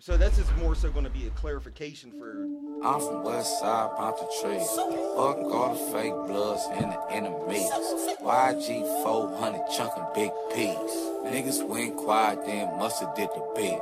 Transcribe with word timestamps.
So 0.00 0.16
this 0.16 0.38
is 0.38 0.46
more 0.58 0.76
so 0.76 0.90
going 0.90 1.04
to 1.04 1.10
be 1.10 1.26
a 1.26 1.30
clarification 1.30 2.12
for. 2.12 2.44
I'm 2.86 3.00
from 3.00 3.24
West 3.24 3.58
Side, 3.58 3.90
Pontotory. 3.96 4.58
Fuck 4.60 5.38
all 5.52 5.74
the 5.74 5.92
fake 5.92 6.12
bloods 6.28 6.62
and 6.72 6.92
the 6.92 7.06
enemies. 7.10 7.68
YG 8.22 9.02
400 9.02 9.60
chunkin' 9.76 10.14
big 10.14 10.30
piece. 10.54 10.94
Niggas 11.26 11.66
went 11.66 11.96
quiet, 11.96 12.46
then 12.46 12.68
musta 12.78 13.12
did 13.16 13.28
the 13.34 13.42
beat. 13.56 13.80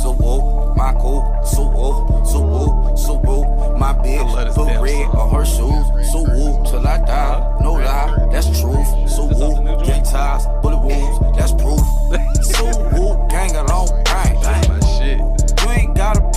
So 0.00 0.12
whoop, 0.12 0.74
my 0.76 0.92
cool, 1.00 1.20
so 1.44 1.68
whoop, 1.68 2.26
so 2.26 2.40
whoop, 2.40 2.98
so 2.98 3.14
whoop. 3.18 3.78
My 3.78 3.92
bitch 3.92 4.44
this 4.46 4.54
put 4.54 4.66
damn 4.68 4.82
red 4.82 5.04
song. 5.04 5.16
on 5.20 5.34
her 5.34 5.44
shoes. 5.44 6.12
So 6.12 6.18
whoop, 6.24 6.66
till 6.66 6.86
I 6.86 6.96
die. 7.04 7.58
No 7.60 7.72
lie, 7.74 8.28
that's 8.32 8.46
truth. 8.58 8.88
So 9.10 9.28
This 9.28 9.40
off 9.42 9.56
the 9.56 9.60
new 9.60 9.70
whoop, 9.76 9.84
joint? 9.84 10.04
get 10.04 10.12
ties, 10.12 10.46
bullet 10.62 10.80
wounds, 10.80 11.36
that's 11.36 11.52
proof. 11.52 11.80
So 12.56 12.64
whoop, 12.64 13.05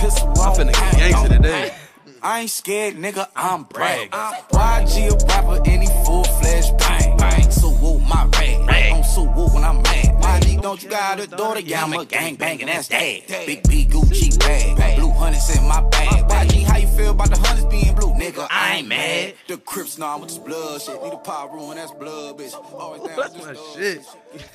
pistol 0.00 0.28
I'm 0.40 0.54
finna 0.54 0.72
get 0.72 1.12
bang. 1.12 1.28
today. 1.28 1.74
I 2.22 2.40
ain't 2.40 2.50
scared, 2.50 2.96
nigga, 2.96 3.26
I'm 3.34 3.62
brag. 3.64 4.10
Brag. 4.10 4.44
YG 4.50 5.08
a 5.10 5.26
rapper, 5.26 5.62
any 5.64 5.86
full 6.04 6.24
fledged 6.24 6.76
bang. 6.78 7.16
bang. 7.16 7.50
So 7.50 7.70
whoop 7.70 8.02
my 8.02 8.24
rag. 8.38 8.66
Rag. 8.66 8.92
On 8.92 9.04
so 9.04 9.22
whoop 9.24 9.54
when 9.54 9.64
I'm 9.64 9.80
mad. 9.82 10.06
YG, 10.42 10.60
don't 10.60 10.82
you 10.82 10.90
got 10.90 11.18
a 11.18 11.26
daughter? 11.26 11.60
Yeah, 11.60 11.82
I'm 11.82 11.94
a 11.94 12.04
gang 12.04 12.34
banging, 12.36 12.66
that's 12.66 12.88
that. 12.88 13.26
Big 13.28 13.66
B 13.68 13.86
Gucci 13.86 14.38
bag. 14.38 14.96
Blue 14.98 15.10
hundreds 15.12 15.56
in 15.56 15.66
my 15.66 15.80
bag. 15.88 16.28
YG, 16.28 16.62
how 16.64 16.76
you 16.76 16.88
feel 16.88 17.12
about 17.12 17.30
the 17.30 17.38
hundreds 17.38 17.64
being 17.66 17.94
blue? 17.94 18.12
Nigga, 18.12 18.46
I 18.50 18.76
ain't 18.76 18.88
mad. 18.88 19.34
The 19.48 19.56
Crips 19.56 19.96
now 19.96 20.18
with 20.18 20.28
this 20.28 20.38
blood 20.38 20.82
shit. 20.82 21.02
Need 21.02 21.14
a 21.14 21.16
power 21.16 21.50
room, 21.54 21.74
that's 21.74 21.90
blood, 21.92 22.36
bitch. 22.38 22.52
Always 22.74 23.00
down 23.02 23.16
That's 23.16 23.34
with 23.34 23.46
my 23.46 23.52
this 23.80 24.06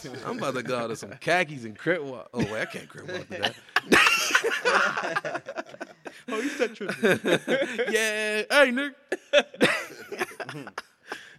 shit. 0.03 0.11
I'm 0.25 0.37
about 0.37 0.53
to 0.53 0.61
go 0.61 0.77
out 0.77 0.87
to 0.89 0.95
some 0.95 1.09
khakis 1.19 1.63
and 1.63 1.75
crip 1.75 2.03
walk. 2.03 2.29
Oh 2.31 2.45
wait, 2.45 2.61
I 2.61 2.65
can't 2.65 2.87
crip 2.87 3.11
walk 3.11 3.27
to 3.29 3.53
that. 3.89 5.85
Oh, 6.27 6.39
you 6.39 6.49
said 6.49 6.75
true. 6.75 6.87
yeah, 7.91 8.43
hey 8.49 8.71
Nick. 8.71 8.93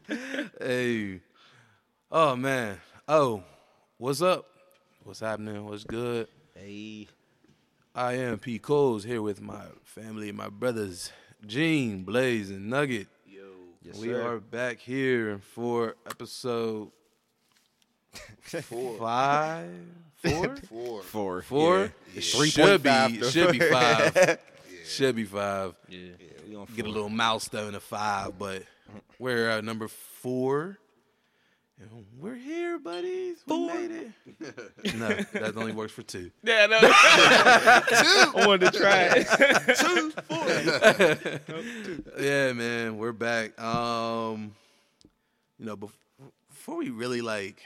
hey, 0.61 1.21
oh 2.11 2.37
man. 2.37 2.79
Oh, 3.09 3.43
what's 3.99 4.23
up? 4.23 4.47
What's 5.05 5.21
happening? 5.21 5.65
What's 5.67 5.85
good? 5.85 6.29
hey, 6.55 7.09
I 7.95 8.15
am 8.15 8.39
P. 8.39 8.59
Coles 8.59 9.05
here 9.05 9.23
with 9.23 9.41
my 9.41 9.63
family, 9.85 10.33
my 10.33 10.49
brothers, 10.49 11.11
Gene, 11.47 12.03
Blaze, 12.05 12.51
and 12.51 12.71
Nugget. 12.71 13.09
Yo. 13.27 13.43
yes, 13.83 13.97
we 13.99 14.09
sir. 14.09 14.23
are 14.23 14.41
back 14.41 14.79
here 14.79 15.39
for 15.55 15.97
episode 16.07 16.91
Four. 18.63 18.99
five, 18.99 19.71
four, 20.17 20.57
Four. 20.57 21.03
four. 21.03 21.43
four. 21.43 21.79
Yeah. 21.81 21.89
It 22.17 22.25
Three 22.25 22.49
should 22.51 22.83
be 22.83 23.23
should 23.31 23.53
be 23.53 23.59
five. 23.61 24.39
Should 24.87 25.17
be 25.17 25.25
five. 25.25 25.75
Yeah, 25.89 26.11
we 26.48 26.55
on 26.56 26.67
Get 26.77 26.81
a 26.81 26.84
four. 26.84 26.92
little 26.95 27.09
milestone 27.09 27.75
of 27.75 27.83
five, 27.83 28.39
but 28.39 28.62
we're 29.19 29.48
at 29.48 29.65
number 29.65 29.89
four. 29.89 30.78
And 31.78 32.06
we're 32.19 32.37
here, 32.37 32.78
buddies. 32.78 33.37
We 33.47 33.67
made 33.67 33.91
it. 33.91 34.11
no, 34.97 35.09
that 35.41 35.55
only 35.56 35.73
works 35.73 35.93
for 35.93 36.03
two. 36.03 36.31
Yeah, 36.43 36.65
no. 36.67 36.81
two. 36.81 36.87
I 36.91 38.45
wanted 38.47 38.73
to 38.73 38.78
try 38.78 39.11
it. 39.12 39.27
two, 39.77 40.11
four. 40.23 42.23
yeah, 42.23 42.53
man, 42.55 42.97
we're 42.97 43.12
back. 43.12 43.61
Um, 43.61 44.55
you 45.59 45.67
know, 45.67 45.77
before 45.77 46.77
we 46.78 46.89
really 46.91 47.21
like 47.21 47.61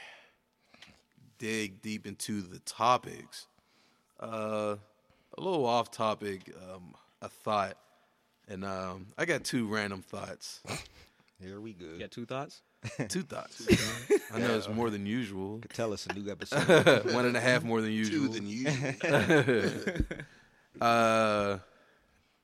dig 1.37 1.81
deep 1.81 2.05
into 2.05 2.41
the 2.41 2.59
topics, 2.59 3.47
uh, 4.19 4.75
a 5.37 5.41
little 5.41 5.65
off 5.65 5.89
topic, 5.89 6.53
um, 6.69 6.93
a 7.21 7.29
thought, 7.29 7.77
and 8.47 8.63
um, 8.65 9.07
I 9.17 9.25
got 9.25 9.43
two 9.43 9.67
random 9.67 10.01
thoughts. 10.01 10.61
Here 11.41 11.59
we 11.59 11.73
go. 11.73 11.85
You 11.85 11.99
got 11.99 12.11
two 12.11 12.25
thoughts? 12.25 12.61
Two 13.09 13.21
thoughts. 13.23 13.67
I 14.33 14.39
know 14.39 14.55
it's 14.55 14.69
more 14.69 14.89
than 14.89 15.05
usual. 15.05 15.61
Tell 15.73 15.93
us 15.93 16.07
a 16.07 16.13
new 16.13 16.31
episode. 16.31 17.13
One 17.13 17.25
and 17.25 17.37
a 17.37 17.39
half 17.39 17.63
more 17.63 17.81
than 17.81 17.91
usual. 17.91 18.33
Two 18.33 18.43
usual. 18.43 18.71
than 19.11 19.47
usual. 19.47 19.95
Uh, 20.79 21.59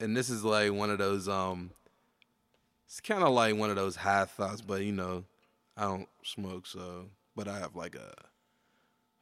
and 0.02 0.16
this 0.16 0.29
is 0.29 0.44
like 0.44 0.72
one 0.72 0.91
of 0.91 0.97
those 0.97 1.29
um, 1.29 1.72
it's 2.85 3.00
kind 3.00 3.23
of 3.23 3.29
like 3.29 3.56
one 3.56 3.69
of 3.69 3.78
those 3.78 3.96
high 3.96 4.25
thoughts, 4.25 4.62
but 4.62 4.81
you 4.84 4.91
know, 4.91 5.23
I 5.75 5.84
don't 5.84 6.09
smoke, 6.23 6.68
so 6.68 7.06
but 7.35 7.47
I 7.47 7.57
have 7.57 7.75
like 7.75 7.96
a 7.96 8.13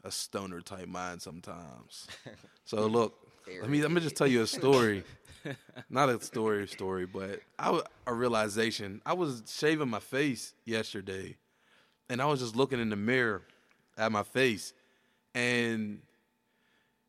a 0.03 0.11
stoner 0.11 0.59
type 0.59 0.87
mind 0.87 1.21
sometimes. 1.21 2.07
So 2.65 2.87
look, 2.87 3.15
let 3.61 3.69
me 3.69 3.81
let 3.81 3.91
me 3.91 4.01
just 4.01 4.15
tell 4.15 4.27
you 4.27 4.41
a 4.41 4.47
story. 4.47 5.03
Not 5.89 6.09
a 6.09 6.19
story 6.21 6.67
story, 6.67 7.05
but 7.05 7.41
I 7.59 7.79
a 8.07 8.13
realization. 8.13 9.01
I 9.05 9.13
was 9.13 9.43
shaving 9.47 9.89
my 9.89 9.99
face 9.99 10.53
yesterday, 10.65 11.37
and 12.09 12.21
I 12.21 12.25
was 12.25 12.39
just 12.39 12.55
looking 12.55 12.79
in 12.79 12.89
the 12.89 12.95
mirror 12.95 13.41
at 13.97 14.11
my 14.11 14.23
face, 14.23 14.73
and 15.33 15.99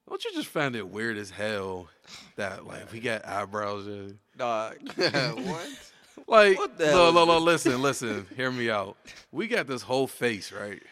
don't 0.08 0.24
you 0.24 0.32
just 0.34 0.48
find 0.48 0.76
it 0.76 0.88
weird 0.88 1.16
as 1.16 1.30
hell 1.30 1.88
that 2.36 2.66
like 2.66 2.92
we 2.92 3.00
got 3.00 3.26
eyebrows? 3.26 3.86
And, 3.86 4.18
Dog. 4.36 4.76
what? 4.96 5.68
like, 6.26 6.58
What 6.58 6.78
the 6.78 6.86
no, 6.86 7.10
no, 7.10 7.24
no, 7.24 7.38
listen, 7.38 7.80
listen, 7.82 8.26
hear 8.36 8.50
me 8.50 8.70
out. 8.70 8.96
We 9.32 9.48
got 9.48 9.66
this 9.66 9.82
whole 9.82 10.06
face, 10.06 10.52
right? 10.52 10.82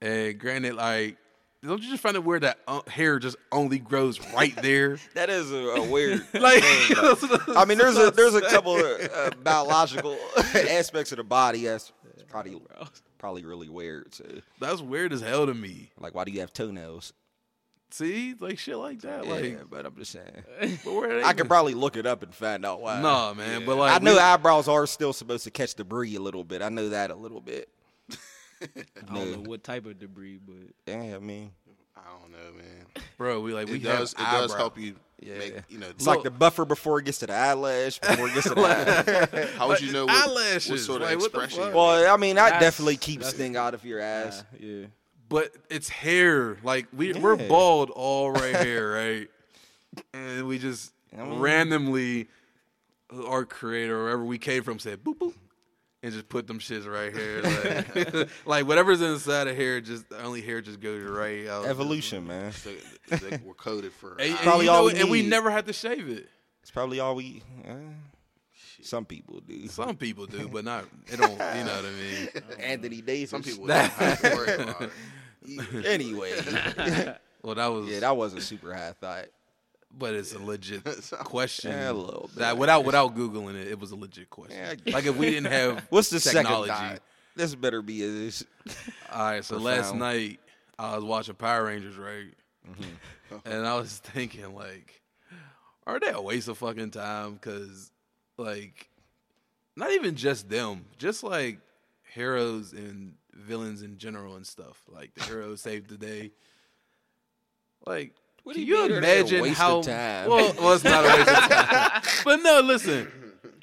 And 0.00 0.38
granted, 0.38 0.74
like, 0.74 1.16
don't 1.64 1.82
you 1.82 1.90
just 1.90 2.02
find 2.02 2.16
it 2.16 2.24
weird 2.24 2.42
that 2.42 2.58
uh, 2.66 2.80
hair 2.88 3.18
just 3.18 3.36
only 3.52 3.78
grows 3.78 4.18
right 4.34 4.54
there? 4.62 4.98
That 5.14 5.30
is 5.30 5.52
a, 5.52 5.56
a 5.56 5.90
weird. 5.90 6.26
like, 6.34 6.62
thing. 6.62 6.96
I 7.56 7.64
mean, 7.66 7.78
there's 7.78 7.96
a 7.98 8.10
there's 8.10 8.34
a 8.34 8.40
couple 8.42 8.76
of 8.76 9.10
uh, 9.14 9.30
biological 9.42 10.16
aspects 10.54 11.12
of 11.12 11.18
the 11.18 11.24
body 11.24 11.64
that's 11.64 11.92
it's 12.14 12.24
probably 12.24 12.60
probably 13.18 13.44
really 13.44 13.68
weird. 13.68 14.12
So, 14.14 14.24
that's 14.60 14.80
weird 14.80 15.12
as 15.12 15.20
hell 15.20 15.46
to 15.46 15.54
me. 15.54 15.90
like, 15.98 16.14
why 16.14 16.24
do 16.24 16.32
you 16.32 16.40
have 16.40 16.52
toenails? 16.52 17.12
See, 17.92 18.34
like 18.40 18.58
shit 18.58 18.78
like 18.78 19.02
that. 19.02 19.26
Yeah, 19.26 19.30
Like, 19.32 19.70
but 19.70 19.84
I'm 19.84 19.94
just 19.96 20.12
saying. 20.12 20.78
but 20.84 21.22
I 21.24 21.34
could 21.34 21.46
probably 21.46 21.74
look 21.74 21.96
it 21.98 22.06
up 22.06 22.22
and 22.22 22.34
find 22.34 22.64
out 22.64 22.80
why. 22.80 23.02
Nah, 23.02 23.34
man, 23.34 23.66
but 23.66 23.76
like, 23.76 24.00
I 24.00 24.02
know 24.02 24.14
we- 24.14 24.18
eyebrows 24.18 24.66
are 24.66 24.86
still 24.86 25.12
supposed 25.12 25.44
to 25.44 25.50
catch 25.50 25.74
debris 25.74 26.16
a 26.16 26.20
little 26.20 26.42
bit. 26.42 26.62
I 26.62 26.70
know 26.70 26.88
that 26.88 27.10
a 27.10 27.14
little 27.14 27.42
bit. 27.42 27.68
I 29.10 29.14
don't 29.14 29.32
know 29.44 29.50
what 29.50 29.64
type 29.64 29.86
of 29.86 29.98
debris, 29.98 30.38
but 30.44 30.56
Yeah, 30.86 31.16
I 31.16 31.18
mean, 31.18 31.50
I 31.96 32.00
don't 32.20 32.32
know, 32.32 32.52
man. 32.56 33.04
bro, 33.18 33.40
we 33.40 33.52
like 33.54 33.68
we 33.68 33.74
It 33.76 33.82
have 33.82 33.98
does. 34.00 34.12
It 34.12 34.18
does 34.18 34.54
help 34.54 34.78
you 34.78 34.96
Yeah. 35.20 35.38
make. 35.38 35.54
You 35.68 35.78
know. 35.78 35.88
it's 35.90 36.06
like 36.06 36.22
the 36.22 36.30
buffer 36.30 36.64
before 36.64 36.98
it 36.98 37.04
gets 37.04 37.18
to 37.18 37.26
the 37.26 37.34
eyelash, 37.34 37.98
before 38.00 38.28
it 38.28 38.34
gets 38.34 38.48
to 38.48 38.54
the 38.54 39.30
eye. 39.44 39.46
how 39.58 39.68
would 39.68 39.80
you 39.80 39.92
know 39.92 40.06
what, 40.06 40.28
eyelashes, 40.28 40.70
what 40.70 40.80
sort 40.80 41.02
of 41.02 41.08
like, 41.08 41.18
expression? 41.18 41.62
fuck? 41.64 41.74
Well, 41.74 42.12
I 42.12 42.16
mean, 42.16 42.36
that 42.36 42.44
That's- 42.52 42.60
definitely 42.62 42.96
keeps 42.96 43.24
that's- 43.24 43.34
sting 43.34 43.56
out 43.56 43.74
of 43.74 43.84
your 43.84 44.00
ass. 44.00 44.44
yeah. 44.58 44.86
But 45.28 45.52
it's 45.70 45.88
hair. 45.88 46.58
Like 46.62 46.86
we 46.92 47.12
we're 47.14 47.36
bald 47.36 47.90
all 47.90 48.30
right 48.32 48.56
here, 48.66 48.92
right? 48.94 49.28
And 50.12 50.46
we 50.46 50.58
just 50.58 50.92
I 51.16 51.22
mean- 51.24 51.38
randomly 51.40 52.28
our 53.26 53.44
creator 53.44 53.98
or 54.00 54.04
wherever 54.04 54.24
we 54.24 54.38
came 54.38 54.62
from 54.62 54.78
said 54.78 55.04
boop 55.04 55.18
boop 55.18 55.34
and 56.02 56.12
just 56.12 56.28
put 56.28 56.46
them 56.46 56.58
shits 56.58 56.86
right 56.86 57.12
here. 57.14 57.42
Like, 57.94 58.28
like 58.46 58.66
whatever's 58.66 59.00
inside 59.00 59.46
of 59.48 59.56
hair, 59.56 59.80
just 59.80 60.08
the 60.08 60.22
only 60.22 60.40
hair 60.42 60.60
just 60.60 60.80
goes 60.80 61.00
right 61.02 61.46
out. 61.48 61.66
Evolution, 61.66 62.26
man. 62.26 62.52
So, 62.52 62.70
they 63.08 63.40
were 63.44 63.54
coded 63.54 63.92
for. 63.92 64.12
And, 64.18 64.30
and 64.30 64.38
Probably 64.38 64.66
you 64.66 64.70
all 64.70 64.88
know, 64.88 64.94
we 64.94 65.00
and 65.00 65.10
we 65.10 65.22
never 65.26 65.50
had 65.50 65.66
to 65.66 65.72
shave 65.72 66.08
it. 66.08 66.28
It's 66.62 66.70
probably 66.70 67.00
all 67.00 67.14
we. 67.14 67.42
Uh, 67.68 67.74
some 68.82 69.04
people 69.04 69.40
do. 69.40 69.68
Some 69.68 69.96
people 69.96 70.26
do, 70.26 70.48
but 70.48 70.64
not. 70.64 70.84
It 71.06 71.18
don't. 71.18 71.30
You 71.30 71.36
know 71.36 71.76
what 71.76 71.84
I 71.84 71.90
mean? 71.90 72.28
Anthony 72.58 73.00
Davis. 73.00 73.30
Some 73.30 73.42
people 73.42 73.66
don't 73.66 73.78
have 73.78 74.20
to 74.22 74.34
worry 74.36 74.54
about 74.54 74.82
it. 74.82 75.86
Anyway, 75.86 76.32
Well, 77.42 77.54
that 77.56 77.66
was. 77.66 77.88
yeah, 77.88 78.00
that 78.00 78.16
was 78.16 78.34
a 78.34 78.40
super 78.40 78.74
high 78.74 78.92
thought. 79.00 79.26
But 79.96 80.14
it's 80.14 80.34
a 80.34 80.38
legit 80.38 80.84
question. 81.24 81.70
Yeah, 81.72 81.90
a 81.90 81.92
little 81.92 82.28
bit. 82.28 82.36
That 82.36 82.58
without 82.58 82.84
without 82.84 83.14
googling 83.16 83.54
it, 83.54 83.68
it 83.68 83.78
was 83.80 83.90
a 83.92 83.96
legit 83.96 84.30
question. 84.30 84.58
Yeah, 84.58 84.74
I 84.88 84.90
like 84.90 85.06
if 85.06 85.16
we 85.16 85.26
didn't 85.30 85.52
have 85.52 85.86
What's 85.90 86.10
the 86.10 86.20
technology. 86.20 86.72
second? 86.72 87.00
This 87.34 87.54
better 87.54 87.80
be 87.80 88.02
as 88.02 88.44
All 89.12 89.20
right, 89.24 89.44
so 89.44 89.56
last 89.56 89.90
Profound. 89.90 89.98
night 90.00 90.40
I 90.78 90.96
was 90.96 91.04
watching 91.04 91.34
Power 91.34 91.64
Rangers, 91.64 91.96
right? 91.96 92.26
Mm-hmm. 92.68 93.36
and 93.48 93.66
I 93.66 93.74
was 93.76 93.98
thinking, 93.98 94.54
like, 94.54 95.00
are 95.86 95.98
they 95.98 96.10
a 96.10 96.20
waste 96.20 96.48
of 96.48 96.58
fucking 96.58 96.90
time? 96.92 97.32
Because, 97.34 97.90
like, 98.36 98.88
not 99.74 99.90
even 99.92 100.14
just 100.14 100.48
them, 100.48 100.84
just 100.98 101.24
like 101.24 101.58
heroes 102.14 102.72
and 102.72 103.14
villains 103.32 103.82
in 103.82 103.96
general 103.96 104.36
and 104.36 104.46
stuff. 104.46 104.82
Like 104.88 105.14
the 105.14 105.24
heroes 105.24 105.60
saved 105.62 105.88
the 105.88 105.96
day. 105.96 106.32
Like, 107.86 108.12
What 108.44 108.54
can 108.56 108.62
do 108.64 108.68
you 108.68 108.76
you 108.76 108.82
mean? 108.88 108.92
Are 108.92 109.00
they 109.00 109.16
a 109.16 109.20
imagine 109.20 109.42
waste 109.42 109.58
how? 109.58 109.78
of 109.78 109.86
time? 109.86 110.28
Well, 110.28 110.54
well, 110.58 110.72
it's 110.74 110.84
not 110.84 111.04
a 111.04 111.08
waste 111.08 111.28
of 111.28 111.48
time. 111.48 112.02
But 112.24 112.36
no, 112.42 112.60
listen. 112.60 113.10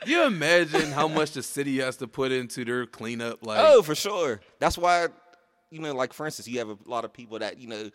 You 0.05 0.23
imagine 0.23 0.91
how 0.93 1.07
much 1.09 1.31
the 1.33 1.43
city 1.43 1.79
has 1.79 1.97
to 1.97 2.07
put 2.07 2.31
into 2.31 2.63
their 2.63 2.85
cleanup? 2.85 3.45
Like, 3.45 3.59
Oh, 3.61 3.81
for 3.81 3.95
sure. 3.95 4.39
That's 4.59 4.77
why, 4.77 5.07
you 5.69 5.79
know, 5.81 5.93
like 5.93 6.13
for 6.13 6.25
instance, 6.25 6.47
you 6.47 6.59
have 6.59 6.69
a 6.69 6.77
lot 6.85 7.03
of 7.03 7.11
people 7.11 7.39
that 7.39 7.57
you 7.59 7.67
know 7.67 7.89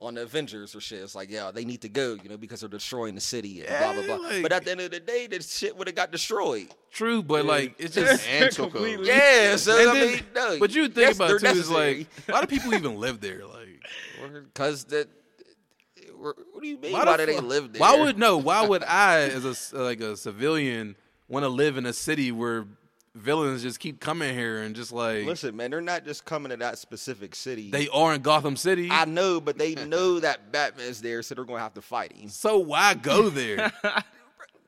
on 0.00 0.14
the 0.14 0.22
Avengers 0.22 0.74
or 0.74 0.80
shit. 0.80 1.02
It's 1.02 1.14
like, 1.14 1.30
yeah, 1.30 1.50
they 1.50 1.66
need 1.66 1.82
to 1.82 1.90
go, 1.90 2.16
you 2.22 2.30
know, 2.30 2.38
because 2.38 2.60
they're 2.60 2.70
destroying 2.70 3.14
the 3.14 3.20
city 3.20 3.62
and 3.62 3.68
blah 3.68 3.92
blah 3.92 4.16
blah. 4.16 4.26
like- 4.28 4.42
but 4.42 4.50
at 4.52 4.64
the 4.64 4.70
end 4.70 4.80
of 4.80 4.90
the 4.90 5.00
day, 5.00 5.26
this 5.26 5.54
shit 5.58 5.76
would 5.76 5.86
have 5.88 5.94
got 5.94 6.10
destroyed. 6.10 6.68
True, 6.90 7.22
but 7.22 7.44
like 7.44 7.74
it's 7.78 7.94
just. 7.96 8.26
Completely. 8.56 9.08
Yeah, 9.08 9.56
so 9.56 9.78
And 9.78 9.90
I 9.90 9.92
then- 9.92 10.12
mean, 10.12 10.20
no. 10.34 10.58
but 10.58 10.74
you 10.74 10.88
think 10.88 11.14
about 11.16 11.38
too 11.40 11.46
is 11.46 11.70
like 11.70 12.06
a 12.26 12.32
lot 12.32 12.42
of 12.42 12.48
people 12.48 12.72
even 12.72 12.98
live 12.98 13.20
there. 13.20 13.44
Like, 13.44 13.82
because 14.54 14.84
that. 14.84 15.08
What 16.20 16.62
do 16.62 16.68
you 16.68 16.78
mean? 16.78 16.92
why, 16.92 17.04
Why, 17.04 17.16
the 17.16 17.24
do 17.24 17.26
they 17.26 17.34
fuck- 17.36 17.44
live 17.44 17.72
there? 17.72 17.80
Why 17.80 17.96
would 17.98 18.18
no? 18.18 18.36
Why 18.38 18.66
would 18.66 18.84
I, 18.84 19.20
as 19.22 19.72
a 19.72 19.78
like 19.78 20.00
a 20.00 20.16
civilian, 20.16 20.96
want 21.28 21.44
to 21.44 21.48
live 21.48 21.76
in 21.76 21.86
a 21.86 21.92
city 21.92 22.30
where 22.32 22.66
villains 23.14 23.62
just 23.62 23.80
keep 23.80 23.98
coming 24.00 24.32
here 24.34 24.62
and 24.62 24.76
just 24.76 24.92
like 24.92 25.24
Listen, 25.26 25.56
man, 25.56 25.70
they're 25.72 25.80
not 25.80 26.04
just 26.04 26.24
coming 26.24 26.50
to 26.50 26.56
that 26.58 26.78
specific 26.78 27.34
city. 27.34 27.70
they 27.70 27.88
are 27.88 28.14
in 28.14 28.22
Gotham 28.22 28.56
City? 28.56 28.88
I 28.90 29.04
know, 29.04 29.40
but 29.40 29.58
they 29.58 29.74
know 29.86 30.20
that 30.20 30.52
Batman's 30.52 31.00
there, 31.00 31.22
so 31.22 31.34
they're 31.34 31.44
going 31.44 31.58
to 31.58 31.62
have 31.62 31.74
to 31.74 31.82
fight 31.82 32.12
him. 32.12 32.28
so 32.28 32.58
why 32.58 32.94
go 32.94 33.28
there? 33.28 33.72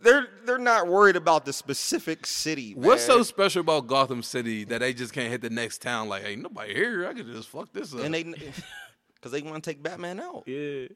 They're 0.00 0.26
they're 0.44 0.58
not 0.58 0.88
worried 0.88 1.14
about 1.14 1.44
the 1.44 1.52
specific 1.52 2.26
city. 2.26 2.72
What's 2.74 3.04
so 3.04 3.22
special 3.22 3.60
about 3.60 3.86
Gotham 3.86 4.24
City 4.24 4.64
that 4.64 4.80
they 4.80 4.92
just 4.92 5.12
can't 5.12 5.30
hit 5.30 5.42
the 5.42 5.50
next 5.50 5.80
town? 5.80 6.08
Like, 6.08 6.24
hey 6.24 6.34
nobody 6.34 6.74
here. 6.74 7.06
I 7.06 7.14
could 7.14 7.28
just 7.28 7.48
fuck 7.48 7.72
this 7.72 7.94
up. 7.94 8.00
and 8.00 8.12
they 8.12 8.24
because 8.24 9.30
they 9.30 9.42
want 9.42 9.62
to 9.62 9.70
take 9.70 9.80
Batman 9.80 10.18
out. 10.18 10.42
Yeah. 10.46 10.88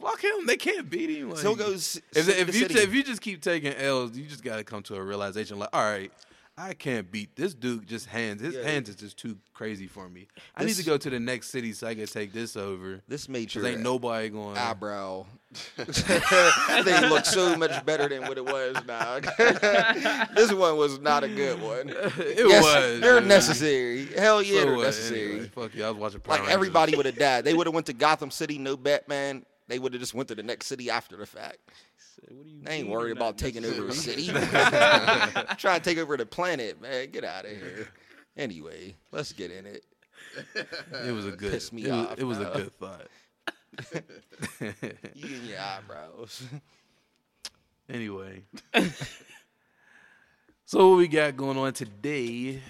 Fuck 0.00 0.22
him. 0.22 0.46
They 0.46 0.56
can't 0.56 0.88
beat 0.90 1.10
him. 1.10 1.30
Like, 1.30 1.38
So 1.38 1.54
he'll 1.54 1.56
go 1.66 1.72
if, 1.72 2.00
if 2.14 2.54
you 2.54 2.60
city. 2.68 2.78
if 2.80 2.94
you 2.94 3.02
just 3.02 3.20
keep 3.20 3.40
taking 3.42 3.72
L's, 3.74 4.16
you 4.16 4.24
just 4.26 4.44
got 4.44 4.56
to 4.56 4.64
come 4.64 4.82
to 4.84 4.94
a 4.96 5.02
realization. 5.02 5.58
Like, 5.58 5.70
all 5.72 5.82
right, 5.82 6.12
I 6.56 6.74
can't 6.74 7.10
beat 7.10 7.34
this 7.34 7.52
dude. 7.54 7.86
Just 7.88 8.06
hands. 8.06 8.40
His 8.40 8.54
Yeah. 8.54 8.62
hands 8.62 8.88
is 8.88 8.94
just 8.96 9.16
too 9.16 9.36
crazy 9.54 9.86
for 9.88 10.08
me. 10.08 10.28
I 10.56 10.64
need 10.64 10.76
to 10.76 10.84
go 10.84 10.96
to 10.96 11.10
the 11.10 11.18
next 11.18 11.50
city 11.50 11.72
so 11.72 11.86
I 11.88 11.94
can 11.94 12.06
take 12.06 12.32
this 12.32 12.56
over. 12.56 13.00
This 13.08 13.28
made 13.28 13.48
Cause 13.48 13.56
your 13.56 13.66
ain't 13.66 13.80
nobody 13.80 14.28
going. 14.28 14.56
eyebrow. 14.56 15.26
they 15.76 17.08
look 17.08 17.24
so 17.24 17.56
much 17.56 17.84
better 17.86 18.08
than 18.08 18.22
what 18.22 18.36
it 18.38 18.44
was 18.44 18.76
now. 18.86 19.18
this 20.34 20.52
one 20.52 20.76
was 20.76 20.98
not 21.00 21.24
a 21.24 21.28
good 21.28 21.60
one. 21.62 21.88
it 21.90 22.46
Yes, 22.48 22.62
was. 22.62 23.00
They're 23.00 23.20
man. 23.20 23.28
necessary. 23.28 24.06
Hell 24.06 24.42
yeah, 24.42 24.60
So 24.60 24.66
they're 24.66 24.76
necessary. 24.76 25.30
Anyway, 25.32 25.48
fuck 25.54 25.74
you. 25.74 25.84
I 25.84 25.90
was 25.90 25.98
watching. 25.98 26.20
Power 26.20 26.32
Like 26.34 26.40
Rangers. 26.40 26.54
everybody 26.54 26.96
would 26.96 27.06
have 27.06 27.16
died. 27.18 27.44
They 27.44 27.54
would 27.54 27.66
have 27.66 27.74
went 27.74 27.86
to 27.86 27.92
Gotham 27.92 28.30
City, 28.30 28.58
no 28.58 28.76
Batman. 28.76 29.44
They 29.66 29.78
would 29.78 29.92
have 29.94 30.00
just 30.00 30.14
went 30.14 30.28
to 30.28 30.34
the 30.34 30.42
next 30.42 30.66
city 30.66 30.90
after 30.90 31.16
the 31.16 31.26
fact. 31.26 31.58
What 32.28 32.44
do 32.44 32.50
you 32.50 32.62
They 32.62 32.74
ain't 32.76 32.88
worried 32.88 33.16
about 33.16 33.38
taking 33.38 33.64
over 33.64 33.84
a 33.84 33.88
necessary? 33.88 34.24
city. 34.24 34.38
Trying 35.58 35.80
to 35.80 35.84
take 35.84 35.98
over 35.98 36.16
the 36.16 36.26
planet, 36.26 36.80
man. 36.80 37.10
Get 37.10 37.24
out 37.24 37.44
of 37.44 37.50
here. 37.50 37.88
Anyway, 38.36 38.94
let's 39.10 39.32
get 39.32 39.50
in 39.50 39.64
it. 39.66 39.84
It 41.06 41.12
was 41.12 41.26
a 41.26 41.30
good. 41.32 41.52
Piss 41.52 41.72
me 41.72 41.84
it 41.84 41.90
was, 41.92 42.06
off, 42.06 42.18
it 42.18 42.24
was 42.24 42.38
a 42.40 42.44
good 42.44 42.72
thought. 42.78 43.08
You 45.14 45.36
and 45.36 45.46
your 45.46 45.58
eyebrows. 45.58 46.42
Anyway. 47.88 48.42
so 50.64 50.90
what 50.90 50.98
we 50.98 51.08
got 51.08 51.36
going 51.36 51.58
on 51.58 51.72
today? 51.72 52.60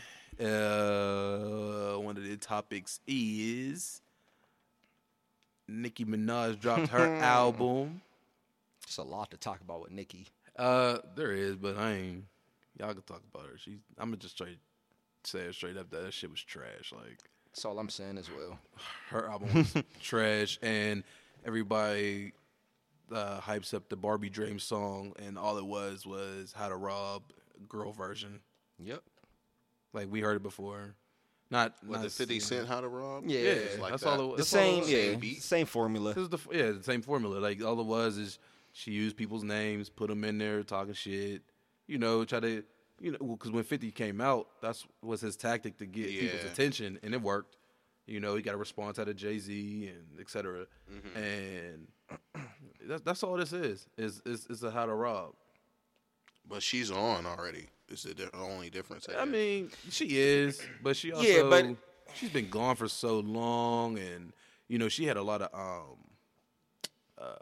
Uh, 0.40 1.94
one 1.98 2.16
of 2.16 2.24
the 2.24 2.36
topics 2.36 3.00
is 3.06 4.00
Nicki 5.82 6.04
Minaj 6.04 6.60
dropped 6.60 6.88
her 6.88 7.14
album. 7.22 8.02
It's 8.86 8.96
a 8.98 9.02
lot 9.02 9.30
to 9.30 9.36
talk 9.36 9.60
about 9.60 9.82
with 9.82 9.90
Nikki. 9.90 10.26
Uh, 10.58 10.98
there 11.16 11.32
is, 11.32 11.56
but 11.56 11.76
I 11.76 11.92
ain't. 11.92 12.24
Y'all 12.78 12.92
can 12.92 13.02
talk 13.02 13.22
about 13.32 13.46
her. 13.46 13.58
She's. 13.58 13.78
I'm 13.98 14.08
gonna 14.08 14.16
just 14.18 14.34
straight 14.34 14.58
say 15.26 15.40
it 15.40 15.54
straight 15.54 15.76
up 15.76 15.90
that 15.90 16.02
that 16.02 16.12
shit 16.12 16.30
was 16.30 16.42
trash. 16.42 16.92
Like 16.94 17.18
That's 17.50 17.64
all 17.64 17.78
I'm 17.78 17.88
saying 17.88 18.18
as 18.18 18.30
well. 18.30 18.58
her 19.10 19.28
album 19.28 19.54
was 19.54 19.74
trash, 20.02 20.58
and 20.62 21.02
everybody 21.44 22.32
uh, 23.12 23.40
hypes 23.40 23.74
up 23.74 23.88
the 23.88 23.96
Barbie 23.96 24.30
Dream 24.30 24.58
song, 24.58 25.12
and 25.24 25.38
all 25.38 25.58
it 25.58 25.66
was 25.66 26.06
was 26.06 26.52
how 26.56 26.68
to 26.68 26.76
rob 26.76 27.22
girl 27.68 27.92
version. 27.92 28.40
Yep. 28.82 29.02
Like 29.92 30.10
we 30.10 30.20
heard 30.20 30.36
it 30.36 30.42
before. 30.42 30.94
Not 31.50 31.74
What 31.86 31.96
not 31.96 32.02
the 32.04 32.10
Fifty 32.10 32.40
Cent 32.40 32.66
how 32.68 32.80
to 32.80 32.88
rob? 32.88 33.24
Yeah, 33.26 33.38
It's 33.40 33.78
like 33.78 33.90
that's 33.92 34.02
that. 34.02 34.18
all 34.18 34.32
it 34.34 34.36
The 34.36 34.36
That's 34.38 34.54
all 34.54 34.60
it 34.60 34.64
same, 34.64 34.80
was. 34.80 34.90
yeah, 34.90 34.98
Same 35.10 35.20
beat. 35.20 35.42
same 35.42 35.66
formula. 35.66 36.14
This 36.14 36.22
is 36.24 36.28
the 36.30 36.38
yeah 36.52 36.70
the 36.72 36.82
same 36.82 37.02
formula. 37.02 37.38
Like 37.38 37.62
all 37.62 37.78
it 37.80 37.86
was 37.86 38.16
is 38.18 38.38
she 38.72 38.90
used 38.92 39.16
people's 39.16 39.44
names, 39.44 39.88
put 39.88 40.08
them 40.08 40.24
in 40.24 40.38
there, 40.38 40.62
talking 40.62 40.94
shit. 40.94 41.42
You 41.86 41.98
know, 41.98 42.24
try 42.24 42.40
to 42.40 42.64
you 43.00 43.12
know 43.12 43.18
because 43.18 43.50
when 43.52 43.62
Fifty 43.64 43.90
came 43.90 44.20
out, 44.20 44.48
that's 44.62 44.84
was 45.02 45.20
his 45.20 45.36
tactic 45.36 45.76
to 45.78 45.86
get 45.86 46.08
people's 46.08 46.44
attention, 46.44 46.98
and 47.02 47.12
it 47.14 47.20
worked. 47.22 47.56
You 48.06 48.20
know, 48.20 48.34
he 48.36 48.42
got 48.42 48.54
a 48.54 48.58
response 48.58 48.98
out 48.98 49.08
of 49.08 49.16
Jay 49.16 49.38
Z 49.38 49.88
and 49.94 50.20
et 50.20 50.28
cetera. 50.28 50.66
Mm-hmm. 50.92 51.18
And 51.18 51.88
that's 52.88 53.02
that's 53.02 53.22
all 53.22 53.36
this 53.36 53.52
is. 53.52 53.86
Is 53.96 54.20
is 54.26 54.46
is 54.46 54.62
a 54.62 54.70
how 54.70 54.86
to 54.86 54.94
rob. 54.94 55.34
But 56.48 56.62
she's 56.62 56.90
on 56.90 57.24
already. 57.26 57.68
Is 57.90 58.02
the 58.04 58.30
only 58.34 58.70
difference? 58.70 59.06
I 59.16 59.24
mean, 59.24 59.70
she 59.90 60.16
is, 60.18 60.60
but 60.82 60.96
she 60.96 61.12
also 61.12 61.26
Yeah, 61.28 61.42
but- 61.42 61.76
she's 62.14 62.30
been 62.30 62.48
gone 62.48 62.76
for 62.76 62.88
so 62.88 63.20
long, 63.20 63.98
and 63.98 64.32
you 64.68 64.78
know 64.78 64.88
she 64.88 65.04
had 65.04 65.16
a 65.16 65.22
lot 65.22 65.42
of 65.42 65.50
um, 65.52 65.96
uh, 67.18 67.34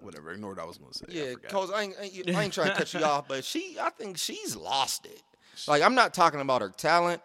whatever. 0.00 0.32
Ignore 0.32 0.50
what 0.54 0.58
I 0.58 0.64
was 0.64 0.78
gonna 0.78 0.94
say. 0.94 1.06
Yeah, 1.08 1.34
cause 1.48 1.70
I 1.70 1.82
ain't, 1.82 1.94
I 2.00 2.04
ain't- 2.04 2.30
I 2.36 2.42
ain't 2.44 2.52
trying 2.54 2.68
to 2.70 2.74
cut 2.76 2.92
you 2.94 3.00
off, 3.04 3.28
but 3.28 3.44
she, 3.44 3.76
I 3.80 3.90
think 3.90 4.18
she's 4.18 4.56
lost 4.56 5.06
it. 5.06 5.22
Like 5.68 5.82
I'm 5.82 5.94
not 5.94 6.14
talking 6.14 6.40
about 6.40 6.62
her 6.62 6.70
talent. 6.70 7.20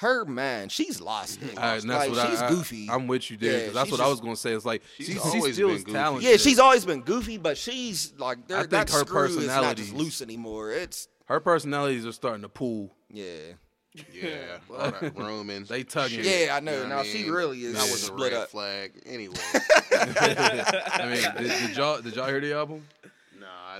Her 0.00 0.24
man, 0.24 0.70
she's 0.70 0.98
lost 0.98 1.42
it. 1.42 1.58
All 1.58 1.62
right, 1.62 1.80
and 1.80 1.84
like 1.90 2.08
that's 2.08 2.18
what 2.18 2.30
she's 2.30 2.40
I, 2.40 2.48
goofy. 2.48 2.88
I, 2.88 2.94
am 2.94 3.06
with 3.06 3.30
you 3.30 3.36
there 3.36 3.66
Yeah, 3.66 3.72
that's 3.72 3.90
she's 3.90 3.98
what 3.98 4.00
I 4.00 4.08
was 4.08 4.18
gonna 4.18 4.34
say. 4.34 4.52
It's 4.52 4.64
like 4.64 4.82
She's 4.96 5.08
she's, 5.08 5.18
always 5.18 5.52
still 5.54 5.68
been 5.68 5.76
goofy. 5.78 5.92
talented. 5.92 6.30
yeah, 6.30 6.36
she's 6.38 6.58
always 6.58 6.86
been 6.86 7.02
goofy, 7.02 7.36
but 7.36 7.58
she's 7.58 8.14
like 8.16 8.38
I 8.50 8.62
think 8.62 8.88
her 8.88 9.00
screw 9.00 9.24
is 9.26 9.46
not 9.46 9.76
just 9.76 9.92
loose 9.92 10.22
anymore. 10.22 10.72
It's 10.72 11.08
her 11.26 11.38
personalities 11.38 12.06
are 12.06 12.12
starting 12.12 12.40
to 12.40 12.48
pull. 12.48 12.94
yeah, 13.10 13.52
yeah, 14.10 14.58
all 14.70 14.90
that 14.90 15.12
Roman. 15.16 15.64
They 15.64 15.82
tugging. 15.82 16.20
yeah. 16.24 16.56
I 16.56 16.60
know. 16.60 16.72
You 16.72 16.78
know 16.84 16.88
now 16.88 16.96
what 16.98 17.06
I 17.06 17.08
she 17.08 17.28
really 17.28 17.60
is 17.60 17.74
that 17.74 17.82
was 17.82 18.02
a 18.02 18.06
split 18.06 18.32
red 18.32 18.42
up. 18.42 18.48
flag. 18.48 18.92
Anyway, 19.04 19.34
I 19.92 21.10
mean, 21.12 21.46
did, 21.46 21.66
did 21.68 21.76
y'all 21.76 22.00
did 22.00 22.16
y'all 22.16 22.28
hear 22.28 22.40
the 22.40 22.54
album? 22.54 22.86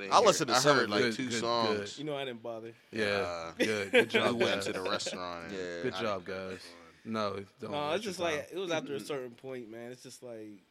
No, 0.00 0.06
I 0.06 0.08
didn't. 0.08 0.12
I 0.12 0.18
hear 0.18 0.26
listened 0.26 0.48
to 0.50 0.54
I 0.56 0.58
some 0.58 0.76
heard 0.76 0.90
like 0.90 1.04
it. 1.04 1.12
two 1.14 1.24
Good, 1.24 1.30
good, 1.32 1.40
songs. 1.40 1.98
You 1.98 2.04
know, 2.04 2.16
I 2.16 2.24
didn't 2.24 2.42
bother. 2.42 2.72
Yeah, 2.92 3.04
Uh, 3.06 3.52
good, 3.58 3.90
good 3.92 4.06
We 4.12 4.18
job. 4.20 4.34
went 4.40 4.54
guys. 4.56 4.64
to 4.66 4.72
the 4.72 4.80
restaurant. 4.82 5.44
and 5.44 5.52
Yeah. 5.52 5.82
Good 5.82 5.94
I 5.94 6.02
job, 6.02 6.26
didn't- 6.26 6.48
guys. 6.50 6.60
No, 7.04 7.44
don't 7.60 7.70
No, 7.72 7.80
waste 7.88 7.96
it's 7.96 8.04
just 8.04 8.18
your 8.18 8.28
like 8.28 8.48
it 8.52 8.58
was 8.58 8.70
after 8.70 8.94
a 8.94 9.00
certain 9.12 9.30
point, 9.30 9.70
man. 9.70 9.90
It's 9.90 10.02
just 10.02 10.22
like, 10.22 10.62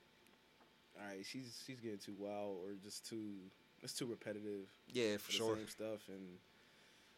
all 0.99 1.07
right, 1.07 1.25
she's 1.25 1.61
she's 1.65 1.79
getting 1.79 1.97
too 1.97 2.13
wild 2.19 2.57
or 2.63 2.73
just 2.83 3.07
too 3.09 3.33
it's 3.81 3.93
too 3.93 4.05
repetitive 4.05 4.67
Yeah, 4.91 5.13
for 5.13 5.19
for 5.19 5.31
the 5.31 5.37
sure. 5.37 5.55
same 5.55 5.67
stuff, 5.69 5.99
and 6.09 6.37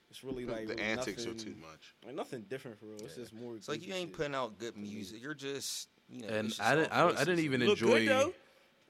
it's 0.10 0.24
really 0.24 0.46
like 0.56 0.68
the 0.68 0.76
really 0.76 0.82
antics 0.82 1.26
nothing, 1.26 1.42
are 1.42 1.44
too 1.44 1.56
much. 1.60 1.96
Like 2.06 2.16
nothing 2.16 2.46
different 2.50 2.80
for 2.80 2.86
real. 2.86 2.96
It's 3.04 3.16
just 3.16 3.34
more. 3.34 3.56
It's 3.56 3.68
like 3.68 3.82
you 3.82 3.88
goofy 3.88 4.00
ain't 4.00 4.10
shit. 4.12 4.18
putting 4.18 4.36
out 4.36 4.58
good 4.60 4.78
music. 4.78 5.22
You're 5.22 5.34
just 5.34 5.90
you 6.10 6.22
know. 6.22 6.28
and 6.30 6.48
it's 6.48 6.58
just 6.58 6.70
I 6.70 6.76
didn't, 6.76 6.92
all 6.94 6.98
I, 7.00 7.02
don't, 7.08 7.16
I 7.16 7.20
didn't 7.20 7.36
voices. 7.36 7.46
even 7.46 7.60
Look 7.62 7.70
enjoy. 7.82 8.00
good 8.06 8.08
though. 8.10 8.34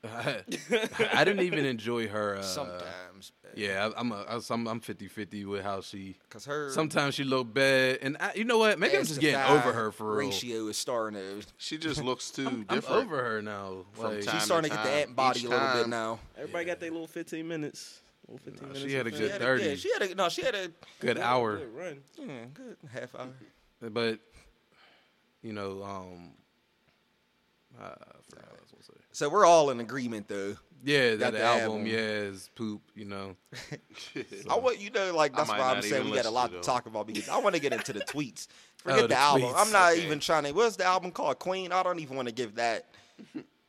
I 1.14 1.24
didn't 1.24 1.42
even 1.42 1.66
enjoy 1.66 2.08
her. 2.08 2.38
Uh, 2.38 2.42
sometimes. 2.42 3.32
Yeah, 3.56 3.90
I, 3.96 4.00
I'm 4.00 4.12
a, 4.12 4.24
I 4.28 4.36
was- 4.36 4.50
I'm 4.50 4.68
I'm 4.68 4.80
50-50 4.82 5.46
with 5.46 5.64
how 5.64 5.82
she. 5.82 6.16
because 6.28 6.46
her 6.46 6.70
Sometimes 6.72 7.16
she 7.16 7.24
look 7.24 7.54
bad, 7.54 8.00
and 8.02 8.18
I, 8.20 8.32
you 8.34 8.46
know 8.46 8.58
what? 8.58 8.80
Maybe 8.80 8.98
I'm 8.98 9.06
just 9.06 9.20
getting 9.20 9.40
over 9.42 9.72
her 9.74 9.92
for 9.92 10.16
real. 10.16 10.30
ratio 10.30 10.68
is 10.68 10.78
starting 10.78 11.20
to. 11.20 11.46
She 11.58 11.78
just 11.78 12.04
looks 12.04 12.32
too 12.32 12.48
I'm 12.48 12.64
different. 12.64 13.04
over 13.06 13.24
her 13.24 13.42
now. 13.42 13.86
From 13.92 14.06
Like, 14.16 14.26
time 14.26 14.36
She's 14.36 14.44
starting 14.44 14.72
to 14.72 14.76
get 14.78 14.84
the 14.86 15.06
time, 15.06 15.14
body 15.14 15.40
each 15.42 15.46
a 15.46 15.50
little 15.50 15.74
bit 15.74 15.88
now. 15.90 16.20
Everybody 16.38 16.66
got 16.66 16.80
their 16.80 16.92
little 16.92 17.08
fifteen 17.08 17.48
minutes. 17.48 18.00
Little 18.28 18.40
fifteen 18.44 18.68
Nah, 18.70 18.74
minutes. 18.74 18.90
she 18.92 18.96
had 18.98 19.08
a 19.08 19.12
good 19.12 19.20
She 19.20 19.30
had 19.30 19.42
30. 19.42 19.64
Yeah, 19.66 19.76
she 19.76 19.92
had 19.94 20.02
a 20.04 20.16
no. 20.16 20.30
She 20.30 20.42
had 20.44 20.56
a 20.56 20.72
good 21.00 21.20
hour, 21.20 21.58
Good 21.58 21.76
run. 21.76 21.98
yeah, 22.18 22.46
good 22.54 22.78
half 22.92 23.14
hour. 23.16 23.28
but 23.92 24.20
you 25.44 25.52
know, 25.54 25.84
um, 25.84 26.32
uh, 27.80 27.84
I 27.84 27.88
forgot 28.30 28.50
what 28.50 28.60
I 28.60 28.62
was 28.62 28.72
gonna 28.72 28.84
say. 28.84 28.94
So 29.12 29.30
we're 29.30 29.46
all 29.46 29.70
in 29.70 29.80
agreement 29.80 30.28
though. 30.28 30.56
Yeah, 30.84 31.16
that 31.18 31.34
the 31.34 31.44
album, 31.44 31.64
album. 31.64 31.86
yeah, 31.86 31.98
is 31.98 32.50
poop. 32.56 32.82
You 32.96 33.06
know, 33.06 33.36
I 34.50 34.56
want 34.58 34.80
you 34.80 34.90
know, 34.90 35.16
like 35.16 35.36
that's 35.36 35.50
why 35.50 35.60
I'm 35.60 35.82
saying 35.82 36.06
we 36.10 36.16
got 36.16 36.26
a 36.26 36.30
lot 36.32 36.48
to 36.48 36.54
them. 36.54 36.64
talk 36.64 36.86
about 36.88 37.06
because 37.08 37.30
I 37.30 37.38
want 37.38 37.54
to 37.56 37.62
get 37.62 37.74
into 37.74 37.94
the 37.94 38.02
tweets. 38.02 38.48
Oh, 38.84 38.90
Forget 38.94 39.02
the 39.04 39.08
the, 39.10 39.16
album. 39.16 39.54
I'm 39.56 39.72
not 39.72 39.92
Okay. 39.92 40.04
even 40.04 40.20
trying 40.20 40.44
to. 40.46 40.54
What's 40.54 40.76
the 40.76 40.86
album 40.86 41.12
called? 41.12 41.38
Queen. 41.38 41.72
I 41.72 41.84
don't 41.84 42.00
even 42.00 42.16
want 42.16 42.28
to 42.30 42.34
give 42.34 42.56
that 42.56 42.88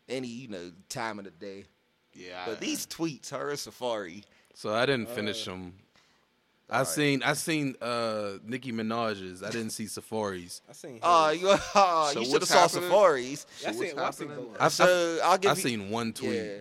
any 0.09 0.26
you 0.26 0.49
know 0.49 0.73
time 0.88 1.18
of 1.18 1.26
the 1.26 1.30
day. 1.32 1.66
Yeah, 2.14 2.44
But 2.47 2.56
I- 2.56 2.61
these 2.61 2.87
tweets, 2.87 3.28
her 3.28 3.50
Safaree. 3.52 4.25
so 4.54 4.73
I 4.75 4.87
didn't 4.87 5.11
finish 5.11 5.44
them. 5.44 5.75
I 6.73 6.79
alright. 6.79 6.88
seen 6.88 7.23
I 7.23 7.33
seen 7.35 7.76
uh 7.81 8.33
Nicki 8.45 8.73
Minaj's. 8.73 9.43
I 9.43 9.50
didn't 9.50 9.71
see 9.71 9.85
Safaree's. 9.85 10.62
I 10.69 10.73
seen. 10.73 10.99
Uh, 11.02 11.35
you, 11.38 11.49
uh, 11.49 11.59
So 12.12 12.21
you 12.21 12.26
should 12.26 12.41
have 12.43 12.49
saw 12.49 12.61
happening? 12.62 12.91
Safarees. 12.91 13.47
I 13.67 13.73
so 13.73 13.81
seen. 13.81 13.97
what's 13.97 13.99
I 13.99 14.11
seen 14.11 14.29
happening? 14.29 14.47
both. 14.50 14.61
I've, 14.61 14.73
So 14.73 15.19
I'll 15.25 15.38
give 15.38 15.50
I've 15.50 15.57
you. 15.59 15.62
seen 15.62 15.91
one 15.91 16.12
tweet 16.12 16.33
Yeah. 16.35 16.61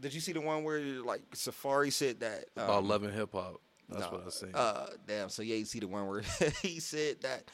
Did 0.00 0.14
you 0.14 0.20
see 0.20 0.32
the 0.32 0.40
one 0.40 0.64
where 0.64 0.80
like 0.80 1.22
Safaree 1.32 1.92
said 1.92 2.20
that 2.20 2.46
about 2.56 2.78
um, 2.78 2.88
love 2.88 3.02
and 3.02 3.12
hip 3.14 3.30
hop. 3.32 3.60
That's 3.88 4.00
no, 4.02 4.18
what 4.18 4.26
I 4.26 4.30
seen. 4.30 4.50
Uh, 4.54 4.86
damn. 5.06 5.28
So 5.28 5.42
yeah, 5.42 5.56
you 5.56 5.64
see 5.64 5.80
the 5.80 5.88
one 5.88 6.06
where 6.06 6.22
he 6.62 6.80
said 6.80 7.20
that 7.22 7.50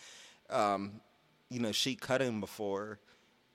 um, 0.51 1.01
you 1.51 1.61
know, 1.61 1.73
she 1.73 1.95
cut 1.95 2.21
him 2.21 2.41
before, 2.41 2.99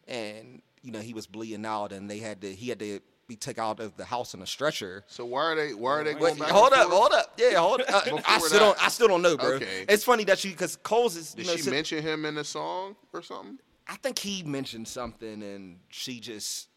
and 0.08 0.62
you 0.82 0.92
know 0.92 1.00
he 1.00 1.14
was 1.14 1.28
bleeding 1.28 1.66
out, 1.66 1.92
and 1.92 2.10
they 2.10 2.20
had 2.20 2.42
to 2.42 2.54
he 2.54 2.70
had 2.70 2.80
to 2.80 3.00
be 3.30 3.36
taken 3.38 3.64
out 3.64 3.80
of 3.80 3.96
the 3.96 4.04
house 4.04 4.34
on 4.34 4.42
a 4.42 4.46
stretcher. 4.46 5.04
So 5.08 5.24
why 5.24 5.44
are 5.44 5.56
they? 5.56 5.74
Why 5.74 5.92
are 5.92 6.04
they 6.04 6.16
Wait, 6.16 6.20
going 6.20 6.40
back? 6.40 6.50
hold 6.50 6.74
up, 6.74 6.90
forth? 6.90 6.94
hold 6.94 7.14
up, 7.14 7.34
yeah, 7.38 7.54
hold 7.60 7.82
up. 7.82 7.88
Uh, 8.10 8.22
I 8.28 8.40
still 8.40 8.60
don't, 8.60 8.84
I 8.84 8.90
still 8.90 9.08
don't 9.08 9.22
know, 9.22 9.38
bro. 9.38 9.54
Okay. 9.54 9.86
It's 9.88 10.04
funny 10.04 10.24
that 10.26 10.44
you 10.44 10.52
because 10.52 10.78
Coles 10.78 11.16
is, 11.16 11.34
Did 11.34 11.46
you 11.46 11.52
know, 11.52 11.58
she 11.58 11.70
mention 11.70 12.02
him 12.02 12.26
in 12.26 12.36
the 12.36 12.44
song 12.44 12.96
or 13.14 13.22
something? 13.22 13.60
I 13.88 13.96
think 13.98 14.18
he 14.18 14.42
mentioned 14.44 14.88
something, 14.88 15.44
and 15.44 15.78
she 15.90 16.20
just, 16.20 16.70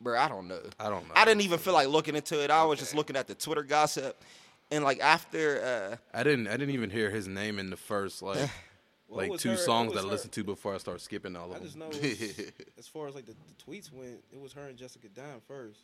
bro, 0.00 0.18
I 0.18 0.28
don't 0.28 0.48
know. 0.48 0.60
I 0.80 0.88
don't 0.88 1.06
know. 1.06 1.14
I 1.14 1.24
didn't 1.24 1.42
even 1.42 1.58
feel 1.58 1.74
like 1.74 1.88
looking 1.88 2.16
into 2.16 2.42
it. 2.42 2.50
I 2.50 2.64
was 2.64 2.78
just 2.78 2.94
looking 2.94 3.16
at 3.16 3.26
the 3.26 3.34
Twitter 3.34 3.62
gossip, 3.62 4.22
and 4.70 4.84
like 4.84 5.00
after, 5.00 5.90
uh, 5.92 6.16
I 6.18 6.22
didn't. 6.22 6.48
I 6.48 6.52
didn't 6.52 6.70
even 6.70 6.90
hear 6.90 7.10
his 7.10 7.28
name 7.28 7.58
in 7.58 7.68
the 7.70 7.76
first 7.76 8.22
like 8.22 8.48
It 9.20 9.30
like 9.30 9.38
two 9.40 9.50
her- 9.50 9.56
songs 9.56 9.92
that 9.94 10.00
I 10.00 10.06
listened 10.06 10.32
to 10.32 10.44
before 10.44 10.74
I 10.74 10.78
start 10.78 11.00
skipping 11.00 11.36
all 11.36 11.52
I 11.52 11.56
of 11.56 11.62
just 11.62 11.78
them. 11.78 11.90
know 11.90 11.96
was- 11.98 12.52
as 12.78 12.86
far 12.88 13.08
as 13.08 13.14
like 13.14 13.26
the, 13.26 13.32
the 13.32 13.64
tweets 13.72 13.92
went, 13.92 14.22
it 14.32 14.40
was 14.40 14.52
her 14.54 14.68
and 14.68 14.76
Jessica 14.76 15.08
Dime 15.08 15.40
first. 15.46 15.80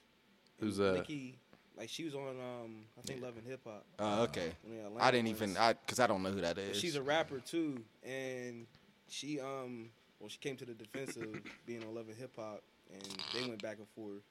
And 0.61 0.69
Who's 0.69 0.77
that? 0.79 0.95
Nicki, 0.95 1.37
like 1.77 1.89
she 1.89 2.05
was 2.05 2.15
on 2.15 2.29
um 2.41 2.85
I 2.99 3.03
think 3.07 3.23
Love 3.23 3.35
and 3.37 3.47
Hip 3.47 3.61
Hop. 3.65 3.85
uh, 3.99 4.23
okay, 4.29 4.53
I 4.99 5.11
didn't 5.11 5.29
even. 5.29 5.57
I 5.57 5.75
because 5.75 6.01
I 6.01 6.07
don't 6.07 6.23
know 6.23 6.31
who 6.31 6.41
that 6.41 6.59
is. 6.59 6.69
But 6.71 6.77
she's 6.77 6.97
a 6.97 7.03
rapper 7.03 7.39
too, 7.41 7.81
and 8.05 8.67
she 9.09 9.39
um 9.41 9.91
well 10.21 10.29
she 10.29 10.39
came 10.39 10.57
to 10.57 10.65
the 10.65 10.75
defense 10.75 11.17
of 11.17 11.27
being 11.67 11.83
on 11.85 11.95
Love 11.95 12.09
and 12.09 12.17
Hip 12.19 12.35
Hop, 12.37 12.63
and 12.93 13.03
they 13.35 13.49
went 13.49 13.63
back 13.63 13.79
and 13.79 13.89
forth, 13.91 14.23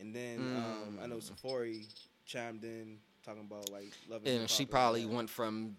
and 0.00 0.14
then 0.14 0.38
um 0.56 0.98
I 1.02 1.06
know 1.06 1.16
Mm. 1.16 1.30
Safaree 1.32 1.86
chimed 2.26 2.64
in 2.64 2.98
talking 3.24 3.42
about 3.42 3.70
like 3.70 3.92
Love 4.08 4.20
and, 4.24 4.28
and 4.28 4.40
Hip 4.42 4.50
she 4.50 4.64
Hop 4.64 4.70
probably 4.70 5.06
went 5.06 5.30
from 5.30 5.76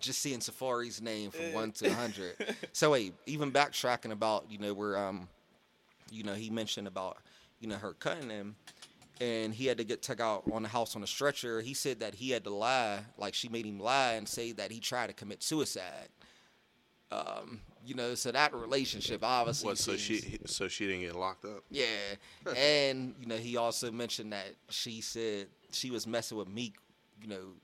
just 0.00 0.20
seeing 0.20 0.40
Safaree's 0.40 1.00
name 1.00 1.30
from 1.30 1.44
Eh. 1.46 1.54
one 1.54 1.72
to 1.72 1.92
hundred. 1.94 2.34
so 2.72 2.90
wait, 2.90 3.14
even 3.26 3.52
backtracking 3.52 4.12
about 4.12 4.46
you 4.50 4.58
know 4.58 4.74
where 4.74 4.96
um, 4.98 5.28
you 6.10 6.22
know 6.24 6.34
he 6.34 6.50
mentioned 6.50 6.86
about 6.88 7.18
you 7.60 7.68
know 7.68 7.76
her 7.76 7.92
cutting 7.94 8.30
him, 8.30 8.56
and 9.20 9.54
he 9.54 9.66
had 9.66 9.78
to 9.78 9.84
get 9.84 10.02
took 10.02 10.20
out 10.20 10.44
on 10.52 10.62
the 10.62 10.68
house 10.68 10.96
on 10.96 11.02
a 11.02 11.06
stretcher. 11.06 11.60
He 11.60 11.74
said 11.74 12.00
that 12.00 12.14
he 12.14 12.30
had 12.30 12.44
to 12.44 12.50
lie, 12.50 13.00
like 13.18 13.34
she 13.34 13.48
made 13.48 13.66
him 13.66 13.78
lie 13.78 14.12
and 14.14 14.28
say 14.28 14.52
that 14.52 14.70
he 14.70 14.80
tried 14.80 15.08
to 15.08 15.12
commit 15.12 15.42
suicide. 15.42 16.08
Um, 17.12 17.60
you 17.84 17.94
know, 17.96 18.14
so 18.14 18.30
that 18.30 18.54
relationship 18.54 19.24
obviously. 19.24 19.66
What? 19.68 19.78
So 19.78 19.96
seems- 19.96 20.22
she 20.22 20.38
so 20.46 20.68
she 20.68 20.86
didn't 20.86 21.00
get 21.02 21.16
locked 21.16 21.44
up. 21.44 21.64
yeah, 21.70 21.86
and 22.56 23.14
you 23.20 23.26
know 23.26 23.36
he 23.36 23.56
also 23.56 23.90
mentioned 23.90 24.32
that 24.32 24.54
she 24.68 25.00
said 25.00 25.48
she 25.72 25.90
was 25.90 26.06
messing 26.06 26.38
with 26.38 26.48
Meek, 26.48 26.76
you 27.20 27.26
know, 27.28 27.54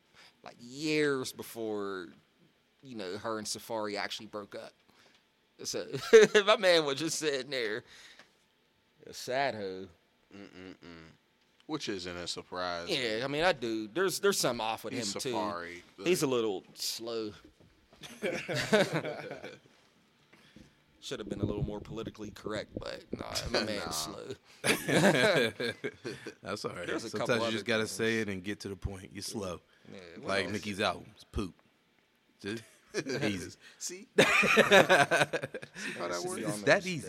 like 0.44 0.56
years 0.60 1.32
before, 1.32 2.08
you 2.86 2.96
know, 2.96 3.16
her 3.18 3.38
and 3.38 3.46
Safaree 3.46 3.96
actually 3.98 4.26
broke 4.26 4.54
up. 4.54 4.72
So 5.64 5.86
my 6.46 6.56
man 6.56 6.84
was 6.84 6.98
just 6.98 7.18
sitting 7.18 7.50
there, 7.50 7.82
a 9.08 9.12
sad 9.12 9.54
hoe. 9.54 9.86
Mm-mm-mm. 10.36 11.10
Which 11.66 11.88
isn't 11.88 12.16
a 12.16 12.26
surprise. 12.28 12.88
Yeah, 12.88 13.24
I 13.24 13.26
mean, 13.28 13.42
I 13.42 13.52
do. 13.52 13.88
There's 13.92 14.20
there's 14.20 14.38
some 14.38 14.60
off 14.60 14.84
with 14.84 14.92
He's 14.94 15.14
him 15.14 15.20
Safaree. 15.32 15.82
too. 15.96 16.04
He's 16.04 16.22
a 16.22 16.26
little 16.26 16.62
slow. 16.74 17.32
Should 21.00 21.20
have 21.20 21.28
been 21.28 21.40
a 21.40 21.44
little 21.44 21.62
more 21.62 21.78
politically 21.80 22.30
correct, 22.30 22.70
but 22.78 23.02
nah, 23.16 23.26
my 23.50 23.62
man's 23.64 23.84
Nah. 23.84 23.90
slow. 23.92 24.24
That's 26.42 26.64
all 26.64 26.72
right. 26.72 26.86
There's 26.86 27.08
Sometimes 27.10 27.44
you 27.44 27.50
just 27.52 27.64
gotta 27.64 27.82
things. 27.84 27.90
say 27.92 28.18
it 28.18 28.28
and 28.28 28.42
get 28.42 28.58
to 28.60 28.68
the 28.68 28.74
point. 28.76 29.10
You're 29.12 29.22
slow. 29.22 29.60
Yeah, 29.92 29.98
like 30.24 30.44
else? 30.46 30.52
Nicki's 30.54 30.80
album, 30.80 31.04
it's 31.14 31.22
poop. 31.24 31.54
Just 32.40 32.64
easy. 33.22 33.50
See? 33.78 34.06
See 34.18 34.22
how 34.22 36.08
that 36.08 36.22
works? 36.26 36.42
It's 36.42 36.62
that 36.62 36.86
easy. 36.86 37.08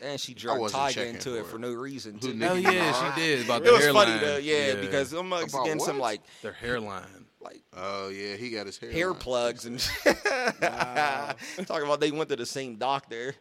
and 0.00 0.18
she 0.18 0.34
dragged 0.34 0.60
wasn't 0.60 0.82
Tyga 0.82 1.06
into 1.06 1.30
for 1.30 1.36
it 1.36 1.40
it. 1.40 1.46
for 1.46 1.58
no 1.58 1.72
reason. 1.72 2.18
Too. 2.18 2.34
Nicki 2.34 2.44
Oh 2.50 2.54
yeah, 2.54 3.14
she 3.14 3.20
did 3.20 3.44
about 3.44 3.62
the 3.62 3.68
It 3.68 3.70
the 3.70 3.72
was 3.76 3.84
hairline. 3.84 4.06
funny 4.06 4.18
though, 4.24 4.36
yeah, 4.38 4.74
because 4.76 5.12
I'm 5.12 5.32
About 5.32 5.50
getting 5.64 5.78
some 5.80 5.98
like 5.98 6.22
their 6.42 6.52
hairline. 6.52 7.26
like 7.40 7.62
Oh 7.76 8.08
yeah, 8.08 8.36
he 8.36 8.50
got 8.50 8.66
his 8.66 8.78
hair. 8.78 8.90
hair 8.90 9.10
line. 9.10 9.18
plugs 9.18 9.66
and 9.66 9.78
talking 11.66 11.84
about 11.84 12.00
they 12.00 12.10
went 12.10 12.30
to 12.30 12.36
the 12.36 12.46
same 12.46 12.76
doctor. 12.76 13.34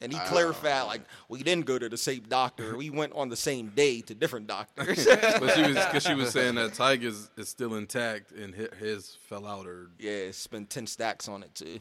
And 0.00 0.12
he 0.12 0.18
clarified, 0.20 0.86
like, 0.86 1.00
we 1.28 1.42
didn't 1.42 1.66
go 1.66 1.76
to 1.78 1.88
the 1.88 1.96
same 1.96 2.22
doctor. 2.28 2.76
We 2.76 2.88
went 2.88 3.14
on 3.14 3.28
the 3.30 3.36
same 3.36 3.70
day 3.74 4.00
to 4.02 4.14
different 4.14 4.46
doctors. 4.46 5.04
But 5.40 5.54
she 5.54 5.62
was 5.62 5.74
because 5.74 6.04
she 6.04 6.14
was 6.14 6.30
saying 6.30 6.54
that 6.54 6.72
Tyga's 6.74 7.30
is 7.36 7.48
still 7.48 7.74
intact 7.74 8.30
and 8.30 8.54
hi- 8.54 8.68
his 8.78 9.16
fell 9.28 9.44
out 9.46 9.66
or 9.66 9.90
yeah, 9.98 10.30
spent 10.30 10.70
10 10.70 10.86
stacks 10.86 11.28
on 11.28 11.42
it, 11.42 11.52
too. 11.54 11.80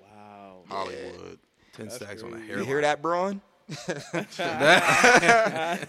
Wow. 0.00 0.58
Hollywood. 0.68 1.38
ten 1.72 1.90
stacks 1.90 2.22
on 2.22 2.34
a 2.34 2.38
hair. 2.40 2.58
You 2.58 2.64
hear 2.64 2.80
that, 2.82 3.02
Braun? 3.02 3.40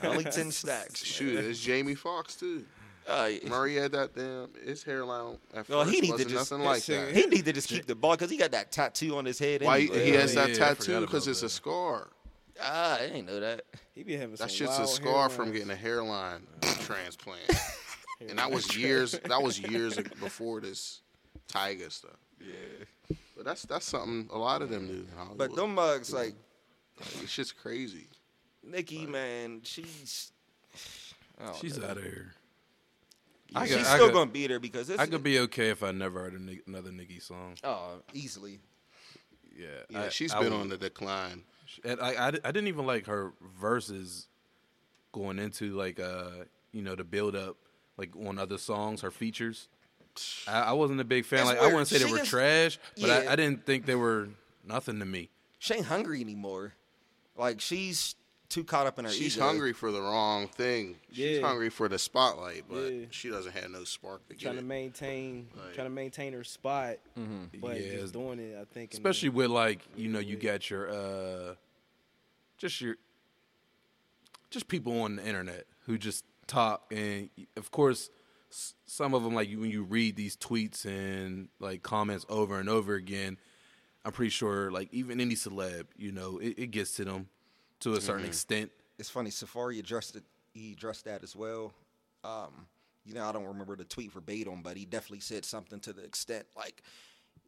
Only 0.04 0.24
10 0.24 0.52
stacks. 0.52 1.04
Shoot, 1.04 1.38
it's 1.46 1.60
Jamie 1.60 1.96
Foxx 1.96 2.36
too. 2.36 2.66
Uh, 3.08 3.30
Murray 3.48 3.76
had 3.76 3.94
that 3.94 4.14
damn 4.16 4.50
his 4.66 4.84
hairline 4.84 5.38
at 5.54 5.70
Well, 5.70 5.84
first 5.86 5.96
he 5.96 6.02
need 6.02 6.18
to 6.18 6.26
just- 6.26 6.52
like 6.52 6.84
that. 6.86 7.16
he 7.16 7.26
need 7.26 7.46
to 7.46 7.54
just 7.54 7.70
keep 7.70 7.86
the 7.86 7.96
ball 7.96 8.12
because 8.12 8.30
he 8.30 8.36
got 8.38 8.52
that 8.52 8.72
tattoo 8.72 9.16
on 9.18 9.24
his 9.24 9.40
head. 9.40 9.62
Why 9.62 9.80
he, 9.80 9.88
anyway. 9.88 10.06
he 10.06 10.12
has 10.12 10.34
that 10.36 10.50
yeah, 10.50 10.56
tattoo 10.56 11.02
because 11.02 11.26
about 11.26 11.32
it's 11.32 11.44
a 11.44 11.50
scar. 11.50 12.10
Ah, 12.62 12.96
I 12.96 13.08
didn't 13.08 13.28
know 13.28 13.40
that. 13.40 13.62
He 13.96 14.04
be 14.04 14.18
having 14.18 14.34
a 14.34 14.38
scar. 14.38 14.48
That 14.48 14.54
some 14.54 14.68
shit's 14.68 14.78
a 14.78 14.82
wild 14.82 14.90
scar 14.90 15.30
from 15.30 15.52
getting 15.54 15.70
a 15.70 15.76
hairline 15.76 16.48
transplant, 16.82 17.50
and 18.20 18.38
that 18.40 18.52
was 18.52 18.76
years. 18.76 19.12
That 19.26 19.42
was 19.42 19.60
years 19.60 19.96
before 19.96 20.60
this 20.60 21.02
Tyga 21.48 21.90
stuff. 21.92 22.12
Yeah, 22.42 23.16
but 23.38 23.46
that's 23.46 23.64
that's 23.64 23.86
something 23.86 24.28
a 24.34 24.38
lot 24.38 24.62
of 24.62 24.70
them 24.70 24.88
do. 24.88 24.94
In 24.94 25.08
Hollywood. 25.16 25.38
But 25.38 25.56
them 25.56 25.76
mugs, 25.76 26.12
like, 26.12 26.34
it's 27.22 27.34
just 27.36 27.58
crazy. 27.58 28.08
Nikki, 28.64 29.06
man, 29.06 29.62
she's. 29.64 30.32
I 31.40 31.54
She's 31.54 31.78
know. 31.78 31.86
out 31.88 31.98
of 31.98 32.04
here. 32.04 32.34
I 33.56 33.62
I 33.62 33.66
she's 33.68 33.76
could- 33.78 33.86
still 33.86 34.06
could- 34.08 34.14
gonna 34.14 34.32
beat 34.32 34.52
her 34.52 34.60
because 34.60 34.90
it's, 34.90 35.00
I 35.00 35.06
could 35.08 35.24
be 35.24 35.40
okay 35.40 35.70
if 35.70 35.84
I 35.84 35.92
never 35.92 36.22
heard 36.22 36.34
a 36.34 36.70
another 36.70 36.92
Nicki 36.92 37.20
song. 37.20 37.56
oh 37.64 38.02
easily. 38.14 38.60
Yeah, 39.58 39.68
Yeah, 39.90 40.02
I- 40.04 40.10
she's 40.10 40.34
I 40.34 40.40
been 40.42 40.52
would- 40.54 40.60
on 40.62 40.70
the 40.70 40.78
decline. 40.78 41.44
And 41.84 42.00
I, 42.02 42.14
I, 42.14 42.28
I 42.28 42.32
didn't 42.32 42.68
even 42.68 42.86
like 42.86 43.06
her 43.08 43.34
verses 43.60 44.28
going 45.12 45.40
into 45.40 45.74
like 45.74 46.00
uh 46.00 46.30
you 46.72 46.82
know 46.82 46.96
the 46.96 47.04
build 47.04 47.36
up 47.36 47.56
like 47.98 48.16
on 48.16 48.38
other 48.38 48.58
songs, 48.58 49.02
her 49.02 49.12
features. 49.12 49.68
I, 50.48 50.62
I 50.62 50.72
wasn't 50.74 51.00
a 51.02 51.04
big 51.06 51.26
fan. 51.26 51.40
It's 51.40 51.48
like 51.50 51.60
I 51.60 51.68
wouldn't 51.68 51.88
say 51.88 51.98
they 52.00 52.06
were 52.12 52.18
just- 52.20 52.30
trash, 52.30 52.80
but 53.00 53.08
Yeah. 53.08 53.30
I, 53.30 53.34
I 53.34 53.36
didn't 53.36 53.66
think 53.66 53.86
they 53.86 53.96
were 53.96 54.30
nothing 54.66 55.00
to 55.00 55.06
me. 55.06 55.30
She 55.60 55.74
ain't 55.76 55.86
hungry 55.88 56.22
anymore. 56.22 56.74
Like 57.36 57.62
she's 57.62 58.16
too 58.50 58.64
caught 58.64 58.88
up 58.88 58.98
in 58.98 59.06
her 59.06 59.12
She's 59.12 59.36
ego. 59.36 59.46
hungry 59.46 59.74
for 59.74 59.92
the 59.92 60.00
wrong 60.02 60.48
thing. 60.48 60.96
She's 61.12 61.38
Yeah. 61.40 61.42
hungry 61.48 61.70
for 61.70 61.90
the 61.90 62.00
spotlight, 62.00 62.64
but 62.70 62.88
Yeah. 62.94 63.06
she 63.12 63.30
doesn't 63.30 63.52
have 63.52 63.70
no 63.70 63.84
spark 63.84 64.26
to 64.30 64.36
get 64.36 64.42
trying 64.42 64.54
to 64.56 64.60
it. 64.62 64.66
maintain, 64.66 65.50
Like- 65.56 65.74
trying 65.74 65.88
to 65.88 65.94
maintain 65.94 66.32
her 66.34 66.44
spot, 66.46 66.98
Mm-hmm. 67.20 67.60
but 67.60 67.80
Yeah. 67.82 67.98
just 67.98 68.14
doing 68.14 68.40
it. 68.40 68.58
I 68.58 68.64
think, 68.66 68.94
Especially 68.94 69.30
the- 69.30 69.36
with 69.36 69.52
like 69.52 69.82
you 69.98 70.08
know 70.10 70.20
you 70.20 70.38
got 70.38 70.70
your 70.70 70.90
uh 70.90 71.56
just 72.58 72.80
your 72.82 72.96
just 74.50 74.68
people 74.68 75.02
on 75.02 75.18
the 75.18 75.28
internet 75.28 75.66
who 75.86 75.98
just 75.98 76.24
talk 76.48 76.92
and 76.92 77.30
of 77.58 77.70
course 77.72 78.10
some 78.86 79.14
of 79.14 79.24
them 79.24 79.34
like 79.36 79.50
you, 79.50 79.60
when 79.60 79.70
you 79.70 79.84
read 79.84 80.16
these 80.16 80.38
tweets 80.38 80.86
and 80.86 81.50
like 81.60 81.84
comments 81.84 82.26
over 82.30 82.58
and 82.60 82.70
over 82.70 82.96
again 82.96 83.38
i'm 84.06 84.14
pretty 84.14 84.30
sure 84.30 84.72
like 84.72 84.88
even 84.94 85.20
any 85.20 85.36
celeb 85.36 85.84
you 85.98 86.14
know 86.14 86.38
it, 86.38 86.58
it 86.58 86.72
gets 86.72 86.94
to 86.94 87.04
them 87.04 87.28
to 87.82 87.94
a 87.94 88.02
certain 88.02 88.26
extent 88.26 88.72
It's 89.00 89.10
funny. 89.10 89.30
Safaree 89.30 89.80
addressed 89.80 90.16
it. 90.16 90.24
He 90.54 90.74
addressed 90.74 91.06
that 91.06 91.24
as 91.24 91.36
well. 91.36 91.74
Um, 92.24 92.68
you 93.06 93.14
know, 93.14 93.24
I 93.24 93.32
don't 93.32 93.46
remember 93.46 93.76
the 93.76 93.84
tweet 93.86 94.12
verbatim, 94.12 94.62
but 94.64 94.76
he 94.76 94.86
definitely 94.86 95.20
said 95.22 95.46
something 95.46 95.80
to 95.82 95.94
the 95.94 96.04
extent 96.04 96.46
like, 96.58 96.82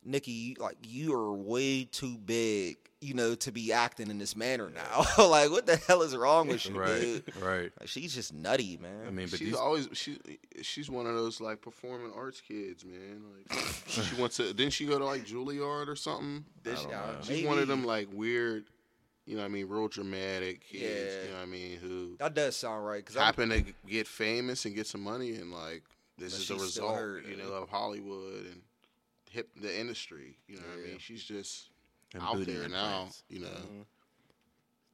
"Nikki, 0.05 0.55
like 0.59 0.77
you 0.87 1.13
are 1.13 1.33
way 1.33 1.83
too 1.83 2.17
big, 2.17 2.77
you 3.01 3.13
know, 3.13 3.35
to 3.35 3.51
be 3.51 3.73
acting 3.73 4.09
in 4.09 4.17
this 4.19 4.35
manner 4.35 4.69
now. 4.69 5.05
like, 5.27 5.49
what 5.51 5.65
the 5.65 5.75
hell 5.75 6.01
is 6.01 6.15
wrong 6.15 6.47
with 6.47 6.65
you, 6.69 6.79
right 6.79 7.01
dude? 7.01 7.23
right 7.41 7.71
Like, 7.79 7.89
she's 7.89 8.13
just 8.13 8.33
nutty, 8.33 8.77
man. 8.77 9.07
i 9.07 9.09
mean 9.09 9.27
but 9.27 9.39
she's 9.39 9.49
these 9.49 9.55
always 9.55 9.89
she 9.93 10.17
she's 10.61 10.89
one 10.89 11.07
of 11.07 11.15
those 11.15 11.41
like 11.41 11.61
performing 11.61 12.11
arts 12.15 12.39
kids, 12.41 12.85
man. 12.85 13.23
Like 13.35 13.59
she 13.87 14.15
went 14.21 14.31
to 14.33 14.53
didn't 14.53 14.73
she 14.73 14.85
go 14.85 14.97
to 14.99 15.05
like 15.05 15.25
Juilliard 15.25 15.87
or 15.89 15.95
something? 15.95 16.45
This- 16.63 16.83
don't 16.83 16.91
know. 16.91 17.17
She's 17.23 17.45
one 17.45 17.59
of 17.59 17.67
them 17.67 17.83
like 17.83 18.07
weird, 18.13 18.65
you 19.29 19.35
know 19.35 19.41
what 19.43 19.49
I 19.49 19.51
mean, 19.51 19.67
real 19.67 19.87
dramatic 19.87 20.61
kids, 20.67 20.81
Yeah. 20.83 21.23
you 21.23 21.29
know 21.29 21.35
what 21.35 21.43
I 21.43 21.45
mean, 21.45 21.77
who 21.77 22.15
That 22.17 22.33
does 22.33 22.55
sound 22.55 22.83
right. 22.85 23.05
Cause 23.05 23.15
I'm, 23.15 23.23
happen 23.25 23.49
to 23.49 23.63
get 23.87 24.07
famous 24.07 24.65
and 24.65 24.73
get 24.75 24.87
some 24.87 25.01
money 25.01 25.35
and 25.35 25.51
like 25.53 25.83
this 26.17 26.33
is 26.37 26.47
the 26.47 26.55
result, 26.55 26.95
hurt, 26.95 27.25
you 27.27 27.37
know, 27.37 27.53
of 27.53 27.69
Hollywood 27.69 28.45
and 28.45 28.61
hip 29.29 29.49
the 29.55 29.79
industry. 29.79 30.37
You 30.47 30.55
know 30.55 30.63
what 30.75 30.83
I 30.83 30.89
mean? 30.89 30.97
She's 30.99 31.23
just 31.23 31.69
And 32.15 32.23
out 32.23 32.43
there 32.45 32.63
and 32.63 32.71
now, 32.73 33.01
plants. 33.01 33.23
you 33.29 33.39
know. 33.41 33.47
Mm-hmm. 33.47 33.81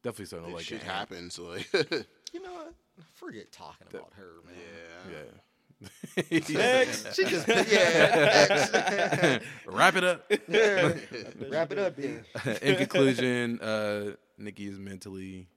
definitely 0.03 0.25
something 0.25 0.47
This 0.49 0.55
like 0.55 0.65
shit 0.65 0.81
it. 0.81 0.85
happens 0.85 1.39
like 1.39 1.71
you 2.33 2.41
know 2.43 2.53
what? 2.53 2.73
Forget 3.13 3.51
talking 3.53 3.87
about 3.89 4.11
her, 4.17 4.33
man. 4.45 4.55
yeah. 5.09 5.11
yeah 5.17 5.39
Next. 6.31 7.07
She 7.15 7.25
just 7.25 7.47
yeah. 7.47 9.39
Wrap 9.67 9.95
it 9.95 10.03
up. 10.03 10.31
Wrap 10.47 11.71
it 11.71 11.79
up, 11.79 11.95
then. 11.95 12.25
In 12.61 12.75
conclusion, 12.77 13.59
uh, 13.61 14.11
Nikki 14.37 14.67
is 14.67 14.79
mentally. 14.79 15.47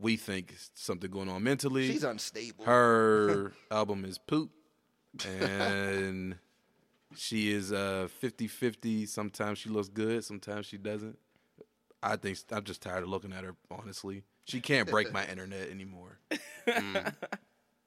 We 0.00 0.16
think 0.16 0.54
something 0.74 1.10
going 1.10 1.28
on 1.28 1.42
mentally. 1.42 1.88
She's 1.90 2.04
unstable. 2.04 2.64
Her 2.64 3.52
album 3.70 4.04
is 4.04 4.18
poop, 4.18 4.50
and 5.26 6.36
she 7.16 7.50
is 7.50 7.72
uh 7.72 8.08
50-50. 8.22 9.08
Sometimes 9.08 9.58
she 9.58 9.70
looks 9.70 9.88
good, 9.88 10.24
sometimes 10.24 10.66
she 10.66 10.76
doesn't. 10.78 11.18
I 12.00 12.14
think 12.16 12.38
I'm 12.52 12.62
just 12.62 12.80
tired 12.80 13.02
of 13.02 13.08
looking 13.08 13.32
at 13.32 13.42
her. 13.42 13.56
Honestly, 13.70 14.22
she 14.44 14.60
can't 14.60 14.88
break 14.88 15.12
my 15.12 15.26
internet 15.26 15.68
anymore. 15.70 16.18
Interesting. 16.66 17.12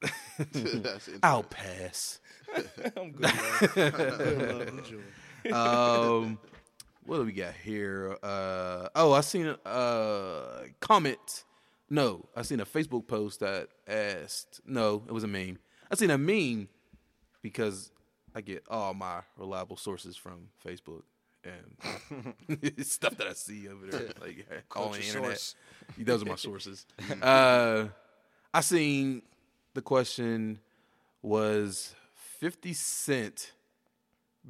I'll 1.24 1.44
pass. 1.44 2.20
I'm 2.98 3.12
good. 3.12 3.32
Good 5.44 5.54
Um, 5.54 6.38
what 7.06 7.18
do 7.18 7.24
we 7.24 7.32
got 7.32 7.54
here? 7.54 8.18
Uh, 8.22 8.90
oh, 8.96 9.14
I 9.14 9.22
seen 9.22 9.48
a 9.48 9.68
uh, 9.68 10.64
comment. 10.80 11.44
No, 11.90 12.26
I 12.36 12.44
seen 12.44 12.60
a 12.60 12.66
Facebook 12.66 13.08
post 13.08 13.40
that 13.42 13.68
asked. 13.88 14.62
No, 14.66 15.04
it 15.08 15.12
was 15.12 15.24
a 15.24 15.28
meme. 15.28 15.60
I 15.90 15.96
seen 15.96 16.10
a 16.10 16.18
meme 16.18 16.70
because 17.42 17.92
I 18.34 18.42
get 18.42 18.64
all 18.70 18.94
my 18.94 19.22
reliable 19.38 19.78
sources 19.78 20.16
from 20.16 20.50
Facebook 20.66 21.04
and 21.44 22.86
stuff 22.86 23.18
that 23.18 23.28
I 23.28 23.34
see 23.34 23.68
over 23.68 23.88
there, 23.88 24.10
like 24.22 24.46
on 24.50 24.56
the 24.56 24.64
Culture 24.70 25.02
internet. 25.02 25.40
source. 25.40 25.56
Those 25.98 26.22
are 26.24 26.26
my 26.26 26.36
sources. 26.36 26.86
uh, 27.22 27.86
I 28.54 28.62
seen 28.62 29.24
the 29.74 29.82
question 29.82 30.60
was 31.22 31.96
Fifty 32.14 32.74
Cent 32.74 33.52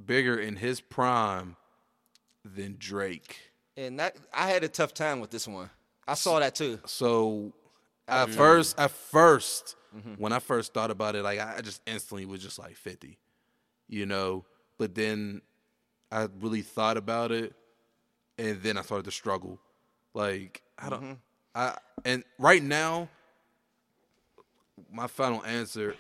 bigger 0.06 0.40
in 0.40 0.56
his 0.56 0.80
prime 0.82 1.56
than 2.46 2.76
Drake. 2.80 3.38
And 3.78 4.00
that 4.00 4.16
I 4.34 4.50
had 4.50 4.64
a 4.64 4.68
tough 4.68 4.94
time 4.94 5.20
with 5.20 5.32
this 5.32 5.48
one. 5.48 5.70
I 6.08 6.14
saw 6.16 6.40
that 6.40 6.56
too. 6.56 6.80
So 6.86 7.54
at 8.08 8.30
first, 8.30 8.80
at 8.80 8.92
1st 8.92 9.76
Mm-hmm. 9.94 10.14
when 10.14 10.32
I 10.32 10.40
first 10.40 10.74
thought 10.74 10.90
about 10.90 11.18
it, 11.18 11.24
like 11.24 11.38
I 11.42 11.60
just 11.60 11.82
instantly 11.86 12.26
was 12.26 12.42
just 12.42 12.58
like 12.58 12.78
fifty, 12.78 13.18
you 13.90 14.06
know. 14.06 14.46
But 14.78 14.96
then 14.96 15.42
I 16.10 16.30
really 16.40 16.62
thought 16.62 16.96
about 16.96 17.34
it, 17.34 17.54
and 18.38 18.62
then 18.64 18.78
I 18.78 18.84
started 18.84 19.04
to 19.04 19.12
struggle. 19.12 19.60
Like 20.14 20.62
I 20.80 20.90
don't, 20.90 21.02
Mm-hmm. 21.04 21.14
I 21.56 21.78
and 22.06 22.24
right 22.40 22.64
now, 22.64 23.10
my 24.92 25.08
final 25.08 25.44
answer. 25.46 25.96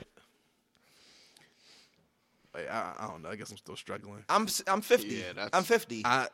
Like, 2.53 2.69
I, 2.69 2.93
I 2.99 3.07
don't 3.07 3.21
know. 3.23 3.29
I 3.29 3.35
guess 3.35 3.51
I'm 3.51 3.57
still 3.57 3.75
struggling. 3.77 4.23
I'm 4.27 4.43
s- 4.43 4.63
I'm 4.67 4.81
50. 4.81 5.07
Yeah, 5.07 5.33
that's- 5.33 5.49
I'm 5.53 5.63
50. 5.63 6.01
I 6.05 6.27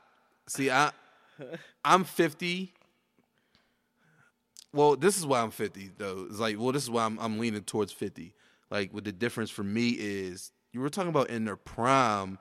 see. 0.48 0.72
I 0.72 0.92
I'm 1.86 2.04
50. 2.04 2.74
Well, 4.74 4.96
this 4.96 5.18
is 5.18 5.26
why 5.26 5.42
I'm 5.42 5.52
50 5.52 5.92
though. 5.98 6.26
It's 6.30 6.40
like, 6.40 6.60
well, 6.60 6.72
this 6.72 6.84
is 6.84 6.90
why 6.90 7.06
I'm 7.06 7.18
I'm 7.20 7.40
leaning 7.40 7.64
towards 7.64 7.92
50. 7.92 8.34
Like, 8.70 8.94
what 8.94 9.04
the 9.04 9.12
difference 9.12 9.50
for 9.50 9.64
me 9.64 9.90
is 9.92 10.52
you 10.74 10.82
were 10.82 10.90
talking 10.90 11.10
about 11.10 11.30
in 11.30 11.46
their 11.46 11.56
prime, 11.56 12.38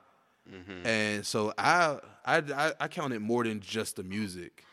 mm-hmm. 0.51 0.85
and 0.85 1.25
so 1.25 1.53
I, 1.57 1.99
I 2.25 2.37
I 2.39 2.73
I 2.81 2.87
counted 2.87 3.21
more 3.21 3.43
than 3.43 3.59
just 3.61 3.95
the 3.95 4.03
music. 4.03 4.63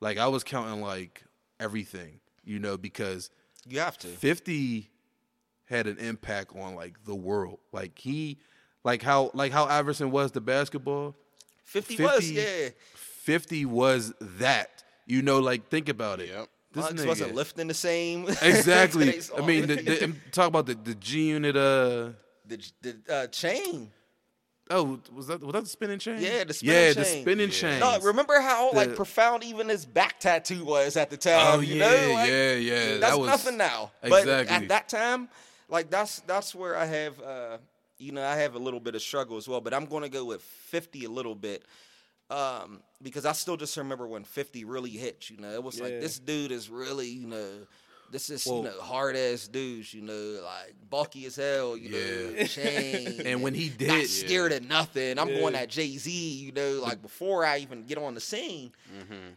Like 0.00 0.18
I 0.18 0.26
was 0.26 0.42
counting 0.42 0.80
like 0.82 1.22
everything, 1.60 2.20
you 2.44 2.58
know, 2.58 2.76
because 2.76 3.30
you 3.68 3.80
have 3.80 3.98
to. 3.98 4.08
50 4.08 4.90
had 5.66 5.86
an 5.86 5.98
impact 5.98 6.54
on 6.56 6.74
like 6.74 7.04
the 7.04 7.14
world. 7.14 7.58
Like 7.72 7.98
he 7.98 8.38
like 8.84 9.02
how 9.02 9.30
like 9.34 9.52
how 9.52 9.64
Iverson 9.64 10.10
was 10.10 10.32
the 10.32 10.40
basketball. 10.40 11.14
50, 11.64 12.02
was 12.02 12.30
yeah. 12.30 12.68
50 12.94 13.66
was 13.66 14.12
that. 14.20 14.84
You 15.06 15.22
know, 15.22 15.40
like 15.40 15.68
think 15.68 15.88
about 15.88 16.20
it. 16.20 16.28
Yep. 16.28 16.48
This 16.72 16.84
Bucks 16.84 17.02
nigga- 17.02 17.06
wasn't 17.06 17.34
lifting 17.34 17.66
the 17.68 17.74
same. 17.74 18.28
Exactly. 18.42 19.08
I 19.36 19.46
mean, 19.46 19.66
song. 19.66 19.76
the, 19.76 19.82
the, 19.82 20.04
I'm 20.42 20.48
about 20.48 20.66
the, 20.66 20.74
the 20.74 20.94
G 20.94 21.28
unit. 21.28 21.56
Uh, 21.56 22.10
the 22.46 22.70
the 22.82 22.96
uh, 23.08 23.26
chain. 23.28 23.90
Oh, 24.70 24.98
was 25.14 25.26
that 25.28 25.40
was 25.40 25.52
that 25.52 25.62
the 25.64 25.68
spinning 25.68 25.98
chain? 25.98 26.20
Yeah, 26.20 26.44
the 26.44 26.54
spinning 26.54 26.74
yeah, 26.74 26.92
the 26.92 27.04
chain. 27.04 27.22
spinning 27.22 27.48
Yeah. 27.48 27.54
chain. 27.54 27.80
No, 27.80 27.98
remember 28.00 28.40
how 28.40 28.72
like 28.72 28.94
profound 28.94 29.44
even 29.44 29.68
his 29.68 29.84
back 29.86 30.20
tattoo 30.20 30.64
was 30.64 30.96
at 30.96 31.10
the 31.10 31.16
time. 31.16 31.58
Oh, 31.58 31.60
you 31.60 31.76
yeah, 31.76 31.90
know? 31.90 32.14
Like, 32.14 32.28
yeah, 32.30 32.54
yeah. 32.54 32.84
That's 32.86 33.00
That 33.00 33.18
was- 33.18 33.28
nothing 33.28 33.56
now. 33.56 33.92
But 34.02 34.20
Exactly. 34.20 34.56
at 34.56 34.68
that 34.68 34.88
time, 34.88 35.28
like 35.68 35.90
that's 35.90 36.20
that's 36.20 36.54
where 36.54 36.76
I 36.76 36.84
have 36.86 37.20
uh 37.20 37.58
you 37.98 38.12
know, 38.12 38.22
I 38.24 38.36
have 38.36 38.54
a 38.54 38.58
little 38.58 38.80
bit 38.80 38.94
of 38.94 39.00
struggle 39.02 39.36
as 39.38 39.48
well. 39.48 39.60
But 39.60 39.72
I'm 39.72 39.86
gonna 39.86 40.08
go 40.08 40.24
with 40.26 40.42
fifty 40.42 41.04
a 41.04 41.10
little 41.10 41.34
bit. 41.34 41.64
Um, 42.28 42.80
because 43.00 43.24
I 43.24 43.32
still 43.32 43.56
just 43.56 43.76
remember 43.76 44.06
when 44.08 44.24
fifty 44.24 44.64
really 44.64 44.90
hit, 44.90 45.30
you 45.30 45.36
know, 45.36 45.52
it 45.52 45.62
was 45.62 45.80
like 45.80 46.00
this 46.00 46.18
dude 46.18 46.50
is 46.50 46.68
really, 46.68 47.08
you 47.08 47.28
know, 47.28 47.48
this 48.10 48.30
is 48.30 48.46
Well- 48.46 48.58
you 48.58 48.62
know, 48.64 48.80
hard 48.80 49.16
ass 49.16 49.48
dudes, 49.48 49.92
you 49.94 50.02
know, 50.02 50.40
like 50.44 50.74
bulky 50.88 51.26
as 51.26 51.36
hell, 51.36 51.76
you 51.76 51.90
know, 51.90 52.44
chain. 52.46 53.22
And 53.26 53.42
when 53.42 53.54
he 53.54 53.68
did, 53.68 53.88
not 53.88 54.00
did, 54.02 54.08
scared 54.10 54.52
of 54.52 54.64
nothing. 54.68 55.18
I'm 55.18 55.28
going 55.28 55.54
Yeah. 55.54 55.60
at 55.60 55.68
Jay 55.70 55.96
Z, 55.96 56.10
you 56.10 56.52
know, 56.52 56.80
like 56.82 57.02
before 57.02 57.44
I 57.44 57.58
even 57.58 57.84
get 57.84 57.98
on 57.98 58.14
the 58.14 58.20
scene. 58.20 58.72
Mm-hmm. 58.96 59.30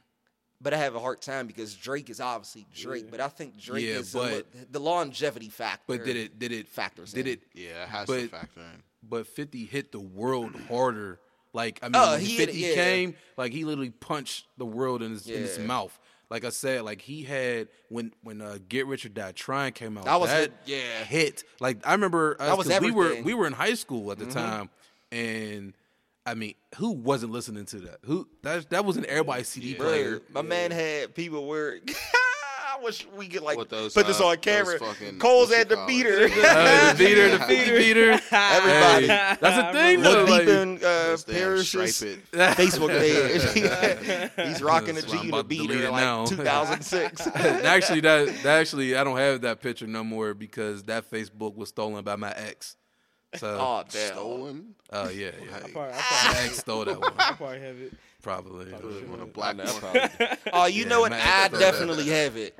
But 0.61 0.73
I 0.73 0.77
have 0.77 0.93
a 0.93 0.99
hard 0.99 1.21
time 1.21 1.47
because 1.47 1.73
Drake 1.73 2.09
is 2.09 2.19
obviously 2.19 2.65
Drake, 2.75 3.09
but 3.09 3.21
I 3.21 3.29
think 3.29 3.57
Drake 3.57 3.85
Yeah, 3.85 3.99
is 3.99 4.11
but- 4.11 4.31
li- 4.33 4.43
the 4.69 4.79
longevity 4.79 5.47
factor. 5.49 5.83
but 5.87 6.03
did 6.03 6.17
it 6.17 6.37
did 6.37 6.51
it 6.51 6.67
factors 6.67 7.13
Did 7.13 7.27
in. 7.27 7.33
it? 7.33 7.43
Yeah, 7.53 7.83
it 7.83 7.89
has 7.89 8.07
to 8.09 8.27
factor 8.27 8.59
in. 8.59 8.83
But 9.01 9.27
50 9.27 9.65
hit 9.65 9.91
the 9.93 9.99
world 10.01 10.53
harder. 10.67 11.19
Like 11.53 11.79
I 11.81 11.87
mean, 11.87 11.95
Oh, 11.95 12.11
when 12.11 12.19
he 12.21 12.35
hit 12.37 12.49
50 12.49 12.65
it, 12.65 12.67
yeah. 12.69 12.75
came, 12.83 13.15
like 13.37 13.53
he 13.53 13.63
literally 13.63 13.89
punched 13.89 14.45
the 14.57 14.65
world 14.65 15.01
in 15.01 15.11
his 15.11 15.25
in 15.27 15.41
his 15.41 15.57
mouth. 15.59 15.97
Like 16.29 16.45
I 16.45 16.49
said, 16.49 16.83
like 16.83 17.01
he 17.01 17.23
had 17.23 17.69
when 17.89 18.13
when 18.21 18.41
uh, 18.41 18.59
Get 18.67 18.85
Rich 18.85 19.05
or 19.05 19.09
Die 19.09 19.31
Trying 19.31 19.73
came 19.73 19.97
out. 19.97 20.05
That 20.05 20.19
was 20.19 20.29
that 20.29 20.43
it, 20.43 20.53
yeah. 20.65 21.03
hit. 21.03 21.43
Like 21.59 21.85
I 21.87 21.93
remember, 21.93 22.37
uh, 22.39 22.45
That 22.45 22.57
was 22.57 22.67
'cause 22.67 22.81
we 22.81 22.91
were. 22.91 23.09
Mm-hmm. 23.09 23.23
we 23.23 23.33
were 23.33 23.47
in 23.47 23.53
high 23.53 23.73
school 23.73 24.11
at 24.11 24.19
the 24.19 24.27
time, 24.27 24.69
and 25.11 25.73
I 26.27 26.35
mean, 26.35 26.53
who 26.75 26.91
wasn't 26.91 27.31
listening 27.31 27.65
to 27.65 27.79
that? 27.79 27.97
Who 28.05 28.27
that 28.43 28.69
that 28.69 28.85
was 28.85 28.97
an 28.97 29.05
everybody 29.07 29.43
CD 29.43 29.73
player. 29.73 30.19
Bro, 30.31 30.43
my 30.43 30.47
man 30.47 30.69
had 30.71 31.15
people 31.15 31.47
where. 31.47 31.79
I 32.79 32.83
wish 32.83 33.05
we 33.17 33.27
could 33.27 33.41
like 33.41 33.57
What 33.57 33.69
those, 33.69 33.93
put 33.93 34.07
this 34.07 34.21
uh, 34.21 34.25
on 34.27 34.29
those 34.35 34.37
camera. 34.43 34.79
fucking- 34.79 35.19
Cole's 35.19 35.49
what 35.49 35.55
you 35.55 35.61
at 35.61 35.69
the 35.69 35.75
call 35.75 35.83
it? 35.83 35.87
beater. 35.87 36.23
Uh, 36.45 36.93
the 36.93 36.97
beater, 36.97 37.29
the 37.31 37.39
50 37.39 37.71
beater. 37.77 38.11
Everybody. 38.31 39.07
Hey, 39.07 39.35
that's 39.39 39.41
the 39.67 39.73
thing, 39.73 39.99
Look 39.99 40.13
though. 40.13 40.25
deep 40.25 40.29
like- 40.29 40.47
in 40.47 40.75
uh, 40.77 40.79
Those 40.79 41.23
damn 41.25 41.35
Parrish's 41.35 41.95
stripe 41.95 42.11
it. 42.13 42.31
Facebook 42.31 42.89
page. 42.99 44.47
He's 44.47 44.61
rocking 44.61 44.95
the 44.95 45.01
That's 45.01 45.13
why 45.13 45.13
G 45.13 45.17
I'm 45.19 45.23
to 45.23 45.29
about 45.29 45.49
to 45.49 45.55
delete 45.55 45.69
beater 45.69 45.83
it 45.87 45.91
like 45.91 46.01
now. 46.03 46.25
2006. 46.25 47.27
actually, 47.27 47.99
that, 48.01 48.27
that 48.43 48.59
actually, 48.59 48.95
I 48.95 49.03
don't 49.03 49.17
have 49.17 49.41
that 49.41 49.61
picture 49.61 49.87
no 49.87 50.03
more 50.03 50.33
because 50.33 50.83
that 50.83 51.09
Facebook 51.09 51.55
was 51.55 51.69
stolen 51.69 52.03
by 52.03 52.15
my 52.15 52.31
ex. 52.31 52.75
So, 53.35 53.57
oh 53.59 53.83
damn. 53.91 54.13
Stolen. 54.13 54.75
oh 54.91 55.09
yeah, 55.09 55.29
yeah. 55.39 55.57
I 55.57 55.59
probably, 55.69 55.81
I 55.81 55.87
My 55.91 56.01
probably, 56.01 56.39
ex 56.45 56.57
stole 56.57 56.85
that 56.85 56.99
one, 56.99 57.13
I 57.19 57.33
probably 57.33 57.59
have 57.61 57.77
it. 57.79 57.93
probably. 58.23 58.73
On 58.73 59.19
a 59.21 59.25
black 59.27 59.53
I 59.53 59.57
know, 59.57 59.65
one. 59.65 59.81
probably. 59.81 60.27
Oh, 60.51 60.65
you 60.65 60.81
Yeah, 60.83 60.87
know 60.89 61.01
what? 61.01 61.11
man, 61.11 61.21
I 61.21 61.47
that's- 61.47 61.59
definitely 61.59 62.07
have 62.07 62.37
it. 62.37 62.57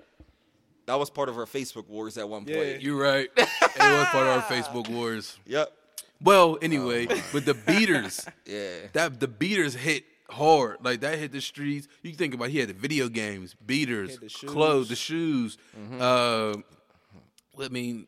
That 0.89 0.97
was 0.97 1.12
part 1.12 1.30
of 1.30 1.38
our 1.38 1.45
Facebook 1.45 1.88
wars 1.88 2.17
at 2.17 2.28
one 2.28 2.45
point. 2.45 2.58
Yeah. 2.58 2.78
You're 2.80 2.99
right. 2.99 3.30
It 3.38 3.47
was 3.78 4.08
part 4.08 4.25
of 4.25 4.34
our 4.34 4.41
Facebook 4.41 4.89
wars. 4.89 5.38
Yep. 5.45 5.71
Well, 6.19 6.58
anyway, 6.63 7.06
but 7.32 7.45
the 7.45 7.54
beaters, 7.54 8.25
Yeah. 8.47 8.88
that 8.93 9.19
the 9.19 9.28
beaters 9.28 9.75
hit 9.75 10.04
hard. 10.32 10.78
Like 10.84 11.02
that 11.02 11.19
hit 11.19 11.32
the 11.32 11.41
streets. 11.41 11.88
You 12.02 12.13
think 12.13 12.34
about, 12.34 12.45
it, 12.45 12.52
he 12.54 12.58
had 12.58 12.69
the 12.69 12.73
video 12.73 13.08
games, 13.08 13.56
beaters, 13.67 14.17
the 14.17 14.47
clothes, 14.47 14.89
the 14.89 14.95
shoes. 14.95 15.60
Mm-hmm. 15.80 16.02
Uh, 16.02 17.63
I 17.63 17.69
mean, 17.69 18.08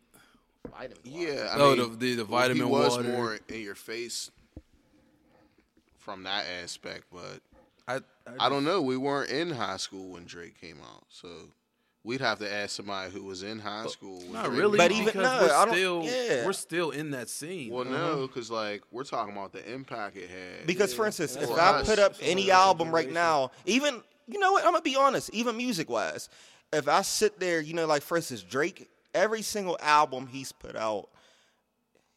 Yeah, 1.03 1.49
I 1.51 1.59
Oh, 1.59 1.75
mean, 1.75 1.91
the- 1.91 1.97
the- 1.97 2.15
the 2.15 2.23
vitamin 2.23 2.65
he 2.65 2.71
was 2.71 2.97
water. 2.97 3.03
more 3.09 3.37
in 3.47 3.61
your 3.61 3.75
face 3.75 4.31
from 5.99 6.23
that 6.23 6.45
aspect, 6.63 7.03
but 7.13 7.41
I, 7.87 7.97
I, 8.27 8.47
I 8.47 8.49
don't 8.49 8.65
know. 8.65 8.81
We 8.81 8.97
weren't 8.97 9.29
in 9.29 9.51
high 9.51 9.77
school 9.77 10.13
when 10.13 10.25
Drake 10.25 10.59
came 10.59 10.77
out, 10.81 11.03
so 11.09 11.27
we'd 12.03 12.21
have 12.21 12.39
to 12.39 12.51
ask 12.51 12.75
somebody 12.75 13.11
who 13.11 13.23
was 13.23 13.43
in 13.43 13.59
high 13.59 13.87
school. 13.87 14.21
not 14.31 14.45
Drake 14.45 14.59
really. 14.59 14.77
But 14.77 14.91
even- 14.91 15.21
no, 15.21 15.39
we're 15.41 15.47
don't- 15.47 15.69
still 15.73 16.03
yeah. 16.03 16.45
we're 16.45 16.53
still 16.53 16.91
in 16.91 17.11
that 17.11 17.29
scene. 17.29 17.71
Well, 17.71 17.85
no, 17.85 17.95
uh-huh. 17.95 18.27
because 18.27 18.49
like 18.49 18.83
we're 18.91 19.03
talking 19.03 19.33
about 19.33 19.51
the 19.53 19.71
impact 19.71 20.17
it 20.17 20.29
had. 20.29 20.65
Because, 20.65 20.93
for 20.93 21.05
instance, 21.05 21.33
That's 21.35 21.49
if 21.49 21.55
for 21.55 21.61
I 21.61 21.83
put 21.83 21.99
up 21.99 22.15
for 22.15 22.23
any 22.23 22.51
album 22.51 22.91
right 22.91 23.11
now, 23.11 23.51
even 23.65 24.01
you 24.27 24.39
know 24.39 24.53
what, 24.53 24.65
I'm 24.65 24.71
gonna 24.71 24.81
be 24.81 24.95
honest, 24.95 25.29
even 25.33 25.57
music 25.57 25.89
wise, 25.89 26.29
if 26.73 26.87
I 26.87 27.01
sit 27.01 27.39
there, 27.39 27.61
you 27.61 27.73
know, 27.73 27.85
like 27.85 28.01
for 28.01 28.17
instance, 28.17 28.41
Drake, 28.43 28.89
every 29.13 29.41
single 29.41 29.77
album 29.81 30.27
he's 30.27 30.51
put 30.51 30.75
out, 30.75 31.09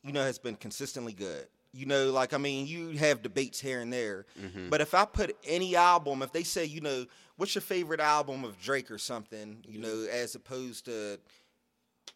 you 0.02 0.12
know, 0.12 0.22
has 0.22 0.38
been 0.38 0.56
consistently 0.56 1.12
good. 1.12 1.46
You 1.74 1.86
know, 1.86 2.10
like 2.12 2.32
I 2.32 2.38
mean, 2.38 2.66
you 2.66 2.96
have 2.98 3.22
debates 3.22 3.60
here 3.60 3.80
and 3.80 3.92
there, 3.92 4.26
Mm-hmm. 4.40 4.68
but 4.70 4.80
if 4.80 4.94
I 4.94 5.04
put 5.04 5.36
any 5.46 5.74
album, 5.76 6.22
if 6.22 6.32
they 6.32 6.44
say, 6.44 6.64
you 6.64 6.80
know, 6.80 7.04
what's 7.36 7.54
your 7.54 7.62
favorite 7.62 8.00
album 8.00 8.44
of 8.44 8.60
Drake 8.60 8.90
or 8.90 8.98
something, 8.98 9.64
you 9.68 9.80
know, 9.80 10.06
as 10.10 10.34
opposed 10.36 10.84
to 10.84 11.18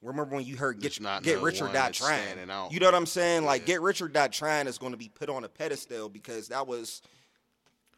remember 0.02 0.36
when 0.36 0.44
you 0.44 0.56
heard 0.56 0.80
get 0.80 1.00
not 1.00 1.22
get 1.24 1.38
no 1.38 1.42
rich 1.42 1.60
or 1.60 1.72
die 1.72 1.90
trying. 1.90 2.48
out. 2.50 2.72
You 2.72 2.78
know 2.78 2.86
what 2.86 2.94
I'm 2.94 3.04
saying? 3.06 3.44
Like 3.44 3.62
Yeah. 3.62 3.66
get 3.66 3.80
rich 3.82 4.00
or 4.00 4.06
die 4.08 4.28
trying 4.28 4.68
is 4.68 4.78
going 4.78 4.92
to 4.92 4.98
be 4.98 5.08
put 5.08 5.28
on 5.28 5.42
a 5.44 5.48
pedestal 5.48 6.08
because 6.08 6.48
that 6.48 6.66
was 6.68 7.02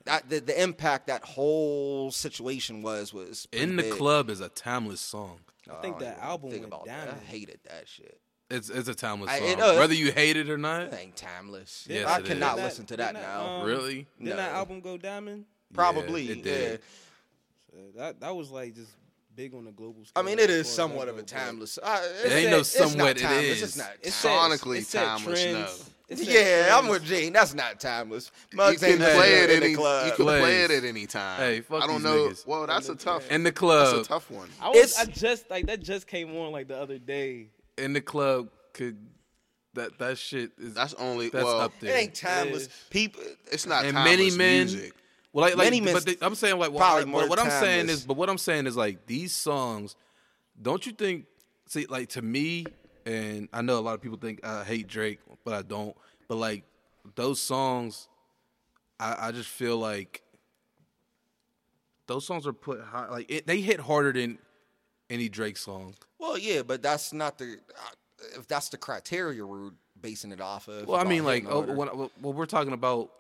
that 0.07 0.31
the, 0.31 0.41
the 0.41 0.63
impact 0.63 1.09
that 1.09 1.23
whole 1.25 2.11
situation 2.11 2.81
was 2.81 3.13
was 3.13 3.47
In 3.53 3.77
the 3.77 3.83
big. 3.83 3.93
club 3.93 4.31
is 4.31 4.41
a 4.41 4.49
timeless 4.49 5.01
song. 5.03 5.41
I 5.71 5.75
think 5.83 5.99
don't 5.99 6.05
that 6.09 6.17
even 6.17 6.25
album 6.25 6.51
think 6.51 6.63
went 6.63 6.73
about 6.75 6.87
down. 6.87 7.07
that. 7.07 7.17
I 7.17 7.25
hated 7.27 7.61
that 7.69 7.87
shit. 7.87 8.19
It's 8.51 8.69
it's 8.69 8.89
a 8.89 8.95
timeless 8.95 9.31
I- 9.31 9.39
song. 9.39 9.49
it- 9.49 9.61
uh, 9.61 9.77
Whether 9.77 9.95
you 9.95 10.11
hate 10.13 10.37
it 10.37 10.49
or 10.51 10.57
That 10.57 10.91
not. 10.91 10.95
ain't 10.95 11.17
timeless. 11.17 11.87
Yes, 11.89 12.07
I 12.07 12.19
it 12.19 12.25
cannot 12.25 12.59
is. 12.59 12.65
listen 12.65 12.87
to 12.87 12.97
that 12.97 13.15
Didn't 13.15 13.27
now. 13.27 13.47
um, 13.61 13.67
Really? 13.67 14.07
Didn't 14.19 14.37
that 14.37 14.53
album 14.53 14.81
go 14.81 14.97
diamond? 14.97 15.45
Probably. 15.73 16.29
it 16.31 16.39
yeah. 16.39 16.43
did. 16.45 16.81
So 17.71 17.77
that 17.97 18.21
that 18.21 18.35
was 18.35 18.51
like 18.51 18.75
just 18.75 18.91
big 19.37 19.55
on 19.55 19.65
the 19.65 19.71
global 19.71 20.05
scale. 20.05 20.23
I 20.23 20.27
mean, 20.27 20.39
it 20.41 20.51
as 20.51 20.57
is 20.57 20.67
far 20.67 20.71
as 20.71 20.75
somewhat 20.91 21.09
of 21.09 21.19
a 21.19 21.23
timeless. 21.23 21.79
Uh, 21.81 22.01
It 22.25 22.33
ain't 22.33 22.47
it's- 22.47 22.51
no 22.51 22.57
not 22.57 22.67
somewhat, 22.91 23.17
it 23.17 23.21
timeless. 23.23 23.45
is. 23.45 23.63
It's 23.63 23.77
not 23.77 23.91
It 24.03 24.13
timeless. 24.13 24.61
Sonically 24.61 24.79
it 24.79 24.87
set 24.87 25.05
timeless, 25.05 25.43
trends. 25.43 25.55
no. 25.79 25.85
It 26.09 26.19
set 26.19 26.27
Yeah, 26.67 26.77
I'm 26.77 26.89
with 26.89 27.05
Gene. 27.05 27.33
That's 27.33 27.55
not 27.55 27.79
timeless. 27.79 28.33
You 28.51 28.59
can 28.59 28.69
ain't 28.85 28.99
play 29.01 29.35
it 29.45 29.51
in 29.51 29.63
any. 29.63 29.69
the 29.69 29.75
club. 29.77 30.07
You 30.07 30.13
can 30.17 30.25
play 30.27 30.63
it 30.65 30.71
at 30.73 30.85
any 30.85 31.07
time. 31.07 31.39
Hey, 31.41 31.61
fuck 31.61 31.85
I 31.85 31.87
don't 31.87 32.03
these 32.03 32.05
know. 32.05 32.29
niggas. 32.29 32.47
Well, 32.49 32.67
that's 32.67 32.89
a 32.89 32.97
tough. 32.97 33.23
One. 33.27 33.33
In 33.37 33.43
the 33.45 33.53
club, 33.53 33.95
That's 33.95 34.09
club, 34.09 34.19
a 34.19 34.21
tough 34.21 34.31
one. 34.33 34.49
I 34.61 34.69
was 34.71 34.97
I 34.97 35.05
just 35.05 35.49
like 35.49 35.67
that 35.67 35.79
just 35.81 36.09
came 36.09 36.35
on 36.37 36.51
like 36.51 36.67
the 36.67 36.77
other 36.77 36.99
day. 36.99 37.51
In 37.79 37.93
the 37.93 38.01
club 38.01 38.49
could 38.73 38.97
that 39.75 39.99
that 39.99 40.19
shit 40.19 40.51
is 40.59 40.75
That's 40.75 40.95
only. 40.95 41.29
that's 41.29 41.45
well, 41.45 41.61
up 41.61 41.73
It 41.81 41.89
ain't 41.89 42.15
timeless. 42.15 42.63
is. 42.63 42.69
People. 42.91 43.23
it's 43.53 43.67
not 43.67 43.85
and 43.85 43.95
timeless 43.95 44.17
many 44.19 44.37
men 44.37 44.67
music. 44.67 44.93
well 45.33 45.45
like, 45.47 45.57
like 45.57 45.67
Many 45.67 45.81
but 45.81 45.93
Men's 45.93 46.05
the, 46.05 46.19
i'm 46.23 46.35
saying 46.35 46.59
like 46.59 46.71
well, 46.71 46.79
probably 46.81 47.03
I- 47.03 47.07
more 47.07 47.29
what 47.29 47.39
i'm 47.39 47.51
saying 47.51 47.89
is 47.89 48.05
but 48.05 48.17
what 48.17 48.29
i'm 48.29 48.39
saying 48.39 48.67
is 48.67 48.77
like 48.77 49.07
these 49.07 49.33
songs 49.33 49.95
don't 50.61 50.85
you 50.85 50.93
think 50.93 51.27
see 51.67 51.87
like 51.87 52.09
to 52.11 52.23
me 52.23 52.67
and 53.07 53.49
i 53.53 53.63
know 53.63 53.79
a 53.79 53.81
lot 53.81 53.95
of 53.95 54.01
people 54.03 54.19
think 54.19 54.45
i 54.45 54.65
hate 54.65 54.89
drake 54.89 55.21
but 55.45 55.55
i 55.55 55.63
don't 55.63 55.97
but 56.29 56.35
like 56.37 56.65
those 57.15 57.41
songs 57.41 58.09
i, 58.99 59.29
I 59.29 59.33
just 59.33 59.49
feel 59.49 59.79
like 59.79 60.23
those 62.07 62.27
songs 62.27 62.47
are 62.47 62.53
put 62.53 62.81
high 62.81 63.09
like 63.09 63.31
it, 63.31 63.47
they 63.47 63.61
hit 63.61 63.79
harder 63.81 64.13
than 64.13 64.39
any 65.11 65.29
drake 65.29 65.57
song 65.57 65.95
Well, 66.19 66.39
yeah, 66.39 66.63
but 66.63 66.81
that's 66.83 67.13
not 67.13 67.37
the. 67.39 67.59
Uh, 67.77 68.37
if 68.39 68.47
that's 68.47 68.69
the 68.69 68.77
criteria 68.77 69.45
we're 69.45 69.71
basing 70.01 70.31
it 70.33 70.41
off 70.41 70.69
of. 70.69 70.87
well 70.87 71.01
i 71.01 71.05
mean 71.05 71.25
like 71.25 71.45
oh, 71.49 71.65
harder. 71.65 71.75
when, 71.75 72.11
we're 72.35 72.47
talking 72.47 72.73
about 72.73 73.11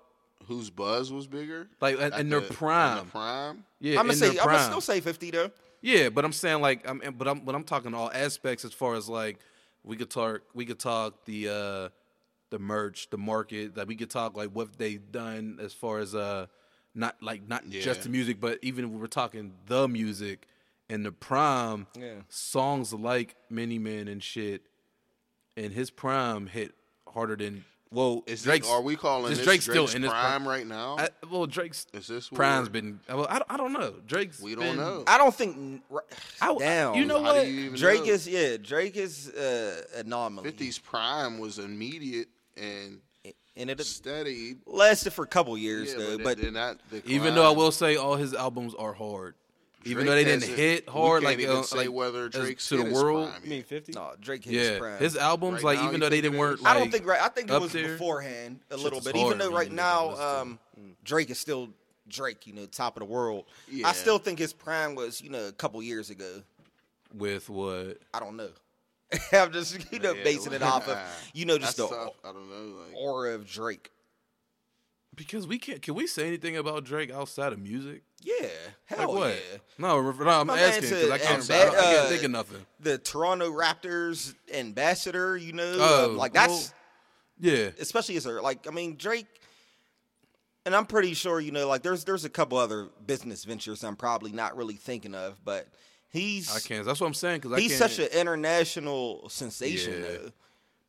Whose 0.46 0.70
buzz 0.70 1.12
was 1.12 1.26
bigger? 1.26 1.68
like 1.81 1.96
in, 1.96 2.12
At 2.12 2.20
in 2.20 2.29
their 2.31 2.40
the- 2.40 2.46
in 2.46 2.48
the 2.53 2.55
prime 2.55 3.07
prime. 3.07 3.64
yeah 3.81 3.98
I'm 3.98 4.07
gonna 4.07 4.16
say. 4.16 4.31
I'm 4.38 4.46
gonna 4.46 4.62
still 4.64 4.81
say 4.81 5.00
50 5.00 5.31
though. 5.31 5.50
Yeah, 5.83 6.09
but 6.11 6.24
I'm 6.24 6.33
saying 6.33 6.61
like 6.61 6.87
I'm 6.88 7.00
but 7.16 7.29
I'm 7.29 7.40
but 7.40 7.55
I'm 7.55 7.64
talking 7.64 7.94
all 7.94 8.11
aspects 8.12 8.64
as 8.64 8.72
far 8.72 8.94
as 8.94 9.09
like 9.09 9.38
we 9.85 9.96
could 9.96 10.11
talk 10.11 10.40
we 10.55 10.64
could 10.66 10.79
talk 10.79 11.24
the 11.24 11.48
uh 11.48 11.88
the 12.50 12.59
merch, 12.59 13.09
the 13.11 13.18
market, 13.18 13.76
that 13.76 13.87
we 13.87 13.94
could 13.96 14.11
talk 14.11 14.37
like 14.37 14.50
what 14.50 14.76
they've 14.76 15.11
done 15.12 15.59
as 15.62 15.72
far 15.72 15.98
as 16.00 16.14
uh 16.14 16.46
not 16.94 17.16
like 17.22 17.46
not 17.48 17.68
just 17.68 18.03
the 18.03 18.09
music, 18.09 18.40
but 18.40 18.59
even 18.62 18.85
if 18.87 18.90
we're 18.90 19.07
talking 19.07 19.53
the 19.66 19.87
music 19.88 20.46
and 20.90 21.05
the 21.07 21.12
prime 21.12 21.87
Yeah. 21.98 22.14
songs 22.29 22.92
like 22.92 23.37
Many 23.48 23.79
Men 23.79 24.09
and 24.09 24.22
shit 24.22 24.62
and 25.57 25.72
his 25.72 25.90
prime 25.90 26.46
hit 26.46 26.74
harder 27.09 27.37
than 27.37 27.64
well 27.92 28.22
Is 28.26 28.42
Drake's 28.44 28.66
this, 28.66 28.72
are 28.74 28.81
we 28.83 28.94
calling 28.96 29.31
this 29.31 29.38
Drake 29.38 29.62
Drake's 29.62 29.64
still 29.64 29.96
in 29.96 30.03
his 30.03 30.11
prime 30.12 30.42
prime? 30.42 30.48
right 30.48 30.66
now? 30.66 30.96
I, 30.98 31.09
well 31.31 31.46
Drake's 31.46 31.87
Is 31.92 32.07
this 32.07 32.31
what 32.31 32.37
prime's 32.37 32.70
we're- 32.70 32.81
been 32.81 33.00
well 33.09 33.26
I, 33.29 33.40
I 33.48 33.57
don't 33.57 33.72
know 33.72 33.94
Drake's 34.07 34.40
We 34.40 34.55
don't 34.55 34.64
been- 34.64 34.76
know. 34.76 35.05
I 35.07 35.18
don't 35.18 35.35
think. 35.35 35.83
I- 36.40 36.55
Damn. 36.59 36.94
you 36.94 37.05
know 37.05 37.22
How 37.22 37.35
what 37.35 37.46
you 37.48 37.76
Drake 37.76 38.05
know? 38.07 38.12
is 38.12 38.29
yeah. 38.29 38.57
Drake 38.59 38.96
is 38.96 39.29
uh, 39.31 39.83
anomaly. 39.96 40.50
50's 40.53 40.79
prime 40.79 41.38
was 41.38 41.59
immediate 41.59 42.29
and 42.57 43.00
and 43.57 43.68
it 43.68 43.81
steady. 43.85 44.57
lasted 44.64 45.12
for 45.12 45.24
a 45.24 45.29
couple 45.29 45.59
years 45.59 45.90
Yeah, 45.92 45.98
though. 45.98 46.16
but, 46.18 46.24
But, 46.24 46.38
then 46.38 46.55
that 46.55 46.79
Even 47.05 47.35
though 47.35 47.46
I 47.53 47.55
will 47.55 47.72
say 47.72 47.96
all 47.96 48.14
his 48.14 48.33
albums 48.33 48.74
are 48.76 48.92
hard, 48.94 49.35
even 49.84 50.04
Drake 50.04 50.06
though 50.06 50.14
they 50.14 50.24
didn't 50.24 50.40
hasn't- 50.42 50.58
hit 50.58 50.88
hard, 50.88 51.22
like 51.22 51.38
even 51.38 51.56
uh, 51.56 51.62
say 51.62 51.78
like, 51.78 51.92
whether 51.92 52.28
Drake's 52.28 52.68
to 52.68 52.76
the 52.82 52.90
world. 52.92 53.30
I 53.34 53.38
mean 53.40 53.58
yet. 53.58 53.66
fifty? 53.66 53.92
no, 53.92 54.12
Drake 54.20 54.44
hit 54.44 54.54
his 54.54 54.68
Yeah, 54.70 54.78
prime. 54.78 54.98
his 54.98 55.16
albums, 55.16 55.54
Right 55.62 55.64
like 55.64 55.78
now, 55.80 55.88
even 55.88 56.00
though 56.00 56.08
they 56.08 56.20
didn't 56.20 56.34
it 56.36 56.38
weren't 56.38 56.62
like 56.62 56.76
I 56.76 56.78
don't 56.78 56.90
think 56.90 57.06
right. 57.06 57.20
I 57.20 57.28
think 57.28 57.50
it 57.50 57.60
was 57.60 57.72
there. 57.72 57.88
beforehand 57.92 58.60
a 58.70 58.74
Shit 58.74 58.82
little 58.84 59.00
bit. 59.00 59.16
hard 59.16 59.26
Even 59.26 59.38
though 59.38 59.52
right 59.56 59.66
even 59.66 59.76
now 59.76 60.16
um, 60.16 60.58
Drake 61.04 61.30
is 61.30 61.38
still 61.38 61.70
Drake, 62.08 62.46
you 62.46 62.52
know, 62.52 62.66
top 62.66 62.96
of 62.96 63.00
the 63.00 63.06
world. 63.06 63.44
Yeah. 63.70 63.88
I 63.88 63.92
still 63.92 64.18
think 64.18 64.38
his 64.38 64.52
prime 64.52 64.94
was, 64.96 65.20
you 65.22 65.30
know, 65.30 65.46
a 65.46 65.52
couple 65.52 65.80
years 65.82 66.10
ago. 66.10 66.42
with 67.14 67.48
what 67.48 67.98
I 68.12 68.20
don't 68.20 68.36
know. 68.36 68.50
I'm 69.32 69.52
just, 69.52 69.92
you 69.92 69.98
know, 69.98 70.12
Yeah, 70.14 70.24
basing 70.24 70.52
it 70.52 70.62
off 70.62 70.86
of, 70.88 70.98
you 71.32 71.44
know, 71.46 71.56
just 71.58 71.76
the 71.78 71.88
tough. 71.88 72.14
I 72.24 72.32
don't 72.32 72.48
know. 72.50 72.80
Like, 72.82 72.96
aura 72.96 73.34
of 73.34 73.46
Drake. 73.46 73.90
because 75.16 75.46
we 75.46 75.58
can't. 75.58 75.82
Can 75.82 75.94
we 75.94 76.06
say 76.06 76.26
anything 76.26 76.56
about 76.56 76.84
Drake 76.84 77.10
outside 77.10 77.52
of 77.52 77.58
music? 77.60 78.02
Yeah, 78.22 78.46
hell 78.85 78.98
Like 78.98 79.09
what? 79.09 79.28
yeah. 79.30 79.59
No, 79.78 80.12
no, 80.12 80.28
I'm 80.28 80.46
My 80.46 80.61
asking 80.61 80.90
because 80.90 81.11
I 81.11 81.18
can't. 81.18 81.50
I, 81.50 81.54
I 81.54 81.70
can't 81.70 81.76
uh, 81.76 82.09
think 82.09 82.22
of 82.24 82.30
nothing. 82.30 82.66
The 82.80 82.98
Toronto 82.98 83.50
Raptors 83.50 84.35
ambassador, 84.52 85.37
you 85.38 85.52
know, 85.54 85.74
Oh, 85.78 86.11
um, 86.11 86.16
like 86.16 86.33
that's 86.35 86.72
well- 87.40 87.54
Yeah, 87.54 87.70
especially 87.78 88.16
as 88.16 88.26
a 88.26 88.33
like 88.42 88.66
I 88.68 88.70
mean 88.72 88.96
Drake 88.96 89.26
and 90.66 90.74
I'm 90.76 90.85
pretty 90.87 91.14
sure 91.14 91.40
you 91.40 91.50
know 91.52 91.66
like 91.66 91.83
there's 91.83 92.04
there's 92.04 92.26
a 92.26 92.30
couple 92.30 92.59
other 92.59 92.88
business 93.06 93.44
ventures 93.44 93.83
I'm 93.83 93.96
probably 93.96 94.33
not 94.33 94.56
really 94.56 94.74
thinking 94.74 95.14
of 95.14 95.42
but 95.44 95.66
he's 96.11 96.54
I 96.54 96.61
can't. 96.61 96.85
That's 96.85 97.00
what 97.00 97.06
I'm 97.06 97.14
saying 97.14 97.40
because 97.40 97.52
I 97.54 97.61
he's 97.61 97.76
such 97.76 97.98
an 97.98 98.09
international 98.12 99.28
sensation 99.30 99.94
Yeah. 99.94 100.00
though. 100.09 100.30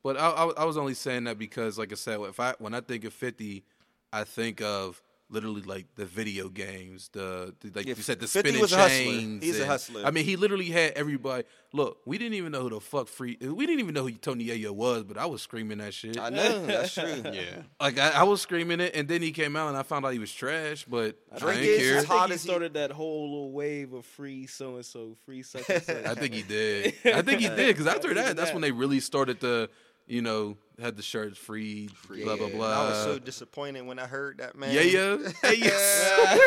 But 0.03 0.17
I, 0.17 0.29
I, 0.29 0.45
I 0.57 0.63
was 0.65 0.77
only 0.77 0.95
saying 0.95 1.25
that 1.25 1.37
because, 1.37 1.77
like 1.77 1.91
I 1.91 1.95
said, 1.95 2.19
if 2.21 2.39
I 2.39 2.55
when 2.57 2.73
I 2.73 2.81
think 2.81 3.05
of 3.05 3.13
Fifty, 3.13 3.63
I 4.11 4.23
think 4.23 4.59
of 4.59 4.99
literally 5.31 5.61
like 5.61 5.87
the 5.95 6.05
video 6.05 6.49
games, 6.49 7.09
the, 7.13 7.55
the 7.61 7.71
like 7.73 7.87
Yeah, 7.87 7.95
you 7.95 8.03
said, 8.03 8.19
the 8.19 8.27
50 8.27 8.39
spinning 8.49 8.61
was 8.61 8.73
a 8.73 8.77
hustler. 8.77 8.97
chains. 8.97 9.43
He's 9.43 9.59
a 9.59 9.65
hustler. 9.65 10.03
I 10.05 10.11
mean, 10.11 10.25
he 10.25 10.35
literally 10.35 10.65
had 10.69 10.91
everybody. 10.93 11.45
Look, 11.73 11.99
we 12.05 12.17
didn't 12.17 12.33
even 12.33 12.51
know 12.51 12.61
who 12.63 12.69
the 12.69 12.79
fuck 12.81 13.07
free. 13.07 13.37
We 13.41 13.65
didn't 13.65 13.79
even 13.79 13.93
know 13.93 14.03
who 14.03 14.11
Tony 14.11 14.45
Yayo 14.45 14.71
was, 14.71 15.03
but 15.03 15.17
I 15.17 15.25
was 15.25 15.41
screaming 15.41 15.77
that 15.77 15.93
shit. 15.93 16.19
I 16.19 16.29
know 16.29 16.65
that's 16.65 16.93
true. 16.93 17.03
yeah. 17.25 17.63
Like 17.79 17.97
I, 17.97 18.09
I 18.09 18.23
was 18.23 18.41
screaming 18.41 18.81
it, 18.81 18.93
and 18.95 19.07
then 19.07 19.21
he 19.21 19.31
came 19.31 19.55
out, 19.55 19.69
and 19.69 19.77
I 19.77 19.83
found 19.83 20.05
out 20.05 20.09
he 20.13 20.19
was 20.19 20.33
trash. 20.33 20.83
But 20.85 21.15
I 21.33 21.39
Drake 21.39 21.61
didn't 21.61 21.69
is 21.81 21.87
care. 21.89 21.97
As 21.99 22.03
hot 22.05 22.19
think 22.19 22.27
he 22.27 22.33
as 22.35 22.43
he- 22.43 22.47
started 22.49 22.73
that 22.73 22.91
whole 22.91 23.23
little 23.31 23.51
wave 23.53 23.93
of 23.93 24.05
free 24.05 24.47
so 24.47 24.75
and 24.75 24.85
so, 24.85 25.15
free 25.25 25.43
such 25.43 25.69
and 25.69 25.81
such. 25.81 26.05
I 26.05 26.13
think 26.15 26.33
he 26.33 26.41
did. 26.43 26.93
I 27.05 27.21
think 27.21 27.39
he 27.39 27.47
did 27.55 27.67
because 27.75 27.87
after 27.87 28.11
Even 28.11 28.23
that, 28.23 28.35
that's 28.35 28.51
when 28.51 28.61
they 28.61 28.71
really 28.71 28.99
started 28.99 29.39
to, 29.41 29.69
you 30.07 30.21
know, 30.21 30.57
had 30.79 30.97
the 30.97 31.03
shirts 31.03 31.37
free, 31.37 31.89
blah 32.07 32.35
blah 32.35 32.47
Yeah, 32.47 32.55
blah. 32.55 32.85
I 32.85 32.89
was 32.89 33.03
so 33.03 33.19
disappointed 33.19 33.85
when 33.85 33.99
I 33.99 34.07
heard 34.07 34.39
that 34.39 34.55
man. 34.55 34.73
Yeah, 34.73 34.81
yeah, 34.81 35.17
hey, 35.43 35.55
yeah. 35.57 36.37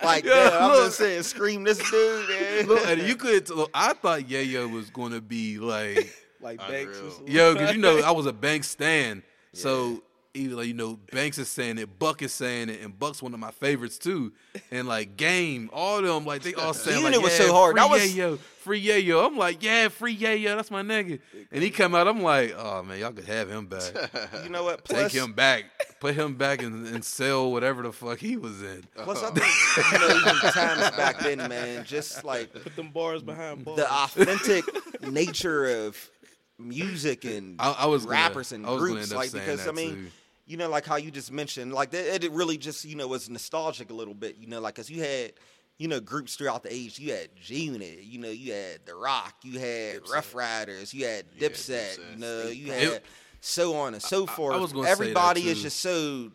like 0.04 0.24
Yeah, 0.24 0.50
damn, 0.50 0.62
I'm 0.62 0.76
just 0.84 0.98
saying, 0.98 1.22
scream 1.24 1.64
this 1.64 1.78
dude. 1.90 2.28
Man. 2.28 2.66
Look, 2.66 2.86
and 2.86 3.02
you 3.02 3.16
could. 3.16 3.48
Look, 3.50 3.70
I 3.74 3.92
thought 3.94 4.22
Yayo 4.22 4.72
was 4.72 4.90
going 4.90 5.12
to 5.12 5.20
be 5.20 5.58
like, 5.58 6.14
like 6.40 6.58
Banks. 6.58 6.96
Unreal. 6.98 7.06
or 7.06 7.10
something. 7.10 7.34
yo, 7.34 7.52
because 7.54 7.74
you 7.74 7.80
know 7.80 7.98
I 8.04 8.12
was 8.12 8.26
a 8.26 8.32
Banks 8.32 8.68
stan, 8.68 9.22
so 9.52 10.02
even 10.34 10.56
like 10.56 10.66
you 10.68 10.74
know 10.74 10.98
Banks 11.12 11.38
is 11.38 11.48
saying 11.48 11.78
it, 11.78 11.98
Buck 11.98 12.22
is 12.22 12.32
saying 12.32 12.68
it, 12.68 12.80
and 12.82 12.96
Buck's 12.96 13.22
one 13.22 13.34
of 13.34 13.40
my 13.40 13.50
favorites 13.50 13.98
too. 13.98 14.32
And 14.70 14.86
like 14.86 15.16
Game, 15.16 15.70
all 15.72 15.98
of 15.98 16.04
them 16.04 16.24
like 16.24 16.42
they 16.42 16.54
all 16.54 16.72
saying 16.74 16.98
Even 17.00 17.12
like, 17.12 17.20
it 17.20 17.22
was 17.22 17.38
yeah, 17.38 17.46
so 17.46 17.52
hard. 17.52 17.72
Free 17.72 17.80
That 17.80 17.90
was- 17.90 18.14
Yayo, 18.14 18.38
free 18.38 18.84
Yayo. 18.84 19.26
I'm 19.26 19.36
like, 19.36 19.62
yeah, 19.62 19.88
free 19.88 20.12
yeah 20.12 20.32
yo. 20.32 20.56
That's 20.56 20.70
my 20.70 20.82
nigga. 20.82 21.20
And 21.50 21.62
he 21.62 21.70
come 21.70 21.94
out. 21.94 22.06
I'm 22.06 22.22
like, 22.22 22.54
oh 22.56 22.82
man, 22.82 23.00
y'all 23.00 23.12
could 23.12 23.24
have 23.24 23.50
him 23.50 23.66
back. 23.66 23.92
You 24.44 24.50
know 24.50 24.64
what? 24.64 24.84
Take 24.84 25.12
him 25.12 25.32
back. 25.32 25.64
Put 26.00 26.14
him 26.14 26.34
back 26.34 26.62
and, 26.62 26.86
and 26.86 27.04
sell 27.04 27.50
whatever 27.52 27.82
the 27.82 27.92
fuck 27.92 28.18
he 28.18 28.36
was 28.36 28.62
in. 28.62 28.84
plus 28.96 29.22
I 29.22 29.28
oh. 29.28 29.30
think 29.32 29.92
you 29.92 29.98
know 29.98 30.16
even 30.16 30.52
times 30.52 30.96
back 30.96 31.18
then, 31.20 31.38
man, 31.48 31.84
just 31.84 32.24
like 32.24 32.52
Put 32.52 32.76
them 32.76 32.90
bars 32.90 33.22
behind 33.22 33.64
bars. 33.64 33.76
the 33.76 33.92
authentic 33.92 34.64
nature 35.10 35.86
of 35.86 36.10
music 36.58 37.24
and 37.24 37.56
I, 37.58 37.72
I 37.80 37.86
was 37.86 38.04
gonna- 38.04 38.12
rappers 38.14 38.52
and 38.52 38.66
I 38.66 38.70
was 38.70 38.80
groups, 38.80 39.02
end 39.04 39.12
up 39.12 39.18
like 39.18 39.30
saying 39.30 39.44
because 39.44 39.66
I 39.66 39.72
mean, 39.72 39.94
too. 39.94 40.10
You 40.50 40.56
know, 40.56 40.68
like 40.68 40.84
how 40.84 40.96
you 40.96 41.12
just 41.12 41.30
mentioned, 41.30 41.72
like 41.72 41.94
it, 41.94 42.24
it 42.24 42.32
really 42.32 42.58
just 42.58 42.84
you 42.84 42.96
know 42.96 43.06
was 43.06 43.30
nostalgic 43.30 43.90
a 43.90 43.94
little 43.94 44.14
bit, 44.14 44.36
you 44.36 44.48
know, 44.48 44.60
like 44.60 44.74
because 44.74 44.90
you 44.90 45.00
had 45.00 45.32
you 45.78 45.86
know 45.86 46.00
groups 46.00 46.34
throughout 46.34 46.64
the 46.64 46.72
age, 46.74 46.98
you 46.98 47.12
had 47.12 47.28
G 47.40 47.66
Unit, 47.66 48.00
you 48.02 48.18
know, 48.18 48.30
you 48.30 48.52
had 48.52 48.84
The 48.84 48.96
Lox, 48.96 49.32
you 49.44 49.60
had 49.60 50.00
Ruff 50.12 50.34
Ryders, 50.34 50.92
you 50.92 51.06
had 51.06 51.24
Yeah, 51.36 51.48
Dipset, 51.48 51.98
Dipset, 51.98 52.10
you 52.12 52.18
know, 52.18 52.42
you 52.48 52.72
It- 52.72 52.92
had 52.92 53.02
so 53.40 53.76
on 53.76 53.94
and 53.94 54.02
so 54.02 54.26
I- 54.26 54.32
I 54.32 54.34
forth. 54.34 54.60
was 54.60 54.72
gonna 54.72 54.84
say 54.86 54.88
that, 54.88 55.00
Everybody 55.00 55.48
is 55.48 55.62
just 55.62 55.78
so 55.78 56.32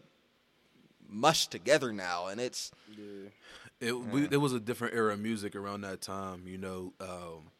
mushed 1.09 1.51
together 1.51 1.91
now, 1.91 2.27
and 2.27 2.39
it's 2.39 2.71
Yeah. 2.97 3.29
it, 3.81 3.91
we, 3.99 4.27
there 4.27 4.39
was 4.39 4.53
a 4.53 4.59
different 4.61 4.93
era 4.95 5.11
of 5.13 5.19
music 5.19 5.55
around 5.57 5.81
that 5.81 5.99
time, 6.01 6.47
you 6.47 6.57
know. 6.57 6.93
Um, 7.01 7.51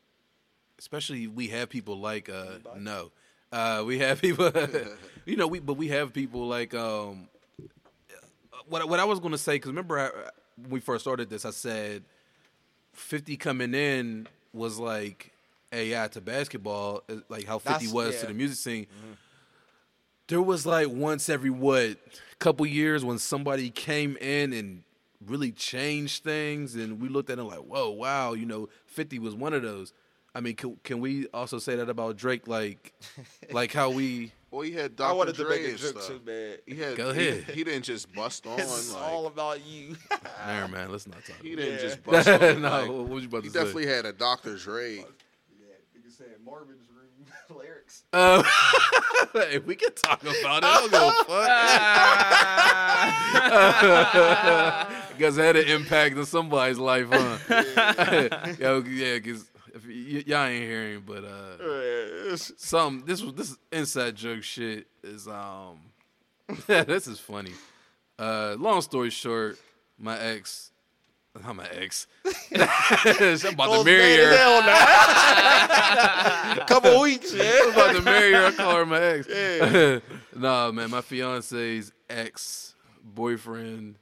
especially 0.79 1.27
we 1.27 1.49
have 1.49 1.69
people 1.69 1.99
like 1.99 2.29
uh, 2.29 2.59
no, 2.77 3.11
uh, 3.51 3.83
we 3.85 3.99
have 3.99 4.21
people, 4.21 4.51
you 5.25 5.35
know. 5.35 5.47
We 5.47 5.59
but 5.59 5.73
we 5.73 5.87
have 5.89 6.13
people 6.13 6.47
like 6.47 6.73
um, 6.73 7.27
what 8.67 8.87
what 8.89 8.99
I 8.99 9.05
was 9.05 9.19
going 9.19 9.31
to 9.31 9.37
say 9.37 9.55
because 9.55 9.69
remember 9.69 9.99
I, 9.99 10.09
when 10.57 10.69
we 10.71 10.79
first 10.79 11.03
started 11.03 11.29
this, 11.29 11.45
I 11.45 11.51
said 11.51 12.03
fifty 12.93 13.37
coming 13.37 13.73
in 13.73 14.27
was 14.53 14.79
like 14.79 15.31
AI 15.71 16.07
to 16.09 16.21
basketball, 16.21 17.03
uh, 17.09 17.15
like 17.29 17.45
how 17.45 17.59
Fifty 17.59 17.85
That's- 17.87 17.93
was 17.93 18.13
yeah. 18.15 18.21
to 18.21 18.27
the 18.27 18.33
music 18.33 18.57
scene. 18.57 18.87
There 20.27 20.41
was 20.41 20.65
like 20.65 20.87
once 20.89 21.29
every 21.29 21.51
what 21.51 21.97
couple 22.39 22.65
years 22.65 23.05
when 23.05 23.19
somebody 23.19 23.69
came 23.69 24.17
in 24.17 24.53
and 24.53 24.83
really 25.25 25.51
changed 25.51 26.23
things, 26.23 26.75
and 26.75 26.99
we 26.99 27.09
looked 27.09 27.29
at 27.29 27.37
it 27.39 27.43
like, 27.43 27.59
whoa, 27.59 27.89
wow, 27.91 28.33
you 28.33 28.45
know, 28.45 28.69
Fifty 28.87 29.19
was 29.19 29.35
one 29.35 29.53
of 29.53 29.61
those. 29.61 29.93
I 30.35 30.41
mean, 30.41 30.55
can, 30.55 30.77
can 30.83 30.99
we 30.99 31.27
also 31.33 31.57
say 31.59 31.77
that 31.77 31.89
about 31.89 32.17
Drake? 32.17 32.45
Like, 32.47 32.93
like 33.53 33.71
how 33.71 33.89
we 33.89 34.33
Well, 34.51 34.61
he 34.63 34.73
had 34.73 34.91
I 34.91 34.95
Dr. 34.95 35.15
wanted 35.15 35.35
to 35.35 35.43
Dre 35.45 35.61
make 35.63 35.75
a 35.75 35.77
joke 35.77 35.91
stuff. 35.91 36.03
so 36.03 36.19
bad. 36.19 36.59
He 36.67 36.75
had. 36.75 36.97
Go 36.97 37.09
ahead. 37.11 37.45
He, 37.53 37.63
didn't 37.63 37.83
just 37.83 38.13
bust 38.13 38.45
on. 38.47 38.59
It's 38.59 38.93
like, 38.93 39.01
all 39.01 39.27
about 39.27 39.65
you. 39.65 39.95
Never 40.45 40.67
man, 40.67 40.91
let's 40.91 41.07
not 41.07 41.23
talk. 41.25 41.37
he 41.41 41.55
didn't 41.55 41.75
Yeah. 41.75 41.79
just 41.81 42.03
bust 42.09 42.27
on. 42.27 42.41
it. 42.43 42.59
no, 42.59 42.69
like, 42.69 42.89
what 42.89 43.07
was 43.07 43.23
you 43.23 43.29
about 43.29 43.43
he 43.43 43.49
to 43.49 43.53
say? 43.53 43.59
He 43.59 43.65
definitely 43.65 43.87
had 43.87 44.05
a 44.05 44.11
Dr. 44.13 44.57
Dre. 44.57 44.97
yeah, 44.97 45.03
you 45.93 46.09
saying 46.09 46.31
Marvin's 46.45 46.89
room 46.89 47.25
lyrics. 47.57 48.03
Uh, 48.11 48.43
if 49.53 49.65
we 49.65 49.75
can 49.75 49.93
talk 49.93 50.21
about 50.21 50.35
it, 50.35 50.63
I 50.65 50.79
don't 50.81 50.91
give 50.91 51.01
a 51.01 51.13
fuck. 54.89 55.17
Because 55.17 55.37
it 55.37 55.43
had 55.45 55.55
an 55.55 55.67
impact 55.67 56.17
on 56.17 56.25
somebody's 56.25 56.77
life, 56.77 57.07
huh? 57.09 57.37
Yo, 58.59 58.83
yeah, 58.83 59.13
because 59.15 59.49
if 59.75 59.85
y- 59.85 60.23
y'all 60.25 60.45
ain't 60.45 60.63
hearing, 60.63 61.03
but 61.05 61.23
uh, 61.25 62.37
some 62.37 63.03
this 63.05 63.21
was 63.21 63.33
this 63.33 63.57
inside 63.71 64.15
joke 64.15 64.41
shit 64.41 64.87
is 65.03 65.27
um, 65.27 65.79
this 66.67 67.07
is 67.07 67.19
funny. 67.19 67.51
Uh, 68.17 68.55
long 68.57 68.81
story 68.81 69.09
short, 69.09 69.59
my 69.99 70.17
ex, 70.17 70.71
not 71.43 71.57
my 71.57 71.67
ex, 71.67 72.07
I'm 72.25 72.33
about 73.53 73.79
to 73.79 73.83
marry 73.83 74.15
her. 74.15 74.31
Couple 76.67 77.01
weeks, 77.01 77.33
I'm 77.33 77.39
yeah. 77.39 77.69
about 77.73 77.95
to 77.95 78.01
marry 78.01 78.31
her. 78.31 78.45
I 78.45 78.51
call 78.51 78.77
her 78.77 78.85
my 78.85 79.01
ex. 79.01 79.27
nah, 80.33 80.71
man, 80.71 80.89
my 80.89 81.01
fiance's 81.01 81.91
ex 82.09 82.75
boyfriend 83.03 83.95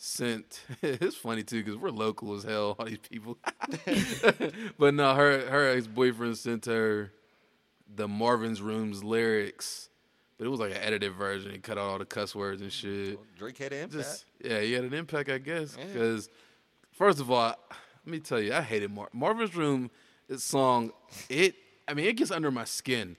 sent. 0.00 0.62
it's 0.82 1.16
funny 1.16 1.42
too 1.42 1.62
because 1.62 1.76
we're 1.76 1.90
local 1.90 2.34
as 2.34 2.42
hell. 2.42 2.74
All 2.78 2.86
these 2.86 2.98
people, 2.98 3.38
but 4.78 4.94
no, 4.94 5.14
her 5.14 5.46
her 5.48 5.68
ex 5.68 5.86
boyfriend 5.86 6.36
sent 6.38 6.64
her 6.66 7.12
the 7.94 8.08
Marvin's 8.08 8.62
Rooms 8.62 9.04
lyrics, 9.04 9.90
but 10.38 10.46
it 10.46 10.48
was 10.48 10.58
like 10.58 10.72
an 10.72 10.78
edited 10.78 11.12
version. 11.12 11.52
He 11.52 11.58
cut 11.58 11.78
out 11.78 11.84
all 11.84 11.98
the 11.98 12.06
cuss 12.06 12.34
words 12.34 12.62
and 12.62 12.70
mm. 12.70 12.74
shit. 12.74 13.36
Drake 13.36 13.58
had 13.58 13.72
an 13.72 13.84
impact. 13.84 14.02
Just 14.02 14.24
yeah, 14.42 14.60
he 14.60 14.72
had 14.72 14.84
an 14.84 14.94
impact, 14.94 15.28
I 15.28 15.38
guess. 15.38 15.76
Yeah. 15.78 15.84
Because 15.84 16.30
first 16.92 17.20
of 17.20 17.30
all, 17.30 17.54
let 18.04 18.12
me 18.12 18.18
tell 18.18 18.40
you, 18.40 18.54
I 18.54 18.62
hated 18.62 18.90
Mar- 18.90 19.10
Marvin's 19.12 19.54
Room. 19.54 19.90
This 20.28 20.44
song, 20.44 20.92
it. 21.28 21.54
I 21.88 21.94
mean, 21.94 22.06
it 22.06 22.16
gets 22.16 22.30
under 22.30 22.52
my 22.52 22.64
skin. 22.64 23.16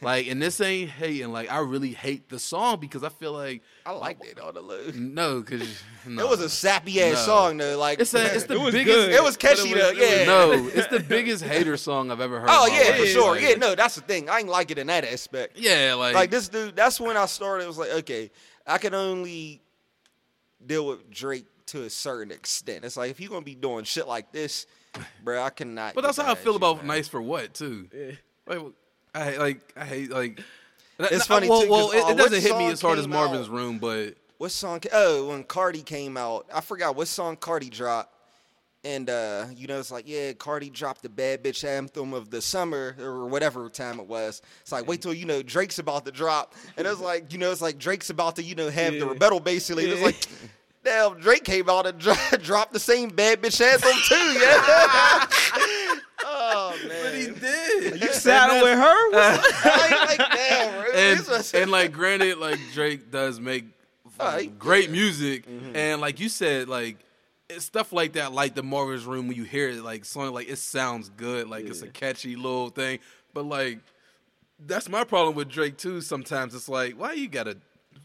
Like, 0.00 0.28
and 0.28 0.40
this 0.40 0.60
ain't 0.60 0.88
hating. 0.88 1.32
Like, 1.32 1.50
I 1.50 1.58
really 1.58 1.90
hate 1.92 2.28
the 2.28 2.38
song 2.38 2.78
because 2.80 3.02
I 3.02 3.08
feel 3.08 3.32
like 3.32 3.62
I 3.84 3.90
liked 3.90 4.24
it 4.24 4.38
on 4.40 4.54
the 4.54 4.60
low. 4.60 4.80
no, 4.94 5.40
because 5.40 5.62
It 6.06 6.28
was 6.28 6.40
a 6.40 6.48
sappy 6.48 7.02
ass 7.02 7.14
No. 7.14 7.20
song 7.24 7.56
though. 7.56 7.76
Like 7.76 7.98
It's 7.98 8.14
a, 8.14 8.34
it's 8.34 8.44
the 8.44 8.54
It 8.66 8.72
biggest. 8.72 8.84
good. 8.96 9.10
it 9.12 9.22
was 9.22 9.36
catchy 9.36 9.70
But 9.72 9.78
it 9.78 9.80
though. 9.80 9.88
it 9.90 9.96
was- 9.96 10.18
Yeah. 10.20 10.24
No, 10.26 10.52
it's 10.74 10.86
the 10.88 11.00
biggest 11.00 11.42
hater 11.44 11.76
song 11.76 12.10
I've 12.12 12.20
ever 12.20 12.38
heard. 12.40 12.48
Oh 12.50 12.66
in 12.66 12.72
yeah, 12.72 12.78
life. 12.90 13.00
for 13.00 13.06
sure. 13.06 13.32
Like, 13.32 13.42
Yeah, 13.42 13.54
no, 13.56 13.74
that's 13.74 13.96
the 13.96 14.00
thing. 14.02 14.30
I 14.30 14.38
ain't 14.38 14.48
like 14.48 14.70
it 14.70 14.78
in 14.78 14.86
that 14.86 15.04
aspect. 15.04 15.58
Yeah, 15.58 15.94
like, 15.94 16.14
Like 16.14 16.30
this 16.30 16.48
dude, 16.48 16.76
that's 16.76 17.00
when 17.00 17.16
I 17.16 17.26
started. 17.26 17.64
It 17.64 17.68
was 17.68 17.78
like, 17.78 17.90
okay, 17.90 18.30
I 18.66 18.78
can 18.78 18.94
only 18.94 19.60
deal 20.64 20.86
with 20.86 21.10
Drake 21.10 21.46
to 21.66 21.82
a 21.82 21.90
certain 21.90 22.30
extent. 22.30 22.84
It's 22.84 22.96
like 22.96 23.10
if 23.10 23.18
you're 23.20 23.30
gonna 23.30 23.42
be 23.42 23.54
doing 23.56 23.84
shit 23.84 24.06
like 24.06 24.30
this, 24.32 24.66
bro, 25.22 25.42
I 25.42 25.50
cannot. 25.50 25.94
But 25.94 26.02
that's 26.04 26.16
how 26.18 26.30
I 26.30 26.36
feel 26.36 26.52
you, 26.52 26.56
about 26.58 26.78
man. 26.78 26.86
nice 26.86 27.08
for 27.08 27.20
what 27.20 27.54
too. 27.54 27.88
Like, 28.46 28.60
I 29.14 29.24
hate, 29.24 29.38
like 29.38 29.72
I 29.76 29.84
hate 29.84 30.10
like. 30.10 30.40
It's 30.98 31.26
funny, 31.26 31.48
Well, 31.48 31.62
too, 31.62 31.70
well 31.70 31.90
it, 31.90 32.04
uh, 32.04 32.08
it 32.10 32.16
doesn't 32.16 32.40
hit 32.40 32.56
me 32.56 32.64
song 32.66 32.70
as 32.72 32.80
hard 32.82 32.98
as 32.98 33.04
came 33.06 33.12
Marvin's 33.14 33.48
out? 33.48 33.52
Room, 33.54 33.78
but 33.78 34.14
What 34.38 34.50
song? 34.52 34.78
ca- 34.80 34.90
Oh, 34.92 35.28
when 35.28 35.42
Cardi 35.42 35.82
came 35.82 36.16
out, 36.16 36.46
I 36.54 36.60
forgot 36.60 36.94
what 36.94 37.08
song 37.08 37.36
Cardi 37.36 37.68
dropped. 37.68 38.12
And 38.84 39.08
uh, 39.08 39.46
you 39.56 39.66
know, 39.66 39.78
it's 39.80 39.90
like, 39.90 40.04
yeah, 40.06 40.34
Cardi 40.34 40.68
dropped 40.70 41.02
the 41.02 41.08
bad 41.08 41.42
bitch 41.42 41.64
anthem 41.66 42.12
of 42.12 42.28
the 42.30 42.40
summer 42.42 42.94
or 43.00 43.26
whatever 43.26 43.68
time 43.70 43.98
it 43.98 44.06
was. 44.06 44.42
It's 44.60 44.72
like, 44.72 44.86
wait 44.86 45.00
till 45.00 45.14
you 45.14 45.24
know 45.24 45.42
Drake's 45.42 45.78
about 45.78 46.04
to 46.04 46.12
drop, 46.12 46.54
and 46.76 46.86
it's 46.86 47.00
like, 47.00 47.32
you 47.32 47.38
know, 47.38 47.50
it's 47.50 47.62
like 47.62 47.78
Drake's 47.78 48.10
about 48.10 48.36
to, 48.36 48.42
you 48.42 48.54
know, 48.54 48.68
have 48.68 48.92
the 48.92 48.98
Yeah. 49.00 49.08
rebuttal 49.08 49.40
basically. 49.40 49.86
It's 49.86 50.00
Yeah. 50.00 50.06
like, 50.06 50.26
damn, 50.84 51.18
Drake 51.18 51.44
came 51.44 51.68
out 51.70 51.86
and 51.86 51.98
dro- 51.98 52.14
dropped 52.42 52.72
the 52.74 52.78
same 52.78 53.08
bad 53.08 53.40
bitch 53.42 53.58
anthem 53.60 53.90
too, 54.06 54.38
yeah. 54.38 55.26
oh 56.26 56.76
man, 56.86 57.14
he 57.16 57.26
did. 57.40 57.83
You 57.94 58.12
saddle 58.12 58.62
with 58.62 58.78
her? 58.78 59.40
Like, 60.04 60.18
damn, 60.18 60.94
and, 60.94 61.54
and 61.54 61.70
like 61.70 61.92
granted, 61.92 62.38
like 62.38 62.58
Drake 62.72 63.10
does 63.10 63.40
make 63.40 63.64
he- 64.38 64.46
great 64.46 64.90
music, 64.90 65.46
mm-hmm. 65.46 65.74
and 65.74 66.00
like 66.00 66.20
you 66.20 66.28
said, 66.28 66.68
like 66.68 66.98
it's 67.48 67.64
stuff 67.64 67.92
like 67.92 68.14
that, 68.14 68.32
like 68.32 68.54
the 68.54 68.62
Marvin's 68.62 69.04
Room 69.04 69.28
when 69.28 69.36
you 69.36 69.44
hear 69.44 69.70
it, 69.70 69.82
like 69.82 70.04
song, 70.04 70.32
like 70.32 70.48
it 70.48 70.58
sounds 70.58 71.10
good, 71.10 71.48
like 71.48 71.66
it's 71.66 71.82
a 71.82 71.88
catchy 71.88 72.36
little 72.36 72.70
thing, 72.70 72.98
but 73.32 73.44
like 73.44 73.80
that's 74.58 74.88
my 74.88 75.04
problem 75.04 75.34
with 75.34 75.48
Drake 75.48 75.76
too. 75.76 76.00
Sometimes 76.00 76.54
it's 76.54 76.68
like, 76.68 76.94
why 76.94 77.12
you 77.12 77.28
gotta. 77.28 77.56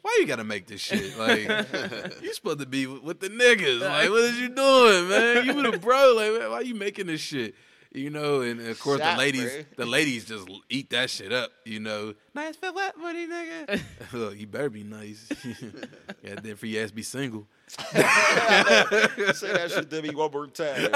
Why 0.02 0.18
you 0.22 0.28
gotta 0.28 0.46
make 0.46 0.66
this 0.66 0.80
shit? 0.80 1.18
Like, 1.18 1.42
you 2.22 2.34
supposed 2.34 2.60
to 2.60 2.66
be 2.66 2.88
with, 2.88 3.04
with 3.04 3.20
the 3.20 3.28
niggas. 3.28 3.82
Like, 3.82 4.10
what 4.10 4.24
is 4.24 4.40
you 4.40 4.48
doing, 4.48 5.10
man? 5.10 5.46
You 5.46 5.54
with 5.56 5.76
a 5.76 5.78
bro. 5.78 6.14
Like, 6.16 6.40
man, 6.40 6.52
why 6.52 6.62
you 6.62 6.74
making 6.74 7.08
this 7.08 7.20
shit? 7.20 7.54
You 7.92 8.12
know, 8.12 8.42
and 8.42 8.62
of 8.62 8.80
course 8.80 9.00
Shot, 9.00 9.14
the 9.14 9.18
ladies, 9.18 9.52
bro. 9.52 9.64
the 9.78 9.86
ladies 9.88 10.26
just 10.26 10.48
eat 10.70 10.92
that 10.92 11.10
shit 11.10 11.34
up. 11.34 11.52
You 11.66 11.80
know, 11.80 12.14
nice 12.36 12.56
for 12.56 12.72
what, 12.72 12.96
buddy, 13.02 13.26
nigga? 13.26 13.82
Look, 14.14 14.38
you 14.38 14.46
better 14.46 14.70
be 14.70 14.84
nice. 14.84 15.28
yeah, 16.24 16.36
then 16.36 16.56
for 16.56 16.68
your 16.68 16.84
ass 16.84 16.92
be 16.92 17.02
single. 17.02 17.48
Say 17.68 17.98
that 17.98 19.72
shit 19.74 19.90
to 19.90 20.04
me 20.04 20.14
one 20.14 20.32
more 20.32 20.46
time. 20.46 20.92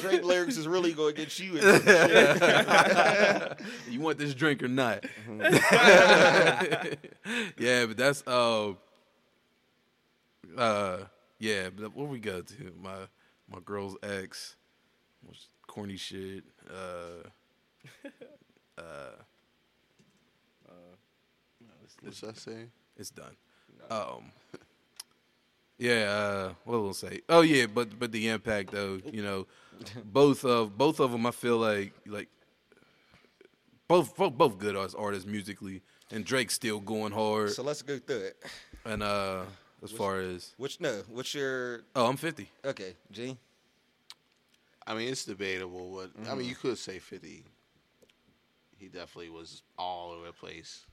Drake 0.00 0.24
lyrics 0.24 0.56
is 0.56 0.66
really 0.66 0.92
gonna 0.92 1.12
get 1.12 1.38
you. 1.38 1.58
Into 1.58 1.80
shit. 1.84 3.60
You 3.88 4.00
want 4.00 4.18
this 4.18 4.34
drink 4.34 4.64
or 4.64 4.68
not? 4.68 5.04
Mm-hmm. 5.28 5.52
yeah, 7.56 7.86
but 7.86 7.96
that's 7.96 8.24
uh, 8.26 8.72
uh, 10.58 10.98
yeah. 11.38 11.70
But 11.70 11.94
what 11.94 12.08
we 12.08 12.18
go 12.18 12.40
to 12.40 12.72
my 12.82 13.06
my 13.50 13.58
girl's 13.64 13.96
ex, 14.02 14.56
was 15.26 15.48
corny 15.66 15.96
shit. 15.96 16.44
Uh, 16.68 17.28
What's 22.06 22.20
that 22.20 22.38
saying? 22.38 22.70
it's 22.96 23.10
done. 23.10 23.36
Um, 23.90 24.30
yeah. 25.76 26.04
Uh, 26.10 26.52
what 26.64 26.80
will 26.80 26.88
I 26.90 26.92
say? 26.92 27.20
Oh 27.28 27.40
yeah, 27.40 27.66
but 27.66 27.98
but 27.98 28.12
the 28.12 28.28
impact 28.28 28.70
though, 28.70 29.00
you 29.04 29.22
know, 29.22 29.46
both 30.04 30.44
of 30.44 30.78
both 30.78 31.00
of 31.00 31.10
them, 31.10 31.26
I 31.26 31.30
feel 31.32 31.58
like 31.58 31.92
like 32.06 32.28
both 33.88 34.16
both, 34.16 34.34
both 34.34 34.58
good 34.58 34.76
as 34.76 34.94
artists 34.94 35.26
musically, 35.26 35.82
and 36.10 36.24
Drake's 36.24 36.54
still 36.54 36.80
going 36.80 37.12
hard. 37.12 37.50
so 37.52 37.62
let's 37.62 37.82
go 37.82 37.98
through 37.98 38.18
it. 38.18 38.44
And 38.84 39.02
uh, 39.02 39.42
as 39.92 39.96
far 39.96 40.20
as 40.20 40.54
Which 40.56 40.80
no? 40.80 41.02
What's 41.10 41.34
your 41.34 41.82
oh, 41.94 42.06
I'm 42.06 42.16
50. 42.16 42.48
okay, 42.64 42.94
G? 43.10 43.36
I 44.86 44.94
mean, 44.94 45.08
it's 45.08 45.24
debatable. 45.24 45.96
But 45.96 46.10
I 46.30 46.34
mean, 46.34 46.40
mm-hmm. 46.40 46.48
you 46.48 46.54
could 46.54 46.78
say 46.78 46.98
fifty. 46.98 47.44
He 48.78 48.86
definitely 48.86 49.30
was 49.30 49.62
all 49.78 50.12
over 50.12 50.26
the 50.26 50.32
place. 50.32 50.84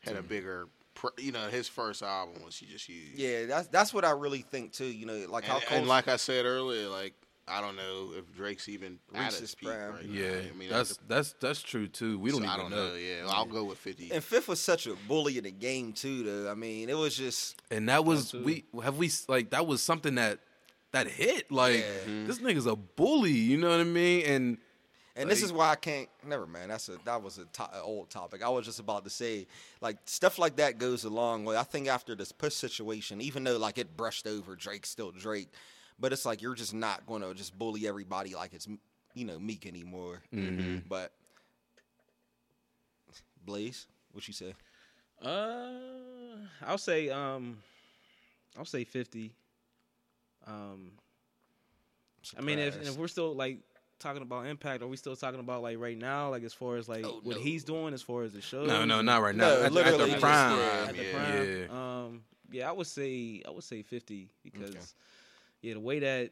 Had 0.00 0.16
a 0.16 0.22
bigger, 0.22 0.68
pr- 0.94 1.18
you 1.18 1.32
know, 1.32 1.48
his 1.48 1.66
first 1.66 2.02
album 2.02 2.42
was 2.44 2.56
he 2.56 2.66
just 2.66 2.88
used. 2.88 3.18
Yeah, 3.18 3.46
that's 3.46 3.68
that's 3.68 3.94
what 3.94 4.04
I 4.04 4.10
really 4.10 4.42
think 4.42 4.72
too. 4.72 4.84
You 4.84 5.06
know, 5.06 5.26
like 5.28 5.44
how 5.44 5.56
and, 5.56 5.80
and 5.80 5.88
like 5.88 6.08
I 6.08 6.16
said 6.16 6.44
earlier, 6.44 6.88
like 6.88 7.14
I 7.46 7.60
don't 7.60 7.76
know 7.76 8.12
if 8.16 8.34
Drake's 8.34 8.68
even 8.68 8.98
at 9.14 9.20
Reached 9.20 9.30
his 9.32 9.40
his 9.40 9.54
peak 9.54 9.68
prime. 9.68 9.92
right 9.92 10.08
now. 10.08 10.18
Yeah, 10.20 10.36
I 10.50 10.56
mean, 10.56 10.70
that's 10.70 10.98
that's 11.06 11.34
that's 11.40 11.60
true 11.62 11.86
too. 11.88 12.18
We 12.18 12.30
don't 12.30 12.40
so 12.40 12.44
even 12.46 12.54
I 12.54 12.56
don't 12.62 12.70
know. 12.70 12.88
know. 12.88 12.94
Yeah, 12.94 13.26
I'll 13.28 13.44
go 13.44 13.64
with 13.64 13.78
fifty. 13.78 14.10
and 14.12 14.24
Fifth 14.24 14.48
was 14.48 14.60
such 14.60 14.86
a 14.86 14.94
bully 15.08 15.36
in 15.38 15.44
the 15.44 15.50
game 15.50 15.92
too. 15.92 16.22
Though 16.22 16.50
I 16.50 16.54
mean, 16.54 16.88
it 16.88 16.96
was 16.96 17.16
just 17.16 17.60
And 17.70 17.88
that 17.90 18.04
was 18.04 18.32
we 18.32 18.64
have 18.82 18.96
we 18.96 19.10
like 19.28 19.50
that 19.50 19.66
was 19.66 19.82
something 19.82 20.14
that 20.14 20.38
that 20.92 21.06
hit. 21.06 21.50
Like 21.52 21.84
Yeah. 22.06 22.24
this 22.26 22.38
nigga's 22.38 22.66
a 22.66 22.76
bully. 22.76 23.32
You 23.32 23.58
know 23.58 23.68
what 23.70 23.80
I 23.80 23.84
mean? 23.84 24.24
And 24.26 24.58
And 25.16 25.30
this 25.30 25.42
is 25.42 25.52
why 25.52 25.68
I 25.70 25.76
can't. 25.76 26.08
Never 26.26 26.46
mind. 26.46 26.70
That's 26.70 26.88
a 26.88 26.96
that 27.04 27.22
was 27.22 27.36
a 27.38 27.44
to, 27.44 27.62
a 27.76 27.82
old 27.82 28.08
topic. 28.08 28.42
I 28.42 28.48
was 28.48 28.64
just 28.64 28.80
about 28.80 29.04
to 29.04 29.10
say, 29.10 29.46
like 29.82 29.98
stuff 30.06 30.38
like 30.38 30.56
that 30.56 30.78
goes 30.78 31.04
a 31.04 31.10
long 31.10 31.44
way. 31.44 31.58
I 31.58 31.62
think 31.64 31.88
after 31.88 32.14
this 32.14 32.32
push 32.32 32.54
situation, 32.54 33.20
even 33.20 33.44
though 33.44 33.58
like 33.58 33.76
it 33.76 33.96
brushed 33.98 34.26
over, 34.26 34.56
Drake's 34.56 34.88
still 34.88 35.10
Drake, 35.10 35.50
but 35.98 36.12
it's 36.12 36.24
like 36.24 36.42
you're 36.42 36.54
just 36.54 36.74
not 36.74 37.06
going 37.06 37.22
to 37.22 37.34
just 37.34 37.56
bully 37.58 37.86
everybody 37.86 38.34
like 38.34 38.52
it's 38.54 38.68
you 39.14 39.24
know 39.24 39.38
Meek 39.38 39.66
anymore. 39.66 40.22
But 40.88 41.12
Blaze, 43.44 43.86
what 44.12 44.26
you 44.26 44.34
say? 44.34 44.54
Uh, 45.22 45.68
I'll 46.66 46.78
say 46.78 47.10
um, 47.10 47.58
I'll 48.58 48.64
say 48.64 48.84
fifty. 48.84 49.32
Um, 50.46 50.92
I 52.38 52.40
mean, 52.42 52.58
if, 52.58 52.76
and 52.76 52.86
if 52.86 52.96
we're 52.96 53.08
still 53.08 53.34
like 53.34 53.58
talking 53.98 54.22
about 54.22 54.46
impact, 54.46 54.82
are 54.82 54.86
we 54.86 54.96
still 54.96 55.16
talking 55.16 55.40
about 55.40 55.62
like 55.62 55.78
right 55.78 55.96
now, 55.96 56.30
like 56.30 56.42
as 56.42 56.52
far 56.54 56.76
as 56.76 56.88
like 56.88 57.04
Oh, 57.06 57.20
what 57.22 57.36
no. 57.36 57.42
he's 57.42 57.64
doing, 57.64 57.94
as 57.94 58.02
far 58.02 58.22
as 58.22 58.32
the 58.32 58.40
show? 58.40 58.64
No, 58.64 58.84
no, 58.84 59.02
not 59.02 59.22
right 59.22 59.34
now. 59.34 59.44
No, 59.48 59.62
at, 59.62 59.76
at 59.76 59.98
the 59.98 60.06
just- 60.06 60.20
prime. 60.20 60.58
At 60.58 60.96
the 60.96 61.04
prime. 61.12 61.68
Yeah. 61.70 62.04
Um, 62.04 62.22
yeah, 62.50 62.68
I 62.68 62.72
would 62.72 62.86
say 62.86 63.42
I 63.46 63.50
would 63.50 63.64
say 63.64 63.82
fifty 63.82 64.30
because 64.42 64.94
yeah, 65.64 65.74
the 65.74 65.80
way 65.80 65.98
that 66.00 66.30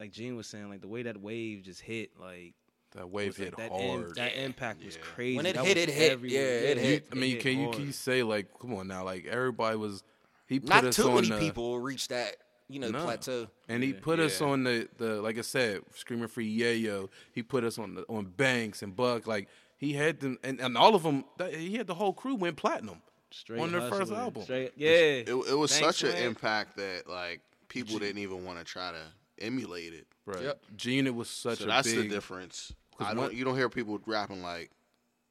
like 0.00 0.10
Gene 0.12 0.36
was 0.36 0.46
saying, 0.46 0.68
like 0.68 0.80
the 0.80 0.88
way 0.88 1.02
that 1.02 1.20
wave 1.20 1.62
just 1.62 1.80
hit, 1.80 2.10
like 2.20 2.54
That 2.92 3.08
wave 3.10 3.28
was, 3.28 3.38
like, 3.38 3.48
hit 3.48 3.56
that 3.58 3.72
im- 3.72 4.00
hard. 4.02 4.14
that 4.16 4.36
impact 4.42 4.84
was 4.84 4.96
crazy. 4.96 5.36
When 5.36 5.46
it 5.46 5.54
That 5.56 5.64
hit, 5.64 5.76
it 5.76 5.88
hit. 5.90 6.12
everywhere. 6.12 6.40
Yeah, 6.62 6.68
it 6.70 6.76
You- 6.78 6.82
hit. 6.82 7.08
I 7.12 7.14
mean, 7.14 7.30
hit 7.32 7.40
can 7.40 7.58
you 7.58 7.64
hard. 7.64 7.76
can 7.76 7.86
you 7.86 7.92
say 7.92 8.22
like, 8.22 8.46
come 8.60 8.74
on 8.74 8.88
now, 8.88 9.04
like 9.04 9.26
everybody 9.26 9.76
was, 9.76 10.02
he 10.46 10.60
put 10.60 10.68
Not 10.70 10.84
us 10.84 10.96
too 10.96 11.08
on 11.08 11.14
many 11.16 11.28
the, 11.28 11.38
people 11.38 11.78
reached 11.78 12.08
that, 12.10 12.36
you 12.68 12.78
know, 12.80 12.90
No. 12.90 13.04
plateau. 13.04 13.48
and 13.68 13.82
he 13.82 13.90
Yeah. 13.90 13.98
put 14.02 14.18
us 14.18 14.40
on 14.40 14.64
the 14.64 14.88
the 14.98 15.20
like 15.22 15.38
I 15.38 15.42
said, 15.42 15.82
screaming 15.94 16.28
for 16.28 16.42
Yayo. 16.42 17.08
He 17.32 17.42
put 17.42 17.64
us 17.64 17.78
on 17.78 17.94
the 17.94 18.02
on 18.08 18.26
Banks 18.26 18.82
and 18.82 18.94
Buck. 18.96 19.26
Like 19.26 19.48
he 19.78 19.92
had 19.94 20.20
them, 20.20 20.38
and, 20.44 20.60
and 20.60 20.76
all 20.78 20.94
of 20.94 21.02
them. 21.02 21.24
He 21.50 21.74
had 21.76 21.86
the 21.86 21.94
whole 21.94 22.12
crew 22.12 22.34
went 22.34 22.56
platinum. 22.56 23.02
Straight 23.30 23.60
on 23.60 23.72
their 23.72 23.88
first 23.88 24.12
album. 24.12 24.42
Straight, 24.42 24.72
yeah, 24.76 24.90
It, 24.90 25.28
it 25.30 25.34
was 25.56 25.76
Thanks, 25.78 25.96
such 25.98 26.10
an 26.12 26.16
impact 26.22 26.76
that 26.76 27.08
like 27.08 27.40
people 27.72 27.98
didn't 27.98 28.18
even 28.18 28.44
want 28.44 28.58
to 28.58 28.64
try 28.64 28.92
to 28.92 29.44
emulate 29.44 29.92
it. 29.94 30.06
Right. 30.26 30.42
Yep. 30.42 30.62
Gene, 30.76 31.06
it 31.06 31.14
was 31.14 31.28
such 31.28 31.58
So 31.58 31.64
a 31.64 31.68
that's 31.68 31.88
big. 31.92 32.08
the 32.08 32.14
difference. 32.14 32.72
I 33.00 33.14
don't. 33.14 33.32
You 33.34 33.44
don't 33.44 33.56
hear 33.56 33.68
people 33.68 34.00
rapping 34.06 34.42
like 34.42 34.70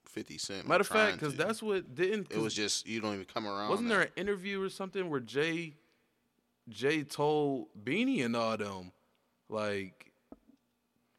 Fifty 0.06 0.38
Cent. 0.38 0.68
Matter 0.68 0.82
of 0.82 0.88
fact, 0.88 1.20
because 1.20 1.36
that's 1.36 1.62
what 1.64 1.96
didn't. 1.96 2.32
it 2.32 2.38
was 2.40 2.54
just 2.54 2.88
you 2.88 3.00
don't 3.00 3.14
even 3.14 3.26
come 3.26 3.48
around. 3.48 3.70
Wasn't 3.70 3.88
there 3.90 4.02
an 4.02 4.10
interview 4.18 4.62
or 4.62 4.70
something 4.70 5.10
where 5.10 5.20
Jay 5.22 5.76
Jay 6.68 7.04
told 7.04 7.68
Beanie 7.84 8.26
and 8.26 8.36
all 8.36 8.58
them 8.58 8.92
like 9.50 10.12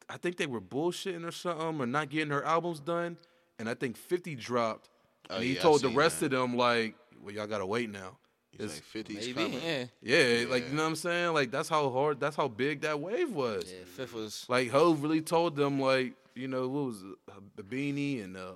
I 0.09 0.17
think 0.17 0.37
they 0.37 0.45
were 0.45 0.61
bullshitting 0.61 1.25
or 1.27 1.31
something 1.31 1.79
or 1.81 1.85
not 1.87 2.09
getting 2.09 2.31
her 2.31 2.43
albums 2.45 2.79
done, 2.79 3.17
and 3.57 3.67
I 3.67 3.73
think 3.73 3.97
Fifty 3.97 4.35
dropped, 4.35 4.89
Oh, 5.29 5.35
and 5.35 5.43
he 5.43 5.53
yeah, 5.55 5.61
told 5.61 5.81
the 5.81 5.89
rest 5.89 6.19
that. 6.19 6.27
of 6.27 6.31
them 6.41 6.55
like, 6.57 6.95
"Well, 7.23 7.33
y'all 7.33 7.47
gotta 7.47 7.65
wait 7.65 7.89
now." 7.89 8.17
He's 8.57 8.65
It's- 8.65 8.81
like 8.93 9.05
50's 9.05 9.15
Maybe, 9.27 9.33
coming. 9.33 9.61
yeah. 9.63 9.85
yeah, 10.01 10.45
like 10.47 10.69
you 10.69 10.75
know 10.75 10.83
what 10.83 10.89
I'm 10.89 10.95
saying? 10.95 11.33
Like 11.33 11.49
that's 11.51 11.69
how 11.69 11.89
hard, 11.89 12.19
that's 12.19 12.35
how 12.35 12.47
big 12.47 12.81
that 12.81 12.99
wave 12.99 13.31
was. 13.31 13.65
Yeah, 13.67 13.83
fifth 13.85 14.13
was. 14.13 14.45
Like 14.47 14.69
Hov 14.69 15.01
really 15.01 15.21
told 15.21 15.55
them 15.55 15.79
like, 15.79 16.13
you 16.35 16.47
know, 16.47 16.67
what 16.67 16.85
was 16.85 17.01
it, 17.01 17.17
the 17.55 17.63
Beanie 17.63 18.23
and 18.23 18.37
uh, 18.37 18.51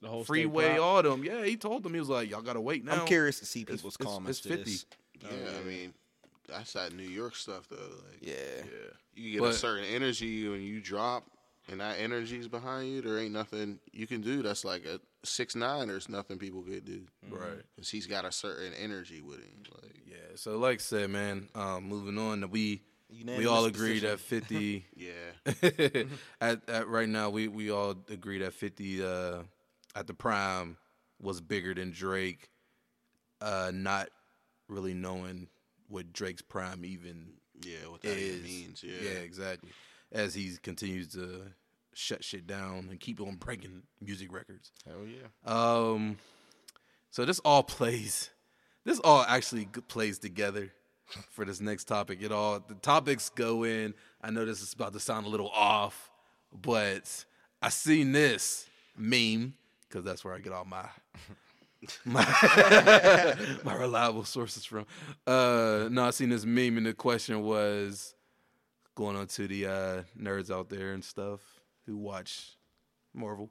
the 0.00 0.08
whole 0.08 0.22
Freeway, 0.24 0.76
prop. 0.76 0.80
all 0.86 1.02
them. 1.02 1.24
Yeah, 1.24 1.44
he 1.44 1.56
told 1.56 1.82
them 1.82 1.94
he 1.94 2.00
was 2.00 2.08
like, 2.08 2.30
y'all 2.30 2.40
gotta 2.42 2.60
wait 2.60 2.84
now. 2.84 3.00
I'm 3.00 3.06
curious 3.06 3.40
to 3.40 3.46
see 3.46 3.64
people's 3.64 3.96
it's- 3.96 4.12
comments 4.14 4.38
it's 4.38 4.48
to 4.48 4.56
50. 4.56 4.64
this. 4.70 4.86
Yeah, 5.22 5.28
I 5.60 5.64
mean, 5.66 5.92
that's 6.46 6.74
that 6.74 6.92
New 6.94 7.02
York 7.08 7.34
stuff 7.34 7.66
though. 7.68 7.76
Like, 7.76 8.18
Yeah. 8.20 8.34
Yeah. 8.58 8.62
you 9.14 9.32
get 9.32 9.40
But- 9.40 9.50
a 9.54 9.54
certain 9.54 9.86
energy 9.86 10.48
when 10.48 10.62
you 10.62 10.80
drop, 10.80 11.24
and 11.68 11.80
that 11.80 11.98
energy's 11.98 12.48
behind 12.48 12.88
you. 12.88 13.02
There 13.02 13.18
ain't 13.18 13.32
nothing 13.32 13.78
you 13.92 14.06
can 14.06 14.20
do. 14.20 14.42
That's 14.42 14.64
like 14.64 14.84
a 14.84 15.00
six 15.24 15.54
nine. 15.56 15.88
There's 15.88 16.08
nothing 16.08 16.38
people 16.38 16.62
could 16.62 16.84
do 16.84 17.02
Right. 17.28 17.62
because 17.74 17.90
he's 17.90 18.06
got 18.06 18.24
a 18.24 18.32
certain 18.32 18.72
energy 18.74 19.20
with 19.20 19.38
him. 19.38 19.62
Like, 19.82 19.96
Yeah. 20.06 20.16
So 20.36 20.58
like 20.58 20.78
I 20.78 20.82
said, 20.82 21.10
man, 21.10 21.48
um, 21.54 21.84
moving 21.84 22.18
on, 22.18 22.48
we 22.50 22.82
we 23.10 23.46
all 23.46 23.64
agree 23.66 24.00
decision. 24.00 24.10
that 24.10 24.20
fifty 24.20 24.84
yeah, 24.96 26.02
at, 26.40 26.68
at 26.68 26.88
right 26.88 27.08
now 27.08 27.30
we, 27.30 27.48
we 27.48 27.70
all 27.70 27.94
agree 28.10 28.38
that 28.38 28.52
fifty 28.52 29.04
uh, 29.04 29.42
at 29.94 30.06
the 30.06 30.14
prime 30.14 30.76
was 31.20 31.40
bigger 31.40 31.72
than 31.74 31.90
Drake, 31.92 32.48
uh, 33.40 33.70
not 33.72 34.08
really 34.68 34.92
knowing 34.94 35.48
what 35.88 36.12
Drake's 36.12 36.42
prime 36.42 36.84
even 36.84 37.34
yeah, 37.62 37.86
what 37.88 38.02
that 38.02 38.16
is. 38.18 38.36
even 38.36 38.42
means. 38.44 38.82
Yeah, 38.84 38.92
yeah, 39.02 39.18
exactly. 39.20 39.70
As 40.12 40.34
he 40.34 40.56
continues 40.62 41.08
to 41.08 41.42
shut 41.94 42.22
shit 42.22 42.46
down 42.46 42.88
and 42.90 43.00
keep 43.00 43.20
on 43.20 43.36
breaking 43.36 43.82
music 44.00 44.32
records. 44.32 44.70
hell 44.86 45.06
yeah. 45.06 45.26
Um, 45.44 46.18
so 47.10 47.24
this 47.24 47.38
all 47.40 47.62
plays. 47.62 48.30
This 48.84 49.00
all 49.00 49.22
actually 49.22 49.66
plays 49.88 50.18
together 50.18 50.72
for 51.30 51.44
this 51.44 51.60
next 51.60 51.84
topic. 51.84 52.22
It 52.22 52.32
all 52.32 52.60
the 52.60 52.74
topics 52.74 53.30
go 53.30 53.64
in. 53.64 53.94
I 54.22 54.30
know 54.30 54.44
this 54.44 54.62
is 54.62 54.72
about 54.72 54.92
to 54.92 55.00
sound 55.00 55.26
a 55.26 55.28
little 55.28 55.48
off, 55.48 56.10
but 56.52 57.24
I 57.62 57.70
seen 57.70 58.12
this 58.12 58.66
meme 58.96 59.54
because 59.88 60.04
that's 60.04 60.24
where 60.24 60.34
I 60.34 60.38
get 60.38 60.52
all 60.52 60.64
my 60.64 60.86
my, 62.04 63.34
my 63.64 63.74
reliable 63.74 64.24
sources 64.24 64.64
from. 64.64 64.86
Uh, 65.26 65.88
no, 65.90 66.04
I 66.04 66.10
seen 66.10 66.28
this 66.28 66.44
meme, 66.44 66.76
and 66.76 66.86
the 66.86 66.94
question 66.94 67.42
was 67.42 68.14
going 68.96 69.14
on 69.16 69.28
to 69.28 69.46
the 69.46 69.66
uh, 69.66 70.02
nerds 70.20 70.50
out 70.50 70.68
there 70.68 70.92
and 70.92 71.04
stuff 71.04 71.40
who 71.86 71.96
watch 71.96 72.56
Marvel. 73.14 73.50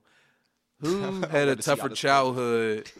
Who 0.81 1.21
had 1.21 1.23
a 1.23 1.27
ready 1.51 1.55
to 1.55 1.61
see 1.63 1.69
how 1.71 1.75
tougher 1.77 1.89
childhood, 1.95 2.91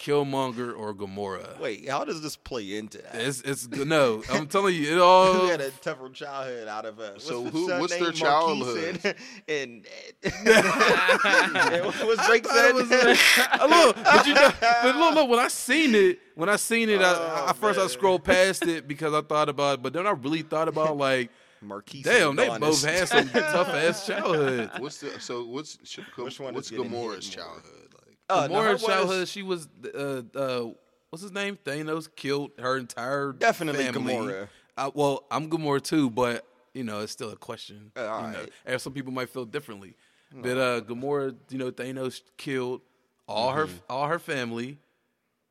Killmonger 0.00 0.76
or 0.76 0.92
Gamora? 0.94 1.60
Wait, 1.60 1.88
how 1.88 2.04
does 2.04 2.22
this 2.22 2.34
play 2.36 2.76
into 2.76 2.98
that? 2.98 3.14
It's 3.14 3.40
it's 3.42 3.68
no. 3.68 4.22
I'm 4.32 4.48
telling 4.48 4.74
you, 4.74 4.96
it 4.96 4.98
all. 5.00 5.32
Who 5.34 5.46
had 5.46 5.60
a 5.60 5.70
tougher 5.70 6.08
childhood 6.08 6.66
out 6.66 6.86
of 6.86 6.98
us? 6.98 7.22
So 7.22 7.44
who- 7.44 7.68
what's 7.78 7.96
their 7.96 8.10
childhood? 8.12 9.14
And, 9.46 9.86
and 10.24 11.84
what 11.84 12.06
was 12.06 12.18
Drake 12.26 12.46
thought 12.46 12.54
said? 12.54 12.74
was 12.74 12.90
a- 12.90 13.66
look, 13.68 13.96
but 14.02 14.26
you 14.26 14.34
know, 14.34 14.50
but 14.60 14.96
look, 14.96 15.14
look, 15.14 15.28
when 15.28 15.38
I 15.38 15.48
seen 15.48 15.94
it, 15.94 16.18
when 16.34 16.48
I 16.48 16.56
seen 16.56 16.88
it, 16.88 17.00
I, 17.00 17.12
Oh, 17.14 17.44
I 17.48 17.52
first 17.52 17.78
I 17.78 17.82
man. 17.82 17.88
scrolled 17.90 18.24
past 18.24 18.66
it 18.66 18.88
because 18.88 19.12
I 19.14 19.20
thought 19.22 19.48
about 19.48 19.74
it, 19.74 19.82
but 19.82 19.92
then 19.92 20.06
I 20.06 20.10
really 20.12 20.42
thought 20.42 20.68
about 20.68 20.96
like, 20.96 21.30
Marquise 21.62 22.04
damn, 22.04 22.36
they 22.36 22.48
both 22.58 22.84
had 22.84 23.08
some 23.08 23.28
tough 23.30 23.68
ass 23.68 24.06
childhood. 24.06 24.70
What's 24.78 25.00
the 25.00 25.20
so 25.20 25.44
what's 25.44 25.78
Which 26.16 26.40
one 26.40 26.54
what's 26.54 26.70
is 26.70 26.76
getting 26.76 26.90
hit 26.90 26.92
Gamora's 27.00 27.36
more? 27.36 27.44
childhood 27.44 27.94
like? 28.06 28.18
Uh, 28.28 28.46
no, 28.48 28.62
her 28.62 28.74
Gamora's 28.74 28.82
childhood, 28.84 29.20
was 29.20 29.30
she 29.30 29.42
was 29.42 29.68
uh 29.94 30.22
uh 30.34 30.66
what's 31.10 31.22
his 31.22 31.32
name? 31.32 31.58
Thanos 31.64 32.08
killed 32.14 32.52
her 32.58 32.76
entire 32.76 33.32
Definitely 33.32 33.84
family. 33.84 34.14
Gamora. 34.14 34.48
Uh, 34.76 34.90
well, 34.94 35.24
I'm 35.30 35.50
Gamora 35.50 35.82
too, 35.82 36.08
but 36.10 36.46
you 36.72 36.84
know 36.84 37.00
it's 37.00 37.12
still 37.12 37.30
a 37.30 37.36
question. 37.36 37.92
Uh, 37.96 38.06
all 38.06 38.22
you 38.26 38.32
know, 38.32 38.38
right. 38.40 38.50
and 38.66 38.80
some 38.80 38.92
people 38.92 39.12
might 39.12 39.28
feel 39.28 39.44
differently. 39.44 39.94
But 40.32 40.56
uh, 40.58 40.80
Gamora, 40.82 41.34
you 41.50 41.58
know, 41.58 41.72
Thanos 41.72 42.22
killed 42.36 42.80
all 43.26 43.52
her 43.52 43.66
Mm-hmm. 43.66 43.76
all 43.88 44.06
her 44.06 44.18
family, 44.20 44.78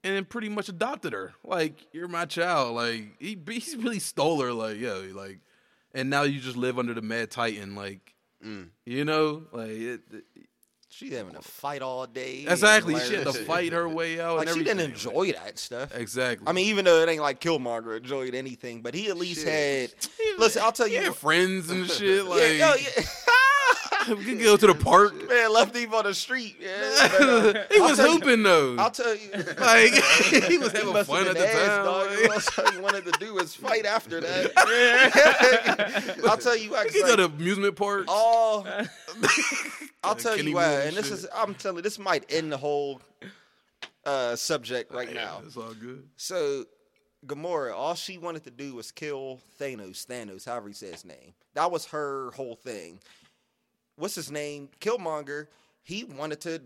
and 0.03 0.15
then 0.15 0.23
pretty 0.25 0.47
much 0.49 0.69
adopted 0.69 1.11
her. 1.13 1.33
Like 1.43 1.75
you're 1.91 2.07
my 2.07 2.25
child. 2.25 2.75
Like 2.75 3.15
he 3.19 3.37
he 3.49 3.75
really 3.77 3.99
stole 3.99 4.41
her. 4.41 4.53
Like 4.53 4.77
yo, 4.79 5.05
like, 5.13 5.39
and 5.93 6.09
now 6.09 6.23
you 6.23 6.39
just 6.39 6.57
live 6.57 6.77
under 6.79 6.93
the 6.93 7.01
Mad 7.01 7.31
Titan. 7.31 7.75
Like 7.75 8.13
Mm. 8.45 8.69
you 8.85 9.03
know, 9.03 9.43
like 9.51 9.69
it, 9.71 10.01
it- 10.13 10.23
She 10.91 11.11
having 11.13 11.33
to 11.33 11.41
fight 11.41 11.81
all 11.81 12.07
day. 12.07 12.45
exactly. 12.47 12.97
She 13.01 13.15
had 13.15 13.25
to 13.27 13.33
fight 13.33 13.73
her 13.73 13.87
way 13.87 14.19
out. 14.21 14.37
Like 14.37 14.47
and 14.47 14.57
she 14.57 14.63
didn't 14.63 14.79
enjoy 14.91 15.33
that 15.33 15.59
stuff. 15.59 15.93
Exactly. 15.95 16.47
I 16.47 16.51
mean, 16.53 16.67
even 16.67 16.83
though 16.85 17.01
it 17.01 17.09
ain't 17.09 17.21
like 17.21 17.39
Killmonger 17.41 17.97
enjoyed 17.97 18.33
anything, 18.33 18.81
but 18.81 18.93
he 18.95 19.09
at 19.09 19.17
least 19.17 19.43
Shit. 19.45 19.91
had. 19.91 20.39
Listen, 20.39 20.61
I'll 20.63 20.71
tell 20.71 20.87
you. 20.87 21.11
friends 21.13 21.69
and 21.69 21.89
shit. 21.91 22.23
Like 22.25 22.39
yeah, 22.41 22.49
yo, 22.49 22.75
yeah. 22.75 23.03
we 24.07 24.23
could 24.23 24.39
go 24.39 24.55
to 24.57 24.67
the 24.67 24.73
park. 24.75 25.13
Man, 25.27 25.51
left 25.53 25.75
him 25.75 25.93
on 25.93 26.03
the 26.05 26.13
street. 26.13 26.55
Yeah, 26.59 27.09
but, 27.19 27.21
uh, 27.57 27.63
he 27.71 27.79
was 27.81 27.99
hooping 27.99 28.43
though. 28.43 28.75
I'll 28.77 28.91
tell 28.91 29.15
you. 29.15 29.29
like 29.59 29.93
he 30.49 30.57
was 30.57 30.71
having 30.71 30.93
must 30.93 31.09
fun 31.09 31.27
at 31.27 31.35
the 31.35 31.47
ass, 31.47 31.67
time. 31.67 31.85
dog. 31.85 32.07
Like, 32.29 32.59
All 32.59 32.71
he 32.71 32.77
wanted 32.79 33.05
to 33.05 33.11
do 33.19 33.33
was 33.33 33.53
fight 33.55 33.85
after 33.85 34.21
that. 34.21 34.51
I'll 36.27 36.37
tell 36.37 36.55
you 36.55 36.71
we 36.71 36.77
could 36.77 36.91
'cause, 36.93 37.01
go 37.03 37.15
to 37.17 37.25
amusement 37.25 37.75
parks. 37.75 38.05
all. 38.07 38.65
I'll 40.03 40.15
tell 40.15 40.37
you 40.37 40.53
Moore 40.53 40.61
and 40.63 40.95
this 40.95 41.05
shit. 41.07 41.13
is. 41.19 41.27
I'm 41.33 41.53
telling 41.55 41.77
you, 41.77 41.81
this 41.83 41.99
might 41.99 42.25
end 42.31 42.51
the 42.51 42.57
whole 42.57 43.01
uh, 44.05 44.35
subject 44.35 44.93
right 44.93 45.09
Yeah, 45.13 45.25
now. 45.25 45.41
it's 45.45 45.57
all 45.57 45.73
good. 45.73 46.07
So, 46.15 46.65
Gamora, 47.25 47.73
all 47.73 47.95
she 47.95 48.17
wanted 48.17 48.43
to 48.45 48.51
do 48.51 48.75
was 48.75 48.91
kill 48.91 49.39
Thanos. 49.59 50.05
Thanos, 50.05 50.45
however 50.45 50.69
he 50.69 50.73
says 50.73 50.91
his 50.93 51.05
name. 51.05 51.33
That 51.53 51.69
was 51.71 51.85
her 51.87 52.31
whole 52.31 52.55
thing. 52.55 52.99
What's 53.99 54.15
his 54.15 54.31
name? 54.31 54.69
Killmonger. 54.79 55.47
He 55.83 56.03
wanted 56.05 56.39
to 56.41 56.61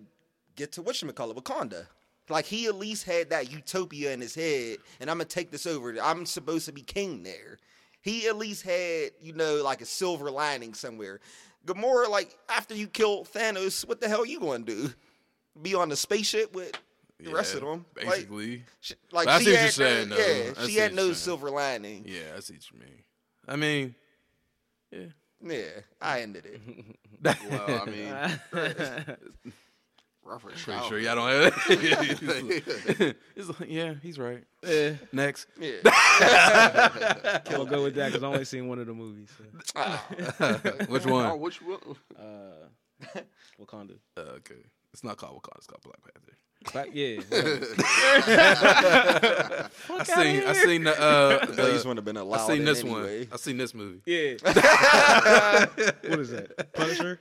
get 0.55 0.71
to 0.73 0.83
whatchamacallit, 0.83 1.35
Wakanda. 1.35 1.87
Like 2.29 2.45
he 2.45 2.67
at 2.67 2.75
least 2.75 3.03
had 3.05 3.29
that 3.31 3.51
utopia 3.51 4.13
in 4.13 4.21
his 4.21 4.33
head, 4.35 4.77
and 5.01 5.09
I'm 5.09 5.17
gonna 5.17 5.25
take 5.25 5.51
this 5.51 5.65
over. 5.65 5.93
I'm 6.01 6.25
supposed 6.25 6.65
to 6.67 6.71
be 6.71 6.81
king 6.81 7.23
there. 7.23 7.57
He 8.01 8.27
at 8.27 8.37
least 8.37 8.63
had, 8.63 9.11
you 9.21 9.33
know, 9.33 9.61
like 9.63 9.81
a 9.81 9.85
silver 9.85 10.29
lining 10.31 10.73
somewhere. 10.73 11.19
Gamora, 11.65 12.07
like 12.09 12.37
after 12.49 12.75
you 12.75 12.87
kill 12.87 13.25
Thanos, 13.25 13.87
what 13.87 13.99
the 13.99 14.07
hell 14.07 14.25
you 14.25 14.39
gonna 14.39 14.63
do? 14.63 14.93
Be 15.61 15.75
on 15.75 15.89
the 15.89 15.95
spaceship 15.95 16.53
with 16.53 16.71
the 17.19 17.31
rest 17.31 17.55
of 17.55 17.63
Yeah, 17.63 17.69
them? 17.69 17.85
Like, 17.97 18.05
basically. 18.05 18.63
she, 18.79 18.93
like 19.11 19.27
I 19.27 19.39
see 19.39 19.51
what 19.51 19.61
you're 19.61 19.69
saying, 19.69 20.09
no, 20.09 20.17
yeah, 20.17 20.51
I 20.57 20.61
she 20.65 20.71
see 20.73 20.75
had 20.77 20.93
no 20.93 21.03
saying. 21.03 21.13
silver 21.15 21.49
lining. 21.49 22.03
yeah, 22.07 22.35
I 22.35 22.39
see 22.39 22.53
what 22.53 22.71
you 22.71 22.79
mean. 22.79 23.03
I 23.47 23.55
mean, 23.55 23.95
yeah. 24.91 25.05
Yeah, 25.45 25.81
I 26.01 26.21
ended 26.21 26.45
it. 26.45 26.61
Well, 27.23 27.81
I 27.81 27.85
mean, 27.89 28.13
Reference. 30.25 30.63
Pretty 30.63 30.79
childhood. 30.79 30.89
sure 30.89 30.99
y'all 30.99 31.15
don't 31.15 31.51
have 31.51 31.53
It's 33.35 33.59
like, 33.59 33.69
yeah, 33.69 33.93
he's 34.01 34.17
right. 34.17 34.41
Yeah, 34.65 34.93
Next. 35.11 35.47
Yeah. 35.59 35.79
I'll 37.51 37.65
go 37.65 37.83
with 37.83 37.95
that 37.95 38.07
because 38.13 38.23
I 38.23 38.27
only 38.27 38.45
seen 38.45 38.69
one 38.69 38.79
of 38.79 38.87
the 38.87 38.93
movies. 38.93 39.29
So. 39.37 39.43
Which 40.87 41.05
Oh, 41.07 41.11
one? 41.11 41.39
which 41.41 41.61
one? 41.61 41.77
Uh, 42.17 43.19
Wakanda. 43.59 43.97
Uh, 44.15 44.21
okay. 44.37 44.55
It's 44.93 45.03
not 45.03 45.17
called 45.17 45.41
Wakanda, 45.41 45.57
it's 45.57 45.67
called 45.67 45.81
Black 45.83 46.01
Panther. 46.03 46.37
Black, 46.71 46.89
yeah. 46.93 47.19
I 49.89 50.03
seen 50.05 50.43
I 50.47 50.53
seen 50.53 50.83
the 50.85 50.97
uh 50.97 51.45
These 51.45 51.55
the, 51.57 51.63
wouldn't 51.89 51.97
have 51.97 52.05
been 52.05 52.15
I 52.17 52.37
seen 52.47 52.59
in 52.59 52.65
this 52.65 52.79
anyway. 52.81 53.17
one. 53.25 53.33
I 53.33 53.35
seen 53.35 53.57
this 53.57 53.73
movie. 53.73 53.99
yeah. 54.05 54.35
what 56.07 56.19
is 56.19 56.29
that? 56.29 56.71
Punisher? 56.73 57.17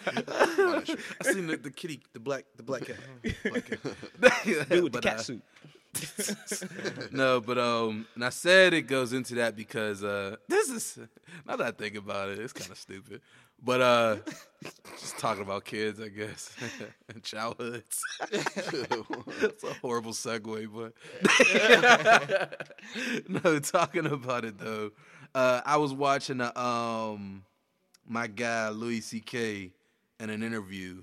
I 0.00 0.82
seen 1.22 1.46
the, 1.46 1.56
the 1.62 1.70
kitty, 1.70 2.00
the 2.12 2.20
black, 2.20 2.44
the 2.56 2.62
black 2.62 2.84
cat. 2.86 2.96
Black 3.44 3.66
cat. 3.66 3.78
Dude 4.68 4.84
with 4.84 4.92
the 4.92 5.00
But, 5.00 5.02
cat 5.02 5.18
uh, 5.18 5.22
suit. 5.22 5.42
no, 7.12 7.40
but 7.40 7.58
um, 7.58 8.06
and 8.14 8.24
I 8.24 8.28
said 8.30 8.74
it 8.74 8.82
goes 8.82 9.12
into 9.12 9.34
that 9.36 9.56
because 9.56 10.04
uh, 10.04 10.36
this 10.48 10.68
is 10.70 10.98
now 11.46 11.56
that 11.56 11.66
I 11.66 11.70
think 11.70 11.96
about 11.96 12.28
it, 12.30 12.38
it's 12.38 12.52
kind 12.52 12.70
of 12.70 12.78
stupid. 12.78 13.20
But 13.62 13.80
uh, 13.80 14.16
just 14.98 15.18
talking 15.18 15.42
about 15.42 15.64
kids, 15.64 16.00
I 16.00 16.08
guess, 16.08 16.54
and 17.12 17.22
childhoods. 17.22 18.00
it's 18.30 19.64
a 19.64 19.74
horrible 19.74 20.12
segue, 20.12 20.68
but 20.72 20.92
no, 23.44 23.58
talking 23.58 24.06
about 24.06 24.44
it 24.44 24.58
though. 24.58 24.92
Uh, 25.34 25.60
I 25.64 25.76
was 25.76 25.92
watching 25.92 26.40
a, 26.40 26.56
um, 26.58 27.44
my 28.06 28.26
guy 28.26 28.70
Louis 28.70 29.00
C.K. 29.00 29.72
in 30.20 30.30
an 30.30 30.42
interview, 30.42 31.02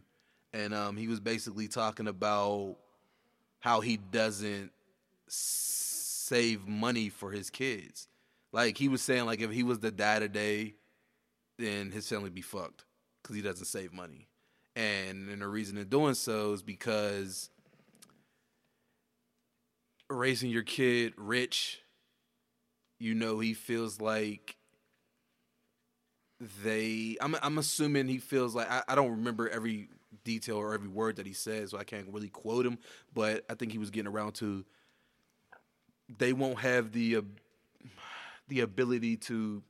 and 0.53 0.73
um, 0.73 0.97
he 0.97 1.07
was 1.07 1.19
basically 1.19 1.67
talking 1.67 2.07
about 2.07 2.77
how 3.59 3.81
he 3.81 3.97
doesn't 3.97 4.71
save 5.27 6.67
money 6.67 7.09
for 7.09 7.31
his 7.31 7.49
kids. 7.49 8.07
Like 8.51 8.77
he 8.77 8.87
was 8.87 9.01
saying, 9.01 9.25
like 9.25 9.41
if 9.41 9.51
he 9.51 9.63
was 9.63 9.79
the 9.79 9.91
dad 9.91 10.19
today, 10.19 10.75
then 11.57 11.91
his 11.91 12.07
family 12.07 12.29
be 12.29 12.41
fucked 12.41 12.85
because 13.21 13.35
he 13.35 13.41
doesn't 13.41 13.65
save 13.65 13.93
money. 13.93 14.27
And, 14.75 15.29
and 15.29 15.41
the 15.41 15.47
reason 15.47 15.77
in 15.77 15.87
doing 15.87 16.15
so 16.15 16.53
is 16.53 16.61
because 16.61 17.49
raising 20.09 20.49
your 20.49 20.63
kid 20.63 21.13
rich, 21.17 21.81
you 22.99 23.13
know, 23.13 23.39
he 23.39 23.53
feels 23.53 24.01
like 24.01 24.57
they. 26.63 27.17
I'm 27.21 27.35
I'm 27.41 27.57
assuming 27.57 28.07
he 28.07 28.17
feels 28.17 28.55
like 28.55 28.69
I, 28.69 28.83
I 28.87 28.95
don't 28.95 29.11
remember 29.11 29.49
every 29.49 29.89
detail 30.23 30.57
or 30.57 30.73
every 30.73 30.89
word 30.89 31.17
that 31.17 31.25
he 31.25 31.33
said, 31.33 31.69
so 31.69 31.77
I 31.77 31.83
can't 31.83 32.07
really 32.09 32.29
quote 32.29 32.65
him. 32.65 32.77
But 33.13 33.45
I 33.49 33.55
think 33.55 33.71
he 33.71 33.77
was 33.77 33.91
getting 33.91 34.11
around 34.11 34.33
to 34.35 34.65
they 36.17 36.33
won't 36.33 36.59
have 36.59 36.91
the 36.91 37.17
uh, 37.17 37.21
the 38.47 38.61
ability 38.61 39.17
to 39.17 39.63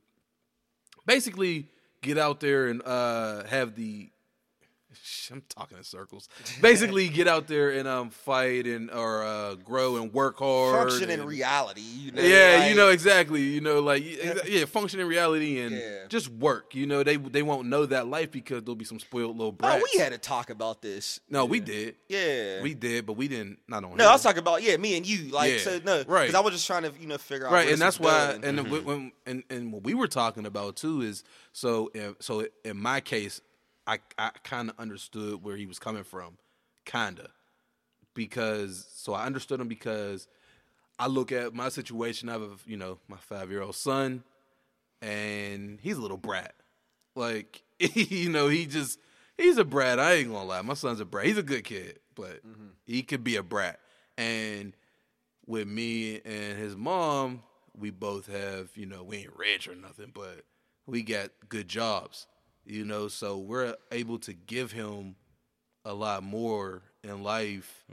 basically 1.06 1.68
get 2.06 2.18
out 2.18 2.40
there 2.40 2.68
and 2.68 2.80
uh, 2.84 3.44
have 3.44 3.74
the 3.74 4.08
I'm 5.32 5.42
talking 5.48 5.76
in 5.78 5.84
circles. 5.84 6.28
Basically, 6.60 7.08
get 7.10 7.26
out 7.28 7.46
there 7.46 7.70
and 7.70 7.88
um 7.88 8.10
fight 8.10 8.66
and 8.66 8.90
or 8.90 9.24
uh, 9.24 9.54
grow 9.56 9.96
and 9.96 10.12
work 10.12 10.38
hard. 10.38 10.88
Function 10.90 11.10
in 11.10 11.24
reality. 11.24 11.80
You 11.80 12.12
know, 12.12 12.22
yeah, 12.22 12.68
you 12.68 12.74
know 12.74 12.88
exactly. 12.88 13.42
You 13.42 13.60
know, 13.60 13.80
like 13.80 14.02
yeah, 14.46 14.64
function 14.66 15.00
in 15.00 15.06
reality 15.08 15.60
and 15.60 15.74
Yeah. 15.74 16.06
just 16.08 16.28
work. 16.28 16.74
You 16.74 16.86
know, 16.86 17.02
they 17.02 17.16
they 17.16 17.42
won't 17.42 17.66
know 17.68 17.86
that 17.86 18.06
life 18.06 18.30
because 18.30 18.62
there'll 18.62 18.76
be 18.76 18.84
some 18.84 19.00
spoiled 19.00 19.36
little 19.36 19.48
Oh, 19.48 19.52
brats. 19.52 19.84
we 19.92 19.98
had 20.00 20.12
to 20.12 20.18
talk 20.18 20.50
about 20.50 20.82
this. 20.82 21.20
no, 21.28 21.44
we 21.44 21.60
did, 21.60 21.96
Yeah. 22.08 22.62
we 22.62 22.74
did, 22.74 23.06
but 23.06 23.14
we 23.14 23.28
didn't. 23.28 23.58
Not 23.68 23.84
on. 23.84 23.90
no, 23.96 24.04
here. 24.04 24.08
I 24.08 24.12
was 24.12 24.22
talking 24.22 24.38
about 24.38 24.62
yeah, 24.62 24.76
me 24.76 24.96
and 24.96 25.06
you. 25.06 25.30
Like 25.30 25.52
Yeah, 25.52 25.58
so 25.58 25.80
no, 25.84 26.04
right. 26.06 26.22
Because 26.26 26.34
I 26.34 26.40
was 26.40 26.54
just 26.54 26.66
trying 26.66 26.82
to 26.84 26.92
you 27.00 27.06
know 27.06 27.18
figure 27.18 27.46
out 27.46 27.52
right 27.52 27.68
and 27.70 27.80
that's 27.80 27.98
why 27.98 28.32
going. 28.40 28.44
and 28.44 28.70
when, 28.70 28.84
when 28.84 29.12
and, 29.26 29.42
and 29.50 29.72
what 29.72 29.82
we 29.82 29.94
were 29.94 30.08
talking 30.08 30.46
about 30.46 30.76
too 30.76 31.00
is 31.02 31.24
so 31.52 31.88
in, 31.94 32.14
so 32.20 32.46
in 32.64 32.76
my 32.80 33.00
case 33.00 33.40
i 33.86 33.98
i 34.18 34.30
kind 34.44 34.70
of 34.70 34.78
understood 34.78 35.42
where 35.42 35.56
he 35.56 35.66
was 35.66 35.78
coming 35.78 36.04
from 36.04 36.38
kinda 36.84 37.28
because 38.14 38.86
so 38.94 39.12
i 39.12 39.26
understood 39.26 39.60
him 39.60 39.68
because 39.68 40.28
i 40.98 41.06
look 41.06 41.32
at 41.32 41.54
my 41.54 41.68
situation 41.68 42.28
i 42.28 42.32
have 42.32 42.42
a 42.42 42.56
you 42.66 42.76
know 42.76 42.98
my 43.08 43.16
five 43.16 43.50
year 43.50 43.62
old 43.62 43.74
son 43.74 44.22
and 45.02 45.78
he's 45.82 45.98
a 45.98 46.00
little 46.00 46.16
brat. 46.16 46.54
Like 47.14 47.62
you 47.78 48.30
know 48.30 48.48
he 48.48 48.66
just 48.66 48.98
he's 49.36 49.58
a 49.58 49.64
brat 49.64 50.00
i 50.00 50.14
ain't 50.14 50.32
gonna 50.32 50.44
lie. 50.44 50.62
My 50.62 50.74
son's 50.74 51.00
a 51.00 51.04
brat. 51.04 51.26
He's 51.26 51.38
a 51.38 51.42
good 51.42 51.64
kid 51.64 52.00
but 52.16 52.44
mm-hmm. 52.44 52.68
he 52.84 53.02
could 53.04 53.22
be 53.22 53.36
a 53.36 53.42
brat. 53.44 53.78
And 54.18 54.74
with 55.46 55.68
me 55.68 56.20
and 56.24 56.58
his 56.58 56.74
mom, 56.74 57.42
we 57.78 57.90
both 57.90 58.26
have, 58.26 58.70
you 58.74 58.86
know, 58.86 59.04
we 59.04 59.18
ain't 59.18 59.36
rich 59.36 59.68
or 59.68 59.76
nothing, 59.76 60.10
but 60.12 60.42
we 60.86 61.02
got 61.02 61.30
good 61.48 61.68
jobs, 61.68 62.26
you 62.66 62.84
know, 62.84 63.08
so 63.08 63.38
we're 63.38 63.74
able 63.92 64.18
to 64.20 64.32
give 64.32 64.72
him 64.72 65.16
a 65.84 65.94
lot 65.94 66.22
more 66.22 66.82
in 67.04 67.22
life 67.22 67.84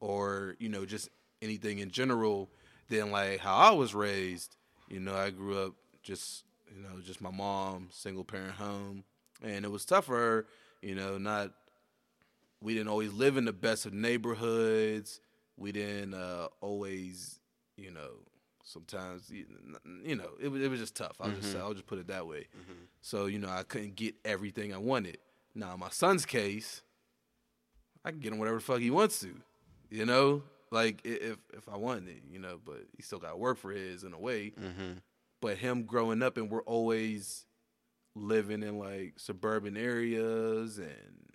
or, 0.00 0.56
you 0.58 0.68
know, 0.68 0.86
just 0.86 1.10
anything 1.42 1.78
in 1.78 1.90
general 1.90 2.50
than 2.88 3.10
like 3.10 3.40
how 3.40 3.54
I 3.54 3.70
was 3.70 3.94
raised. 3.94 4.56
You 4.88 5.00
know, 5.00 5.14
I 5.14 5.30
grew 5.30 5.58
up 5.58 5.74
just, 6.02 6.44
you 6.74 6.82
know, 6.82 7.00
just 7.04 7.20
my 7.20 7.30
mom, 7.30 7.88
single 7.90 8.24
parent 8.24 8.54
home, 8.54 9.04
and 9.42 9.64
it 9.64 9.70
was 9.70 9.84
tough 9.84 10.06
for 10.06 10.16
her, 10.16 10.46
you 10.80 10.94
know, 10.94 11.18
not 11.18 11.52
we 12.62 12.74
didn't 12.74 12.88
always 12.88 13.12
live 13.12 13.36
in 13.36 13.44
the 13.44 13.52
best 13.52 13.86
of 13.86 13.92
neighborhoods. 13.92 15.20
We 15.56 15.72
didn't 15.72 16.14
uh, 16.14 16.48
always, 16.60 17.40
you 17.76 17.90
know, 17.90 18.10
sometimes 18.62 19.30
you 19.30 20.16
know 20.16 20.30
it 20.40 20.48
was 20.48 20.62
it 20.62 20.70
was 20.70 20.80
just 20.80 20.96
tough. 20.96 21.16
I'll 21.20 21.30
just 21.30 21.54
mm-hmm. 21.54 21.62
I'll 21.62 21.74
just 21.74 21.86
put 21.86 21.98
it 21.98 22.08
that 22.08 22.26
way. 22.26 22.46
Mm-hmm. 22.56 22.84
So 23.00 23.26
you 23.26 23.38
know 23.38 23.48
I 23.48 23.62
couldn't 23.62 23.96
get 23.96 24.14
everything 24.24 24.72
I 24.74 24.78
wanted. 24.78 25.18
Now 25.54 25.74
in 25.74 25.80
my 25.80 25.90
son's 25.90 26.24
case, 26.24 26.82
I 28.04 28.10
can 28.10 28.20
get 28.20 28.32
him 28.32 28.38
whatever 28.38 28.58
the 28.58 28.62
fuck 28.62 28.80
he 28.80 28.90
wants 28.90 29.20
to, 29.20 29.34
you 29.90 30.06
know, 30.06 30.42
like 30.70 31.00
if 31.04 31.38
if 31.52 31.68
I 31.68 31.76
wanted 31.76 32.08
it, 32.08 32.22
you 32.30 32.38
know. 32.38 32.58
But 32.64 32.86
he 32.96 33.02
still 33.02 33.18
got 33.18 33.30
to 33.30 33.36
work 33.36 33.58
for 33.58 33.70
his 33.70 34.04
in 34.04 34.12
a 34.12 34.18
way. 34.18 34.52
Mm-hmm. 34.58 34.92
But 35.40 35.58
him 35.58 35.84
growing 35.84 36.22
up 36.22 36.36
and 36.36 36.50
we're 36.50 36.62
always 36.62 37.46
living 38.14 38.62
in 38.62 38.78
like 38.78 39.14
suburban 39.16 39.76
areas 39.76 40.78
and 40.78 41.32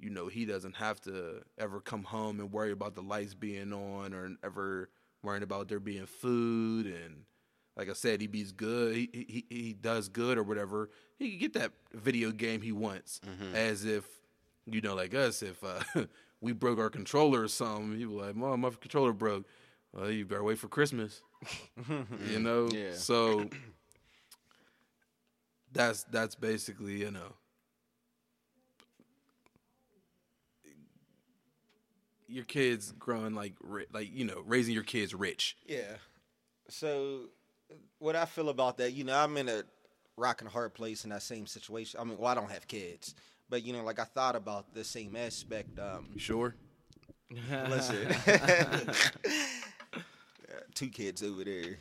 you 0.00 0.10
know, 0.10 0.28
he 0.28 0.44
doesn't 0.44 0.76
have 0.76 1.00
to 1.02 1.42
ever 1.58 1.80
come 1.80 2.04
home 2.04 2.38
and 2.40 2.52
worry 2.52 2.70
about 2.70 2.94
the 2.94 3.02
lights 3.02 3.34
being 3.34 3.72
on 3.72 4.14
or 4.14 4.30
ever 4.44 4.90
worrying 5.28 5.42
about 5.42 5.68
there 5.68 5.80
being 5.80 6.06
food. 6.06 6.86
And 6.86 7.24
like 7.76 7.90
I 7.90 7.92
said, 7.92 8.20
he 8.20 8.26
beats 8.26 8.52
good. 8.52 8.96
He 8.96 9.08
he 9.12 9.44
he 9.48 9.72
does 9.74 10.08
good 10.08 10.38
or 10.38 10.42
whatever. 10.42 10.90
He 11.18 11.30
can 11.30 11.38
get 11.38 11.52
that 11.54 11.72
video 11.92 12.30
game 12.30 12.62
he 12.62 12.72
wants, 12.72 13.20
as 13.54 13.84
if 13.84 14.04
you 14.66 14.80
know, 14.80 14.94
like 14.94 15.14
us, 15.14 15.42
if 15.42 15.62
uh, 15.62 15.80
we 16.40 16.52
broke 16.52 16.78
our 16.78 16.90
controller 16.90 17.42
or 17.42 17.48
something, 17.48 17.98
he 17.98 18.06
was 18.06 18.26
like, 18.26 18.36
"Mom, 18.36 18.60
my 18.60 18.70
controller 18.70 19.12
broke." 19.12 19.46
Well, 19.92 20.10
you 20.10 20.24
better 20.24 20.42
wait 20.44 20.58
for 20.58 20.68
Christmas. 20.68 21.22
you 22.30 22.38
know. 22.38 22.68
Yeah. 22.72 22.92
So 22.94 23.48
that's 25.72 26.04
that's 26.04 26.34
basically 26.34 27.00
you 27.00 27.10
know 27.10 27.34
your 32.28 32.44
kids 32.44 32.92
growing 32.98 33.34
like 33.34 33.54
ri- 33.60 33.86
like 33.92 34.12
you 34.12 34.24
know 34.24 34.42
raising 34.46 34.74
your 34.74 34.82
kids 34.84 35.14
rich. 35.14 35.56
Yeah. 35.66 35.96
So, 36.68 37.30
what 37.98 38.14
I 38.16 38.24
feel 38.26 38.48
about 38.50 38.76
that, 38.78 38.92
you 38.92 39.04
know, 39.04 39.16
I'm 39.16 39.36
in 39.38 39.48
a 39.48 39.62
rock 40.16 40.40
and 40.42 40.50
hard 40.50 40.74
place 40.74 41.04
in 41.04 41.10
that 41.10 41.22
same 41.22 41.46
situation. 41.46 41.98
I 42.00 42.04
mean, 42.04 42.18
well, 42.18 42.30
I 42.30 42.34
don't 42.34 42.50
have 42.50 42.66
kids, 42.68 43.14
but 43.48 43.62
you 43.64 43.72
know, 43.72 43.82
like 43.82 43.98
I 43.98 44.04
thought 44.04 44.36
about 44.36 44.74
the 44.74 44.84
same 44.84 45.16
aspect. 45.16 45.78
Um, 45.78 46.08
You 46.12 46.20
sure? 46.20 46.54
listen, 47.50 48.06
two 50.74 50.88
kids 50.88 51.22
over 51.22 51.44
there, 51.44 51.78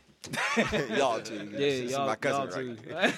y'all 0.97 1.19
too. 1.21 1.49
Yeah, 1.51 1.57
This 1.57 1.91
y'all, 1.91 2.05
my 2.07 2.15
cousin 2.15 2.49
y'all 2.49 2.95
right 2.95 3.13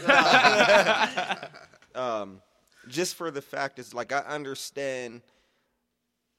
too. 1.94 2.00
um, 2.00 2.42
just 2.88 3.16
for 3.16 3.32
the 3.32 3.42
fact 3.42 3.80
is 3.80 3.94
like 3.94 4.12
I 4.12 4.20
understand, 4.20 5.22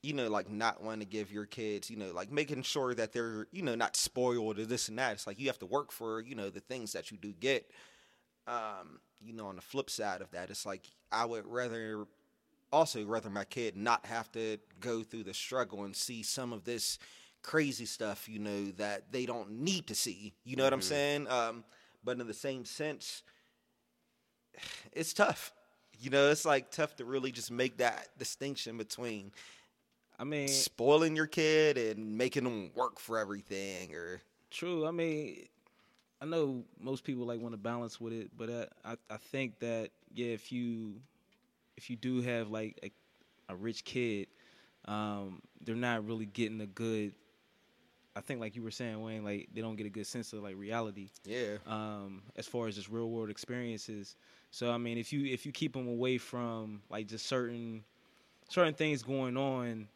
you 0.02 0.14
know, 0.14 0.28
like 0.28 0.50
not 0.50 0.82
wanting 0.82 1.00
to 1.00 1.06
give 1.06 1.30
your 1.30 1.46
kids, 1.46 1.90
you 1.90 1.96
know, 1.96 2.12
like 2.12 2.30
making 2.30 2.62
sure 2.62 2.94
that 2.94 3.12
they're, 3.12 3.46
you 3.52 3.62
know, 3.62 3.74
not 3.74 3.96
spoiled 3.96 4.58
or 4.58 4.64
this 4.64 4.88
and 4.88 4.98
that. 4.98 5.12
It's 5.12 5.26
like 5.26 5.38
you 5.38 5.48
have 5.48 5.58
to 5.58 5.66
work 5.66 5.92
for, 5.92 6.20
you 6.20 6.34
know, 6.34 6.48
the 6.48 6.60
things 6.60 6.92
that 6.92 7.10
you 7.10 7.18
do 7.18 7.32
get. 7.32 7.70
Um, 8.46 9.00
you 9.20 9.34
know, 9.34 9.46
on 9.46 9.56
the 9.56 9.62
flip 9.62 9.90
side 9.90 10.22
of 10.22 10.30
that, 10.30 10.50
it's 10.50 10.64
like 10.64 10.86
I 11.12 11.26
would 11.26 11.46
rather 11.46 12.06
also 12.72 13.04
rather 13.04 13.28
my 13.28 13.44
kid 13.44 13.76
not 13.76 14.06
have 14.06 14.30
to 14.32 14.58
go 14.80 15.02
through 15.02 15.24
the 15.24 15.34
struggle 15.34 15.84
and 15.84 15.94
see 15.94 16.22
some 16.22 16.52
of 16.52 16.64
this 16.64 16.98
crazy 17.42 17.84
stuff, 17.84 18.28
you 18.28 18.38
know, 18.38 18.66
that 18.78 19.12
they 19.12 19.26
don't 19.26 19.50
need 19.50 19.86
to 19.88 19.94
see. 19.94 20.34
You 20.44 20.56
know 20.56 20.64
what 20.64 20.72
I'm 20.72 20.82
saying? 20.82 21.26
Um, 21.28 21.64
but 22.04 22.18
in 22.18 22.26
the 22.26 22.34
same 22.34 22.64
sense, 22.64 23.22
it's 24.92 25.12
tough. 25.12 25.52
You 26.00 26.08
know, 26.08 26.30
it's 26.30 26.46
like 26.46 26.70
tough 26.70 26.96
to 26.96 27.04
really 27.04 27.30
just 27.30 27.50
make 27.50 27.76
that 27.78 28.08
distinction 28.18 28.78
between 28.78 29.32
I 30.20 30.24
mean, 30.24 30.48
spoiling 30.48 31.16
your 31.16 31.26
kid 31.26 31.78
and 31.78 32.18
making 32.18 32.44
them 32.44 32.70
work 32.74 33.00
for 33.00 33.18
everything 33.18 33.94
or 33.94 34.20
True. 34.50 34.86
I 34.86 34.90
mean, 34.90 35.46
I 36.20 36.26
know 36.26 36.64
most 36.78 37.04
people 37.04 37.24
like 37.24 37.40
want 37.40 37.54
to 37.54 37.58
balance 37.58 38.00
with 38.00 38.12
it, 38.12 38.30
but 38.36 38.50
I, 38.50 38.92
I, 38.92 38.96
I 39.08 39.16
think 39.16 39.58
that 39.60 39.90
yeah, 40.12 40.26
if 40.26 40.52
you 40.52 40.96
if 41.76 41.88
you 41.88 41.96
do 41.96 42.20
have 42.20 42.50
like 42.50 42.78
a, 42.82 43.52
a 43.52 43.56
rich 43.56 43.84
kid, 43.84 44.26
um, 44.86 45.40
they're 45.64 45.74
not 45.74 46.06
really 46.06 46.26
getting 46.26 46.60
a 46.60 46.66
good. 46.66 47.14
I 48.14 48.20
think 48.20 48.40
like 48.40 48.56
you 48.56 48.62
were 48.62 48.72
saying, 48.72 49.00
Wayne, 49.00 49.24
like 49.24 49.48
they 49.54 49.62
don't 49.62 49.76
get 49.76 49.86
a 49.86 49.90
good 49.90 50.06
sense 50.06 50.32
of 50.32 50.42
like 50.42 50.56
reality 50.58 51.08
yeah. 51.24 51.56
um, 51.66 52.22
as 52.36 52.46
far 52.46 52.66
as 52.66 52.74
just 52.74 52.90
real 52.90 53.08
world 53.08 53.30
experiences. 53.30 54.16
So 54.50 54.70
I 54.70 54.76
mean, 54.76 54.98
if 54.98 55.12
you 55.12 55.32
if 55.32 55.46
you 55.46 55.52
keep 55.52 55.72
them 55.72 55.88
away 55.88 56.18
from 56.18 56.82
like 56.90 57.06
just 57.06 57.26
certain 57.26 57.84
certain 58.48 58.74
things 58.74 59.02
going 59.02 59.36
on, 59.38 59.88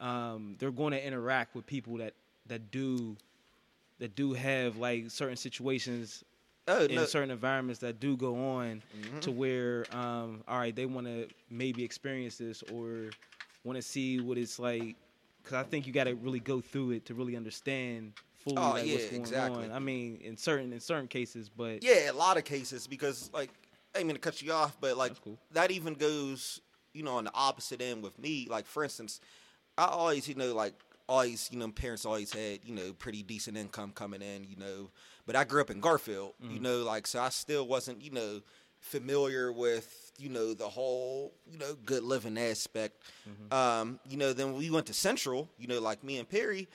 um, 0.00 0.56
they're 0.58 0.70
going 0.70 0.92
to 0.92 1.04
interact 1.04 1.54
with 1.54 1.66
people 1.66 1.96
that 1.98 2.14
that 2.46 2.70
do 2.70 3.16
that 3.98 4.14
do 4.14 4.32
have 4.32 4.76
like 4.76 5.10
certain 5.10 5.36
situations 5.36 6.24
Oh 6.68 6.86
in 6.86 6.96
no. 6.96 7.04
certain 7.06 7.30
environments 7.30 7.80
that 7.80 7.98
do 7.98 8.16
go 8.16 8.36
on 8.36 8.82
to 9.20 9.30
where 9.32 9.92
um, 9.94 10.42
all 10.46 10.58
right 10.58 10.74
they 10.74 10.86
want 10.86 11.06
to 11.06 11.28
maybe 11.50 11.82
experience 11.82 12.36
this 12.38 12.62
or 12.62 13.14
want 13.64 13.76
to 13.76 13.82
see 13.82 14.20
what 14.20 14.38
it's 14.38 14.58
like 14.58 14.96
because 15.42 15.54
i 15.54 15.62
think 15.62 15.86
you 15.86 15.92
got 15.92 16.04
to 16.04 16.14
really 16.14 16.40
go 16.40 16.60
through 16.60 16.90
it 16.92 17.04
to 17.06 17.14
really 17.14 17.36
understand 17.36 18.12
fully 18.44 18.56
Oh, 18.62 18.70
like 18.72 18.86
yeah, 18.86 18.92
what's 18.92 19.06
going 19.10 19.20
exactly. 19.20 19.64
on 19.64 19.72
i 19.72 19.78
mean 19.78 20.20
in 20.22 20.36
certain 20.36 20.72
in 20.72 20.80
certain 20.80 21.08
cases 21.08 21.48
but 21.48 21.82
Yeah, 21.82 22.10
a 22.10 22.12
lot 22.12 22.36
of 22.36 22.44
cases 22.44 22.86
because 22.86 23.30
like 23.32 23.50
I 23.96 24.04
mean 24.04 24.14
to 24.14 24.20
cut 24.20 24.40
you 24.42 24.52
off, 24.52 24.76
but 24.80 24.96
like 24.96 25.12
cool. 25.22 25.38
that 25.52 25.70
even 25.70 25.94
goes, 25.94 26.60
you 26.92 27.02
know, 27.02 27.16
on 27.16 27.24
the 27.24 27.34
opposite 27.34 27.80
end 27.80 28.02
with 28.02 28.18
me. 28.18 28.46
Like 28.48 28.66
for 28.66 28.84
instance, 28.84 29.20
I 29.78 29.86
always, 29.86 30.28
you 30.28 30.34
know, 30.34 30.54
like 30.54 30.74
always, 31.08 31.48
you 31.50 31.58
know, 31.58 31.70
parents 31.70 32.04
always 32.04 32.32
had, 32.32 32.60
you 32.64 32.74
know, 32.74 32.92
pretty 32.92 33.22
decent 33.22 33.56
income 33.56 33.92
coming 33.94 34.20
in, 34.20 34.44
you 34.44 34.56
know. 34.56 34.90
But 35.26 35.36
I 35.36 35.44
grew 35.44 35.60
up 35.60 35.70
in 35.70 35.80
Garfield, 35.80 36.34
you 36.42 36.60
know, 36.60 36.78
like 36.82 37.06
so 37.06 37.20
I 37.20 37.28
still 37.30 37.66
wasn't, 37.66 38.02
you 38.02 38.10
know, 38.10 38.40
familiar 38.80 39.52
with, 39.52 40.12
you 40.18 40.28
know, 40.28 40.54
the 40.54 40.68
whole, 40.68 41.32
you 41.50 41.58
know, 41.58 41.74
good 41.84 42.02
living 42.02 42.36
aspect. 42.38 43.00
Um, 43.52 44.00
you 44.08 44.16
know, 44.16 44.32
then 44.32 44.54
we 44.54 44.70
went 44.70 44.86
to 44.86 44.94
Central, 44.94 45.48
you 45.58 45.66
know, 45.68 45.80
like 45.80 46.02
me 46.04 46.18
and 46.18 46.28
Perry, 46.28 46.68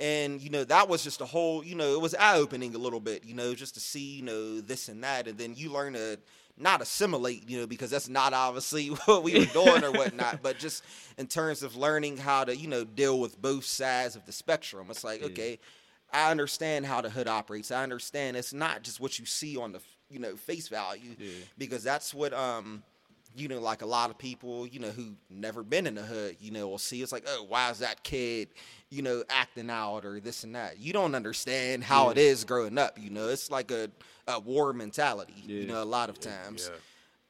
and 0.00 0.40
you 0.40 0.50
know 0.50 0.64
that 0.64 0.88
was 0.88 1.02
just 1.02 1.20
a 1.20 1.24
whole 1.24 1.64
you 1.64 1.74
know 1.74 1.94
it 1.94 2.00
was 2.00 2.14
eye 2.14 2.36
opening 2.36 2.72
a 2.74 2.78
little 2.78 3.00
bit 3.00 3.24
you 3.24 3.34
know 3.34 3.52
just 3.54 3.74
to 3.74 3.80
see 3.80 4.16
you 4.18 4.22
know 4.22 4.60
this 4.60 4.88
and 4.88 5.02
that 5.02 5.26
and 5.26 5.36
then 5.38 5.54
you 5.56 5.72
learn 5.72 5.94
to 5.94 6.18
not 6.60 6.82
assimilate 6.82 7.48
you 7.48 7.58
know 7.58 7.66
because 7.66 7.90
that's 7.90 8.08
not 8.08 8.32
obviously 8.32 8.86
what 9.06 9.22
we 9.22 9.38
were 9.38 9.46
doing 9.46 9.84
or 9.84 9.92
whatnot 9.92 10.40
but 10.42 10.58
just 10.66 10.84
in 11.16 11.26
terms 11.26 11.62
of 11.62 11.76
learning 11.76 12.16
how 12.16 12.44
to 12.44 12.56
you 12.56 12.68
know 12.68 12.84
deal 12.84 13.18
with 13.20 13.40
both 13.40 13.64
sides 13.64 14.16
of 14.16 14.24
the 14.26 14.32
spectrum. 14.32 14.86
It's 14.90 15.04
like 15.04 15.22
okay 15.22 15.58
i 16.10 16.30
understand 16.30 16.86
how 16.86 17.02
the 17.02 17.10
hood 17.10 17.28
operates. 17.28 17.70
I 17.70 17.82
understand 17.82 18.36
it's 18.36 18.54
not 18.54 18.82
just 18.82 18.98
what 18.98 19.18
you 19.18 19.26
see 19.26 19.56
on 19.58 19.72
the 19.72 19.80
you 20.10 20.18
know 20.18 20.36
face 20.36 20.68
value 20.68 21.14
because 21.58 21.82
that's 21.82 22.14
what 22.14 22.32
um 22.32 22.82
you 23.38 23.48
know, 23.48 23.60
like 23.60 23.82
a 23.82 23.86
lot 23.86 24.10
of 24.10 24.18
people, 24.18 24.66
you 24.66 24.80
know, 24.80 24.90
who 24.90 25.14
never 25.30 25.62
been 25.62 25.86
in 25.86 25.94
the 25.94 26.02
hood, 26.02 26.36
you 26.40 26.50
know, 26.50 26.66
will 26.68 26.78
see 26.78 27.02
it's 27.02 27.12
like, 27.12 27.24
oh, 27.28 27.44
why 27.48 27.70
is 27.70 27.78
that 27.78 28.02
kid, 28.02 28.48
you 28.90 29.02
know, 29.02 29.22
acting 29.30 29.70
out 29.70 30.04
or 30.04 30.18
this 30.20 30.44
and 30.44 30.54
that. 30.54 30.78
You 30.78 30.92
don't 30.92 31.14
understand 31.14 31.84
how 31.84 32.10
it 32.10 32.18
is 32.18 32.44
growing 32.44 32.78
up, 32.78 32.98
you 32.98 33.10
know. 33.10 33.28
It's 33.28 33.50
like 33.50 33.70
a, 33.70 33.90
a 34.26 34.40
war 34.40 34.72
mentality, 34.72 35.34
you 35.46 35.66
know, 35.66 35.82
a 35.82 35.84
lot 35.84 36.08
of 36.10 36.18
times. 36.20 36.70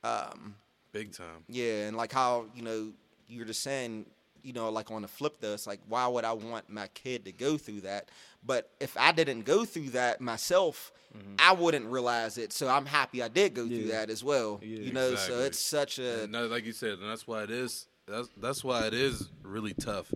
Yeah, 0.03 0.11
Um, 0.11 0.55
big 0.93 1.13
time. 1.13 1.45
yeah, 1.49 1.87
and 1.89 1.97
like 1.97 2.13
how, 2.13 2.47
you 2.55 2.63
know, 2.63 2.93
you're 3.29 3.45
just 3.45 3.63
saying, 3.63 4.07
you 4.49 4.55
know, 4.55 4.71
like 4.71 4.91
on 4.91 5.03
the 5.03 5.09
flip 5.09 5.37
though, 5.41 5.53
it's 5.53 5.67
like 5.67 5.81
why 5.89 6.07
would 6.07 6.25
I 6.25 6.33
want 6.33 6.71
my 6.71 6.89
kid 6.95 7.27
to 7.27 7.33
go 7.33 7.59
through 7.59 7.83
that? 7.83 8.09
But 8.45 8.71
if 8.81 8.97
I 8.97 9.13
didn't 9.13 9.43
go 9.43 9.65
through 9.65 9.91
that 9.91 10.21
myself, 10.21 10.91
I 11.39 11.53
wouldn't 11.53 11.87
realize 11.87 12.39
it. 12.39 12.53
So 12.53 12.69
I'm 12.69 12.87
happy 12.87 13.23
I 13.23 13.29
did 13.29 13.55
go 13.55 13.67
through 13.67 13.79
Mm-hmm. 13.79 13.89
That 13.89 14.11
as 14.11 14.25
well. 14.25 14.61
Yeah. 14.63 14.79
You 14.79 14.93
know, 14.93 15.15
so 15.15 15.41
it's 15.41 15.59
such 15.59 15.99
a 15.99 16.25
And 16.25 16.51
like 16.51 16.65
you 16.65 16.73
said, 16.73 16.99
and 16.99 17.11
that's 17.11 17.27
why 17.27 17.43
it 17.43 17.51
is. 17.51 17.87
That's 18.07 18.29
that's 18.41 18.65
why 18.65 18.87
it 18.87 18.95
is 18.95 19.29
really 19.43 19.75
tough. 19.75 20.13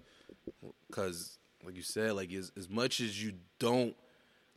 Because, 0.89 1.39
like 1.65 1.77
you 1.77 1.83
said, 1.83 2.13
like 2.13 2.33
as 2.33 2.53
as 2.57 2.69
much 2.69 3.01
as 3.01 3.23
you 3.23 3.35
don't, 3.59 3.95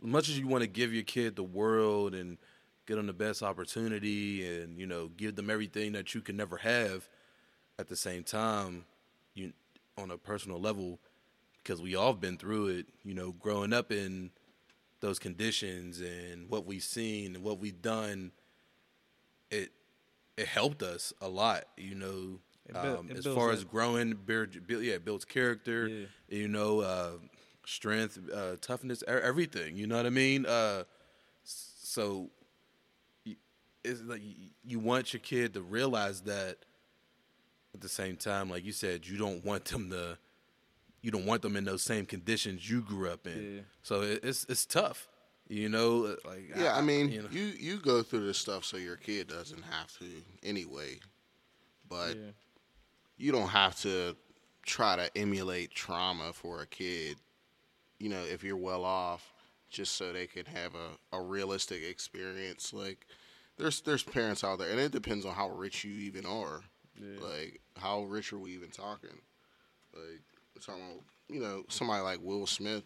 as 0.02 0.08
much 0.08 0.30
as 0.30 0.40
you 0.40 0.48
want 0.48 0.62
to 0.62 0.68
give 0.68 0.94
your 0.94 1.04
kid 1.04 1.36
the 1.36 1.44
world 1.44 2.16
and 2.16 2.38
get 2.86 2.96
them 2.96 3.08
the 3.08 3.14
best 3.14 3.44
opportunity 3.44 4.48
and 4.48 4.80
you 4.80 4.86
know 4.86 5.10
give 5.18 5.36
them 5.36 5.50
everything 5.50 5.94
that 5.94 6.14
you 6.14 6.22
can 6.22 6.38
never 6.38 6.58
have, 6.58 7.08
at 7.80 7.88
the 7.88 7.96
same 7.96 8.24
time, 8.24 8.86
you 9.34 9.54
on 9.98 10.12
a 10.12 10.18
personal 10.18 10.60
level, 10.60 11.00
because 11.58 11.82
we 11.82 11.96
all 11.96 12.14
been 12.14 12.38
through 12.38 12.68
it. 12.68 12.88
You 13.04 13.14
know, 13.14 13.32
growing 13.32 13.74
up 13.74 13.92
in 13.92 14.32
those 15.00 15.20
conditions 15.20 16.02
and 16.02 16.50
what 16.50 16.66
we've 16.66 16.84
seen 16.84 17.36
and 17.36 17.44
what 17.44 17.60
we've 17.60 17.82
done, 17.82 18.32
it 19.52 19.72
it 20.38 20.48
helped 20.48 20.84
us 20.84 21.14
a 21.22 21.28
lot. 21.28 21.66
You 21.78 21.96
know, 21.96 22.40
um, 22.76 23.10
as 23.16 23.26
far 23.26 23.52
as 23.52 23.64
growing, 23.64 24.14
build, 24.14 24.68
build, 24.68 24.84
yeah, 24.84 24.94
it 24.94 25.06
builds 25.06 25.26
character. 25.26 25.88
Yeah. 25.88 26.06
You 26.30 26.48
know, 26.48 26.80
uh, 26.82 27.12
strength, 27.66 28.20
uh, 28.34 28.56
toughness, 28.62 29.04
everything. 29.08 29.78
You 29.78 29.88
know 29.88 29.98
what 29.98 30.06
I 30.06 30.10
mean? 30.10 30.46
Uh, 30.46 30.84
so 31.44 32.30
it's 33.84 34.02
like 34.02 34.22
you 34.64 34.80
want 34.80 35.14
your 35.14 35.22
kid 35.22 35.54
to 35.54 35.62
realize 35.62 36.22
that. 36.22 36.58
At 37.76 37.82
the 37.82 37.90
same 37.90 38.16
time, 38.16 38.50
like 38.50 38.64
you 38.64 38.72
said, 38.72 39.06
you 39.06 39.18
don't 39.18 39.44
want 39.44 39.66
them 39.66 39.90
to. 39.90 40.18
You 41.02 41.12
don't 41.12 41.26
want 41.26 41.42
them 41.42 41.56
in 41.58 41.66
those 41.66 41.84
same 41.84 42.06
conditions 42.06 42.68
you 42.70 42.82
grew 42.82 43.10
up 43.10 43.28
in. 43.28 43.56
Yeah. 43.58 43.62
So 43.84 44.02
it, 44.02 44.22
it's 44.24 44.46
it's 44.48 44.66
tough. 44.66 45.08
You 45.50 45.68
know, 45.70 46.16
like 46.26 46.52
Yeah, 46.56 46.76
I 46.76 46.82
mean, 46.82 47.10
you 47.12 47.22
know. 47.24 47.28
you 47.32 47.44
you 47.60 47.78
go 47.78 48.02
through 48.02 48.26
this 48.26 48.38
stuff 48.38 48.64
so 48.64 48.78
your 48.78 48.96
kid 48.96 49.28
doesn't 49.28 49.62
have 49.64 49.92
to 50.00 50.06
anyway, 50.42 51.00
but 51.90 52.16
Yeah. 52.16 52.32
you 53.18 53.32
don't 53.34 53.50
have 53.50 53.78
to 53.82 54.16
try 54.66 54.96
to 54.96 55.16
emulate 55.18 55.72
trauma 55.72 56.32
for 56.34 56.62
a 56.62 56.66
kid. 56.66 57.18
You 58.00 58.08
know, 58.10 58.24
if 58.24 58.42
you're 58.44 58.58
well 58.58 58.86
off, 58.86 59.34
just 59.70 59.96
so 59.96 60.14
they 60.14 60.28
can 60.28 60.46
have 60.46 60.74
a, 60.76 61.18
a 61.18 61.22
realistic 61.22 61.84
experience. 61.84 62.72
Like, 62.74 63.06
there's 63.58 63.82
there's 63.82 64.02
parents 64.04 64.44
out 64.46 64.60
there, 64.60 64.72
and 64.72 64.80
it 64.80 64.92
depends 64.94 65.26
on 65.26 65.34
how 65.36 65.50
rich 65.50 65.84
you 65.84 65.94
even 65.94 66.26
are. 66.26 66.62
Like, 67.22 67.60
how 67.78 68.04
rich 68.04 68.32
are 68.34 68.38
we 68.40 68.52
even 68.54 68.70
talking? 68.70 69.10
Like, 69.94 70.22
we're 70.56 70.62
talking 70.66 70.84
about, 70.84 71.04
you 71.30 71.40
know, 71.42 71.64
somebody 71.70 72.02
like 72.04 72.20
Will 72.22 72.46
Smith. 72.48 72.84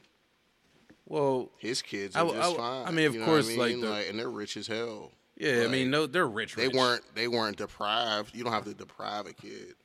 well, 1.06 1.50
His 1.58 1.82
kids 1.82 2.16
I 2.16 2.20
are 2.22 2.26
w- 2.26 2.42
just 2.42 2.54
I 2.56 2.58
fine. 2.58 2.88
I 2.88 2.92
mean, 2.92 3.06
of 3.08 3.14
you 3.14 3.20
know 3.22 3.26
course, 3.26 3.50
I 3.50 3.56
like 3.56 3.72
mean? 3.74 3.82
the- 3.82 4.10
and 4.10 4.20
they're 4.20 4.30
rich 4.30 4.58
as 4.58 4.68
hell. 4.68 5.12
yeah, 5.38 5.64
I 5.64 5.68
mean, 5.68 5.90
no, 5.92 6.06
they're 6.08 6.28
rich. 6.28 6.56
They 6.56 6.68
rich. 6.68 6.76
weren't. 6.76 7.04
They 7.16 7.28
weren't 7.28 7.58
deprived. 7.58 8.36
You 8.36 8.44
don't 8.44 8.54
have 8.54 8.66
to 8.66 8.74
deprive 8.74 9.26
a 9.28 9.34
kid. 9.34 9.76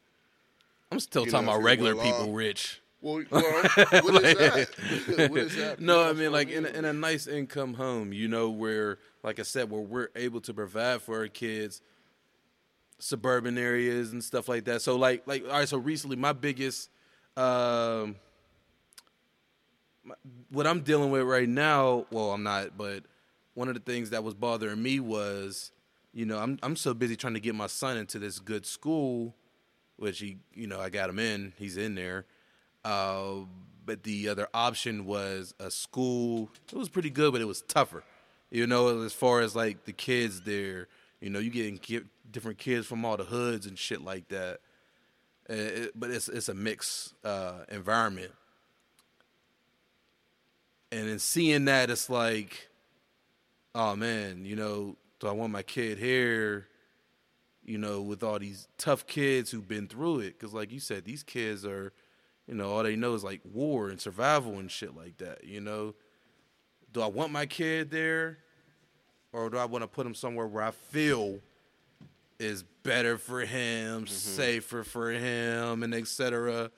I'm 0.93 1.01
still 1.01 1.25
you 1.25 1.31
talking 1.31 1.47
know, 1.47 1.53
about 1.55 1.63
regular 1.65 1.95
people 1.97 2.33
rich. 2.33 2.81
Well, 3.01 3.23
well 3.31 3.43
what 3.43 4.25
is 4.25 4.35
that? 4.39 5.29
what 5.31 5.41
is 5.41 5.57
that? 5.57 5.81
No, 5.81 6.09
I 6.09 6.13
mean 6.13 6.31
like 6.33 6.49
in 6.51 6.65
a, 6.67 6.69
in 6.69 6.85
a 6.85 6.93
nice 6.93 7.27
income 7.27 7.75
home, 7.75 8.13
you 8.13 8.29
know, 8.29 8.49
where 8.51 8.99
like 9.23 9.39
I 9.39 9.43
said, 9.43 9.71
where 9.71 9.81
we're 9.81 10.09
able 10.15 10.41
to 10.43 10.55
provide 10.55 11.03
for 11.03 11.19
our 11.19 11.29
kids, 11.29 11.83
suburban 13.05 13.59
areas 13.59 14.13
and 14.13 14.25
stuff 14.25 14.49
like 14.49 14.65
that. 14.65 14.81
So 14.81 14.97
like 14.97 15.23
like 15.27 15.45
all 15.45 15.59
right, 15.59 15.69
so 15.69 15.77
recently 15.77 16.17
my 16.17 16.33
biggest 16.33 16.89
um 17.37 18.17
what 20.51 20.67
I'm 20.67 20.81
dealing 20.81 21.11
with 21.11 21.23
right 21.23 21.49
now, 21.49 22.07
well, 22.11 22.33
I'm 22.33 22.43
not, 22.43 22.77
but 22.77 23.05
one 23.55 23.69
of 23.69 23.75
the 23.75 23.81
things 23.81 24.11
that 24.11 24.23
was 24.23 24.35
bothering 24.35 24.83
me 24.83 25.01
was, 25.01 25.71
you 26.13 26.25
know, 26.25 26.39
I'm 26.39 26.59
I'm 26.63 26.77
so 26.77 26.95
busy 26.95 27.15
trying 27.15 27.35
to 27.35 27.41
get 27.41 27.55
my 27.55 27.67
son 27.67 27.99
into 27.99 28.19
this 28.19 28.39
good 28.39 28.65
school, 28.65 29.35
which 29.97 30.21
he, 30.21 30.39
you 30.55 30.67
know, 30.67 30.81
I 30.81 30.89
got 30.89 31.11
him 31.11 31.19
in, 31.19 31.53
he's 31.59 31.77
in 31.77 31.95
there. 31.95 32.25
Uh, 32.85 33.41
but 33.85 34.03
the 34.03 34.31
other 34.31 34.49
option 34.55 35.05
was 35.05 35.55
a 35.61 35.71
school. 35.71 36.51
It 36.73 36.77
was 36.77 36.89
pretty 36.89 37.11
good, 37.11 37.33
but 37.33 37.43
it 37.43 37.47
was 37.47 37.61
tougher. 37.63 38.03
You 38.51 38.67
know, 38.67 39.03
as 39.03 39.13
far 39.13 39.41
as 39.41 39.55
like 39.55 39.85
the 39.85 39.93
kids 39.93 40.43
there, 40.43 40.89
you 41.21 41.29
know, 41.29 41.39
you 41.39 41.51
getting 41.51 41.79
different 42.31 42.59
kids 42.59 42.87
from 42.87 43.05
all 43.05 43.17
the 43.17 43.25
hoods 43.25 43.67
and 43.67 43.79
shit 43.79 44.03
like 44.03 44.29
that. 44.29 44.61
It- 45.49 45.93
but 45.99 46.11
it's 46.11 46.29
it's 46.29 46.49
a 46.49 46.55
mixed 46.55 47.15
uh, 47.25 47.65
environment, 47.71 48.33
and 50.91 51.09
in 51.09 51.19
seeing 51.19 51.65
that, 51.67 51.91
it's 51.91 52.09
like, 52.09 52.69
oh 53.75 53.97
man, 53.97 54.45
you 54.45 54.57
know, 54.57 54.97
do 55.21 55.27
I 55.27 55.33
want 55.33 55.53
my 55.53 55.63
kid 55.63 55.99
here? 55.99 56.69
You 57.65 57.79
know, 57.79 58.03
with 58.03 58.23
all 58.23 58.39
these 58.39 58.69
tough 58.77 59.07
kids 59.07 59.51
who've 59.51 59.67
been 59.67 59.89
through 59.89 60.21
it, 60.21 60.39
because 60.39 60.53
like 60.53 60.71
you 60.71 60.81
said, 60.81 61.05
these 61.05 61.23
kids 61.23 61.65
are, 61.65 61.93
you 62.47 62.55
know, 62.55 62.71
all 62.71 62.83
they 62.83 62.95
know 62.97 63.15
is 63.15 63.25
like 63.25 63.41
war 63.53 63.89
and 63.89 63.99
survival 64.01 64.59
and 64.59 64.71
shit 64.71 64.95
like 64.95 65.17
that. 65.19 65.45
You 65.45 65.61
know, 65.63 65.95
do 66.93 67.01
I 67.01 67.07
want 67.07 67.33
my 67.33 67.47
kid 67.47 67.91
there, 67.91 68.39
or 69.33 69.49
do 69.51 69.57
I 69.57 69.65
want 69.65 69.83
to 69.83 69.89
put 69.89 70.07
him 70.07 70.15
somewhere 70.15 70.47
where 70.47 70.63
I 70.63 70.71
feel 70.73 71.39
is 72.39 72.65
better 72.83 73.19
for 73.19 73.41
him, 73.41 74.05
mm-hmm. 74.05 74.07
safer 74.07 74.85
for 74.85 75.11
him, 75.11 75.83
and 75.83 75.95
etc. 75.95 76.71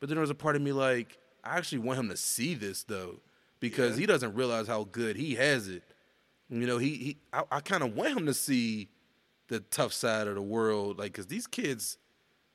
But 0.00 0.08
then 0.08 0.16
there 0.16 0.22
was 0.22 0.30
a 0.30 0.34
part 0.34 0.56
of 0.56 0.62
me 0.62 0.72
like, 0.72 1.18
I 1.44 1.56
actually 1.56 1.78
want 1.78 1.98
him 1.98 2.08
to 2.08 2.16
see 2.16 2.54
this 2.54 2.84
though, 2.84 3.20
because 3.60 3.96
he 3.96 4.06
doesn't 4.06 4.34
realize 4.34 4.66
how 4.66 4.84
good 4.84 5.16
he 5.16 5.34
has 5.36 5.68
it. 5.68 5.82
You 6.48 6.66
know, 6.66 6.78
he, 6.78 6.94
he 6.94 7.16
I, 7.32 7.44
I 7.50 7.60
kind 7.60 7.82
of 7.82 7.94
want 7.94 8.16
him 8.16 8.26
to 8.26 8.34
see 8.34 8.88
the 9.48 9.60
tough 9.60 9.92
side 9.92 10.28
of 10.28 10.34
the 10.34 10.42
world, 10.42 10.98
like, 10.98 11.12
cause 11.14 11.26
these 11.26 11.46
kids, 11.46 11.98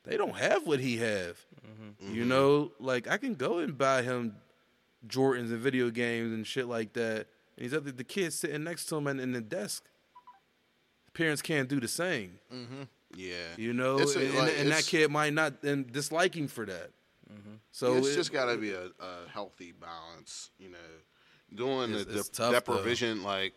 they 0.03 0.17
don't 0.17 0.35
have 0.35 0.65
what 0.65 0.79
he 0.79 0.97
have. 0.97 1.37
Mm-hmm. 1.65 2.13
You 2.13 2.25
know, 2.25 2.71
like 2.79 3.07
I 3.07 3.17
can 3.17 3.35
go 3.35 3.59
and 3.59 3.77
buy 3.77 4.01
him 4.03 4.35
Jordans 5.07 5.51
and 5.51 5.59
video 5.59 5.89
games 5.89 6.33
and 6.33 6.45
shit 6.45 6.67
like 6.67 6.93
that, 6.93 7.27
and 7.55 7.63
he's 7.63 7.73
up 7.73 7.83
there, 7.83 7.93
the 7.93 8.03
kids 8.03 8.35
sitting 8.35 8.63
next 8.63 8.85
to 8.85 8.95
him 8.97 9.07
in, 9.07 9.19
in 9.19 9.31
the 9.31 9.41
desk. 9.41 9.83
Parents 11.17 11.41
can't 11.41 11.67
do 11.67 11.79
the 11.79 11.87
same. 11.87 12.39
Mm-hmm. 12.53 12.83
Yeah. 13.15 13.33
You 13.57 13.73
know, 13.73 13.97
It's 13.99 14.15
a- 14.15 14.19
and, 14.25 14.35
like, 14.35 14.53
and 14.59 14.71
that 14.71 14.83
kid 14.85 15.09
might 15.09 15.33
not 15.33 15.63
and 15.63 15.91
dislike 15.91 16.35
him 16.35 16.47
for 16.47 16.65
that. 16.65 16.91
Mm-hmm. 17.31 17.55
So 17.71 17.95
it's 17.95 18.09
it- 18.09 18.15
just 18.15 18.31
got 18.31 18.45
to 18.51 18.57
be 18.57 18.71
a, 18.71 18.85
a 18.99 19.27
healthy 19.33 19.71
balance, 19.71 20.51
you 20.59 20.69
know. 20.69 20.77
Doing 21.55 21.91
It's- 21.91 22.05
the 22.05 22.19
it's 22.19 22.29
de- 22.29 22.35
tough, 22.37 22.51
though. 22.65 22.73
deprivation 22.75 23.23
like 23.23 23.53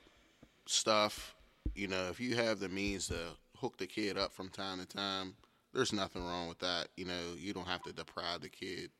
stuff, 0.66 1.34
you 1.74 1.88
know, 1.88 2.08
if 2.08 2.20
you 2.20 2.36
have 2.36 2.60
the 2.60 2.68
means 2.68 3.08
to 3.08 3.16
hook 3.56 3.76
the 3.78 3.86
kid 3.86 4.16
up 4.16 4.32
from 4.32 4.48
time 4.48 4.78
to 4.78 4.86
time, 4.86 5.34
there's 5.74 5.92
nothing 5.92 6.24
wrong 6.24 6.48
with 6.48 6.58
that. 6.60 6.88
You 6.96 7.04
know, 7.04 7.34
you 7.36 7.52
don't 7.52 7.66
have 7.68 7.82
to 7.82 7.92
deprive 7.92 8.40
the 8.40 8.48
kid 8.48 8.90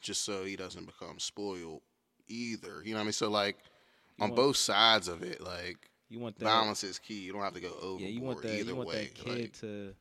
just 0.00 0.24
so 0.24 0.44
he 0.44 0.56
doesn't 0.56 0.84
become 0.86 1.18
spoiled 1.18 1.80
either. 2.28 2.82
You 2.84 2.92
know 2.92 2.98
what 2.98 3.02
I 3.02 3.04
mean? 3.04 3.12
So 3.12 3.30
like 3.30 3.56
on 4.20 4.34
both 4.34 4.56
sides 4.56 5.08
of 5.08 5.22
it, 5.22 5.40
like 5.40 5.90
You 6.08 6.18
want 6.20 6.38
that 6.38 6.44
balance 6.44 6.84
is 6.84 6.98
key. 6.98 7.20
You 7.20 7.32
don't 7.32 7.42
have 7.42 7.54
to 7.54 7.60
go 7.60 7.68
overboard 7.80 8.00
Yeah, 8.00 8.08
you 8.08 8.20
want 8.22 8.42
that. 8.42 8.54
either 8.54 8.70
You 8.70 8.76
want 8.76 8.88
way. 8.88 9.04
that 9.04 9.14
kid 9.14 9.40
Like, 9.40 9.52
to 9.60 9.94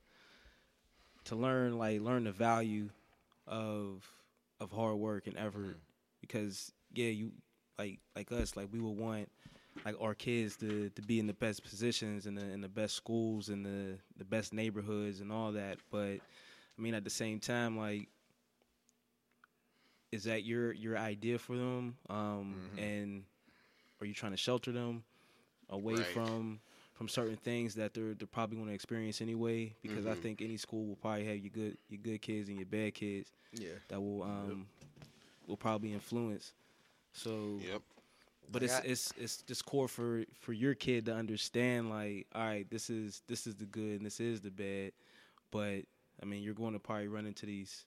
to 1.26 1.36
learn 1.36 1.78
like 1.80 2.01
learn 2.01 2.24
the 2.26 2.32
value 2.32 2.89
of 3.47 4.08
of 4.60 4.72
hard 4.72 4.97
work 4.97 5.28
and 5.28 5.38
effort 5.38 5.62
Mm-hmm. 5.78 6.22
because 6.22 6.72
yeah, 6.93 7.10
you 7.10 7.32
like 7.80 7.99
like 8.16 8.32
us 8.32 8.56
like 8.56 8.68
we 8.72 8.80
would 8.80 8.97
want 8.97 9.30
like 9.84 9.95
our 9.99 10.14
kids 10.14 10.56
to 10.58 10.89
to 10.91 11.01
be 11.01 11.20
in 11.20 11.28
the 11.28 11.34
best 11.34 11.64
positions 11.64 12.26
and 12.28 12.38
the 12.38 12.43
in 12.51 12.62
the 12.62 12.70
best 12.70 12.95
schools 12.95 13.49
and 13.49 13.66
the 13.66 13.97
the 14.18 14.26
best 14.26 14.53
neighborhoods 14.53 15.20
and 15.22 15.32
all 15.32 15.51
that. 15.53 15.78
But 15.91 16.20
I 16.78 16.82
mean, 16.82 16.93
at 16.93 17.03
the 17.03 17.10
same 17.10 17.39
time, 17.39 17.78
like. 17.78 18.08
Is 20.12 20.24
that 20.26 20.43
your 20.45 20.72
your 20.72 20.97
idea 20.97 21.38
for 21.38 21.58
them? 21.58 21.97
Um, 22.10 22.56
Mm-hmm. 22.76 22.80
And 22.80 23.24
are 23.99 24.06
you 24.06 24.14
trying 24.14 24.32
to 24.32 24.38
shelter 24.38 24.72
them 24.72 25.03
away 25.70 25.95
Right. 25.95 26.05
from 26.05 26.59
from 26.93 27.07
certain 27.07 27.38
things 27.38 27.76
that 27.76 27.93
they're 27.93 28.13
they're 28.13 28.28
probably 28.28 28.57
going 28.57 28.70
to 28.70 28.74
experience 28.74 29.22
anyway. 29.22 29.76
Because 29.82 30.05
I 30.05 30.16
Mhm. 30.16 30.22
think 30.22 30.41
any 30.41 30.57
school 30.57 30.86
will 30.86 30.95
probably 30.95 31.26
have 31.26 31.38
your 31.38 31.49
good 31.51 31.78
your 31.89 31.99
good 32.01 32.22
kids 32.22 32.49
and 32.49 32.57
your 32.57 32.66
bad 32.68 32.93
kids 32.93 33.32
Yeah. 33.51 33.80
that 33.89 33.99
will 34.01 34.24
um 34.24 34.68
will 35.47 35.57
probably 35.57 35.93
influence. 35.93 36.53
So, 37.13 37.59
Yep. 37.61 37.82
but 38.51 38.63
it's 38.63 38.80
Yeah. 38.80 38.91
it's 38.91 39.13
it's 39.18 39.41
just 39.43 39.66
core 39.66 39.88
for 39.88 40.24
for 40.39 40.53
your 40.53 40.76
kid 40.76 41.05
to 41.05 41.13
understand 41.16 41.89
like, 41.89 42.28
all 42.34 42.45
right, 42.45 42.70
this 42.70 42.89
is 42.89 43.22
this 43.28 43.47
is 43.47 43.55
the 43.55 43.66
good 43.66 43.97
and 43.97 44.05
this 44.05 44.20
is 44.20 44.41
the 44.41 44.51
bad. 44.51 44.91
But 45.51 45.84
I 46.22 46.26
mean, 46.26 46.43
you're 46.43 46.53
going 46.53 46.74
to 46.74 46.80
probably 46.80 47.07
run 47.07 47.26
into 47.26 47.45
these 47.45 47.86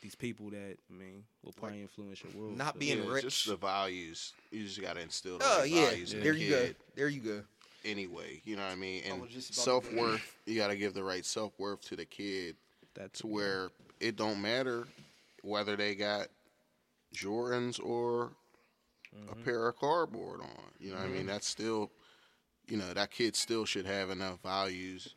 these 0.00 0.14
people 0.14 0.50
that 0.50 0.76
I 0.90 0.92
mean 0.92 1.24
will 1.44 1.52
probably 1.52 1.82
influence 1.82 2.22
your 2.22 2.32
world. 2.40 2.56
Not 2.56 2.74
So- 2.74 2.80
being 2.80 3.04
Yeah, 3.04 3.10
rich. 3.10 3.24
Just 3.24 3.46
the 3.46 3.56
values. 3.56 4.32
You 4.50 4.64
just 4.64 4.80
got 4.80 4.94
to 4.94 5.00
instill 5.00 5.38
the 5.38 5.44
Oh 5.46 5.60
right 5.60 5.70
yeah. 5.70 5.84
values 5.86 6.12
in 6.14 6.22
There 6.22 6.32
the 6.32 6.38
you 6.38 6.48
kid. 6.48 6.76
go. 6.78 6.84
There 6.96 7.08
you 7.08 7.20
go. 7.20 7.42
anyway. 7.84 8.42
You 8.44 8.56
know 8.56 8.62
what 8.62 8.72
I 8.72 8.76
mean? 8.76 9.02
And 9.06 9.20
was 9.20 9.30
just 9.30 9.50
about 9.50 9.56
to 9.56 9.62
self 9.62 9.92
worth, 9.94 10.36
you 10.46 10.56
got 10.56 10.68
to 10.68 10.76
give 10.76 10.94
the 10.94 11.04
right 11.04 11.24
self 11.24 11.58
worth 11.58 11.80
to 11.88 11.96
the 11.96 12.04
kid 12.04 12.56
that's 12.94 13.20
to 13.20 13.26
where 13.26 13.70
it 14.00 14.16
don't 14.16 14.40
matter 14.42 14.86
whether 15.42 15.76
they 15.76 15.94
got 15.94 16.28
Jordans 17.14 17.82
or 17.82 18.32
a 19.12 19.32
mm-hmm. 19.34 19.42
pair 19.42 19.68
of 19.68 19.76
cardboard 19.76 20.40
on. 20.40 20.48
You 20.78 20.90
know 20.90 20.96
what 20.96 21.04
I 21.06 21.08
mean? 21.08 21.18
Mm-hmm. 21.20 21.28
That's 21.28 21.46
still, 21.46 21.90
you 22.68 22.76
know, 22.76 22.92
that 22.92 23.10
kid 23.10 23.34
still 23.36 23.64
should 23.64 23.86
have 23.86 24.10
enough 24.10 24.40
values 24.42 25.14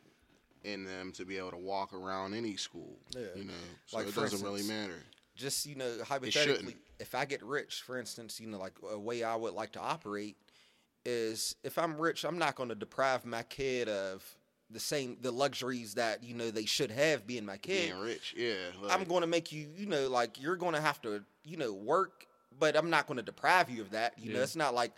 in 0.64 0.84
them 0.84 1.12
to 1.12 1.24
be 1.24 1.36
able 1.38 1.50
to 1.52 1.56
walk 1.58 1.92
around 1.92 2.34
any 2.34 2.56
school. 2.56 2.98
Yeah. 3.10 3.22
You 3.36 3.44
know, 3.44 3.52
so 3.86 3.98
Like, 3.98 4.08
it 4.08 4.14
doesn't 4.14 4.42
really 4.42 4.62
matter. 4.64 5.02
just 5.36 5.66
you 5.66 5.74
know 5.76 5.90
hypothetically 6.06 6.76
if 7.00 7.14
i 7.14 7.24
get 7.24 7.42
rich 7.42 7.82
for 7.84 7.98
instance 7.98 8.38
you 8.38 8.46
know 8.46 8.56
like 8.58 8.74
a 8.90 8.96
way 8.98 9.24
i 9.24 9.34
would 9.34 9.52
like 9.52 9.72
to 9.72 9.80
operate 9.80 10.36
is 11.04 11.56
if 11.64 11.76
i'm 11.76 11.96
rich 11.98 12.24
i'm 12.24 12.38
not 12.38 12.54
going 12.54 12.68
to 12.68 12.74
deprive 12.74 13.24
my 13.26 13.42
kid 13.44 13.88
of 13.88 14.24
the 14.70 14.78
same 14.80 15.16
the 15.20 15.30
luxuries 15.30 15.94
that 15.94 16.22
you 16.22 16.34
know 16.34 16.50
they 16.50 16.64
should 16.64 16.90
have 16.90 17.26
being 17.26 17.44
my 17.44 17.56
kid 17.56 17.90
Being 17.90 18.00
rich, 18.02 18.34
yeah. 18.36 18.54
i'm 18.90 19.04
going 19.04 19.20
to 19.22 19.26
make 19.26 19.52
you 19.52 19.68
you 19.76 19.86
know 19.86 20.08
like 20.08 20.40
you're 20.40 20.56
going 20.56 20.74
to 20.74 20.80
have 20.80 21.02
to 21.02 21.22
you 21.44 21.56
know 21.56 21.72
work 21.72 22.26
but 22.58 22.76
i'm 22.76 22.88
not 22.88 23.06
going 23.06 23.16
to 23.18 23.22
deprive 23.22 23.68
you 23.68 23.82
of 23.82 23.90
that 23.90 24.14
you 24.18 24.32
know 24.32 24.40
it's 24.40 24.56
not 24.56 24.72
like 24.74 24.92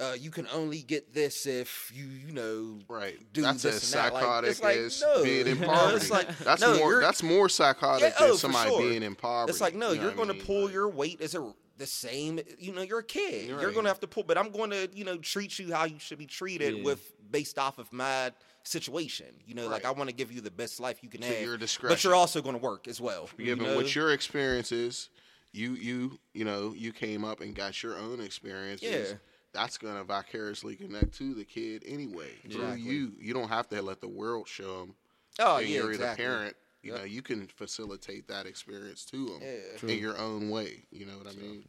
uh, 0.00 0.14
you 0.18 0.30
can 0.30 0.46
only 0.52 0.80
get 0.82 1.12
this 1.12 1.44
if 1.46 1.92
you 1.94 2.06
you 2.06 2.32
know 2.32 2.78
Right. 2.88 3.18
do 3.32 3.42
that's 3.42 3.62
this 3.62 3.76
as 3.84 3.94
and 3.94 4.02
that. 4.04 4.12
Like, 4.14 4.22
psychotic 4.22 4.50
it's 4.50 4.62
like, 4.62 4.76
as 4.78 5.00
no. 5.02 5.22
being 5.22 5.46
in 5.46 5.54
You 5.56 5.60
know, 5.60 5.66
poverty. 5.66 5.96
it's 5.96 6.10
like, 6.10 6.38
that's 6.38 6.62
no, 6.62 6.78
more 6.78 7.00
that's 7.00 7.22
more 7.22 7.48
psychotic 7.48 8.02
Yeah, 8.02 8.14
oh, 8.20 8.24
than 8.28 8.32
for 8.34 8.38
somebody 8.38 8.70
sure. 8.70 8.80
being 8.80 9.02
in 9.02 9.14
poverty. 9.14 9.50
It's 9.50 9.60
like 9.60 9.74
no, 9.74 9.92
you 9.92 10.00
you're 10.02 10.12
going 10.12 10.28
to 10.28 10.44
pull 10.46 10.64
Like, 10.64 10.72
your 10.72 10.88
weight 10.88 11.20
as 11.20 11.34
a 11.34 11.52
the 11.76 11.86
same. 11.86 12.40
You 12.58 12.74
know, 12.74 12.82
you're 12.82 12.98
a 12.98 13.04
kid. 13.04 13.48
You're 13.48 13.56
Right. 13.58 13.72
going 13.72 13.84
to 13.84 13.90
have 13.90 14.00
to 14.00 14.06
pull, 14.06 14.22
but 14.22 14.36
I'm 14.36 14.50
going 14.50 14.70
to 14.70 14.88
you 14.94 15.04
know 15.04 15.16
treat 15.18 15.58
you 15.58 15.72
how 15.72 15.84
you 15.84 15.98
should 15.98 16.18
be 16.18 16.26
treated 16.26 16.78
Yeah. 16.78 16.84
with 16.84 17.12
based 17.30 17.58
off 17.58 17.78
of 17.78 17.92
my 17.92 18.32
situation. 18.64 19.26
You 19.46 19.54
know, 19.54 19.68
like 19.68 19.84
I 19.84 19.90
want 19.90 20.08
to 20.10 20.14
give 20.14 20.30
you 20.32 20.40
the 20.40 20.50
best 20.50 20.80
life 20.80 20.98
you 21.02 21.08
can 21.08 21.20
To 21.22 21.26
have. 21.28 21.42
your 21.42 21.58
But 21.88 22.04
you're 22.04 22.14
also 22.14 22.40
going 22.42 22.54
to 22.56 22.60
work 22.62 22.86
as 22.88 23.00
well. 23.00 23.28
you 23.38 23.44
given 23.46 23.64
know? 23.64 23.76
what 23.76 23.94
your 23.94 24.12
experiences, 24.12 25.08
you 25.52 25.72
you 25.72 26.18
you 26.34 26.44
know 26.44 26.74
you 26.76 26.92
came 26.92 27.24
up 27.24 27.40
and 27.40 27.54
got 27.54 27.82
your 27.82 27.96
own 27.96 28.20
experiences. 28.20 29.10
Yeah. 29.10 29.16
That's 29.52 29.78
gonna 29.78 30.04
vicariously 30.04 30.76
connect 30.76 31.12
to 31.18 31.34
the 31.34 31.44
kid 31.44 31.82
anyway. 31.86 32.30
Through 32.50 32.74
you, 32.74 33.12
you 33.18 33.34
don't 33.34 33.48
have 33.48 33.68
to 33.70 33.82
let 33.82 34.00
the 34.00 34.08
world 34.08 34.46
show 34.48 34.80
them. 34.80 34.94
oh 35.38 35.56
and 35.56 35.68
yeah, 35.68 35.76
you're 35.78 35.90
exactly. 35.92 36.24
the 36.24 36.30
parent. 36.30 36.56
You 36.82 36.92
Yep. 36.92 36.98
know, 37.00 37.04
you 37.04 37.20
can 37.22 37.46
facilitate 37.46 38.28
that 38.28 38.46
experience 38.46 39.04
to 39.06 39.26
them 39.26 39.42
Yeah. 39.42 39.90
in 39.90 39.98
your 39.98 40.16
own 40.18 40.48
way. 40.50 40.86
You 40.90 41.04
know 41.06 41.18
what 41.18 41.26
I 41.26 41.32
mean? 41.32 41.64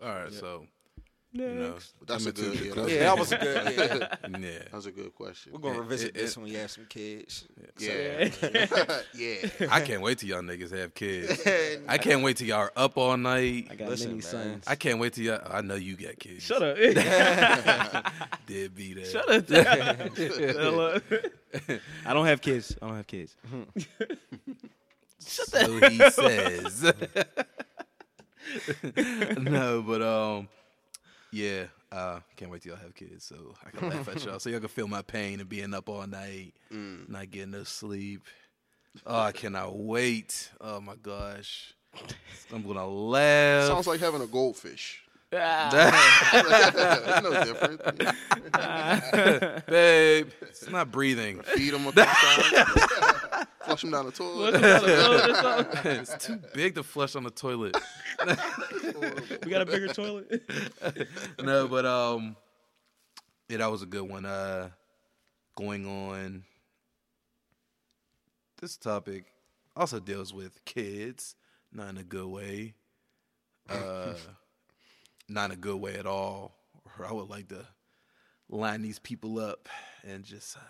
All 0.00 0.08
right, 0.08 0.32
so 0.32 0.66
you 1.34 1.46
know, 1.48 1.74
That's 2.06 2.26
a 2.26 2.32
coming 2.32 2.52
to 2.52 2.58
good- 2.58 2.74
the 2.74 2.90
yeah, 2.90 2.94
Yeah, 2.96 2.98
that 3.04 3.18
was 3.18 3.32
a 3.32 3.38
good. 3.44 3.78
Yeah. 3.78 4.38
yeah. 4.38 4.58
That 4.64 4.72
was 4.72 4.86
a 4.86 4.92
good 4.92 5.14
question. 5.14 5.52
We're 5.52 5.60
gonna 5.60 5.78
It- 5.78 5.80
revisit 5.80 6.08
it- 6.08 6.14
this 6.14 6.30
it- 6.32 6.36
when 6.36 6.44
we 6.50 6.54
have 6.56 6.70
some 6.70 6.84
kids. 6.86 7.44
Yeah, 7.78 8.28
yeah. 9.14 9.46
I 9.70 9.80
can't 9.80 10.02
wait 10.02 10.18
till 10.18 10.28
y'all 10.28 10.42
niggas 10.42 10.70
have 10.76 10.94
kids. 10.94 11.40
I 11.88 11.96
can't 11.98 12.22
wait 12.22 12.36
till 12.36 12.46
y'all 12.48 12.58
are 12.60 12.72
up 12.76 12.98
all 12.98 13.16
night. 13.16 13.68
I 13.70 13.74
got 13.76 13.88
Listen, 13.88 14.10
many 14.10 14.20
sons. 14.20 14.64
I 14.66 14.74
can't 14.74 14.98
wait 14.98 15.14
till 15.14 15.24
y'all. 15.24 15.40
I 15.50 15.62
know 15.62 15.74
you 15.74 15.96
got 15.96 16.18
kids. 16.18 16.42
Shut 16.44 16.62
up. 16.62 16.76
Did 18.46 18.74
be 18.74 18.94
that. 18.94 19.06
Shut 19.06 19.28
up. 19.30 19.48
Hello. 19.48 20.98
I 22.06 22.12
don't 22.12 22.26
have 22.26 22.40
kids. 22.42 22.76
I 22.82 22.86
don't 22.88 22.96
have 22.96 23.06
kids. 23.06 23.36
So 25.18 25.78
he 25.88 25.98
says. 26.10 26.92
no, 29.38 29.82
but 29.82 30.02
um, 30.02 30.48
yeah. 31.32 31.64
Uh, 31.90 32.20
can't 32.36 32.50
wait 32.50 32.62
till 32.62 32.72
y'all 32.72 32.80
have 32.80 32.94
kids, 32.94 33.24
so 33.24 33.54
I 33.66 33.70
can 33.70 33.88
laugh 33.90 34.08
at 34.08 34.24
y'all, 34.24 34.38
so 34.38 34.48
y'all 34.48 34.60
can 34.60 34.68
feel 34.68 34.88
my 34.88 35.02
pain 35.02 35.40
and 35.40 35.48
being 35.48 35.74
up 35.74 35.88
all 35.88 36.06
night, 36.06 36.54
not 36.70 37.30
getting 37.30 37.50
no 37.50 37.64
sleep. 37.64 38.22
Oh, 39.06 39.18
I 39.20 39.32
cannot 39.32 39.76
wait. 39.76 40.50
Oh 40.60 40.80
my 40.80 40.94
gosh, 40.96 41.74
I'm 42.52 42.62
gonna 42.62 42.86
laugh. 42.86 43.66
Sounds 43.68 43.86
like 43.86 44.00
having 44.00 44.22
a 44.22 44.26
goldfish. 44.26 45.01
That- 45.32 47.22
no 47.22 47.44
different. 47.44 47.80
babe. 49.66 50.28
It's 50.42 50.68
not 50.68 50.92
breathing. 50.92 51.40
Feed 51.42 51.72
them 51.72 51.86
a 51.86 51.92
couple 51.92 52.14
times. 52.14 53.46
Flush 53.64 53.80
them 53.80 53.90
down 53.92 54.06
the 54.06 54.12
toilet. 54.12 54.54
it's 55.84 56.26
too 56.26 56.38
big 56.54 56.74
to 56.74 56.82
flush 56.82 57.16
on 57.16 57.24
the 57.24 57.30
toilet. 57.30 57.76
we 59.44 59.50
got 59.50 59.62
a 59.62 59.66
bigger 59.66 59.88
toilet. 59.88 60.42
no, 61.42 61.66
but 61.66 61.86
um, 61.86 62.36
yeah, 63.48 63.56
that 63.58 63.70
was 63.70 63.82
a 63.82 63.86
good 63.86 64.08
one. 64.08 64.26
Uh, 64.26 64.68
going 65.56 65.86
on. 65.86 66.44
This 68.60 68.76
topic 68.76 69.24
also 69.74 69.98
deals 69.98 70.32
with 70.34 70.64
kids, 70.64 71.34
not 71.72 71.88
in 71.88 71.96
a 71.98 72.04
good 72.04 72.26
way. 72.26 72.74
Uh, 73.68 74.14
not 75.28 75.46
in 75.46 75.52
a 75.52 75.56
good 75.56 75.80
way 75.80 75.94
at 75.96 76.06
all. 76.06 76.54
Or 76.98 77.06
I 77.06 77.12
would 77.12 77.28
like 77.28 77.48
to 77.48 77.66
line 78.48 78.82
these 78.82 78.98
people 78.98 79.38
up 79.38 79.68
and 80.04 80.24
just. 80.24 80.56
Uh, 80.56 80.60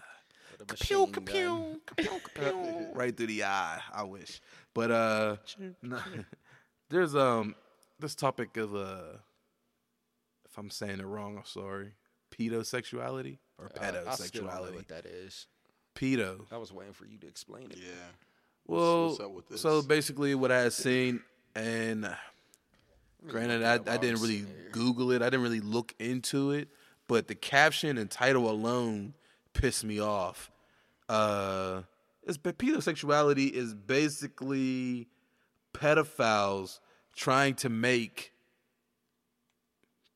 With 0.53 0.70
a 0.70 0.72
machine 0.72 1.11
gun. 1.11 1.80
right 2.94 3.16
through 3.16 3.26
the 3.26 3.44
eye. 3.44 3.80
I 3.92 4.05
wish, 4.05 4.40
but 4.74 4.90
uh, 4.90 5.36
no, 5.82 5.98
there's 6.90 7.14
um 7.16 7.55
this 7.98 8.14
topic 8.14 8.57
of 8.57 8.74
uh, 8.74 9.16
if 10.48 10.57
I'm 10.59 10.70
saying 10.70 11.00
it 11.00 11.07
wrong, 11.07 11.38
I'm 11.38 11.44
sorry. 11.44 11.92
Pedosexuality 12.30 13.38
or 13.59 13.70
Uh, 13.80 14.05
I 14.09 14.14
still 14.14 14.44
don't 14.46 14.55
know 14.66 14.72
what 14.72 14.88
that 14.88 15.07
is. 15.07 15.46
pedo. 15.94 16.46
I 16.50 16.57
was 16.57 16.72
waiting 16.72 16.94
for 16.94 17.07
you 17.07 17.18
to 17.18 17.26
explain 17.26 17.70
it. 17.70 17.78
Yeah. 17.78 17.90
Well, 18.66 19.09
what's 19.09 19.20
up 19.20 19.30
with 19.32 19.48
this? 19.48 19.61
so 19.61 19.82
basically, 19.82 20.34
what 20.34 20.53
I 20.53 20.61
had 20.61 20.72
seen, 20.72 21.22
and 21.55 22.14
granted, 23.29 23.62
I, 23.62 23.75
I 23.75 23.97
didn't 23.97 24.20
really. 24.20 24.47
Google 24.73 25.12
it. 25.12 25.23
I 25.23 25.27
didn't 25.27 25.43
really 25.43 25.61
look 25.61 25.95
into 25.99 26.51
it, 26.51 26.68
but 27.07 27.29
the 27.29 27.35
caption 27.35 27.99
and 27.99 28.11
title 28.11 28.51
alone 28.51 29.14
pissed 29.53 29.85
me 29.85 30.01
off. 30.01 30.51
Uh, 31.09 31.83
it's 32.25 32.39
pedosexuality 32.39 33.51
is 33.51 33.75
basically 33.75 35.09
pedophiles 35.75 36.81
trying 37.14 37.55
to 37.57 37.68
make 37.68 38.33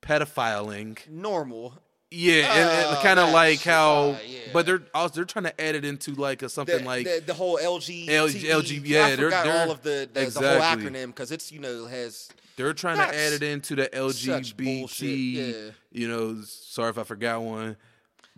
pedophiling 0.03 0.99
Normal. 1.09 1.75
Yeah, 2.11 2.53
and, 2.55 2.97
Oh, 2.97 3.01
kind 3.03 3.19
of 3.19 3.31
like 3.33 3.61
how, 3.63 4.11
uh, 4.11 4.17
yeah. 4.27 4.39
but 4.53 4.65
they're 4.67 4.83
also 4.95 5.15
they're 5.17 5.25
trying 5.25 5.45
to 5.45 5.61
add 5.61 5.75
it 5.75 5.85
into 5.85 6.13
like 6.15 6.43
a 6.43 6.49
something 6.49 6.79
The, 6.79 6.85
like 6.85 7.05
the, 7.07 7.23
the 7.27 7.35
whole 7.35 7.59
LG, 7.59 8.07
LG 8.09 8.43
LG 8.43 8.83
yeah, 8.85 9.07
I 9.07 9.17
they're- 9.17 9.31
they're- 9.31 9.53
all 9.53 9.71
of 9.71 9.83
the 9.83 10.09
the, 10.13 10.21
the 10.21 10.23
exactly. 10.23 10.49
whole 10.51 10.61
acronym 10.93 11.07
because 11.09 11.33
it's 11.33 11.51
you 11.53 11.59
know 11.61 11.87
has 11.87 12.29
They're 12.57 12.73
trying 12.73 12.97
to 12.99 13.03
add 13.15 13.33
it 13.33 13.43
into 13.43 13.75
the 13.77 13.89
LGBT. 13.89 15.33
yeah. 15.35 15.71
You 15.93 16.09
know, 16.09 16.43
sorry 16.45 16.91
if 16.91 16.99
I 16.99 17.03
forgot 17.03 17.43
one. 17.43 17.77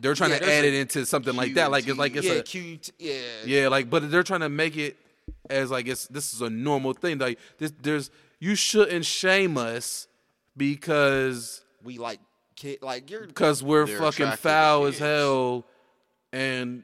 They're 0.00 0.14
trying 0.14 0.30
Yeah, 0.30 0.38
to 0.38 0.52
add 0.52 0.64
it 0.64 0.74
into 0.74 1.04
something 1.06 1.34
like 1.36 1.54
that. 1.54 1.70
Like 1.70 1.86
it's 1.88 1.98
like 1.98 2.14
it's 2.16 2.26
yeah 2.26 2.32
a 2.34 2.42
Q 2.42 2.78
yeah 2.98 3.14
yeah, 3.44 3.68
like 3.68 3.90
but 3.90 4.10
they're 4.10 4.22
trying 4.22 4.40
to 4.40 4.48
make 4.48 4.76
it 4.76 4.96
as 5.50 5.70
like 5.70 5.86
it's 5.88 6.06
this 6.06 6.32
is 6.32 6.40
a 6.40 6.48
normal 6.48 6.94
thing. 6.94 7.18
Like 7.18 7.38
this, 7.58 7.72
there's 7.82 8.10
you 8.40 8.54
shouldn't 8.54 9.04
shame 9.04 9.58
us 9.58 10.06
because 10.56 11.62
we 11.82 11.98
like 11.98 12.20
kid 12.58 12.78
like 12.82 13.10
you're 13.10 13.26
because 13.26 13.62
we're 13.62 13.86
fucking 13.86 14.32
foul 14.32 14.86
as 14.86 14.98
hell, 14.98 15.64
and 16.32 16.82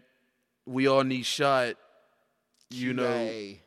we 0.67 0.87
all 0.87 1.03
need 1.05 1.27
shot. 1.27 1.75
You 2.71 2.93
know, 2.95 3.05
QA. 3.05 3.59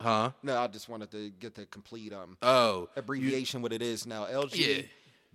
huh? 0.00 0.30
No, 0.42 0.58
I 0.58 0.66
just 0.66 0.88
wanted 0.88 1.10
to 1.12 1.30
get 1.30 1.54
the 1.54 1.66
complete 1.66 2.12
um 2.12 2.36
Oh, 2.42 2.80
you- 2.80 2.88
abbreviation 2.96 3.62
what 3.62 3.72
it 3.72 3.82
is 3.82 4.06
now. 4.06 4.26
Yeah. 4.52 4.82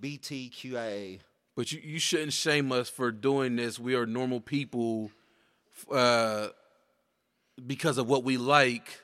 LGBTQIA. 0.02 1.20
But 1.56 1.72
you, 1.72 1.80
you 1.84 2.00
shouldn't 2.00 2.34
shame 2.34 2.72
us 2.72 2.90
for 2.90 3.12
doing 3.12 3.56
this. 3.56 3.80
We 3.80 3.96
are 3.96 4.06
normal 4.06 4.42
people 4.42 5.10
uh, 5.90 6.50
because 7.66 7.98
of 7.98 8.08
what 8.10 8.24
we 8.26 8.36
like. 8.38 9.02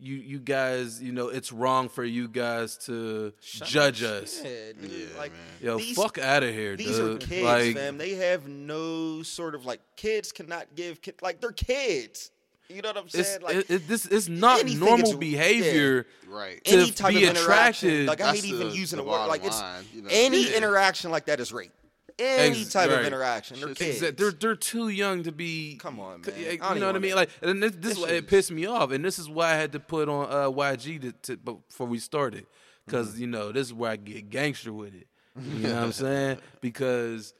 You 0.00 0.14
you 0.14 0.38
guys, 0.38 1.02
you 1.02 1.10
know, 1.12 1.28
it's 1.28 1.52
wrong 1.52 1.88
for 1.88 2.04
you 2.04 2.28
guys 2.28 2.76
to 2.86 3.32
judge 3.42 4.02
us. 4.04 4.40
Yeah, 4.44 4.50
dude. 4.80 4.90
Yeah, 4.92 5.06
like 5.18 5.32
man. 5.32 5.40
Yo, 5.60 5.78
these, 5.78 5.96
fuck 5.96 6.18
out 6.18 6.44
of 6.44 6.54
here, 6.54 6.76
These 6.76 6.96
dude. 6.98 7.22
are 7.22 7.26
kids, 7.26 7.42
like, 7.44 7.74
fam. 7.76 7.98
They 7.98 8.14
have 8.14 8.46
no 8.46 9.22
sort 9.24 9.54
of 9.56 9.66
like 9.66 9.80
kids 9.96 10.30
cannot 10.30 10.66
give 10.76 11.02
kid, 11.02 11.16
like 11.20 11.40
they're 11.40 11.50
kids. 11.50 12.30
You 12.68 12.82
know 12.82 12.90
what 12.90 12.98
I'm 12.98 13.04
it's 13.06 13.26
saying? 13.28 13.40
Like 13.42 13.56
it, 13.56 13.70
it, 13.70 13.88
this 13.88 14.04
it's 14.06 14.28
not 14.28 14.60
anything 14.60 14.80
normal 14.80 15.10
is- 15.10 15.16
behavior. 15.16 16.06
Right. 16.28 16.62
to 16.64 16.70
any 16.76 16.90
type 16.92 17.14
be 17.14 17.24
of 17.24 17.30
interaction. 17.36 17.88
attracted- 17.88 18.06
Like 18.08 18.20
I 18.20 18.26
That's 18.26 18.42
hate 18.44 18.52
even 18.52 18.70
using 18.72 18.98
the 18.98 19.02
the, 19.04 19.10
word. 19.10 19.26
Like 19.26 19.42
it's 19.44 19.58
line, 19.60 19.84
you 19.94 20.02
know? 20.02 20.08
any 20.12 20.48
Yeah. 20.50 20.58
interaction 20.58 21.10
like 21.10 21.24
that 21.26 21.40
is 21.40 21.52
rape. 21.52 21.72
Any 22.18 22.60
Ex- 22.62 22.72
type 22.72 22.90
right. 22.90 23.00
of 23.00 23.06
interaction. 23.06 23.60
They're 23.60 23.74
kids. 23.74 24.00
Exa- 24.02 24.16
They're 24.16 24.32
they're 24.32 24.56
too 24.56 24.88
young 24.88 25.22
to 25.22 25.30
be. 25.32 25.76
Come 25.80 26.00
on, 26.00 26.22
man. 26.22 26.34
You 26.36 26.58
know 26.80 26.86
what 26.88 26.96
I 26.96 26.98
mean? 26.98 27.14
Like, 27.14 27.30
and 27.42 27.62
this, 27.62 27.72
this 27.72 27.80
This 27.80 27.92
is 27.96 27.98
why 28.02 28.08
shit 28.08 28.26
pissed 28.26 28.50
me 28.50 28.66
off, 28.66 28.90
and 28.90 29.04
this 29.04 29.18
is 29.20 29.28
why 29.28 29.52
I 29.52 29.54
had 29.54 29.70
to 29.72 29.80
put 29.80 30.08
on 30.08 30.24
uh, 30.30 30.50
YG 30.50 31.00
to, 31.02 31.12
to 31.12 31.36
before 31.36 31.86
we 31.86 31.98
started, 32.00 32.46
because 32.86 33.12
Mm-hmm. 33.12 33.20
you 33.20 33.26
know 33.28 33.52
this 33.52 33.68
is 33.68 33.74
where 33.74 33.92
I 33.92 33.96
get 33.96 34.30
gangster 34.30 34.72
with 34.72 34.94
it. 34.94 35.06
You 35.40 35.68
know 35.68 35.74
what 35.74 35.82
I'm 35.84 35.92
saying? 36.04 36.38
Because 36.60 37.34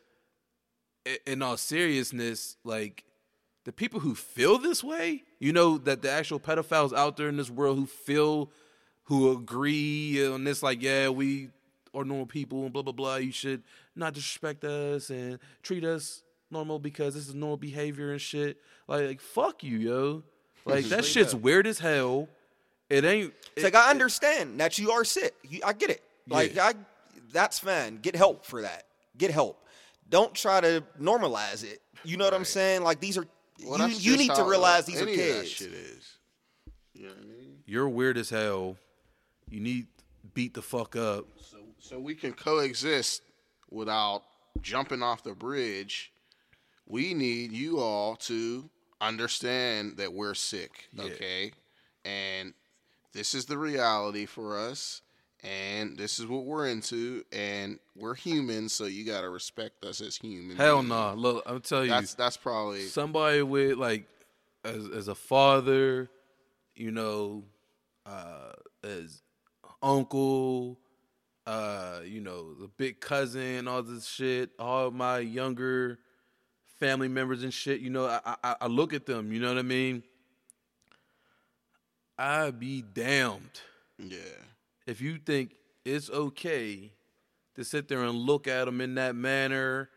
in 1.26 1.42
all 1.42 1.56
seriousness, 1.56 2.56
like 2.64 3.04
the 3.64 3.72
people 3.72 3.98
who 4.00 4.14
feel 4.14 4.58
this 4.58 4.84
way, 4.84 5.24
you 5.40 5.52
know 5.52 5.78
that 5.78 6.02
the 6.02 6.10
actual 6.10 6.38
pedophiles 6.38 6.92
out 6.92 7.16
there 7.16 7.28
in 7.28 7.36
this 7.36 7.50
world 7.50 7.78
who 7.78 7.86
feel, 7.86 8.50
who 9.04 9.32
agree 9.32 10.24
on 10.26 10.44
this, 10.44 10.62
like 10.62 10.80
yeah, 10.82 11.08
we 11.08 11.48
are 11.94 12.04
normal 12.04 12.26
people 12.26 12.62
and 12.64 12.72
blah 12.72 12.82
blah 12.82 12.92
blah. 12.92 13.16
You 13.16 13.32
should 13.32 13.62
not 13.98 14.14
disrespect 14.14 14.64
us 14.64 15.10
and 15.10 15.38
treat 15.62 15.84
us 15.84 16.22
normal 16.50 16.78
because 16.78 17.14
this 17.14 17.28
is 17.28 17.34
normal 17.34 17.56
behavior 17.56 18.12
and 18.12 18.20
shit. 18.20 18.58
Like, 18.86 19.06
like 19.06 19.20
fuck 19.20 19.62
you, 19.62 19.78
yo. 19.78 20.22
Like 20.64 20.86
that 20.86 21.04
shit's 21.04 21.34
up. 21.34 21.40
weird 21.40 21.66
as 21.66 21.78
hell. 21.78 22.28
It 22.90 23.04
ain't. 23.04 23.34
It's 23.54 23.64
like 23.64 23.74
I 23.74 23.90
understand 23.90 24.60
that 24.60 24.78
you 24.78 24.90
are 24.90 25.04
sick. 25.04 25.34
You, 25.48 25.60
I 25.64 25.72
get 25.72 25.90
it. 25.90 26.02
Like 26.28 26.54
Yeah. 26.54 26.66
I, 26.66 26.72
that's 27.32 27.58
fine. 27.58 27.98
Get 27.98 28.16
help 28.16 28.44
for 28.44 28.62
that. 28.62 28.84
Get 29.16 29.30
help. 29.30 29.62
Don't 30.08 30.34
try 30.34 30.60
to 30.60 30.82
normalize 31.00 31.64
it. 31.64 31.80
You 32.04 32.16
know 32.16 32.24
what 32.24 32.34
I'm 32.34 32.44
saying? 32.44 32.82
Like 32.82 33.00
these 33.00 33.18
are. 33.18 33.26
Well, 33.64 33.72
you 33.72 33.88
that's 33.88 34.04
you 34.04 34.12
just 34.12 34.18
need 34.20 34.28
to 34.28 34.42
how 34.42 34.46
uh, 34.46 34.50
realize 34.50 34.86
these 34.86 35.00
are 35.00 35.02
any 35.02 35.12
of 35.12 35.18
that 35.18 35.40
kids. 35.40 35.50
shit 35.50 35.72
is. 35.72 36.18
You 36.94 37.02
know 37.04 37.08
what 37.08 37.18
I 37.18 37.22
mean? 37.22 37.38
you're 37.66 37.88
weird 37.88 38.16
as 38.16 38.30
hell. 38.30 38.76
You 39.50 39.60
need 39.60 39.86
beat 40.34 40.54
the 40.54 40.62
fuck 40.62 40.96
up. 40.96 41.26
So, 41.40 41.58
so 41.78 41.98
we 41.98 42.14
can 42.14 42.32
coexist 42.32 43.22
without 43.70 44.22
jumping 44.62 45.02
off 45.02 45.22
the 45.22 45.34
bridge. 45.34 46.12
We 46.86 47.14
need 47.14 47.52
you 47.52 47.80
all 47.80 48.16
to 48.16 48.68
understand 49.00 49.98
that 49.98 50.12
we're 50.12 50.34
sick, 50.34 50.88
okay? 50.98 51.52
And 52.04 52.54
this 53.12 53.34
is 53.34 53.44
the 53.46 53.58
reality 53.58 54.26
for 54.26 54.58
us, 54.58 55.02
and 55.44 55.98
this 55.98 56.18
is 56.18 56.26
what 56.26 56.44
we're 56.44 56.68
into, 56.68 57.24
and 57.32 57.78
we're 57.94 58.14
humans, 58.14 58.72
so 58.72 58.86
you 58.86 59.04
gotta 59.04 59.28
respect 59.28 59.84
us 59.84 60.00
as 60.00 60.16
humans. 60.16 60.58
Hell 60.58 60.82
no. 60.82 61.14
Look, 61.14 61.42
I'm 61.46 61.60
telling 61.60 61.86
you. 61.86 61.90
That's 61.90 62.14
that's 62.14 62.36
probably 62.36 62.82
somebody 62.82 63.42
with 63.42 63.76
like 63.76 64.06
as 64.64 64.88
as 64.88 65.08
a 65.08 65.14
father, 65.14 66.08
you 66.74 66.90
know, 66.90 67.44
uh 68.06 68.52
as 68.82 69.22
uncle, 69.82 70.78
uh, 71.48 72.00
you 72.04 72.20
know, 72.20 72.52
the 72.52 72.68
big 72.68 73.00
cousin, 73.00 73.66
all 73.66 73.82
this 73.82 74.06
shit, 74.06 74.50
all 74.58 74.90
my 74.90 75.18
younger 75.18 75.98
family 76.78 77.08
members 77.08 77.42
and 77.42 77.54
shit, 77.54 77.80
you 77.80 77.88
know, 77.88 78.04
I 78.04 78.36
I, 78.44 78.56
I 78.60 78.66
look 78.66 78.92
at 78.92 79.06
them, 79.06 79.32
you 79.32 79.40
know 79.40 79.48
what 79.48 79.58
I 79.58 79.62
mean? 79.62 80.02
I 82.18 82.50
be 82.50 82.82
damned 82.82 83.62
yeah. 83.98 84.18
if 84.86 85.00
you 85.00 85.18
think 85.24 85.54
it's 85.86 86.10
okay 86.10 86.92
to 87.54 87.64
sit 87.64 87.88
there 87.88 88.02
and 88.02 88.12
look 88.12 88.46
at 88.46 88.66
them 88.66 88.82
in 88.82 88.96
that 88.96 89.14
manner 89.14 89.88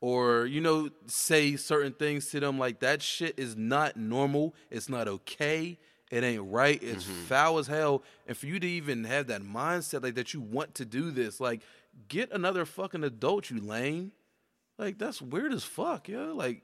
or 0.00 0.46
you 0.46 0.60
know 0.60 0.90
say 1.06 1.54
certain 1.56 1.92
things 1.92 2.26
to 2.30 2.40
them 2.40 2.58
like 2.58 2.80
that 2.80 3.02
shit 3.02 3.38
is 3.38 3.56
not 3.56 3.96
normal 3.96 4.54
it's 4.70 4.88
not 4.88 5.06
okay 5.06 5.78
it 6.10 6.24
ain't 6.24 6.50
right 6.50 6.82
it's 6.82 7.04
mm-hmm. 7.04 7.22
foul 7.22 7.58
as 7.58 7.66
hell 7.66 8.02
and 8.26 8.36
for 8.36 8.46
you 8.46 8.58
to 8.58 8.66
even 8.66 9.04
have 9.04 9.28
that 9.28 9.42
mindset 9.42 10.02
like 10.02 10.14
that 10.14 10.34
you 10.34 10.40
want 10.40 10.74
to 10.74 10.84
do 10.84 11.10
this 11.10 11.40
like 11.40 11.60
get 12.08 12.30
another 12.32 12.64
fucking 12.64 13.04
adult 13.04 13.50
you 13.50 13.60
lame 13.60 14.12
like 14.78 14.98
that's 14.98 15.22
weird 15.22 15.52
as 15.52 15.64
fuck 15.64 16.08
yo 16.08 16.32
like 16.34 16.62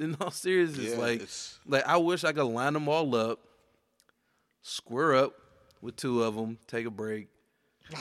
in 0.00 0.16
all 0.20 0.30
seriousness 0.30 0.92
Yeah, 0.92 0.98
like 0.98 1.16
it's- 1.16 1.58
like 1.66 1.86
i 1.86 1.96
wish 1.96 2.24
i 2.24 2.32
could 2.32 2.42
line 2.44 2.72
them 2.72 2.88
all 2.88 3.14
up 3.14 3.40
square 4.62 5.14
up 5.14 5.34
with 5.80 5.96
two 5.96 6.22
of 6.22 6.34
them, 6.34 6.58
take 6.66 6.86
a 6.86 6.90
break. 6.90 7.28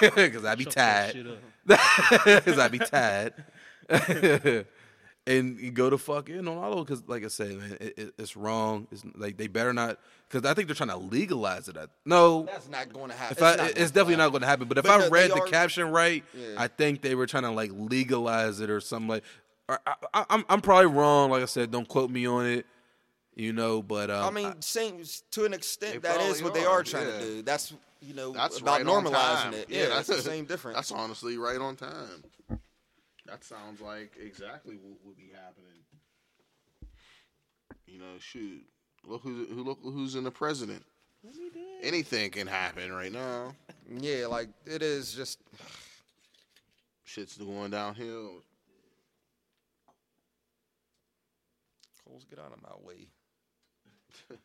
Because 0.14 0.44
I'd 0.44 0.58
be 0.58 0.64
tired. 0.64 1.12
Shit 1.12 1.26
up. 1.26 1.38
Because 2.24 2.58
I'd 2.58 2.72
be 2.72 2.78
tired. 2.78 3.34
And 5.26 5.58
you 5.60 5.70
go 5.70 5.90
to 5.90 5.98
fuck 5.98 6.28
in 6.28 6.48
on 6.48 6.56
all 6.58 6.78
of 6.80 6.86
Because, 6.86 7.02
like 7.06 7.24
I 7.24 7.28
said, 7.28 7.56
man, 7.56 7.76
it, 7.80 7.94
it, 7.98 8.14
it's 8.18 8.36
wrong. 8.36 8.86
It's 8.90 9.04
like 9.16 9.36
they 9.36 9.46
better 9.46 9.72
not. 9.72 9.98
Because 10.28 10.48
I 10.48 10.54
think 10.54 10.68
they're 10.68 10.74
trying 10.74 10.90
to 10.90 10.96
legalize 10.96 11.68
it. 11.68 11.76
I- 11.76 11.86
No, 12.06 12.44
That's 12.44 12.68
not 12.68 12.92
going 12.92 13.10
to 13.10 13.16
happen. 13.16 13.36
if 13.36 13.42
I, 13.42 13.56
not 13.56 13.70
it's 13.70 13.90
definitely 13.90 14.14
fly. 14.14 14.24
not 14.24 14.30
going 14.30 14.40
to 14.42 14.46
happen. 14.46 14.68
But 14.68 14.78
if 14.78 14.84
But 14.84 15.00
I 15.02 15.08
read 15.08 15.30
the 15.30 15.40
are- 15.42 15.46
caption 15.46 15.90
right, 15.90 16.24
Yeah. 16.34 16.54
I 16.56 16.68
think 16.68 17.02
they 17.02 17.14
were 17.14 17.26
trying 17.26 17.42
to 17.44 17.50
like 17.50 17.70
legalize 17.74 18.60
it 18.60 18.70
or 18.70 18.80
something 18.80 19.08
like. 19.08 19.24
Or 19.68 19.78
I, 19.86 19.94
I, 20.14 20.24
I'm 20.30 20.44
I'm 20.48 20.60
probably 20.60 20.86
wrong. 20.86 21.30
Like 21.30 21.42
I 21.42 21.46
said, 21.46 21.70
don't 21.70 21.86
quote 21.86 22.10
me 22.10 22.26
on 22.26 22.46
it. 22.46 22.66
You 23.36 23.52
know, 23.52 23.80
but 23.82 24.10
um, 24.10 24.24
I 24.24 24.30
mean, 24.30 24.60
same 24.60 25.02
to 25.30 25.44
an 25.44 25.54
extent. 25.54 26.02
That 26.02 26.20
is 26.20 26.40
probably 26.40 26.42
what 26.42 26.54
they 26.54 26.64
are, 26.66 26.80
are 26.80 26.82
trying 26.82 27.06
yeah. 27.06 27.18
to 27.18 27.24
do. 27.24 27.42
That's 27.42 27.72
you 28.02 28.12
know 28.12 28.32
That's 28.32 28.58
about 28.58 28.78
right 28.80 28.86
normalizing 28.86 29.42
time. 29.42 29.54
it. 29.54 29.70
Yeah, 29.70 29.88
that's 29.88 30.08
the 30.08 30.20
same 30.20 30.44
difference. 30.46 30.74
That's 30.76 30.90
honestly 30.92 31.38
right 31.38 31.58
on 31.60 31.76
time. 31.76 32.24
That 33.30 33.44
sounds 33.44 33.80
like 33.80 34.14
exactly 34.20 34.74
what 34.76 34.98
would 35.04 35.16
be 35.16 35.30
happening. 35.32 35.84
You 37.86 37.98
know, 38.00 38.18
shoot, 38.18 38.64
look 39.06 39.22
who 39.22 39.46
who 39.46 39.62
look 39.62 39.78
who's 39.82 40.16
in 40.16 40.24
the 40.24 40.30
president. 40.32 40.84
Anything 41.82 42.30
can 42.30 42.46
happen 42.46 42.92
right 42.92 43.12
now. 43.12 43.54
yeah, 44.00 44.26
like 44.26 44.48
it 44.66 44.82
is 44.82 45.12
just 45.12 45.38
Shit's 47.04 47.36
going 47.36 47.70
downhill. 47.70 48.42
Coles, 52.04 52.24
get 52.28 52.38
out 52.40 52.52
of 52.52 52.62
my 52.62 52.86
way. 52.86 53.06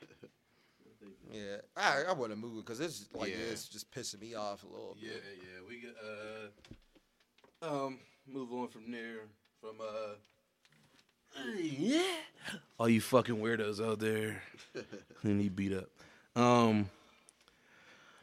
yeah, 1.31 1.57
I 1.75 2.03
I 2.09 2.13
want 2.13 2.31
to 2.31 2.35
move 2.35 2.57
it 2.59 2.65
because 2.65 2.79
it's 2.79 3.05
like 3.15 3.29
Yeah. 3.29 3.51
it's 3.51 3.67
just 3.67 3.89
pissing 3.91 4.21
me 4.21 4.35
off 4.35 4.63
a 4.63 4.67
little. 4.67 4.95
Yeah, 4.99 5.13
bit. 5.13 5.23
Yeah, 5.37 5.43
yeah. 5.43 5.67
We 5.67 5.81
get 5.81 5.95
uh 7.63 7.85
um 7.85 7.99
move 8.31 8.51
on 8.51 8.67
from 8.67 8.91
there 8.91 9.21
from 9.61 9.75
uh 9.81 10.15
yeah 11.57 12.01
all 12.79 12.89
you 12.89 13.01
fucking 13.01 13.35
weirdos 13.35 13.85
out 13.85 13.99
there 13.99 14.41
and 15.23 15.41
he 15.41 15.49
beat 15.49 15.73
up. 15.73 15.89
Um, 16.35 16.89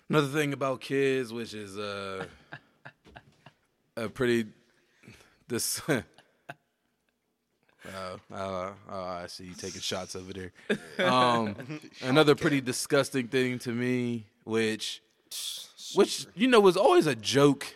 another 0.09 0.29
thing 0.29 0.53
about 0.53 0.81
kids, 0.81 1.33
which 1.33 1.55
is 1.55 1.79
uh, 1.79 2.27
a 3.97 4.09
pretty 4.09 4.47
this. 5.49 5.81
Uh, 7.85 8.17
uh, 8.33 8.71
uh, 8.89 9.05
I 9.05 9.27
see 9.27 9.47
you 9.47 9.55
taking 9.55 9.81
shots 9.81 10.15
over 10.15 10.33
there. 10.33 10.53
Um, 11.05 11.81
another 12.03 12.37
pretty 12.37 12.61
disgusting 12.61 13.27
thing 13.27 13.59
to 13.59 13.73
me, 13.73 14.27
which, 14.45 15.03
which 15.97 16.27
you 16.37 16.47
know 16.47 16.61
was 16.61 16.77
always 16.77 17.09
a 17.09 17.17
joke. 17.17 17.67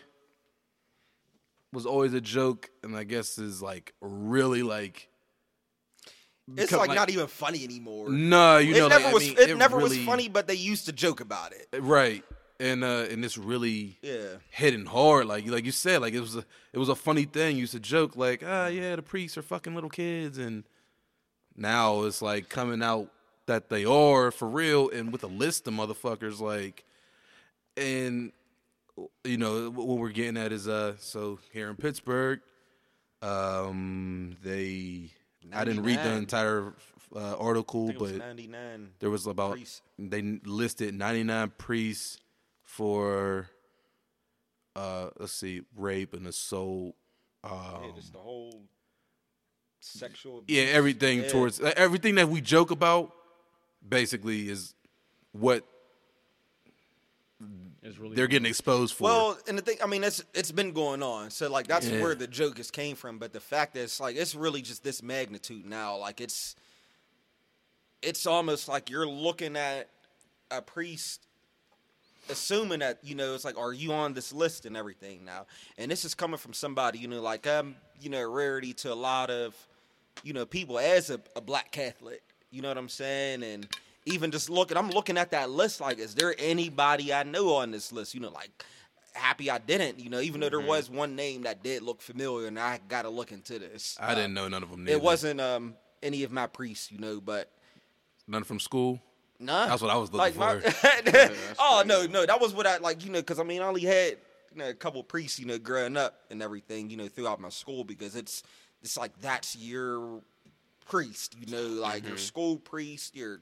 Was 1.77 1.85
always 1.85 2.13
a 2.15 2.21
joke, 2.21 2.71
and 2.81 2.95
I 2.97 3.03
guess 3.03 3.37
is 3.37 3.61
like 3.61 3.93
really 4.01 4.63
like 4.63 5.09
It's 6.57 6.71
become, 6.71 6.87
like, 6.87 6.95
not 6.95 7.11
even 7.11 7.27
funny 7.27 7.63
anymore. 7.63 8.09
no, 8.09 8.57
you 8.57 8.73
it 8.73 8.79
know, 8.79 8.87
never 8.87 9.03
like, 9.03 9.11
I 9.11 9.13
was. 9.13 9.23
mean, 9.27 9.35
it, 9.37 9.57
never 9.57 9.77
was 9.77 9.95
funny, 9.99 10.27
but 10.27 10.47
they 10.47 10.55
used 10.55 10.87
to 10.87 10.91
joke 10.91 11.19
about 11.21 11.53
it. 11.53 11.67
right? 11.79 12.23
And 12.59 12.83
uh, 12.83 13.05
and 13.11 13.23
it's 13.23 13.37
really 13.37 13.99
Yeah. 14.01 14.37
hitting 14.49 14.87
hard, 14.87 15.27
like 15.27 15.45
like 15.47 15.65
you 15.65 15.71
said, 15.71 16.01
like 16.01 16.15
it 16.15 16.19
was 16.19 16.35
a 16.35 16.43
it 16.73 16.79
was 16.79 16.89
a 16.89 16.95
funny 16.95 17.25
thing. 17.25 17.57
You 17.57 17.61
used 17.61 17.73
to 17.73 17.79
joke 17.79 18.15
like, 18.15 18.41
ah, 18.43 18.65
yeah, 18.65 18.95
the 18.95 19.03
priests 19.03 19.37
are 19.37 19.43
fucking 19.43 19.75
little 19.75 19.91
kids, 19.91 20.39
and 20.39 20.63
now 21.55 22.05
it's 22.05 22.23
like 22.23 22.49
coming 22.49 22.81
out 22.81 23.11
that 23.45 23.69
they 23.69 23.85
are 23.85 24.31
for 24.31 24.47
real, 24.47 24.89
and 24.89 25.11
with 25.11 25.23
a 25.23 25.27
list 25.27 25.67
of 25.67 25.75
motherfuckers, 25.75 26.39
like, 26.39 26.85
and 27.77 28.31
you 29.23 29.37
know 29.37 29.69
what 29.69 29.97
we're 29.97 30.09
getting 30.09 30.37
at 30.37 30.51
is 30.51 30.67
uh, 30.67 30.95
so 30.99 31.39
here 31.53 31.69
in 31.69 31.75
Pittsburgh, 31.75 32.39
um, 33.21 34.35
they 34.43 35.11
I 35.53 35.63
didn't 35.65 35.83
read 35.83 35.99
the 36.03 36.11
entire 36.13 36.73
uh, 37.15 37.35
article, 37.37 37.87
think 37.87 37.99
it 37.99 38.01
was 38.01 38.11
but 38.13 38.19
99. 38.19 38.89
there 38.99 39.09
was 39.09 39.27
about 39.27 39.53
priests. 39.53 39.81
they 39.97 40.21
listed 40.45 40.93
99 40.93 41.53
priests 41.57 42.19
for 42.63 43.49
uh 44.75 45.09
let's 45.17 45.31
see 45.33 45.61
rape 45.75 46.13
and 46.13 46.27
assault 46.27 46.93
um 47.43 47.53
yeah, 47.83 47.91
just 47.95 48.11
the 48.13 48.19
whole 48.19 48.61
sexual. 49.79 50.43
yeah 50.47 50.63
everything 50.63 51.21
Yeah. 51.23 51.29
towards 51.29 51.59
everything 51.61 52.15
that 52.15 52.27
we 52.29 52.41
joke 52.41 52.71
about 52.71 53.13
basically 53.87 54.49
is 54.49 54.75
what 55.31 55.63
It's 57.83 57.97
really 57.97 58.15
they're 58.15 58.27
getting 58.27 58.47
exposed 58.47 58.95
for 58.95 59.03
Well, 59.03 59.37
and 59.47 59.57
the 59.57 59.61
thing, 59.61 59.77
I 59.83 59.87
mean, 59.87 60.03
it's 60.03 60.23
it's 60.33 60.51
been 60.51 60.71
going 60.71 61.03
on. 61.03 61.29
So 61.29 61.49
like 61.49 61.67
that's 61.67 61.87
Yeah. 61.87 62.01
where 62.01 62.15
the 62.15 62.27
joke 62.27 62.59
is 62.59 62.71
came 62.71 62.95
from. 62.95 63.17
But 63.19 63.33
the 63.33 63.39
fact 63.39 63.73
that 63.75 63.81
it's 63.81 63.99
like 63.99 64.15
it's 64.15 64.35
really 64.35 64.61
just 64.61 64.83
this 64.83 65.03
magnitude 65.03 65.65
now. 65.65 65.97
Like 65.97 66.19
it's 66.21 66.55
it's 68.01 68.25
almost 68.25 68.67
like 68.67 68.89
you're 68.89 69.07
looking 69.07 69.55
at 69.55 69.89
a 70.51 70.61
priest 70.61 71.21
assuming 72.29 72.79
that 72.79 72.99
you 73.03 73.15
know 73.15 73.33
it's 73.33 73.45
like 73.45 73.57
are 73.57 73.73
you 73.73 73.93
on 73.93 74.13
this 74.13 74.33
list 74.33 74.65
and 74.65 74.75
everything 74.75 75.23
now 75.23 75.45
and 75.77 75.89
this 75.89 76.03
is 76.03 76.13
coming 76.13 76.37
from 76.37 76.53
somebody 76.53 76.99
you 76.99 77.07
know 77.07 77.21
like 77.21 77.47
um 77.47 77.75
you 78.01 78.09
know 78.09 78.29
rarity 78.29 78.73
to 78.73 78.91
a 78.91 78.95
lot 78.95 79.29
of 79.29 79.55
you 80.23 80.33
know 80.33 80.45
people 80.45 80.77
as 80.77 81.09
a, 81.09 81.19
a 81.35 81.41
black 81.41 81.71
catholic 81.71 82.21
you 82.51 82.61
know 82.61 82.67
what 82.67 82.77
i'm 82.77 82.89
saying 82.89 83.43
and 83.43 83.67
even 84.07 84.31
just 84.31 84.49
looking 84.49 84.77
i'm 84.77 84.89
looking 84.89 85.17
at 85.17 85.31
that 85.31 85.49
list 85.49 85.81
like 85.81 85.99
is 85.99 86.15
there 86.15 86.33
anybody 86.39 87.13
i 87.13 87.23
know 87.23 87.55
on 87.55 87.71
this 87.71 87.91
list 87.91 88.13
you 88.15 88.19
know 88.19 88.29
like 88.31 88.49
happy 89.13 89.49
i 89.49 89.57
didn't 89.57 89.99
you 89.99 90.09
know 90.09 90.19
even 90.19 90.39
though 90.41 90.49
there 90.49 90.59
was 90.61 90.89
one 90.89 91.15
name 91.15 91.41
that 91.43 91.63
did 91.63 91.81
look 91.81 92.01
familiar 92.01 92.47
and 92.47 92.59
i 92.59 92.79
gotta 92.87 93.09
look 93.09 93.31
into 93.31 93.57
this 93.59 93.97
i 93.99 94.11
Uh, 94.11 94.15
didn't 94.15 94.33
know 94.33 94.47
none 94.47 94.63
of 94.63 94.69
them 94.71 94.87
it 94.87 95.01
wasn't 95.01 95.39
um 95.41 95.75
any 96.03 96.23
of 96.23 96.31
my 96.31 96.45
priests 96.47 96.91
you 96.91 96.99
know 96.99 97.19
but 97.19 97.51
none 98.27 98.43
from 98.43 98.59
school 98.59 98.99
Nah, 99.39 99.67
That's 99.67 99.83
what 99.83 99.91
I 99.91 99.97
was 99.97 100.11
looking 100.11 100.39
like 100.39 100.61
for. 100.63 100.71
My, 101.13 101.29
oh 101.59 101.83
no, 101.85 102.07
no, 102.07 102.25
that 102.25 102.41
was 102.41 102.51
what 102.55 102.65
I 102.65 102.77
like. 102.77 103.05
You 103.05 103.11
know, 103.11 103.19
because 103.19 103.39
I 103.39 103.43
mean, 103.43 103.61
I 103.61 103.65
only 103.67 103.81
had 103.83 104.17
you 104.51 104.57
know 104.57 104.69
a 104.69 104.73
couple 104.73 105.03
priests, 105.03 105.37
you 105.37 105.45
know, 105.45 105.59
growing 105.59 105.95
up 105.95 106.21
and 106.31 106.41
everything, 106.41 106.89
you 106.89 106.97
know, 106.97 107.07
throughout 107.07 107.39
my 107.39 107.49
school 107.49 107.83
because 107.83 108.15
it's 108.15 108.41
it's 108.81 108.97
like 108.97 109.11
that's 109.21 109.55
your 109.55 110.23
priest, 110.87 111.35
you 111.39 111.45
know, 111.53 111.67
like 111.67 111.99
Mm-hmm. 112.01 112.07
your 112.07 112.17
school 112.17 112.57
priest, 112.57 113.15
your 113.15 113.41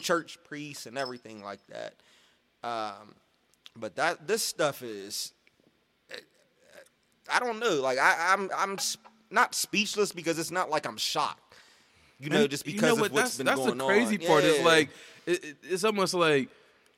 church 0.00 0.38
priests 0.44 0.86
and 0.86 0.96
everything 0.98 1.42
like 1.42 1.60
that. 1.68 1.94
Um, 2.62 3.14
but 3.76 3.96
that 3.96 4.26
this 4.26 4.42
stuff 4.42 4.82
is, 4.82 5.32
I 7.30 7.40
don't 7.40 7.58
know, 7.58 7.80
like 7.80 7.98
I, 7.98 8.32
I'm 8.32 8.50
I'm 8.56 8.78
not 9.30 9.54
speechless 9.54 10.12
because 10.12 10.38
it's 10.38 10.50
not 10.50 10.70
like 10.70 10.86
I'm 10.86 10.96
shocked. 10.96 11.54
You 12.18 12.30
know, 12.30 12.40
And 12.42 12.50
just 12.50 12.66
you 12.66 12.72
because 12.74 12.88
know 12.88 12.94
of 12.94 13.00
what? 13.00 13.12
what's 13.12 13.22
that's, 13.22 13.36
been 13.36 13.46
that's 13.46 13.58
going 13.60 13.78
the 13.78 13.84
crazy 13.86 14.18
on. 14.20 14.26
part 14.26 14.44
is 14.44 14.58
Yeah. 14.58 14.64
like 14.64 14.88
it, 15.26 15.44
it- 15.44 15.56
it's 15.62 15.84
almost 15.84 16.14
like 16.14 16.48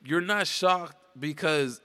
you're 0.05 0.21
not 0.23 0.47
shocked 0.47 0.97
because 1.19 1.81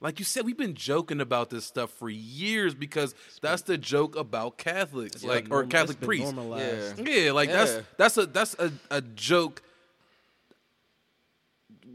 like 0.00 0.18
you 0.18 0.24
said 0.24 0.46
we've 0.46 0.56
been 0.56 0.74
joking 0.74 1.20
about 1.20 1.50
this 1.50 1.66
stuff 1.66 1.90
for 1.90 2.08
years 2.08 2.74
because 2.74 3.14
that's 3.42 3.62
the 3.62 3.76
joke 3.76 4.16
about 4.16 4.56
catholics 4.56 5.22
like 5.24 5.48
or 5.50 5.64
catholic 5.66 6.00
priests. 6.00 6.32
Yeah. 6.34 6.92
yeah 7.04 7.32
like 7.32 7.48
Yeah. 7.50 7.64
that's 7.64 7.86
that's 7.98 8.16
a 8.18 8.26
that's 8.26 8.54
a, 8.58 8.72
a 8.90 9.00
joke 9.02 9.60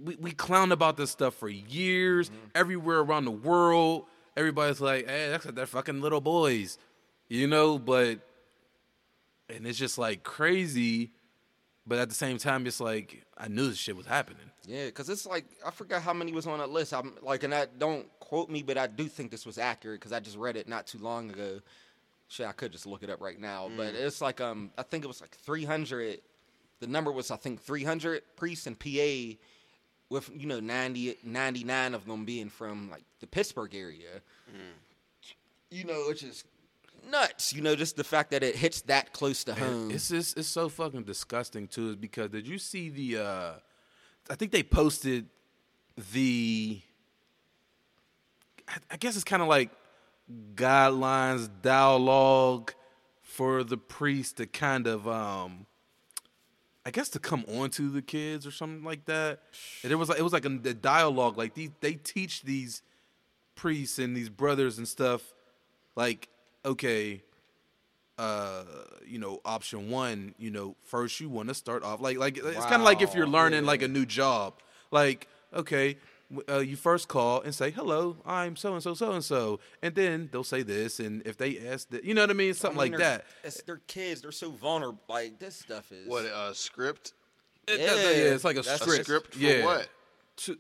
we, 0.04 0.16
we 0.18 0.32
clown 0.32 0.72
about 0.72 0.98
this 0.98 1.12
stuff 1.12 1.34
for 1.36 1.50
years 1.50 2.30
Mm-hmm. 2.30 2.38
everywhere 2.56 3.00
around 3.00 3.26
the 3.26 3.32
world 3.32 4.06
everybody's 4.36 4.80
like 4.82 5.08
hey 5.08 5.30
that's 5.30 5.46
they're 5.46 5.66
fucking 5.66 6.02
little 6.02 6.22
boys 6.22 6.78
you 7.28 7.48
know 7.48 7.78
but 7.80 8.20
and 9.50 9.66
it's 9.66 9.78
just 9.78 9.98
like 9.98 10.24
crazy 10.24 11.12
but 11.86 11.98
at 12.00 12.10
the 12.10 12.16
same 12.16 12.38
time 12.38 12.66
it's 12.68 12.80
like 12.80 13.24
i 13.38 13.48
knew 13.48 13.68
this 13.70 13.78
shit 13.78 13.96
was 13.96 14.06
happening 14.06 14.52
Yeah, 14.68 14.86
because 14.88 15.10
it's 15.10 15.26
like 15.26 15.46
I 15.66 15.72
forgot 15.72 16.02
how 16.02 16.14
many 16.14 16.32
was 16.34 16.46
on 16.46 16.60
that 16.60 16.70
list. 16.70 16.94
I'm 16.94 17.14
like, 17.22 17.44
and 17.44 17.54
I 17.56 17.68
don't 17.78 18.06
quote 18.20 18.50
me, 18.50 18.62
but 18.64 18.78
I 18.78 18.88
do 18.88 19.08
think 19.08 19.32
this 19.32 19.46
was 19.46 19.58
accurate 19.58 20.02
because 20.02 20.12
I 20.12 20.20
just 20.20 20.36
read 20.38 20.58
it 20.58 20.68
not 20.68 20.86
too 20.88 20.98
long 21.00 21.30
ago. 21.32 21.62
Shit, 22.28 22.46
I 22.46 22.52
could 22.52 22.74
just 22.74 22.86
look 22.86 23.02
it 23.04 23.10
up 23.10 23.22
right 23.22 23.40
now, 23.40 23.70
but 23.78 23.96
it's 23.96 24.20
like 24.20 24.42
um, 24.42 24.72
I 24.78 24.84
think 24.84 25.06
it 25.06 25.08
was 25.08 25.22
like 25.22 25.32
300. 25.38 26.20
The 26.82 26.88
number 26.88 27.14
was 27.14 27.32
I 27.32 27.38
think 27.38 27.62
300 27.62 28.22
priests 28.36 28.68
and 28.68 28.78
PA, 28.78 29.40
with 30.10 30.30
you 30.36 30.48
know 30.48 30.60
90 30.60 31.18
99 31.24 31.94
of 31.94 32.06
them 32.06 32.26
being 32.26 32.50
from 32.50 32.90
like 32.90 33.04
the 33.20 33.28
Pittsburgh 33.28 33.76
area. 33.76 34.22
You 35.70 35.84
know, 35.84 36.06
which 36.08 36.24
is 36.24 36.44
nuts. 37.10 37.54
You 37.54 37.62
know, 37.62 37.76
just 37.76 37.96
the 37.98 38.04
fact 38.04 38.32
that 38.32 38.44
it 38.44 38.56
hits 38.56 38.82
that 38.84 39.14
close 39.14 39.44
to 39.46 39.54
home. 39.54 39.92
it's 39.92 40.10
just 40.10 40.38
it's 40.38 40.48
so 40.48 40.70
fucking 40.70 41.04
disgusting 41.04 41.68
too 41.68 41.90
is 41.90 41.96
because 41.96 42.30
did 42.30 42.48
you 42.48 42.58
see 42.58 42.90
the 42.90 43.18
uh 43.22 43.52
i 44.30 44.36
think 44.36 44.52
they 44.52 44.64
posted 44.64 45.26
the 46.14 46.82
i, 48.68 48.76
I 48.92 48.98
guess 48.98 49.16
it's 49.16 49.24
kind 49.24 49.42
of 49.42 49.48
like 49.48 49.70
guidelines 50.56 51.50
dialogue 51.62 52.74
for 53.22 53.64
the 53.64 53.78
priest 53.78 54.38
to 54.38 54.46
kind 54.46 54.88
of 54.88 55.08
um 55.08 55.66
I 56.88 56.90
guess 56.90 57.10
to 57.10 57.20
come 57.20 57.44
onto 57.50 57.90
the 57.90 58.02
kids 58.02 58.48
or 58.48 58.52
something 58.52 58.86
like 58.86 59.04
that. 59.08 59.42
And 59.84 59.92
it 59.92 59.96
was 59.96 60.08
like 60.08 60.20
it 60.20 60.22
was 60.22 60.32
like 60.32 60.46
a, 60.46 60.60
a 60.64 60.74
dialogue. 60.74 61.38
Like 61.38 61.54
these, 61.54 61.72
they 61.82 61.96
teach 61.96 62.44
these 62.44 62.82
priests 63.56 64.00
and 64.00 64.16
these 64.16 64.30
brothers 64.30 64.78
and 64.78 64.88
stuff. 64.88 65.22
Like, 65.98 66.30
okay, 66.64 67.24
uh, 68.18 68.64
you 69.06 69.20
know, 69.20 69.42
option 69.44 69.90
one, 69.90 70.34
you 70.38 70.50
know, 70.50 70.78
first 70.82 71.20
you 71.20 71.28
want 71.28 71.50
to 71.50 71.54
start 71.54 71.84
off 71.84 72.00
like 72.00 72.20
like 72.20 72.38
it's 72.38 72.66
kind 72.66 72.76
of 72.76 72.84
like 72.84 73.02
if 73.02 73.14
you're 73.14 73.28
learning 73.28 73.64
yeah. 73.64 73.68
like 73.68 73.82
a 73.82 73.90
new 73.90 74.06
job. 74.06 74.54
Like, 74.90 75.28
okay, 75.54 75.98
uh, 76.50 76.60
you 76.60 76.76
first 76.76 77.08
call 77.08 77.42
and 77.42 77.54
say 77.56 77.72
hello, 77.72 78.18
I'm 78.26 78.56
so 78.56 78.74
and 78.74 78.84
so 78.84 78.94
so 78.94 79.12
and 79.14 79.24
so, 79.24 79.60
and 79.82 79.96
then 79.96 80.30
they'll 80.32 80.44
say 80.44 80.62
this, 80.64 81.00
and 81.00 81.26
if 81.26 81.38
they 81.38 81.58
ask, 81.68 81.90
that, 81.92 82.04
you 82.04 82.14
know 82.14 82.22
what 82.22 82.30
I 82.30 82.34
mean, 82.34 82.54
something 82.54 82.80
I 82.80 82.84
mean, 82.84 82.92
like 82.94 83.00
they're- 83.00 83.10
that. 83.20 83.26
It's 83.44 83.62
their 83.64 83.82
kids. 83.88 84.22
They're 84.22 84.32
so 84.32 84.50
vulnerable. 84.52 85.00
Like 85.08 85.40
this 85.40 85.56
stuff 85.56 85.92
is 85.92 86.08
What 86.08 86.26
uh, 86.26 86.54
script? 86.54 87.14
It- 87.68 87.80
Yeah, 87.80 87.86
that- 87.88 87.96
that- 87.96 88.16
yeah, 88.18 88.24
it's 88.34 88.44
like 88.44 88.58
a 88.58 88.62
that's- 88.62 88.82
A 88.82 88.84
script. 88.84 89.06
script 89.06 89.34
for 89.36 89.40
yeah. 89.40 89.64
what? 89.66 89.88
To, 90.38 90.58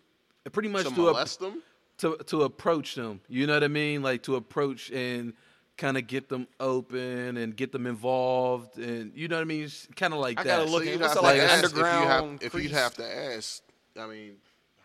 pretty 0.51 0.70
much 0.70 0.86
To 0.88 0.93
to, 0.95 1.07
a, 1.09 1.11
molest 1.13 1.39
them? 1.41 1.61
to 1.99 2.15
to 2.28 2.43
approach 2.43 2.95
them. 2.95 3.20
You 3.28 3.45
know 3.47 3.53
what 3.55 3.63
I 3.63 3.68
mean? 3.68 4.01
Like 4.01 4.24
to 4.24 4.36
approach 4.38 4.89
and 4.91 5.34
kind 5.78 5.97
of 5.97 6.07
get 6.07 6.28
them 6.30 6.47
open 6.59 7.38
and 7.38 7.55
get 7.55 7.72
them 7.72 7.86
involved, 7.86 8.78
and 8.80 9.11
you 9.15 9.28
know 9.28 9.36
what 9.36 9.41
I 9.41 9.45
mean? 9.45 9.70
Kind 9.95 10.13
of 10.13 10.20
like 10.20 10.39
I 10.39 10.43
that. 10.43 10.59
gotta 10.59 10.72
look 10.72 10.84
So 10.84 10.88
at- 10.89 10.93
you'd 10.93 11.01
have 11.01 11.09
that, 11.13 11.15
to 11.20 11.22
like, 11.22 11.39
ask 11.41 11.63
if 11.65 11.72
you 11.78 11.84
have 11.84 11.99
underground 11.99 12.43
if 12.43 12.53
you'd 12.55 12.72
have 12.72 12.93
to 12.95 13.05
ask. 13.36 13.61
I 13.99 14.07
mean, 14.07 14.36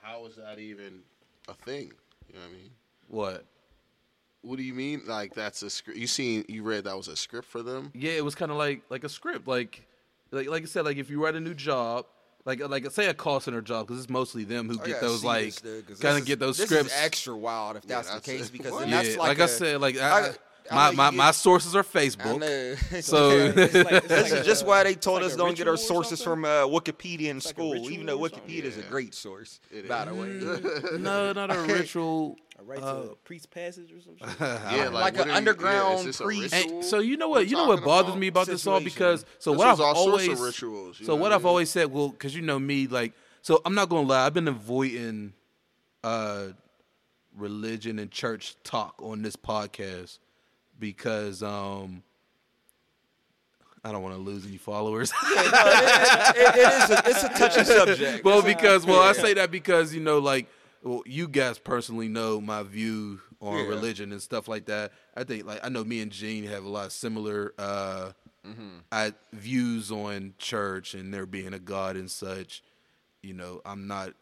how 0.03 0.27
is 0.27 0.37
that 0.37 0.59
even 0.59 1.01
a 1.49 1.55
thing? 1.55 1.93
You 2.29 2.35
know 2.35 2.41
what 2.41 2.49
I 2.49 2.53
mean? 2.53 2.71
What? 3.09 3.45
What 4.43 4.57
do 4.57 4.63
you 4.65 4.75
mean? 4.75 5.03
Like 5.07 5.35
that's 5.35 5.63
a 5.63 5.71
script? 5.71 5.99
You 5.99 6.07
seen? 6.07 6.45
You 6.49 6.63
read 6.65 6.85
that 6.85 6.97
was 6.97 7.09
a 7.09 7.17
script 7.17 7.47
for 7.49 7.63
them? 7.63 7.91
Yeah, 7.95 8.13
it 8.13 8.25
was 8.25 8.35
kind 8.35 8.51
of 8.51 8.57
like 8.59 8.83
like 8.91 9.05
a 9.05 9.09
script. 9.09 9.47
Like 9.47 9.87
like 10.33 10.49
like 10.49 10.63
I 10.65 10.67
said, 10.67 10.85
like 10.85 10.97
if 10.97 11.09
you 11.11 11.23
write 11.25 11.35
a 11.37 11.41
new 11.41 11.55
job. 11.55 12.07
Like, 12.45 12.59
like 12.69 12.91
say 12.91 13.07
a 13.07 13.15
call 13.15 13.39
center 13.39 13.61
job 13.63 13.87
because 13.87 14.03
it's 14.03 14.11
mostly 14.11 14.43
them 14.43 14.69
who 14.69 14.81
I 14.81 14.85
get 14.85 15.01
those 15.01 15.23
like 15.23 15.45
this, 15.45 15.61
dude, 15.61 15.87
'cause 15.87 16.01
kind 16.01 16.19
of 16.19 16.27
get 16.27 16.41
those 16.41 16.57
this 16.57 16.67
scripts. 16.67 16.93
Is 16.93 17.01
extra 17.01 17.37
wild 17.37 17.77
if 17.77 17.85
Yeah, 17.85 17.95
that's, 17.95 18.11
that's 18.11 18.27
the 18.27 18.33
case 18.33 18.47
it. 18.49 18.53
because 18.53 18.77
then 18.81 18.89
yeah, 18.89 19.01
that's 19.01 19.17
like, 19.17 19.29
like, 19.29 19.39
I 19.39 19.45
a- 19.45 19.49
said, 19.49 19.81
like 19.81 19.97
I, 20.01 20.09
I- 20.11 20.27
I 20.31 20.35
my 20.71 20.91
my, 20.93 21.11
you 21.11 21.17
my 21.17 21.31
sources 21.33 21.75
are 21.75 21.81
I 21.81 21.83
Facebook. 21.83 22.39
know. 22.41 22.75
So 23.03 23.31
It's 23.31 23.75
like- 23.75 23.93
it's 23.93 24.07
This 24.09 24.31
like 24.31 24.41
is 24.41 24.47
just 24.47 24.63
a- 24.63 24.67
why 24.67 24.85
they 24.85 24.95
told 24.95 25.23
like 25.23 25.27
us 25.31 25.35
a 25.35 25.39
don't 25.39 25.57
get 25.57 25.67
our 25.67 25.73
ritual 25.75 25.85
or 25.99 26.05
sources 26.05 26.19
something? 26.21 26.43
from 26.43 26.45
uh, 26.45 26.67
Wikipedia 26.81 27.29
in 27.31 27.37
like 27.37 27.45
a 27.45 27.49
school, 27.49 27.75
even 27.77 27.91
ritual 27.91 28.07
though 28.07 28.19
or 28.25 28.29
something? 28.29 28.49
Wikipedia 28.49 28.65
is 28.65 28.79
a 28.79 28.83
great 28.83 29.15
source. 29.15 29.61
It 29.71 29.89
by 29.89 30.05
the 30.05 30.15
way, 30.15 30.99
no, 30.99 31.33
not 31.33 31.55
a 31.55 31.61
ritual. 31.63 32.37
A 32.59 32.65
right 32.65 32.79
to 32.79 32.87
Uh, 32.87 32.93
a 33.13 33.15
priest 33.25 33.51
passage 33.51 33.91
or 33.93 34.01
something. 34.01 34.29
Yeah, 34.41 34.89
Like 34.89 34.93
like, 34.93 35.15
an 35.15 35.21
are 35.23 35.27
you- 35.29 35.33
underground 35.37 35.95
yeah, 35.95 35.99
is 36.01 36.05
this 36.05 36.21
a 36.21 36.25
priest. 36.25 36.55
ritual? 36.55 36.75
And 36.77 36.85
so 36.85 36.99
you 37.01 37.17
know 37.17 37.29
what 37.29 37.47
you 37.49 37.57
know 37.57 37.67
Talking 37.67 37.83
what 37.83 37.85
bothers 37.85 38.09
about 38.11 38.21
me 38.21 38.29
about 38.29 38.47
this 38.47 38.67
all 38.67 38.79
situation. 38.79 38.95
because 38.95 39.25
so 39.39 39.51
This 39.53 39.59
what 39.59 39.69
was 39.69 39.81
I've 39.81 39.87
all 39.87 39.95
sorts 39.95 40.25
of 40.25 40.29
always 40.31 40.41
rituals, 40.41 41.01
you 41.01 41.07
so 41.07 41.13
know 41.13 41.17
what 41.17 41.23
what 41.23 41.33
I 41.33 41.35
I've 41.37 41.41
mean? 41.43 41.49
always 41.49 41.71
said 41.71 41.91
well 41.93 42.09
because 42.11 42.35
you 42.37 42.43
know 42.43 42.59
me 42.59 42.87
like 42.87 43.13
so 43.43 43.61
I'm 43.65 43.75
not 43.75 43.89
gonna 43.89 44.07
lie 44.07 44.25
I've 44.27 44.35
been 44.35 44.49
avoiding 44.49 45.33
uh 46.05 46.49
religion 47.37 47.99
and 47.99 48.11
church 48.11 48.55
talk 48.63 48.95
on 49.03 49.23
this 49.23 49.37
podcast 49.37 50.19
because 50.83 51.45
um 51.45 52.03
I 53.85 53.91
don't 53.93 54.03
want 54.03 54.14
to 54.16 54.20
lose 54.20 54.45
any 54.47 54.59
followers. 54.59 55.11
it, 55.22 56.35
it- 56.37 56.55
it 56.57 56.72
is 56.72 56.91
a, 56.91 57.03
it's 57.07 57.24
a 57.24 57.28
touchy 57.30 57.64
subject. 57.64 58.24
well, 58.24 58.43
because 58.43 58.85
well, 58.85 59.01
I 59.01 59.12
say 59.12 59.35
that 59.35 59.51
because 59.51 59.95
you 59.95 60.01
know, 60.01 60.18
like, 60.18 60.47
well, 60.83 61.03
you 61.07 61.26
guys 61.28 61.59
personally 61.59 62.09
know 62.09 62.41
my 62.41 62.62
view 62.64 63.20
on 63.41 63.57
Yeah. 63.59 63.64
religion 63.66 64.12
and 64.12 64.20
stuff 64.22 64.47
like 64.49 64.66
that. 64.66 64.93
I 65.16 65.24
think, 65.24 65.47
like, 65.47 65.61
I 65.64 65.68
know 65.68 65.83
me 65.85 66.01
and 66.01 66.12
Gene 66.12 66.45
have 66.45 66.64
a 66.64 66.68
lot 66.68 66.87
of 66.87 66.93
similar 66.93 67.55
uh, 67.59 68.12
I, 68.93 69.14
views 69.33 69.91
on 69.91 70.35
church 70.39 70.95
and 70.95 71.12
there 71.12 71.26
being 71.26 71.53
a 71.55 71.59
God 71.59 71.97
and 71.97 72.09
such. 72.11 72.62
You 73.22 73.35
know, 73.35 73.62
I'm 73.64 73.87
not. 73.89 74.12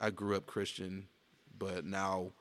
I 0.00 0.10
grew 0.10 0.36
up 0.36 0.44
Christian, 0.46 1.06
but 1.58 1.84
now 1.86 2.32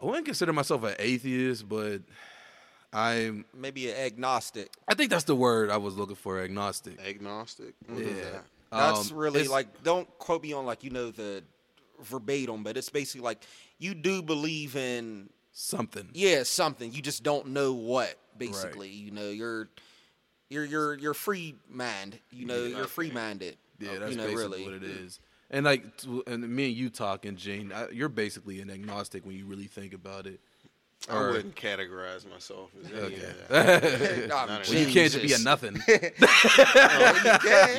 I 0.00 0.06
wouldn't 0.06 0.26
consider 0.26 0.52
myself 0.52 0.84
an 0.84 0.94
atheist, 0.98 1.68
but 1.68 2.02
I'm. 2.92 3.44
Maybe 3.54 3.90
an 3.90 3.96
agnostic. 3.96 4.70
I 4.86 4.94
think 4.94 5.10
that's 5.10 5.24
the 5.24 5.34
word 5.36 5.70
I 5.70 5.76
was 5.76 5.96
looking 5.96 6.16
for, 6.16 6.40
agnostic. 6.40 7.00
agnostic. 7.00 7.74
Yeah. 7.94 8.40
That's 8.70 9.10
Um, 9.10 9.16
really 9.16 9.48
like 9.48 9.82
don't 9.82 10.06
quote 10.18 10.42
me 10.42 10.52
on 10.52 10.66
like 10.66 10.84
you 10.84 10.90
know 10.90 11.10
the 11.10 11.42
verbatim, 12.02 12.62
but 12.62 12.76
it's 12.76 12.90
basically 12.90 13.22
like 13.22 13.42
you 13.78 13.94
do 13.94 14.22
believe 14.22 14.76
in 14.76 15.30
something. 15.52 16.08
yeah 16.12 16.42
something 16.44 16.92
you 16.92 17.02
just 17.02 17.22
don't 17.24 17.48
know 17.48 17.72
what 17.72 18.14
basically 18.36 18.90
you 18.90 19.10
know 19.10 19.28
you're 19.30 19.68
you're 20.50 20.64
you're 20.64 20.94
you're 20.94 21.14
free 21.14 21.56
mind 21.68 22.16
you 22.30 22.46
know 22.46 22.62
you're 22.62 22.86
free 22.86 23.10
minded 23.10 23.56
Yeah, 23.80 23.98
that's 23.98 24.12
you 24.12 24.16
know 24.18 24.24
basically 24.26 24.58
really 24.60 24.64
what 24.64 24.74
it 24.74 24.84
is. 24.84 25.18
And 25.50 25.64
like, 25.64 25.82
and 26.26 26.46
me 26.48 26.66
and 26.66 26.76
you 26.76 26.90
talking, 26.90 27.36
Gene, 27.36 27.72
I, 27.72 27.88
you're 27.90 28.08
basically 28.10 28.60
an 28.60 28.70
agnostic 28.70 29.24
when 29.24 29.34
you 29.36 29.46
really 29.46 29.66
think 29.66 29.94
about 29.94 30.26
it. 30.26 30.40
I 31.08 31.16
Or- 31.16 31.30
wouldn't 31.32 31.54
categorize 31.54 32.28
myself 32.28 32.70
as 32.84 32.90
any 32.92 33.00
Okay. 33.00 33.14
of 33.24 33.48
that. 33.48 34.28
Nah, 34.28 34.46
Well, 34.46 34.58
you 34.74 34.86
can't 34.92 35.10
just 35.12 35.16
be 35.22 35.28
a 35.32 35.38
Jesus. 35.38 35.44
nothing. 35.44 35.74
you 35.88 35.98
can, 35.98 36.18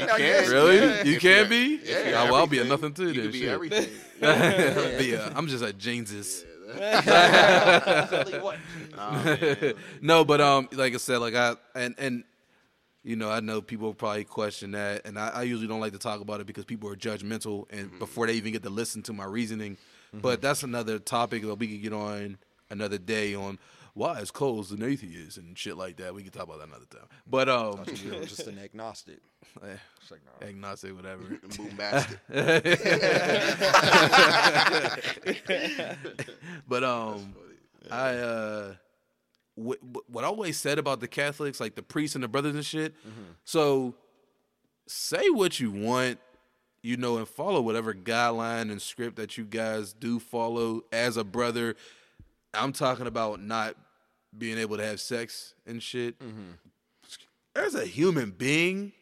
I 0.10 0.16
guess. 0.18 0.48
really? 0.50 0.78
Yeah, 0.78 1.04
you 1.04 1.14
if 1.16 1.22
can 1.22 1.30
you're- 1.32 1.50
be? 1.50 1.76
if 1.76 2.08
you're 2.08 2.18
Oh, 2.18 2.26
well, 2.26 2.36
I'll 2.36 2.48
be 2.48 2.60
a 2.60 2.64
nothing 2.64 2.94
too. 2.94 3.12
You 3.12 3.14
then. 3.14 3.24
could 3.24 3.32
be 3.34 3.40
shit. 3.42 3.50
everything. 3.50 3.90
Be 4.98 5.14
a- 5.14 5.32
I'm 5.36 5.48
just 5.48 5.64
a 5.64 5.72
James's. 5.74 6.46
Tell 6.76 8.30
you 8.30 8.42
what. 8.42 8.58
Nah, 8.96 9.24
man. 9.24 9.74
no, 10.02 10.26
but 10.26 10.42
um, 10.42 10.68
like 10.74 10.94
I 10.94 10.98
said, 10.98 11.18
like 11.20 11.36
I 11.36 11.56
and 11.76 11.96
and 11.98 12.24
you 13.04 13.16
know, 13.16 13.30
I 13.30 13.40
know 13.40 13.62
people 13.62 13.94
probably 13.94 14.26
question 14.26 14.72
that, 14.72 15.06
and 15.06 15.18
I, 15.18 15.30
I 15.30 15.44
usually 15.44 15.68
don't 15.68 15.80
like 15.80 15.94
to 15.94 16.00
talk 16.00 16.22
about 16.22 16.42
it 16.42 16.48
because 16.48 16.66
people 16.66 16.90
are 16.90 16.96
judgmental, 16.96 17.66
and 17.72 17.98
before 18.00 18.28
they 18.28 18.34
even 18.34 18.52
get 18.52 18.64
to 18.64 18.70
listen 18.70 19.02
to 19.04 19.14
my 19.14 19.26
reasoning. 19.26 19.78
But 20.14 20.42
that's 20.42 20.64
another 20.64 21.00
topic 21.00 21.44
that 21.44 21.56
we 21.56 21.68
could 21.68 21.84
get 21.84 21.94
on 21.94 22.38
another 22.70 22.98
day 22.98 23.36
on 23.36 23.60
why 23.94 24.20
is 24.20 24.32
Coles 24.32 24.72
an 24.72 24.82
atheist 24.84 25.38
and 25.38 25.58
shit 25.58 25.78
like 25.78 25.98
that. 25.98 26.16
We 26.16 26.24
can 26.24 26.32
talk 26.32 26.44
about 26.44 26.60
that 26.60 26.68
another 26.68 26.86
time. 26.86 27.08
But 27.28 27.50
um, 27.50 27.84
just 27.86 28.48
an 28.48 28.58
agnostic 28.58 29.20
eh, 29.64 29.76
like, 30.10 30.22
nah. 30.42 30.48
agnostic, 30.48 30.96
whatever. 30.96 31.24
But 36.68 36.84
um, 36.84 37.36
I 37.92 38.16
uh, 38.16 38.74
what, 39.60 39.80
what 40.10 40.24
I 40.24 40.28
always 40.28 40.58
said 40.58 40.80
about 40.80 41.00
the 41.00 41.08
Catholics, 41.08 41.60
like 41.60 41.76
the 41.76 41.84
priests 41.84 42.16
and 42.16 42.24
the 42.24 42.28
brothers 42.28 42.56
and 42.56 42.66
shit. 42.66 42.96
Mm-hmm. 42.96 43.32
So 43.44 43.96
say 44.88 45.30
what 45.30 45.60
you 45.60 45.72
want, 45.72 46.20
you 46.82 46.98
know, 46.98 47.18
and 47.18 47.28
follow 47.28 47.62
whatever 47.62 47.94
guideline 47.94 48.72
and 48.72 48.82
script 48.82 49.18
that 49.18 49.38
you 49.38 49.44
guys 49.44 49.94
do 49.94 50.20
follow 50.20 50.84
as 50.92 51.18
a 51.18 51.24
brother. 51.24 51.76
I'm 52.54 52.72
talking 52.72 53.06
about 53.06 53.42
not 53.42 53.76
being 54.38 54.58
able 54.58 54.78
to 54.78 54.86
have 54.86 55.02
sex 55.02 55.54
and 55.68 55.84
shit. 55.84 56.18
Mm-hmm. 56.20 56.52
As 57.56 57.76
a 57.76 57.86
human 57.86 58.32
being, 58.32 58.94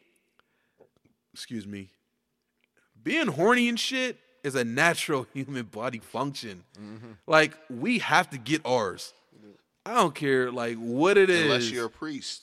excuse 1.32 1.66
me, 1.66 1.90
being 3.02 3.28
horny 3.28 3.68
and 3.68 3.78
shit 3.78 4.18
is 4.42 4.56
a 4.56 4.64
natural 4.64 5.26
human 5.34 5.66
body 5.66 6.00
function. 6.00 6.64
Mm-hmm. 6.80 7.12
Like 7.26 7.56
we 7.70 7.98
have 8.00 8.28
to 8.30 8.38
get 8.38 8.62
ours. 8.64 9.12
I 9.88 9.94
don't 9.94 10.14
care 10.14 10.52
like 10.52 10.76
what 10.76 11.16
it 11.16 11.30
is. 11.30 11.44
Unless 11.44 11.70
you're 11.70 11.86
a 11.86 11.90
priest. 11.90 12.42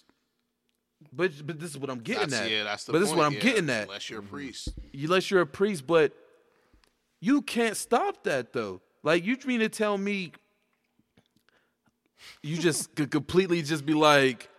but 1.14 1.32
but 1.46 1.60
this 1.60 1.70
is 1.70 1.78
what 1.78 1.92
I'm 1.92 2.00
getting 2.00 2.30
That's, 2.30 2.42
at. 2.42 2.50
yeah, 2.50 2.64
that's 2.64 2.86
the 2.86 2.92
but 2.92 3.00
this 3.00 3.10
is 3.10 3.16
what 3.16 3.26
I'm 3.26 3.34
yeah, 3.34 3.40
getting 3.40 3.70
at. 3.70 3.84
Unless 3.84 4.10
you're 4.10 4.22
a 4.22 4.24
priest. 4.24 4.70
Unless 4.94 5.30
you're 5.30 5.42
a 5.42 5.46
priest, 5.46 5.86
but 5.86 6.14
you 7.22 7.44
can't 7.44 7.78
stop 7.78 8.24
that 8.24 8.52
though. 8.52 8.82
Like 9.04 9.26
you 9.26 9.38
mean 9.46 9.60
to 9.60 9.70
tell 9.70 9.96
me 9.96 10.32
you 12.42 12.58
just 12.58 12.96
could 12.96 13.12
completely 13.12 13.62
just 13.62 13.86
be 13.86 13.94
like, 13.94 14.50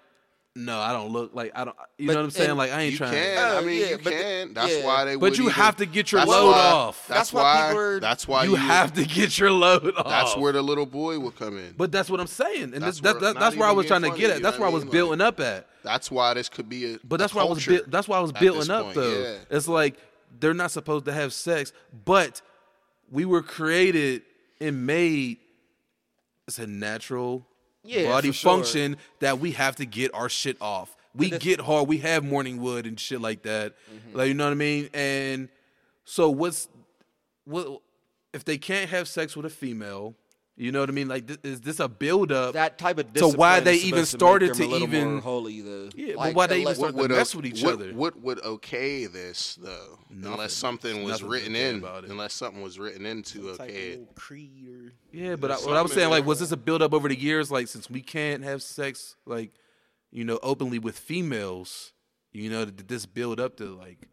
no, 0.57 0.81
I 0.81 0.93
don't 0.93 1.13
look 1.13 1.35
like 1.35 1.53
I 1.55 1.65
don't. 1.65 1.77
You 1.99 2.07
But- 2.07 2.15
know 2.15 2.19
what 2.21 2.25
I'm 2.25 2.31
saying? 2.31 2.57
Like 2.57 2.73
I 2.73 2.81
ain't 2.83 2.93
You 2.93 2.99
trying. 2.99 3.13
can. 3.13 3.39
Oh, 3.39 3.59
I 3.59 3.61
mean, 3.61 3.81
yeah, 3.81 3.87
you 3.91 3.97
but 3.99 4.05
the- 4.05 4.11
can. 4.11 4.55
That's 4.55 4.77
yeah. 4.79 4.85
why 4.85 5.05
they. 5.05 5.15
But 5.15 5.21
would 5.21 5.39
you 5.39 5.45
even- 5.45 5.55
have 5.55 5.77
to 5.77 5.87
get 5.87 6.11
your 6.11 6.25
load 6.25 6.51
why- 6.53 6.59
off. 6.59 7.07
That's, 7.07 7.19
That's 7.31 7.33
why 7.33 7.43
why. 7.73 7.77
are- 7.79 8.01
that's 8.01 8.27
why 8.27 8.45
you, 8.45 8.51
you, 8.51 8.57
have 8.57 8.93
to 8.95 9.05
get 9.05 9.39
your 9.39 9.51
load 9.51 9.95
off. 9.97 10.09
That's 10.09 10.37
where 10.37 10.53
the 10.53 10.63
little 10.63 10.87
boy 10.87 11.19
will 11.19 11.31
come 11.31 11.59
in. 11.59 11.75
But 11.77 11.93
that's 11.93 12.09
what 12.11 12.19
I'm 12.21 12.27
saying, 12.27 12.73
and 12.75 12.83
That's 12.83 13.01
this, 13.01 13.13
where- 13.13 13.21
that, 13.21 13.39
that's 13.39 13.55
where 13.55 13.69
I 13.69 13.73
was 13.73 13.87
trying 13.87 14.03
to 14.03 14.11
get 14.11 14.31
at. 14.31 14.43
That's 14.43 14.59
where 14.59 14.69
I 14.69 14.73
was 14.73 14.85
building 14.85 15.21
up 15.21 15.39
at. 15.41 15.67
that's 15.83 16.11
why 16.11 16.35
this 16.35 16.49
could 16.49 16.69
be 16.69 16.95
a. 16.95 16.99
But 17.05 17.19
that's 17.19 17.35
why 17.35 17.43
I 17.43 17.45
was 17.45 17.65
that's 17.87 18.09
why 18.09 18.17
I 18.17 18.21
was 18.21 18.33
building 18.33 18.71
up 18.71 18.95
though. 18.95 19.39
It's 19.51 19.69
like 19.69 19.97
they're 20.41 20.55
not 20.55 20.71
supposed 20.71 21.05
to 21.05 21.13
have 21.13 21.33
sex, 21.33 21.73
but 22.05 22.41
we 23.11 23.25
were 23.25 23.43
created 23.43 24.23
and 24.61 24.87
made 24.87 25.37
it's 26.49 26.59
a 26.59 26.67
natural 26.67 27.47
Yeah, 27.87 28.11
body 28.11 28.29
for 28.29 28.35
sure. 28.35 28.53
function 28.53 28.97
that 29.21 29.39
we 29.39 29.53
have 29.53 29.77
to 29.77 29.87
get 29.87 30.15
our 30.15 30.29
shit 30.29 30.57
off. 30.61 30.97
We 31.15 31.31
get 31.31 31.61
hard, 31.61 31.89
we 31.89 31.99
have 31.99 32.25
morning 32.25 32.61
wood 32.61 32.87
and 32.87 33.01
shit 33.01 33.21
like 33.21 33.43
that. 33.43 33.73
Mm-hmm. 33.73 34.19
Like 34.19 34.29
you 34.29 34.35
know 34.35 34.45
what 34.45 34.51
I 34.51 34.55
mean? 34.55 34.91
And 34.93 35.49
so 36.05 36.29
what's 36.29 36.69
what 37.45 37.81
if 38.35 38.45
they 38.45 38.59
can't 38.59 38.91
have 38.91 39.09
sex 39.09 39.37
with 39.37 39.47
a 39.47 39.51
female? 39.51 40.15
You 40.59 40.73
know 40.73 40.81
what 40.81 40.89
I 40.89 40.93
mean? 40.93 41.07
Like, 41.07 41.27
th- 41.27 41.41
is 41.45 41.61
this 41.61 41.81
a 41.81 41.87
build 41.89 42.33
up? 42.33 42.55
that 42.55 42.79
type 42.79 42.99
of 42.99 43.07
So 43.15 43.31
why 43.31 43.61
they 43.61 43.75
even 43.75 44.07
started 44.07 44.59
make 44.59 44.71
them 44.71 44.71
to 44.71 44.77
even- 44.85 45.19
holy 45.19 45.61
though 45.61 45.91
Yeah, 45.95 46.15
but 46.17 46.35
why 46.35 46.47
they 46.47 46.61
even 46.63 46.69
unless- 46.69 46.77
start 46.79 46.93
to 46.93 46.97
would 47.03 47.11
mess 47.11 47.35
o- 47.35 47.39
with 47.39 47.47
each 47.47 47.63
what, 47.63 47.75
other. 47.75 47.93
What 47.93 48.21
would 48.23 48.41
okay 48.43 49.05
this 49.05 49.57
though? 49.57 49.99
Nothing. 50.09 50.33
Unless 50.33 50.53
something 50.55 51.03
was 51.05 51.21
Nothing's 51.21 51.29
written 51.31 51.57
in. 51.57 51.77
about 51.77 52.05
it. 52.05 52.11
Unless 52.11 52.33
something 52.33 52.63
was 52.63 52.79
written 52.79 53.05
into 53.05 53.49
Some 53.49 53.59
type 53.59 53.69
of 53.69 53.75
okay. 53.77 53.99
creed 54.15 54.67
or 54.69 54.93
Yeah, 55.13 55.37
but 55.37 55.51
I, 55.51 55.57
what 55.57 55.77
I 55.77 55.83
was 55.83 55.93
saying, 55.93 56.09
like, 56.09 56.25
was 56.25 56.41
this 56.41 56.53
a 56.53 56.57
build 56.57 56.81
up 56.81 56.95
over 56.95 57.09
the 57.09 57.19
years? 57.21 57.51
Like, 57.51 57.69
since 57.69 57.91
we 57.91 58.01
can't 58.01 58.43
have 58.43 58.63
sex, 58.63 59.17
like, 59.27 59.53
you 60.11 60.25
know, 60.25 60.39
openly 60.43 60.79
with 60.79 60.99
females, 60.99 61.93
you 62.33 62.49
know, 62.49 62.65
did 62.65 62.89
this 62.89 63.05
build 63.05 63.41
up 63.41 63.57
to 63.59 63.77
like, 63.77 64.09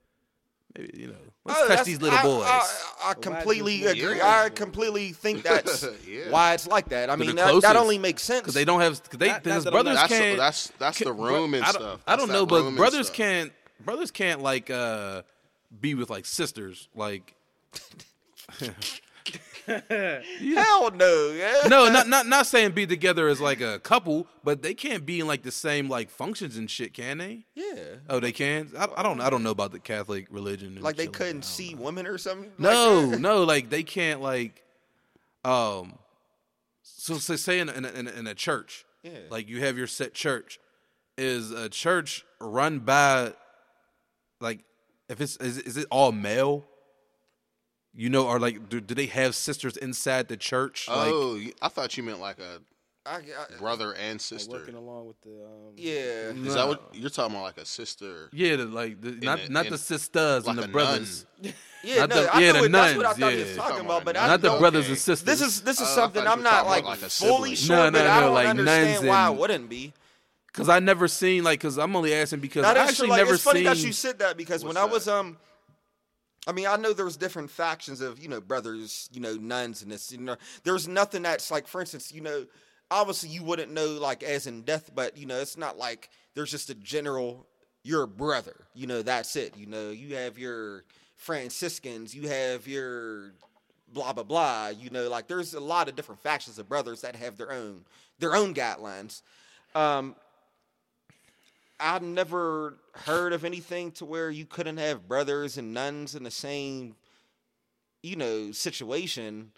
maybe, 0.78 0.92
you 1.00 1.08
know, 1.08 1.14
let's 1.46 1.60
Oh, 1.62 1.68
touch 1.68 1.86
these 1.86 2.02
little 2.02 2.18
I- 2.20 2.24
boys. 2.24 2.44
I, 2.46 2.68
I, 3.04 3.08
why 3.10 3.14
completely 3.16 3.80
just- 3.80 3.96
agree. 3.98 4.18
Yeah. 4.18 4.44
I 4.46 4.50
completely 4.50 5.12
think 5.12 5.44
that's 5.44 5.84
Yeah. 6.08 6.30
why 6.30 6.54
it's 6.54 6.68
like 6.68 6.90
that. 6.90 7.10
I 7.10 7.16
mean, 7.16 7.36
that, 7.36 7.62
that 7.62 7.76
only 7.76 7.98
makes 7.98 8.24
sense. 8.24 8.42
Because 8.42 8.54
they 8.54 8.66
don't 8.66 8.82
have, 8.82 9.02
because 9.04 9.20
they, 9.20 9.28
Not- 9.28 9.34
not 9.36 9.44
because 9.44 9.64
brothers 9.66 9.96
not- 9.96 10.10
That's 10.10 10.22
can't. 10.22 10.38
that's 10.38 10.68
that's 10.80 11.00
the 11.00 11.06
can't- 11.06 11.20
room 11.20 11.54
and 11.54 11.64
I 11.64 11.72
don't, 11.72 11.82
stuff. 11.82 12.00
I 12.08 12.16
don't 12.16 12.30
know, 12.30 12.46
but 12.46 12.76
brothers 12.76 13.08
stuff. 13.08 13.18
can't, 13.18 13.52
brothers 13.84 14.12
can't 14.12 14.42
like 14.42 14.70
uh 14.70 15.22
be 15.82 15.96
with 15.96 16.10
like 16.10 16.26
sisters, 16.26 16.88
like. 16.96 17.34
Hell 19.68 20.92
no. 20.92 21.32
Yeah. 21.36 21.68
no, 21.68 21.90
not 21.92 22.08
not 22.08 22.28
not 22.28 22.46
saying 22.48 22.72
be 22.72 22.86
together 22.86 23.28
as 23.28 23.40
like 23.42 23.62
a 23.62 23.80
couple, 23.80 24.28
but 24.44 24.62
they 24.62 24.74
can't 24.74 25.06
be 25.06 25.20
in 25.20 25.28
like 25.28 25.44
the 25.44 25.52
same 25.52 25.90
like 25.90 26.10
functions 26.10 26.58
and 26.58 26.70
shit, 26.70 26.94
can 26.94 27.18
they? 27.20 27.46
Yeah. 27.56 27.96
Oh, 28.10 28.20
they 28.20 28.32
can. 28.32 28.70
I, 28.78 28.88
I 28.98 29.04
don't. 29.04 29.22
I 29.22 29.30
don't 29.30 29.44
know 29.44 29.52
about 29.52 29.72
the 29.72 29.80
Catholic 29.80 30.28
religion. 30.30 30.78
Like 30.82 30.96
they 30.98 31.08
couldn't. 31.08 31.44
See 31.46 31.76
women 31.76 32.06
or 32.08 32.18
something. 32.18 32.52
No, 32.58 33.02
like 33.12 33.20
no, 33.20 33.44
like 33.44 33.70
they 33.70 33.84
can't 33.84 34.22
like, 34.22 34.64
um, 35.46 35.98
so, 36.82 37.16
so 37.16 37.36
say 37.36 37.60
in 37.60 37.70
a, 37.70 37.74
in, 37.74 37.86
in, 37.86 38.08
in 38.08 38.28
a 38.28 38.36
church, 38.36 38.86
Yeah. 39.04 39.12
like 39.30 39.48
you 39.50 39.60
have 39.62 39.78
your 39.78 39.88
set 39.88 40.14
church, 40.14 40.60
is 41.18 41.52
a 41.52 41.70
church 41.70 42.26
run 42.40 42.80
by, 42.80 43.34
like, 44.42 44.60
if 45.10 45.22
it's 45.22 45.38
is, 45.38 45.58
is 45.60 45.78
it 45.78 45.86
all 45.92 46.12
male? 46.12 46.66
You 47.96 48.10
know, 48.10 48.26
or 48.28 48.40
like, 48.40 48.70
do, 48.70 48.82
do 48.82 48.96
they 48.96 49.06
have 49.06 49.36
sisters 49.36 49.78
inside 49.78 50.28
the 50.28 50.38
church? 50.38 50.88
Oh, 50.90 51.36
you- 51.36 51.54
I 51.62 51.68
thought 51.68 51.96
you 51.96 52.04
meant 52.04 52.20
like 52.20 52.40
a 52.40 52.60
I, 53.06 53.18
I, 53.18 53.58
brother 53.60 53.94
and 53.94 54.14
Like 54.14 54.22
sister. 54.22 54.52
working 54.52 54.76
along 54.76 55.08
with 55.08 55.22
the 55.22 55.30
um, 55.46 55.74
yeah. 55.76 56.48
Is 56.48 56.54
that 56.54 56.66
what 56.68 56.90
you're 56.94 57.10
talking 57.10 57.36
about? 57.36 57.44
Like 57.44 57.58
a 57.58 57.66
sister? 57.66 58.30
Yeah, 58.32 58.56
the, 58.56 58.66
like 58.66 59.02
the, 59.02 59.12
not 59.22 59.42
a- 59.42 59.52
not 59.52 59.68
the 59.70 59.78
sisters 59.78 60.48
like 60.48 60.56
and 60.56 60.64
the 60.64 60.68
brothers, 60.70 61.26
Yeah, 61.84 62.00
Not 62.06 62.10
no, 62.12 62.22
the- 62.24 62.34
I 62.36 62.40
yeah, 62.40 62.52
know 62.54 62.60
the 62.62 62.66
it, 62.66 62.72
that's 62.72 62.96
what 62.98 63.06
I 63.06 63.10
nuns, 63.10 63.20
thought 63.20 63.32
he 63.34 63.38
yeah. 63.40 63.44
was 63.44 63.48
You're 63.50 63.58
talking 63.58 63.70
talking 63.76 63.86
about, 63.86 64.02
about 64.04 64.06
but 64.06 64.16
nuns. 64.16 64.24
I 64.24 64.28
not 64.28 64.42
the 64.42 64.48
don't- 64.48 64.60
brothers 64.60 64.88
and 64.88 64.98
sisters. 64.98 65.24
This 65.26 65.42
is 65.42 65.62
this 65.64 65.82
is 65.82 65.88
I 65.90 65.96
something 65.96 66.26
I'm 66.26 66.42
not 66.42 66.66
like, 66.66 66.86
like 66.86 67.00
fully 67.00 67.56
sure, 67.56 67.76
No, 67.76 67.84
no, 67.86 67.92
but 67.92 68.08
I 68.08 68.20
don't 68.22 68.34
like 68.34 68.48
understand 68.48 68.90
nuns 68.94 69.06
why 69.06 69.26
it 69.26 69.30
and- 69.32 69.38
wouldn't 69.40 69.70
be. 69.70 69.94
because 70.48 70.70
I 70.70 70.80
never 70.80 71.10
seen 71.10 71.44
like 71.44 71.60
because 71.60 71.78
I'm 71.78 71.94
only 71.98 72.14
asking 72.14 72.40
because 72.40 72.64
I 72.66 72.74
actually 72.74 72.96
true. 72.96 73.08
Like, 73.10 73.18
never 73.18 73.34
it's 73.34 73.44
funny 73.44 73.64
that 73.64 73.78
you 73.78 73.92
said 73.92 74.20
that 74.20 74.38
because 74.38 74.64
when 74.64 74.78
I 74.78 74.86
was 74.86 75.10
um, 75.10 75.38
I 76.46 76.52
mean, 76.52 76.68
I 76.68 76.76
know 76.76 76.94
there's 76.94 77.18
different 77.18 77.50
factions 77.50 78.02
of 78.02 78.20
you 78.20 78.28
know 78.28 78.42
brothers, 78.42 79.10
you 79.14 79.22
know 79.22 79.36
nuns, 79.36 79.82
and 79.82 79.92
this. 79.92 80.12
You 80.12 80.20
know, 80.20 80.36
there's 80.64 80.88
nothing 80.88 81.24
that's 81.24 81.52
like, 81.52 81.68
for 81.68 81.82
instance, 81.82 82.12
you 82.12 82.22
know, 82.22 82.46
obviously 82.92 83.30
you 83.30 83.44
wouldn't 83.44 83.72
know 83.72 83.88
like 83.88 84.24
as 84.24 84.48
in 84.48 84.62
death, 84.64 84.92
but 84.94 85.18
you 85.18 85.26
know, 85.26 85.40
it's 85.40 85.58
not 85.58 85.78
like 85.78 86.10
there's 86.36 86.52
just 86.52 86.70
a 86.70 86.76
general. 86.76 87.48
You're 87.86 88.08
brother, 88.08 88.56
you 88.74 88.88
know. 88.88 89.02
That's 89.02 89.36
it. 89.36 89.58
You 89.58 89.66
know, 89.66 89.92
you 89.92 90.16
have 90.16 90.38
your 90.38 90.84
Franciscans, 91.18 92.16
you 92.16 92.30
have 92.30 92.68
your 92.68 93.34
blah 93.92 94.14
blah 94.14 94.24
blah. 94.24 94.70
You 94.70 94.90
know, 94.90 95.10
like 95.10 95.28
there's 95.28 95.54
a 95.54 95.60
lot 95.60 95.88
of 95.90 95.96
different 95.96 96.22
factions 96.22 96.60
of 96.60 96.68
brothers 96.68 97.02
that 97.02 97.16
have 97.16 97.38
their 97.38 97.52
own 97.52 97.86
their 98.20 98.36
own 98.36 98.54
guidelines. 98.54 99.22
Um, 99.76 100.16
I've 101.84 102.02
never 102.02 102.78
heard 102.94 103.34
of 103.34 103.44
anything 103.44 103.92
to 103.94 104.06
where 104.06 104.32
you 104.32 104.46
couldn't 104.46 104.78
have 104.78 105.08
brothers 105.08 105.58
and 105.58 105.74
nuns 105.74 106.16
in 106.16 106.24
the 106.24 106.32
same, 106.32 106.96
you 108.02 108.16
know, 108.16 108.52
situation. 108.54 109.52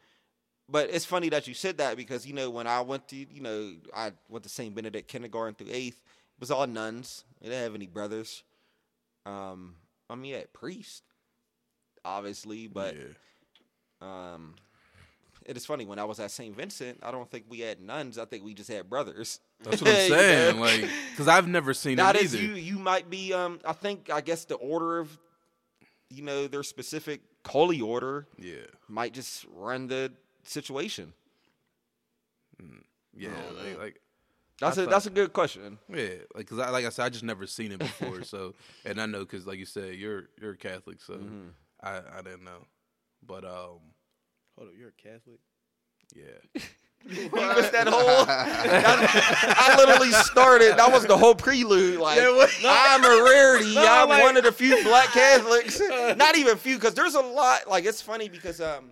But 0.68 0.90
it's 0.92 1.06
funny 1.06 1.30
that 1.30 1.48
you 1.48 1.54
said 1.54 1.78
that 1.78 1.96
because 1.96 2.26
you 2.26 2.34
know 2.34 2.50
when 2.50 2.66
I 2.66 2.82
went 2.82 3.08
to 3.10 3.16
you 3.16 3.42
know 3.42 3.74
I 3.96 4.14
went 4.28 4.44
to 4.44 4.50
Saint 4.50 4.74
Benedict 4.74 5.08
kindergarten 5.08 5.54
through 5.54 5.68
eighth 5.72 6.02
it 6.38 6.40
was 6.42 6.50
all 6.50 6.66
nuns. 6.66 7.24
They 7.40 7.50
didn't 7.50 7.64
have 7.64 7.76
any 7.76 7.88
brothers. 7.88 8.44
Um, 9.26 9.76
I 10.10 10.16
mean, 10.16 10.32
yeah, 10.34 10.42
priest, 10.52 11.04
obviously, 12.04 12.68
but 12.68 12.96
Yeah. 12.96 13.04
um, 14.02 14.56
it 15.46 15.56
is 15.56 15.66
funny 15.66 15.86
when 15.86 16.00
I 16.00 16.04
was 16.04 16.20
at 16.20 16.32
Saint 16.32 16.56
Vincent. 16.58 17.00
I 17.04 17.12
don't 17.12 17.30
think 17.30 17.46
we 17.48 17.60
had 17.60 17.80
nuns. 17.80 18.18
I 18.18 18.26
think 18.26 18.44
we 18.44 18.54
just 18.54 18.70
had 18.70 18.90
brothers. 18.90 19.40
That's 19.64 19.82
what 19.82 19.90
I'm 19.92 19.96
You 20.04 20.10
know? 20.10 20.16
saying. 20.18 20.60
Like, 20.60 20.90
because 21.12 21.28
I've 21.28 21.48
never 21.48 21.74
seen 21.74 21.98
That 21.98 22.16
it 22.16 22.24
is 22.24 22.36
either. 22.36 22.44
you. 22.44 22.54
You 22.56 22.78
might 22.80 23.10
be. 23.10 23.34
Um, 23.34 23.60
I 23.66 23.74
think. 23.74 24.10
I 24.12 24.22
guess 24.22 24.46
the 24.46 24.56
order 24.56 25.00
of, 25.00 25.18
you 26.10 26.22
know, 26.24 26.48
their 26.48 26.64
specific 26.64 27.22
holy 27.48 27.82
order 27.82 28.28
Yeah, 28.38 28.66
might 28.88 29.14
just 29.14 29.46
run 29.56 29.88
the 29.88 30.12
situation. 30.44 31.14
yeah. 33.18 33.30
Like, 33.64 33.78
like 33.80 34.02
That's 34.60 34.78
I 34.78 34.82
a 34.82 34.86
thought- 34.86 34.92
that's 34.92 35.06
a 35.06 35.10
good 35.12 35.34
question. 35.34 35.78
yeah, 35.90 36.10
like 36.34 36.46
because 36.48 36.60
I, 36.60 36.70
like 36.70 36.86
I 36.86 36.90
said, 36.90 37.06
I 37.06 37.10
just 37.10 37.24
never 37.24 37.48
seen 37.48 37.72
it 37.72 37.80
before. 37.80 38.24
so, 38.34 38.54
and 38.86 39.00
I 39.02 39.06
know 39.06 39.20
because 39.20 39.46
like 39.48 39.60
you 39.60 39.66
said, 39.66 39.96
you're 39.96 40.30
you're 40.42 40.52
a 40.54 40.58
Catholic, 40.58 41.02
so 41.02 41.14
Mm-hmm. 41.16 41.48
I 41.84 41.98
I 42.20 42.22
didn't 42.22 42.44
know, 42.46 42.66
but 43.26 43.44
um, 43.46 43.80
Hold 44.58 44.70
up, 44.70 44.74
you're 44.78 44.90
a 44.90 44.92
Catholic. 44.94 45.40
yeah. 46.16 46.62
You 47.08 47.30
missed 47.32 47.72
that 47.72 47.88
whole. 47.88 48.26
that- 48.26 49.56
I 49.60 49.76
literally 49.78 50.12
started. 50.12 50.76
That 50.78 50.92
was 50.92 51.06
the 51.06 51.16
whole 51.18 51.36
prelude. 51.36 52.00
Like 52.00 52.18
I'm 52.66 53.04
a 53.04 53.24
rarity. 53.24 53.76
I'm 53.78 54.10
like- 54.10 54.24
one 54.24 54.38
of 54.38 54.44
the 54.44 54.52
few 54.52 54.84
black 54.84 55.10
Catholics. 55.10 55.80
Not 56.18 56.36
even 56.38 56.58
few, 56.58 56.76
because 56.76 56.94
there's 56.96 57.16
a 57.16 57.22
lot. 57.22 57.68
Like 57.70 57.86
it's 57.86 58.02
funny 58.02 58.28
because 58.28 58.60
um, 58.60 58.92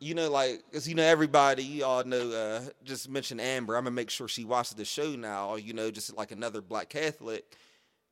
you 0.00 0.14
know, 0.14 0.30
like 0.30 0.62
because 0.68 0.88
you 0.88 0.94
know 0.94 1.04
everybody, 1.04 1.62
you 1.62 1.84
all 1.84 2.02
know. 2.04 2.30
Uh, 2.30 2.62
just 2.84 3.08
mention 3.08 3.38
Amber. 3.38 3.76
I'm 3.76 3.84
gonna 3.84 3.94
make 3.94 4.10
sure 4.10 4.26
she 4.26 4.44
watches 4.44 4.74
the 4.74 4.84
show 4.84 5.14
now. 5.14 5.54
You 5.56 5.72
know, 5.72 5.90
just 5.90 6.16
like 6.16 6.32
another 6.32 6.60
black 6.60 6.88
Catholic. 6.88 7.44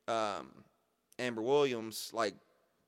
Um, 0.06 0.52
Amber 1.18 1.42
Williams. 1.42 2.10
Like 2.14 2.34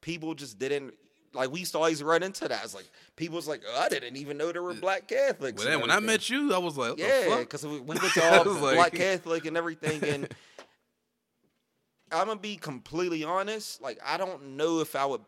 people 0.01 0.35
just 0.35 0.59
didn't. 0.59 0.95
Like 1.33 1.51
we 1.53 1.61
used 1.61 1.73
to 1.73 1.79
always 1.79 2.03
run 2.03 2.23
into 2.23 2.49
that. 2.49 2.65
It's 2.65 2.75
like 2.75 2.89
people's 3.17 3.47
like, 3.47 3.63
oh, 3.69 3.81
I 3.81 3.89
didn't 3.89 4.17
even 4.17 4.37
know 4.37 4.51
there 4.51 4.63
were 4.63 4.75
black 4.75 5.07
Catholics. 5.07 5.63
Well, 5.63 5.71
then 5.73 5.81
when 5.81 5.91
I 5.91 6.01
met 6.01 6.29
you, 6.29 6.53
I 6.53 6.59
was 6.59 6.77
like, 6.77 6.91
what 6.91 6.99
Yeah, 6.99 7.29
fuck? 7.29 7.39
because 7.41 7.65
we, 7.65 7.75
we 7.75 7.81
went 7.81 8.01
to 8.01 8.25
all 8.39 8.45
was 8.45 8.61
like- 8.61 8.75
black 8.77 8.93
Catholic 8.95 9.47
and 9.47 9.57
everything, 9.57 10.03
and 10.05 10.29
I'm 12.13 12.27
gonna 12.27 12.41
be 12.41 12.57
completely 12.57 13.23
honest. 13.23 13.81
Like, 13.81 13.99
I 14.05 14.17
don't 14.17 14.57
know 14.57 14.81
if 14.81 14.97
I 14.97 15.07
would. 15.07 15.21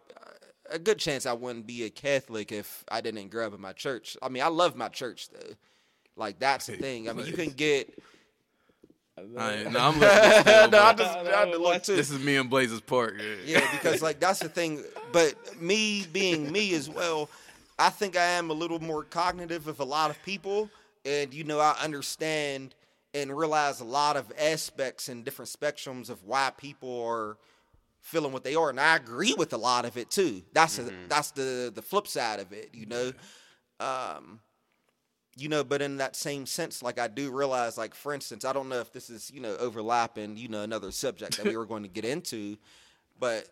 A 0.71 0.79
good 0.79 0.99
chance 0.99 1.27
I 1.27 1.33
wouldn't 1.35 1.67
be 1.67 1.85
a 1.85 1.91
Catholic 1.91 2.51
if 2.51 2.85
I 2.91 3.01
didn't 3.01 3.29
grow 3.29 3.47
up 3.49 3.55
in 3.55 3.61
my 3.61 3.73
church. 3.73 4.17
I 4.23 4.29
mean, 4.29 4.43
I 4.43 4.47
love 4.49 4.75
my 4.75 4.89
church 4.89 5.29
though. 5.29 5.55
Like 6.17 6.39
that's 6.39 6.67
the 6.67 6.77
thing. 6.77 7.09
I 7.09 7.13
mean, 7.13 7.27
you 7.27 7.33
can 7.35 7.51
get. 7.51 7.93
I 9.39 9.53
ain't- 9.55 9.73
no, 9.73 9.79
I'm 9.81 9.99
listening. 10.01 10.41
Still, 10.43 10.71
no, 10.71 10.83
I 10.83 10.93
just 10.95 11.17
I 11.17 11.25
had 11.41 11.53
to 11.53 11.59
look 11.59 11.83
too. 11.83 11.97
this 11.97 12.11
is 12.11 12.19
me 12.19 12.37
and 12.37 12.49
Blazers 12.51 12.81
Park. 12.81 13.15
Yeah, 13.19 13.59
Yeah, 13.61 13.73
because 13.73 14.03
like 14.03 14.21
that's 14.21 14.41
the 14.41 14.49
thing. 14.49 14.83
But 15.13 15.35
me 15.61 16.07
being 16.13 16.51
me 16.51 16.75
as 16.75 16.89
well, 16.89 17.29
I 17.79 17.91
think 17.91 18.17
I 18.17 18.25
am 18.25 18.51
a 18.51 18.55
little 18.55 18.81
more 18.81 19.03
cognitive 19.05 19.67
of 19.69 19.81
a 19.81 19.85
lot 19.85 20.11
of 20.11 20.23
people, 20.23 20.71
and 21.05 21.33
you 21.35 21.45
know 21.45 21.59
I 21.61 21.77
understand 21.83 22.75
and 23.15 23.37
realize 23.37 23.81
a 23.81 23.85
lot 23.85 24.17
of 24.17 24.33
aspects 24.41 25.09
and 25.09 25.25
different 25.25 25.51
spectrums 25.51 26.09
of 26.09 26.25
why 26.25 26.51
people 26.57 27.03
are 27.05 27.37
feeling 28.01 28.33
what 28.33 28.43
they 28.43 28.55
are, 28.55 28.71
and 28.71 28.81
I 28.81 28.97
agree 28.97 29.35
with 29.37 29.53
a 29.53 29.57
lot 29.59 29.85
of 29.85 29.97
it 29.97 30.11
too. 30.11 30.43
That's 30.55 30.79
a, 30.79 30.91
that's 31.09 31.31
the 31.33 31.71
the 31.75 31.83
flip 31.83 32.07
side 32.09 32.41
of 32.41 32.53
it, 32.53 32.71
you 32.73 32.87
know. 32.87 33.13
Um, 33.81 34.41
you 35.37 35.49
know, 35.49 35.65
but 35.65 35.81
in 35.81 35.97
that 35.97 36.15
same 36.15 36.47
sense, 36.47 36.83
like 36.83 36.99
I 36.99 37.09
do 37.09 37.31
realize, 37.31 37.79
like 37.79 37.95
for 37.95 38.13
instance, 38.13 38.45
I 38.45 38.53
don't 38.53 38.69
know 38.69 38.81
if 38.81 38.93
this 38.93 39.11
is 39.11 39.31
you 39.33 39.41
know 39.41 39.57
overlapping, 39.57 40.37
you 40.37 40.49
know, 40.49 40.63
another 40.63 40.91
subject 40.91 41.37
that 41.39 41.47
we 41.47 41.57
were 41.57 41.67
going 41.67 41.83
to 41.83 41.89
get 41.89 42.05
into, 42.05 42.57
but 43.19 43.49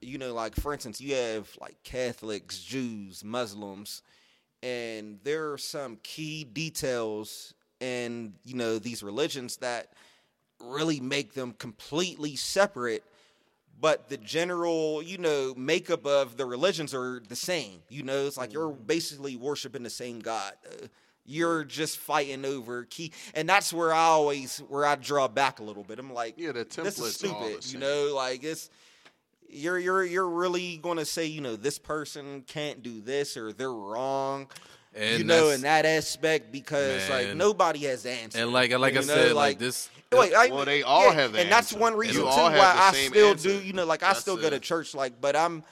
you 0.00 0.18
know, 0.18 0.34
like 0.34 0.56
for 0.56 0.72
instance, 0.72 1.00
you 1.00 1.14
have 1.14 1.48
like 1.60 1.76
Catholics, 1.84 2.58
Jews, 2.60 3.22
Muslims, 3.24 4.02
and 4.62 5.18
there 5.22 5.52
are 5.52 5.58
some 5.58 5.98
key 6.02 6.44
details 6.44 7.54
in 7.80 8.34
you 8.44 8.54
know 8.54 8.78
these 8.78 9.02
religions 9.02 9.56
that 9.58 9.92
really 10.60 11.00
make 11.00 11.32
them 11.32 11.52
completely 11.52 12.36
separate 12.36 13.02
but 13.80 14.08
the 14.10 14.18
general, 14.18 15.02
you 15.02 15.16
know, 15.16 15.54
makeup 15.56 16.04
of 16.04 16.36
the 16.36 16.44
religions 16.44 16.92
are 16.92 17.22
the 17.28 17.36
same. 17.36 17.80
You 17.88 18.02
know, 18.02 18.26
it's 18.26 18.36
like 18.36 18.52
you're 18.52 18.72
basically 18.72 19.36
worshiping 19.36 19.82
the 19.82 19.90
same 19.90 20.20
God. 20.20 20.52
Uh, 20.66 20.86
you're 21.30 21.64
just 21.64 21.98
fighting 21.98 22.44
over 22.44 22.84
key, 22.84 23.12
and 23.34 23.48
that's 23.48 23.72
where 23.72 23.92
I 23.94 24.00
always 24.00 24.58
where 24.68 24.84
I 24.84 24.96
draw 24.96 25.28
back 25.28 25.60
a 25.60 25.62
little 25.62 25.84
bit. 25.84 25.98
I'm 25.98 26.12
like, 26.12 26.34
Yeah, 26.36 26.52
the 26.52 26.64
this 26.64 26.98
is 26.98 27.16
template's 27.16 27.24
all 27.24 27.40
the 27.40 27.62
stupid. 27.62 27.72
You 27.72 27.78
know, 27.78 28.12
like 28.14 28.42
it's 28.42 28.68
you're 29.48 29.78
you're 29.78 30.04
you're 30.04 30.28
really 30.28 30.76
gonna 30.78 31.04
say, 31.04 31.26
you 31.26 31.40
know, 31.40 31.56
this 31.56 31.78
person 31.78 32.42
can't 32.46 32.82
do 32.82 33.00
this 33.00 33.36
or 33.36 33.52
they're 33.52 33.72
wrong. 33.72 34.48
And 34.92 35.18
you 35.18 35.24
know, 35.24 35.50
in 35.50 35.60
that 35.60 35.86
aspect, 35.86 36.50
because 36.50 37.08
like 37.08 37.34
nobody 37.36 37.84
has 37.84 38.02
the 38.02 38.10
answer. 38.10 38.40
and 38.40 38.52
like 38.52 38.76
like 38.76 38.94
I 38.94 38.96
know, 38.96 39.02
said, 39.02 39.32
like 39.34 39.58
this. 39.58 39.88
Wait, 40.12 40.34
I, 40.34 40.48
Well, 40.48 40.64
they 40.64 40.82
all 40.82 41.12
have 41.12 41.32
the 41.34 41.40
and 41.40 41.52
that's 41.52 41.72
one 41.72 41.94
reason 41.94 42.22
too 42.22 42.26
why 42.26 42.58
I 42.76 42.92
still 42.92 43.30
answer. 43.30 43.48
do. 43.60 43.64
You 43.64 43.72
know, 43.72 43.84
like 43.84 44.02
I 44.02 44.08
That's 44.08 44.20
still 44.20 44.36
go 44.36 44.50
to 44.50 44.58
church, 44.58 44.92
like, 44.92 45.20
but 45.20 45.36
I'm, 45.36 45.62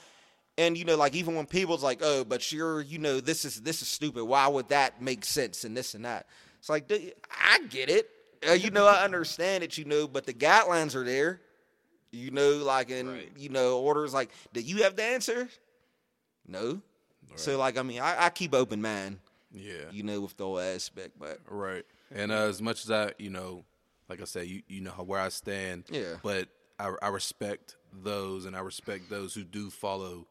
and 0.59 0.77
you 0.77 0.83
know, 0.83 0.97
like 0.97 1.15
even 1.15 1.35
when 1.35 1.45
people's 1.45 1.81
like, 1.81 2.01
oh, 2.03 2.25
but 2.25 2.51
you're, 2.51 2.81
you 2.81 2.99
know, 2.99 3.21
this 3.21 3.45
is 3.45 3.61
this 3.61 3.81
is 3.81 3.87
stupid. 3.87 4.25
Why 4.25 4.47
would 4.47 4.69
that 4.69 5.01
make 5.01 5.23
sense 5.23 5.63
and 5.63 5.75
this 5.75 5.95
and 5.95 6.03
that? 6.03 6.27
It's 6.59 6.69
like 6.69 6.87
dude, 6.87 7.13
I 7.31 7.61
get 7.69 7.89
it. 7.89 8.09
Uh, 8.47 8.53
you 8.53 8.69
know, 8.69 8.85
I 8.85 9.03
understand 9.03 9.63
it. 9.63 9.77
You 9.77 9.85
know, 9.85 10.07
but 10.07 10.25
the 10.25 10.33
guidelines 10.33 10.95
are 10.95 11.05
there. 11.05 11.39
You 12.11 12.31
know, 12.31 12.57
like 12.57 12.89
in 12.89 13.21
you 13.37 13.49
know 13.49 13.79
orders. 13.79 14.13
Like, 14.13 14.31
do 14.53 14.59
you 14.59 14.83
have 14.83 14.97
the 14.97 15.03
answer? 15.03 15.47
No. 16.45 16.81
So 17.35 17.57
like, 17.57 17.77
I 17.77 17.83
mean, 17.83 18.01
I, 18.01 18.25
I 18.25 18.29
keep 18.29 18.53
open 18.53 18.81
mind. 18.81 19.19
Yeah. 19.53 19.85
You 19.91 20.03
know, 20.03 20.21
with 20.21 20.35
the 20.35 20.43
whole 20.43 20.59
aspect, 20.59 21.17
but 21.17 21.39
Right. 21.47 21.85
And 22.13 22.31
uh, 22.31 22.47
as 22.47 22.61
much 22.61 22.83
as 22.83 22.91
I, 22.91 23.13
you 23.17 23.29
know, 23.29 23.63
like 24.09 24.19
I 24.19 24.25
said, 24.25 24.47
you 24.47 24.63
you 24.67 24.81
know 24.81 24.91
where 24.91 25.21
I 25.21 25.29
stand. 25.29 25.85
Yeah. 25.89 26.15
But 26.21 26.49
I 26.77 26.93
I 27.01 27.07
respect 27.09 27.77
those, 27.93 28.45
and 28.45 28.57
I 28.57 28.59
respect 28.59 29.09
those 29.09 29.33
who 29.33 29.43
do 29.43 29.69
follow 29.69 30.27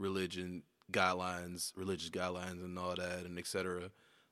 religion 0.00 0.62
guidelines, 0.90 1.72
religious 1.76 2.10
guidelines, 2.10 2.64
and 2.64 2.76
all 2.78 2.96
that, 2.96 3.24
and 3.24 3.38
et 3.38 3.46
cetera. 3.46 3.90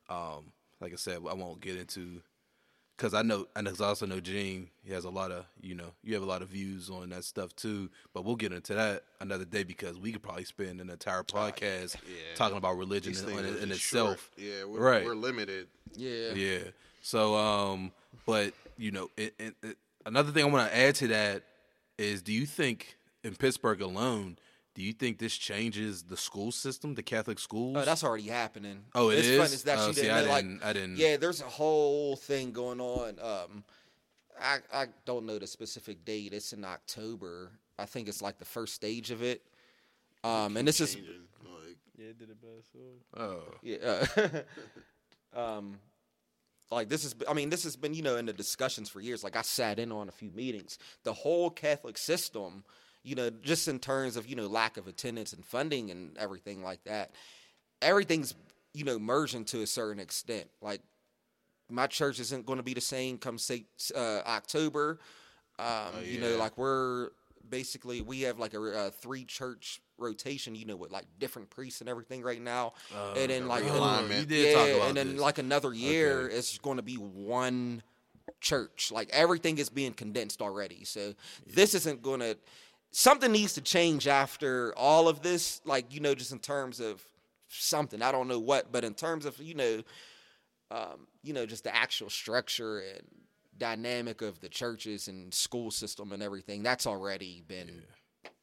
Um, 0.08 0.52
like 0.80 0.92
I 0.92 0.96
said, 0.96 1.18
I 1.28 1.34
won't 1.34 1.60
get 1.60 1.76
into 1.76 2.20
because 2.96 3.14
I 3.14 3.22
know, 3.22 3.46
and 3.54 3.66
'cause 3.68 3.80
I 3.80 3.86
also 3.86 4.06
know 4.06 4.18
Gene. 4.18 4.70
He 4.84 4.92
has 4.92 5.04
a 5.04 5.10
lot 5.10 5.30
of, 5.30 5.44
you 5.60 5.74
know, 5.76 5.92
you 6.02 6.14
have 6.14 6.22
a 6.24 6.26
lot 6.26 6.42
of 6.42 6.48
views 6.48 6.90
on 6.90 7.10
that 7.10 7.22
stuff 7.24 7.54
too. 7.54 7.90
But 8.12 8.24
we'll 8.24 8.34
get 8.34 8.52
into 8.52 8.74
that 8.74 9.04
another 9.20 9.44
day 9.44 9.62
because 9.62 9.98
we 9.98 10.10
could 10.10 10.22
probably 10.22 10.44
spend 10.44 10.80
an 10.80 10.90
entire 10.90 11.22
podcast 11.22 11.94
talking 12.34 12.56
about 12.58 12.76
religion 12.76 13.12
These 13.12 13.22
in, 13.22 13.38
in, 13.38 13.56
in 13.58 13.70
itself. 13.70 14.30
short. 14.36 14.48
Yeah, 14.48 14.64
we're, 14.64 14.80
Right. 14.80 15.04
we're 15.04 15.14
limited. 15.14 15.68
yeah, 15.94 16.32
Yeah. 16.34 16.58
So, 17.02 17.36
um, 17.36 17.92
but 18.26 18.52
you 18.76 18.90
know, 18.90 19.10
it, 19.16 19.34
it, 19.38 19.54
it, 19.62 19.76
another 20.06 20.32
thing 20.32 20.44
I 20.44 20.48
want 20.48 20.68
to 20.70 20.76
add 20.76 20.94
to 20.96 21.08
that 21.08 21.42
is, 21.98 22.22
do 22.22 22.32
you 22.32 22.46
think 22.46 22.96
in 23.24 23.34
Pittsburgh 23.36 23.80
alone, 23.80 24.38
Do 24.78 24.84
you 24.84 24.92
think 24.92 25.18
this 25.18 25.36
changes 25.36 26.04
the 26.04 26.16
school 26.16 26.52
system, 26.52 26.94
the 26.94 27.02
Catholic 27.02 27.40
schools? 27.40 27.76
Oh, 27.76 27.84
that's 27.84 28.04
already 28.04 28.28
happening. 28.28 28.84
Oh, 28.94 29.10
it 29.10 29.18
it's 29.18 29.26
is? 29.26 29.36
Fun 29.38 29.46
is 29.46 29.62
that 29.64 29.78
Oh, 29.80 29.88
you 29.88 29.92
see, 29.92 30.02
didn't 30.02 30.16
I 30.16 30.20
like, 30.30 30.44
didn't- 30.44 30.62
I 30.62 30.72
didn't- 30.72 30.96
Yeah, 30.98 31.16
there's 31.16 31.40
a 31.40 31.48
whole 31.48 32.14
thing 32.14 32.52
going 32.52 32.80
on. 32.80 33.18
Um, 33.18 33.64
I 34.40 34.58
I 34.72 34.86
don't 35.04 35.26
know 35.26 35.40
the 35.40 35.48
specific 35.48 36.04
date. 36.04 36.32
It's 36.32 36.52
in 36.52 36.64
October. 36.64 37.50
I 37.76 37.86
think 37.86 38.06
it's 38.06 38.22
like 38.22 38.38
the 38.38 38.44
first 38.44 38.72
stage 38.72 39.10
of 39.10 39.20
it. 39.20 39.44
Um, 40.22 40.56
and 40.56 40.68
this 40.68 40.80
is 40.80 40.94
like, 40.94 41.04
Yeah, 41.98 42.06
it 42.10 42.18
did 42.20 42.30
it 42.30 42.40
best. 42.40 42.72
So. 42.72 43.20
oh, 43.20 43.54
yeah. 43.64 44.42
um, 45.56 45.80
like 46.70 46.88
this 46.88 47.04
is, 47.04 47.16
I 47.28 47.34
mean, 47.34 47.50
this 47.50 47.64
has 47.64 47.74
been, 47.74 47.94
you 47.94 48.02
know, 48.02 48.16
in 48.16 48.26
the 48.26 48.32
discussions 48.32 48.88
for 48.88 49.00
years. 49.00 49.24
Like 49.24 49.34
I 49.34 49.42
sat 49.42 49.80
in 49.80 49.90
on 49.90 50.08
a 50.08 50.12
few 50.12 50.30
meetings. 50.30 50.78
The 51.02 51.14
whole 51.14 51.50
Catholic 51.50 51.98
system, 51.98 52.62
you 53.02 53.14
know, 53.14 53.30
just 53.30 53.68
in 53.68 53.78
terms 53.78 54.16
of 54.16 54.26
you 54.26 54.36
know 54.36 54.46
lack 54.46 54.76
of 54.76 54.86
attendance 54.86 55.32
and 55.32 55.44
funding 55.44 55.90
and 55.90 56.16
everything 56.18 56.62
like 56.62 56.82
that, 56.84 57.12
everything's 57.82 58.34
you 58.74 58.84
know 58.84 58.98
merging 58.98 59.44
to 59.46 59.62
a 59.62 59.66
certain 59.66 60.00
extent. 60.00 60.48
Like 60.60 60.80
my 61.70 61.86
church 61.86 62.18
isn't 62.20 62.46
going 62.46 62.58
to 62.58 62.62
be 62.62 62.74
the 62.74 62.80
same 62.80 63.18
come 63.18 63.38
say 63.38 63.64
uh, 63.94 64.20
October. 64.26 64.98
Um, 65.58 66.04
You 66.04 66.20
know, 66.20 66.36
like 66.36 66.56
we're 66.56 67.10
basically 67.48 68.00
we 68.00 68.22
have 68.22 68.38
like 68.38 68.54
a, 68.54 68.60
a 68.60 68.90
three 68.90 69.24
church 69.24 69.80
rotation. 69.98 70.54
You 70.54 70.66
know, 70.66 70.76
with 70.76 70.90
like 70.92 71.06
different 71.18 71.50
priests 71.50 71.80
and 71.80 71.88
everything 71.88 72.22
right 72.22 72.40
now, 72.40 72.74
and 73.16 73.30
then 73.30 73.48
like 73.48 73.64
realignment. 73.64 74.16
Oh, 74.16 74.20
you 74.20 74.26
did 74.26 74.54
talk 74.54 74.68
yeah, 74.68 74.74
about 74.74 74.88
and 74.88 74.96
then 74.96 75.12
this. 75.12 75.20
like 75.20 75.38
another 75.38 75.72
year, 75.72 76.22
Okay. 76.26 76.34
it's 76.36 76.58
going 76.58 76.76
to 76.76 76.82
be 76.82 76.94
one 76.94 77.82
church. 78.40 78.92
Like 78.92 79.08
everything 79.12 79.58
is 79.58 79.68
being 79.68 79.92
condensed 79.94 80.40
already. 80.40 80.84
So 80.84 81.14
this 81.46 81.74
isn't 81.74 82.02
going 82.02 82.20
to. 82.20 82.36
Something 82.90 83.32
needs 83.32 83.54
to 83.54 83.60
change 83.60 84.08
after 84.08 84.72
all 84.76 85.08
of 85.08 85.22
this. 85.22 85.60
Like 85.64 85.92
you 85.94 86.00
know, 86.00 86.14
just 86.14 86.32
in 86.32 86.38
terms 86.38 86.80
of 86.80 87.02
something. 87.48 88.02
I 88.02 88.12
don't 88.12 88.28
know 88.28 88.38
what, 88.38 88.72
but 88.72 88.84
in 88.84 88.94
terms 88.94 89.24
of 89.24 89.38
you 89.38 89.54
know, 89.54 89.82
um, 90.70 91.06
you 91.22 91.32
know, 91.32 91.46
just 91.46 91.64
the 91.64 91.74
actual 91.74 92.10
structure 92.10 92.80
and 92.80 93.02
dynamic 93.58 94.22
of 94.22 94.40
the 94.40 94.48
churches 94.48 95.08
and 95.08 95.32
school 95.34 95.70
system 95.70 96.12
and 96.12 96.22
everything. 96.22 96.62
That's 96.62 96.86
already 96.86 97.42
been. 97.46 97.82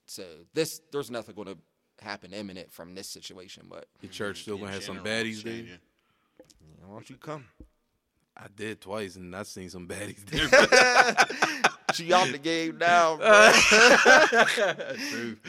So 0.05 0.23
this, 0.53 0.81
there's 0.91 1.09
nothing 1.09 1.35
going 1.35 1.47
to 1.47 1.57
happen 2.03 2.33
imminent 2.33 2.71
from 2.71 2.95
this 2.95 3.07
situation. 3.07 3.67
But 3.69 3.87
the 4.01 4.07
church 4.07 4.41
still 4.41 4.57
gonna 4.57 4.71
have 4.71 4.83
some 4.83 4.99
baddies 4.99 5.43
there. 5.43 5.53
changing. 5.53 5.79
why 6.85 6.93
don't 6.93 7.09
you 7.09 7.15
come? 7.15 7.45
I 8.37 8.47
did 8.55 8.81
twice, 8.81 9.15
and 9.15 9.33
I 9.35 9.43
seen 9.43 9.69
some 9.69 9.87
baddies 9.87 10.25
there. 10.25 10.49
She 11.93 12.11
out 12.11 12.29
the 12.29 12.37
game 12.37 12.77
now, 12.79 13.15
bro. 13.15 13.51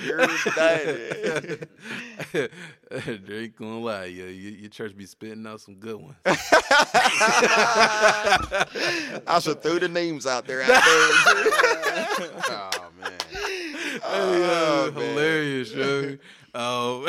You're 0.05 0.27
done. 0.55 1.69
they 3.27 3.37
ain't 3.37 3.57
gonna 3.57 3.81
lie, 3.81 4.05
yeah, 4.05 4.27
your, 4.27 4.53
your 4.53 4.71
church 4.71 4.97
be 4.97 5.07
spitting 5.07 5.45
out 5.47 5.61
some 5.61 5.75
good 5.77 5.97
ones. 5.97 6.15
I 9.27 9.41
should 9.43 9.61
throw 9.63 9.81
the 9.81 9.89
names 9.89 10.25
out 10.27 10.47
there. 10.47 10.63
Out 10.63 10.69
there. 10.69 10.79
Oh 12.49 12.91
man. 13.01 13.19
Oh, 14.05 14.93
hilarious, 14.95 15.73
yo. 15.73 16.17
Um, 16.55 17.07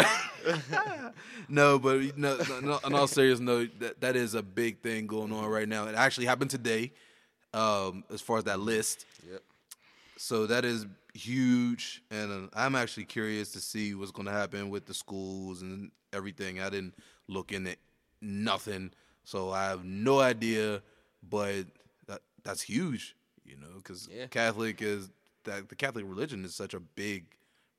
no, 1.50 1.80
but 1.80 2.18
no, 2.18 2.38
no, 2.50 2.60
no, 2.60 2.80
in 2.86 2.94
all 2.94 3.08
serious 3.08 3.40
note, 3.40 3.72
that, 3.80 4.02
that 4.02 4.16
is 4.16 4.34
a 4.34 4.42
big 4.44 4.80
thing 4.82 5.08
going 5.08 5.32
on 5.32 5.46
right 5.50 5.68
now. 5.68 5.88
It 5.88 5.96
actually 5.96 6.26
happened 6.26 6.52
today, 6.52 6.92
um, 7.54 8.04
as 8.14 8.22
far 8.22 8.38
as 8.38 8.44
that 8.46 8.60
list. 8.60 9.06
Yep. 9.30 9.42
So 10.18 10.48
that 10.48 10.66
is 10.66 10.86
huge, 11.14 12.02
and 12.12 12.32
uh, 12.32 12.50
I'm 12.54 12.76
actually 12.76 13.06
curious 13.06 13.52
to 13.54 13.60
see 13.60 13.94
what's 13.96 14.12
going 14.12 14.26
to 14.28 14.32
happen 14.32 14.70
with 14.70 14.86
the 14.86 14.94
schools 14.94 15.62
and 15.62 15.92
everything. 16.14 16.60
I 16.62 16.70
didn't 16.70 16.96
look 17.28 17.52
into 17.52 17.76
nothing, 18.22 18.92
so 19.26 19.52
I 19.52 19.66
have 19.66 19.84
no 19.86 20.20
idea. 20.20 20.82
But 21.30 21.66
that 22.08 22.22
that's 22.44 22.62
huge, 22.62 23.16
you 23.46 23.58
know, 23.58 23.76
because 23.78 24.08
Yeah. 24.12 24.28
Catholic 24.28 24.82
is 24.82 25.10
that 25.44 25.70
the 25.70 25.76
Catholic 25.76 26.06
religion 26.08 26.46
is 26.46 26.56
such 26.56 26.74
a 26.74 26.80
big 26.80 27.26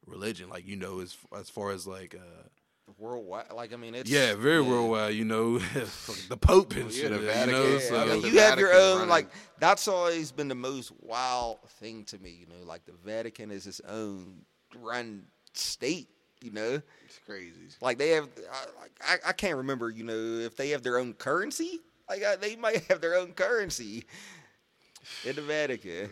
religion. 0.07 0.49
Like 0.49 0.67
you 0.67 0.77
know, 0.77 1.01
as 1.01 1.17
as 1.37 1.51
far 1.51 1.71
as 1.73 1.87
like. 1.87 2.15
Uh, 2.15 2.49
Worldwide, 2.97 3.53
like 3.55 3.73
I 3.73 3.77
mean, 3.77 3.95
it's 3.95 4.11
yeah, 4.11 4.35
very 4.35 4.63
yeah. 4.63 4.69
worldwide. 4.71 5.15
You 5.15 5.25
know, 5.25 5.59
the 6.29 6.37
Pope 6.41 6.73
and 6.75 6.85
Well, 6.85 6.91
shit. 6.93 7.11
the 7.11 7.19
you 7.21 7.27
Vatican, 7.27 7.53
know, 7.63 7.73
yeah, 7.75 7.79
so 7.81 8.01
I 8.01 8.07
mean, 8.07 8.23
you 8.23 8.39
have 8.41 8.59
your 8.59 8.73
own 8.75 8.95
running- 8.95 9.09
like 9.11 9.29
that's 9.59 9.87
always 9.89 10.33
been 10.33 10.49
the 10.49 10.55
most 10.55 10.93
wild 11.01 11.59
thing 11.81 12.05
to 12.07 12.19
me. 12.19 12.31
You 12.31 12.47
know, 12.47 12.65
like 12.67 12.85
the 12.87 12.95
Vatican 13.05 13.51
is 13.51 13.67
its 13.67 13.81
own 13.89 14.43
run 14.77 15.25
state. 15.55 16.09
You 16.41 16.53
know, 16.53 16.81
It's 17.05 17.19
crazy. 17.27 17.55
like 17.81 17.99
they 17.99 18.11
have. 18.11 18.29
I, 18.53 18.81
like 18.81 18.91
I, 19.27 19.31
I 19.31 19.33
can't 19.33 19.57
remember. 19.57 19.91
You 19.91 20.05
know, 20.05 20.13
if 20.15 20.57
they 20.57 20.71
have 20.71 20.83
their 20.83 20.99
own 20.99 21.13
currency. 21.15 21.81
Like 22.09 22.23
uh, 22.23 22.37
they 22.37 22.57
might 22.57 22.85
have 22.89 23.03
their 23.03 23.17
own 23.17 23.33
currency 23.33 24.07
in 25.25 25.37
the 25.37 25.43
Vatican. 25.43 26.11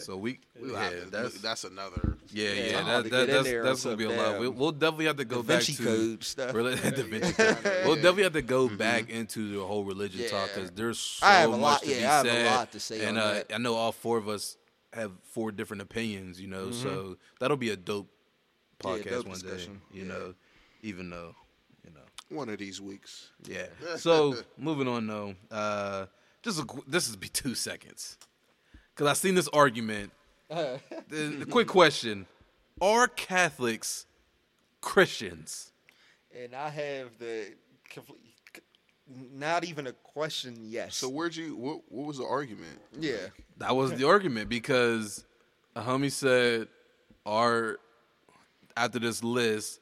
so 0.00 0.16
we, 0.16 0.40
We'll 0.60 0.72
yeah, 0.72 0.90
have 0.90 1.10
that's 1.10 1.40
that's 1.40 1.64
another. 1.64 2.16
Yeah, 2.32 2.50
Yeah, 2.52 2.62
yeah, 2.64 2.82
that, 3.02 3.10
that, 3.10 3.26
that's 3.28 3.50
that's 3.50 3.86
on 3.86 3.96
gonna 3.96 4.08
be 4.08 4.14
a 4.14 4.22
lot. 4.22 4.38
We'll, 4.40 4.50
we'll 4.52 4.72
definitely 4.72 5.06
have 5.06 5.16
to 5.16 5.24
go 5.24 5.36
Da 5.36 5.42
back 5.42 5.62
Vinci 5.62 5.74
to 5.74 5.82
Code 5.84 6.24
stuff. 6.24 6.52
Reli- 6.54 6.80
Da 6.96 7.02
Vinci 7.02 7.32
Code. 7.32 7.56
We'll 7.84 7.96
definitely 7.96 8.22
have 8.24 8.32
to 8.34 8.42
go 8.42 8.68
back 8.68 9.10
into 9.10 9.52
the 9.58 9.64
whole 9.64 9.84
religion 9.84 10.28
talk 10.28 10.50
because 10.54 10.70
there's 10.72 10.98
so 10.98 11.26
I 11.26 11.34
have 11.40 11.48
a 11.50 11.52
much 11.52 11.60
lot- 11.60 11.82
to 11.82 11.88
yeah, 11.90 11.96
be 11.98 12.04
I 12.04 12.08
have 12.16 12.26
a 12.26 12.28
said. 12.30 12.46
lot 12.46 12.72
to 12.72 12.80
say 12.80 13.04
and 13.04 13.18
uh. 13.18 13.42
I 13.52 13.58
know 13.58 13.74
all 13.74 13.92
four 13.92 14.18
of 14.18 14.28
us 14.28 14.56
have 14.92 15.10
four 15.24 15.52
different 15.52 15.82
opinions. 15.82 16.40
You 16.40 16.48
know, 16.48 16.70
so 16.70 17.16
that'll 17.40 17.56
be 17.56 17.70
a 17.70 17.76
dope 17.76 18.08
Mm-hmm. 18.82 18.96
Yeah, 18.96 19.02
podcast 19.04 19.10
dope 19.10 19.26
one 19.26 19.34
discussion. 19.38 19.74
day. 19.92 19.98
You 20.00 20.04
know, 20.06 20.34
even 20.82 21.08
though, 21.10 21.36
you 21.84 21.92
know. 21.94 22.00
One 22.36 22.48
of 22.48 22.58
these 22.58 22.80
weeks. 22.80 23.30
Yeah. 23.48 23.66
So 23.96 24.34
moving 24.58 24.88
on 24.88 25.06
though, 25.06 25.34
uh, 25.52 26.06
just 26.42 26.58
a, 26.60 26.66
this 26.86 27.08
is 27.08 27.16
be 27.16 27.28
two 27.28 27.54
seconds 27.54 28.18
because 28.94 29.10
I 29.10 29.14
seen 29.14 29.34
this 29.34 29.48
argument. 29.48 30.12
the, 30.48 30.78
the 31.08 31.46
quick 31.46 31.68
question: 31.68 32.26
Are 32.80 33.08
Catholics 33.08 34.06
Christians? 34.80 35.72
and 36.40 36.54
I 36.54 36.68
have 36.70 37.18
the 37.18 37.52
complete, 37.88 38.20
not 39.32 39.64
even 39.64 39.86
a 39.86 39.92
question. 39.92 40.56
Yes. 40.60 40.96
So 40.96 41.08
where'd 41.08 41.36
you? 41.36 41.56
What, 41.56 41.80
what 41.88 42.06
was 42.06 42.18
the 42.18 42.24
argument? 42.24 42.80
yeah. 42.98 43.28
That 43.58 43.76
was 43.76 43.92
the 43.92 44.08
argument 44.08 44.48
because 44.48 45.24
a 45.76 45.82
homie 45.82 46.10
said, 46.10 46.68
"Are 47.24 47.78
after 48.76 48.98
this 48.98 49.22
list, 49.22 49.80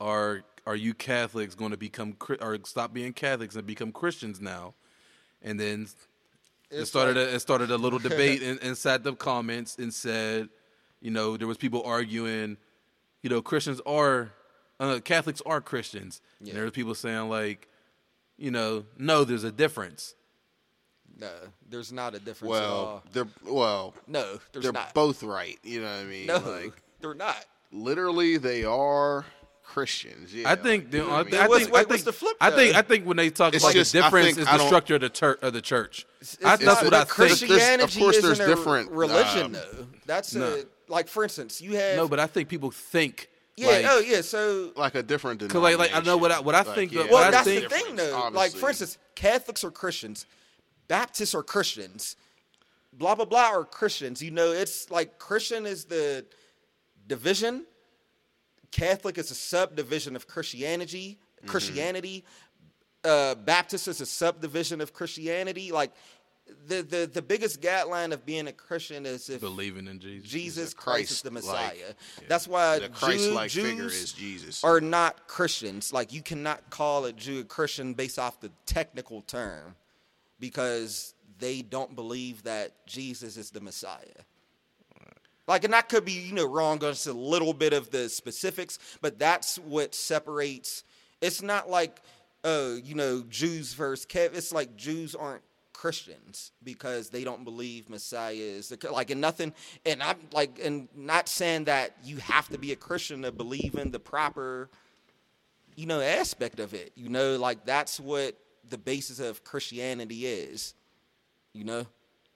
are 0.00 0.42
are 0.66 0.76
you 0.76 0.94
Catholics 0.94 1.54
going 1.54 1.72
to 1.72 1.76
become 1.76 2.16
or 2.40 2.58
stop 2.64 2.92
being 2.92 3.12
Catholics 3.12 3.54
and 3.56 3.66
become 3.66 3.92
Christians 3.92 4.40
now?" 4.40 4.74
And 5.42 5.58
then 5.58 5.86
it 6.70 6.84
started 6.86 7.16
like- 7.16 7.28
a, 7.28 7.34
it 7.36 7.40
started 7.40 7.70
a 7.70 7.76
little 7.76 7.98
debate 7.98 8.42
in, 8.42 8.58
inside 8.58 9.04
the 9.04 9.14
comments 9.14 9.76
and 9.78 9.92
said, 9.92 10.48
you 11.00 11.10
know, 11.10 11.36
there 11.36 11.46
was 11.46 11.56
people 11.56 11.82
arguing, 11.84 12.56
you 13.22 13.30
know, 13.30 13.40
Christians 13.40 13.80
are 13.86 14.32
uh, 14.80 15.00
Catholics 15.04 15.40
are 15.46 15.60
Christians. 15.60 16.20
Yeah. 16.40 16.50
And 16.50 16.56
there 16.56 16.64
was 16.64 16.72
people 16.72 16.94
saying 16.94 17.28
like, 17.28 17.68
you 18.36 18.50
know, 18.50 18.84
no, 18.96 19.24
there's 19.24 19.44
a 19.44 19.50
difference. 19.52 20.14
No, 21.20 21.30
there's 21.68 21.92
not 21.92 22.14
a 22.14 22.20
difference 22.20 22.54
at 22.54 22.60
Well, 22.60 22.74
all. 22.74 23.02
they're 23.12 23.26
well, 23.44 23.94
No, 24.06 24.38
there's 24.52 24.62
they're 24.62 24.72
not. 24.72 24.94
both 24.94 25.22
right. 25.24 25.58
You 25.64 25.80
know 25.80 25.86
what 25.90 26.00
I 26.00 26.04
mean? 26.04 26.26
no, 26.26 26.38
Like 26.38 26.80
they're 27.00 27.14
not. 27.14 27.44
literally, 27.72 28.36
they 28.38 28.64
are 28.64 29.24
Christians. 29.68 30.34
Yeah, 30.34 30.50
I 30.50 30.54
think 30.56 30.84
like, 30.84 30.90
the, 30.90 30.96
you 30.98 31.04
know 31.04 31.10
I, 31.10 31.16
what 31.18 31.30
think, 31.30 31.34
I 31.42 31.44
I 31.44 31.48
what's- 31.48 31.62
think, 31.64 31.74
wait, 31.74 31.80
I 31.86 31.88
think, 31.90 32.04
the 32.04 32.12
flip, 32.12 32.36
I 32.40 32.50
think? 32.50 32.74
I 32.74 32.82
think 32.82 33.04
when 33.06 33.16
they 33.18 33.30
talk 33.30 33.54
It's 33.54 33.62
about 33.62 33.74
just- 33.74 33.92
the 33.92 34.00
difference 34.02 34.38
is 34.38 34.46
the 34.46 34.66
structure 34.66 34.94
of 34.94 35.00
the 35.02 35.10
church 35.10 35.38
of 35.42 35.52
the 35.52 35.60
church. 35.60 36.06
It's 36.20 36.36
I, 36.42 36.56
that's 36.56 36.64
not- 36.64 36.82
what 36.84 36.90
but 36.90 36.94
I 36.94 36.98
think. 37.04 37.10
Christianity 37.10 37.82
Of 37.84 37.98
course, 37.98 38.20
there's 38.20 38.32
isn't 38.40 38.50
a 38.50 38.54
different, 38.54 38.90
religion, 38.90 39.46
um, 39.46 39.52
though. 39.52 39.86
That's 40.06 40.34
no. 40.34 40.46
a 40.54 40.64
like, 40.90 41.06
for 41.08 41.22
instance, 41.22 41.60
you 41.60 41.76
have 41.76 41.96
No, 41.96 42.08
but 42.08 42.18
I 42.18 42.26
think 42.26 42.48
people 42.48 42.70
think. 42.70 43.28
yeah, 43.56 43.66
like, 43.68 43.84
oh 43.88 43.98
yeah. 44.00 44.22
So 44.22 44.72
like 44.74 44.94
a 44.94 45.02
different 45.02 45.40
Cause 45.40 45.54
like- 45.62 45.76
like, 45.78 45.94
I 45.94 46.00
know 46.00 46.16
what 46.16 46.32
I- 46.32 46.40
what 46.40 46.54
I 46.54 46.62
denomination. 46.62 46.74
think 46.74 46.92
Like, 46.92 47.06
that- 47.06 47.12
what 47.12 47.20
well, 47.20 47.28
I 47.28 47.30
that's 47.30 47.44
think- 47.46 47.62
the 47.64 47.68
thing, 47.68 47.96
difference, 47.96 48.10
though. 48.12 48.28
Like, 48.32 48.52
for 48.52 48.68
instance, 48.70 48.96
Catholics 49.14 49.64
are 49.64 49.70
Christians, 49.70 50.24
Baptists 50.88 51.34
are 51.34 51.42
Christians, 51.42 52.16
blah 52.94 53.14
blah 53.14 53.26
blah 53.26 53.50
are 53.50 53.64
Christians. 53.64 54.22
You 54.22 54.30
know, 54.30 54.50
it's 54.52 54.90
like 54.90 55.18
Christian 55.18 55.66
is 55.66 55.84
the 55.84 56.24
division. 57.06 57.66
Catholic 58.70 59.18
is 59.18 59.30
a 59.30 59.34
subdivision 59.34 60.16
of 60.16 60.26
Christianity. 60.26 61.18
Mm-hmm. 61.38 61.48
Christianity. 61.48 62.24
Uh, 63.04 63.34
Baptist 63.36 63.88
is 63.88 64.00
a 64.00 64.06
subdivision 64.06 64.80
of 64.80 64.92
Christianity. 64.92 65.72
Like 65.72 65.92
the 66.66 66.82
the 66.82 67.10
the 67.12 67.22
biggest 67.22 67.60
guideline 67.60 68.12
of 68.12 68.24
being 68.26 68.48
a 68.48 68.52
Christian 68.52 69.06
is 69.06 69.28
if 69.28 69.40
believing 69.40 69.86
in 69.86 70.00
Jesus. 70.00 70.28
Jesus 70.28 70.74
Christ, 70.74 71.10
is 71.10 71.22
the 71.22 71.30
like- 71.30 71.44
Messiah. 71.44 71.94
That's 72.26 72.48
why 72.48 72.78
the 72.78 72.88
Jew- 72.88 72.94
Christ-like 72.94 73.50
Jews 73.50 73.70
figure 73.70 73.86
is 73.86 74.12
Jesus. 74.12 74.64
are 74.64 74.80
not 74.80 75.26
Christians. 75.28 75.92
Like 75.92 76.12
you 76.12 76.22
cannot 76.22 76.70
call 76.70 77.04
a 77.04 77.12
Jew 77.12 77.40
a 77.40 77.44
Christian 77.44 77.94
based 77.94 78.18
off 78.18 78.40
the 78.40 78.50
technical 78.66 79.22
term 79.22 79.76
because 80.40 81.14
they 81.38 81.62
don't 81.62 81.94
believe 81.94 82.42
that 82.44 82.72
Jesus 82.86 83.36
is 83.36 83.50
the 83.50 83.60
Messiah. 83.60 84.24
Like, 85.48 85.64
and 85.64 85.72
that 85.72 85.88
could 85.88 86.04
be, 86.04 86.12
you 86.12 86.34
know, 86.34 86.44
wrong 86.44 86.84
on 86.84 86.92
just 86.92 87.06
a 87.06 87.12
little 87.12 87.54
bit 87.54 87.72
of 87.72 87.90
the 87.90 88.10
specifics, 88.10 88.78
but 89.00 89.18
that's 89.18 89.56
what 89.58 89.94
separates. 89.94 90.84
It's 91.22 91.40
not 91.40 91.70
like, 91.70 92.02
uh, 92.44 92.74
you 92.84 92.94
know, 92.94 93.24
Jews 93.30 93.72
versus 93.72 94.04
Kev. 94.04 94.36
It's 94.36 94.52
like 94.52 94.76
Jews 94.76 95.14
aren't 95.14 95.42
Christians 95.72 96.52
because 96.62 97.08
they 97.08 97.24
don't 97.24 97.44
believe 97.44 97.88
Messiah 97.88 98.34
is 98.34 98.68
the, 98.68 98.92
like, 98.92 99.08
and 99.10 99.22
nothing. 99.22 99.54
And 99.86 100.02
I'm 100.02 100.18
like, 100.32 100.60
and 100.62 100.86
not 100.94 101.30
saying 101.30 101.64
that 101.64 101.96
you 102.04 102.18
have 102.18 102.48
to 102.50 102.58
be 102.58 102.72
a 102.72 102.76
Christian 102.76 103.22
to 103.22 103.32
believe 103.32 103.74
in 103.74 103.90
the 103.90 103.98
proper, 103.98 104.68
you 105.76 105.86
know, 105.86 106.02
aspect 106.02 106.60
of 106.60 106.74
it. 106.74 106.92
You 106.94 107.08
know, 107.08 107.36
like 107.36 107.64
that's 107.64 107.98
what 107.98 108.36
the 108.68 108.76
basis 108.76 109.18
of 109.18 109.44
Christianity 109.44 110.26
is. 110.26 110.74
You 111.54 111.64
know, 111.64 111.86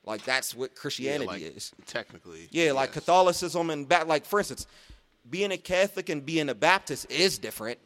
like 0.04 0.24
that's 0.24 0.54
what 0.54 0.70
Yeah, 0.72 0.80
Christianity 0.80 1.26
like, 1.26 1.42
is. 1.42 1.72
Technically. 1.86 2.48
Yeah, 2.50 2.72
like 2.72 2.88
yes. 2.90 2.94
Catholicism 2.94 3.70
and 3.70 3.88
ba- 3.88 4.04
like 4.06 4.24
for 4.24 4.38
instance, 4.40 4.66
being 5.30 5.52
a 5.52 5.56
Catholic 5.58 6.08
and 6.08 6.24
being 6.24 6.48
a 6.48 6.54
Baptist 6.54 7.10
is 7.10 7.38
different. 7.38 7.78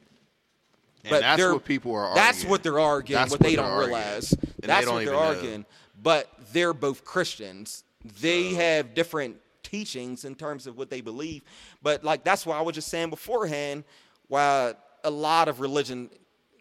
And 1.05 1.11
but 1.11 1.21
that's 1.21 1.43
what 1.43 1.65
people 1.65 1.95
are 1.95 2.15
That's 2.15 2.45
what 2.45 2.63
they're 2.63 2.81
arguing. 2.81 3.21
That's 3.21 3.31
what 3.31 3.41
what 3.41 3.49
they 3.49 3.55
don't 3.57 3.67
arguing. 3.67 3.89
realize. 3.95 4.33
And 4.33 4.43
they 4.59 4.67
That's 4.67 4.87
don't 4.87 4.95
what 4.95 5.05
they're 5.05 5.15
even 5.15 5.23
know. 5.25 5.35
arguing. 5.37 5.67
But 6.03 6.29
they're 6.53 6.75
both 6.75 7.05
Christians. 7.05 7.85
They 8.21 8.55
have 8.55 8.95
different 8.95 9.37
teachings 9.63 10.25
in 10.25 10.35
terms 10.35 10.67
of 10.67 10.77
what 10.77 10.91
they 10.91 11.01
believe. 11.01 11.43
But 11.83 12.03
like 12.03 12.25
that's 12.25 12.45
why 12.47 12.59
I 12.59 12.63
was 12.63 12.75
just 12.75 12.89
saying 12.89 13.11
beforehand, 13.11 13.85
why 14.29 14.75
a 15.05 15.11
lot 15.11 15.49
of 15.49 15.61
religion, 15.61 16.11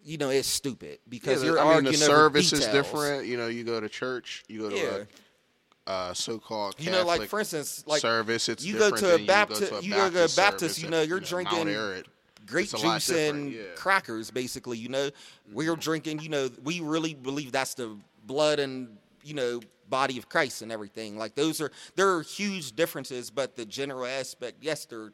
you 0.03 0.17
know, 0.17 0.29
is 0.29 0.45
stupid 0.45 0.99
because 1.09 1.41
Yeah, 1.41 1.49
you're 1.51 1.59
I 1.59 1.63
mean, 1.63 1.71
arguing 1.73 1.91
the 1.93 1.97
service 1.97 2.53
is 2.53 2.67
different. 2.67 3.25
You 3.25 3.37
know, 3.37 3.47
you 3.47 3.63
go 3.63 3.79
to 3.79 3.89
church, 3.89 4.43
you 4.47 4.59
go 4.61 4.69
to 4.69 4.75
Yeah. 4.75 4.83
a 4.97 5.05
uh, 5.87 6.13
so-called 6.13 6.75
You 6.79 6.85
Catholic 6.85 7.01
know, 7.05 7.07
like 7.07 7.29
for 7.29 7.39
instance, 7.39 7.83
like 7.87 8.01
service. 8.01 8.49
It's 8.49 8.63
you 8.65 8.77
go 8.77 8.91
to 8.91 9.15
a 9.15 9.25
Baptist, 9.25 9.61
go 9.61 9.67
to 9.67 9.75
a 9.77 9.81
you 9.81 9.93
go 9.93 9.97
to 10.01 10.07
a 10.07 10.11
Baptist 10.11 10.35
Baptist, 10.37 10.75
service 10.75 10.83
you 10.83 10.89
know, 10.89 11.01
you're 11.01 11.17
Mount 11.17 11.29
drinking 11.29 11.69
Arrowhead. 11.69 12.05
grape 12.47 12.63
It's 12.65 12.73
a 12.73 12.77
lot 12.85 12.93
juice 13.01 13.09
and 13.09 13.51
yeah. 13.51 13.61
crackers, 13.75 14.31
basically. 14.31 14.77
You 14.77 14.89
know, 14.89 15.09
we're 15.51 15.75
drinking. 15.75 16.19
You 16.21 16.29
know, 16.29 16.49
we 16.63 16.79
really 16.79 17.13
believe 17.13 17.51
that's 17.51 17.73
the 17.75 17.95
blood 18.25 18.59
and 18.59 18.97
you 19.23 19.33
know 19.35 19.61
body 19.89 20.17
of 20.17 20.27
Christ 20.29 20.63
and 20.63 20.71
everything. 20.71 21.17
Like 21.17 21.35
those 21.35 21.61
are 21.61 21.71
there 21.95 22.09
are 22.15 22.23
huge 22.23 22.71
differences, 22.75 23.29
but 23.29 23.55
the 23.55 23.65
general 23.65 24.05
aspect, 24.07 24.57
yes, 24.61 24.85
they're 24.85 25.11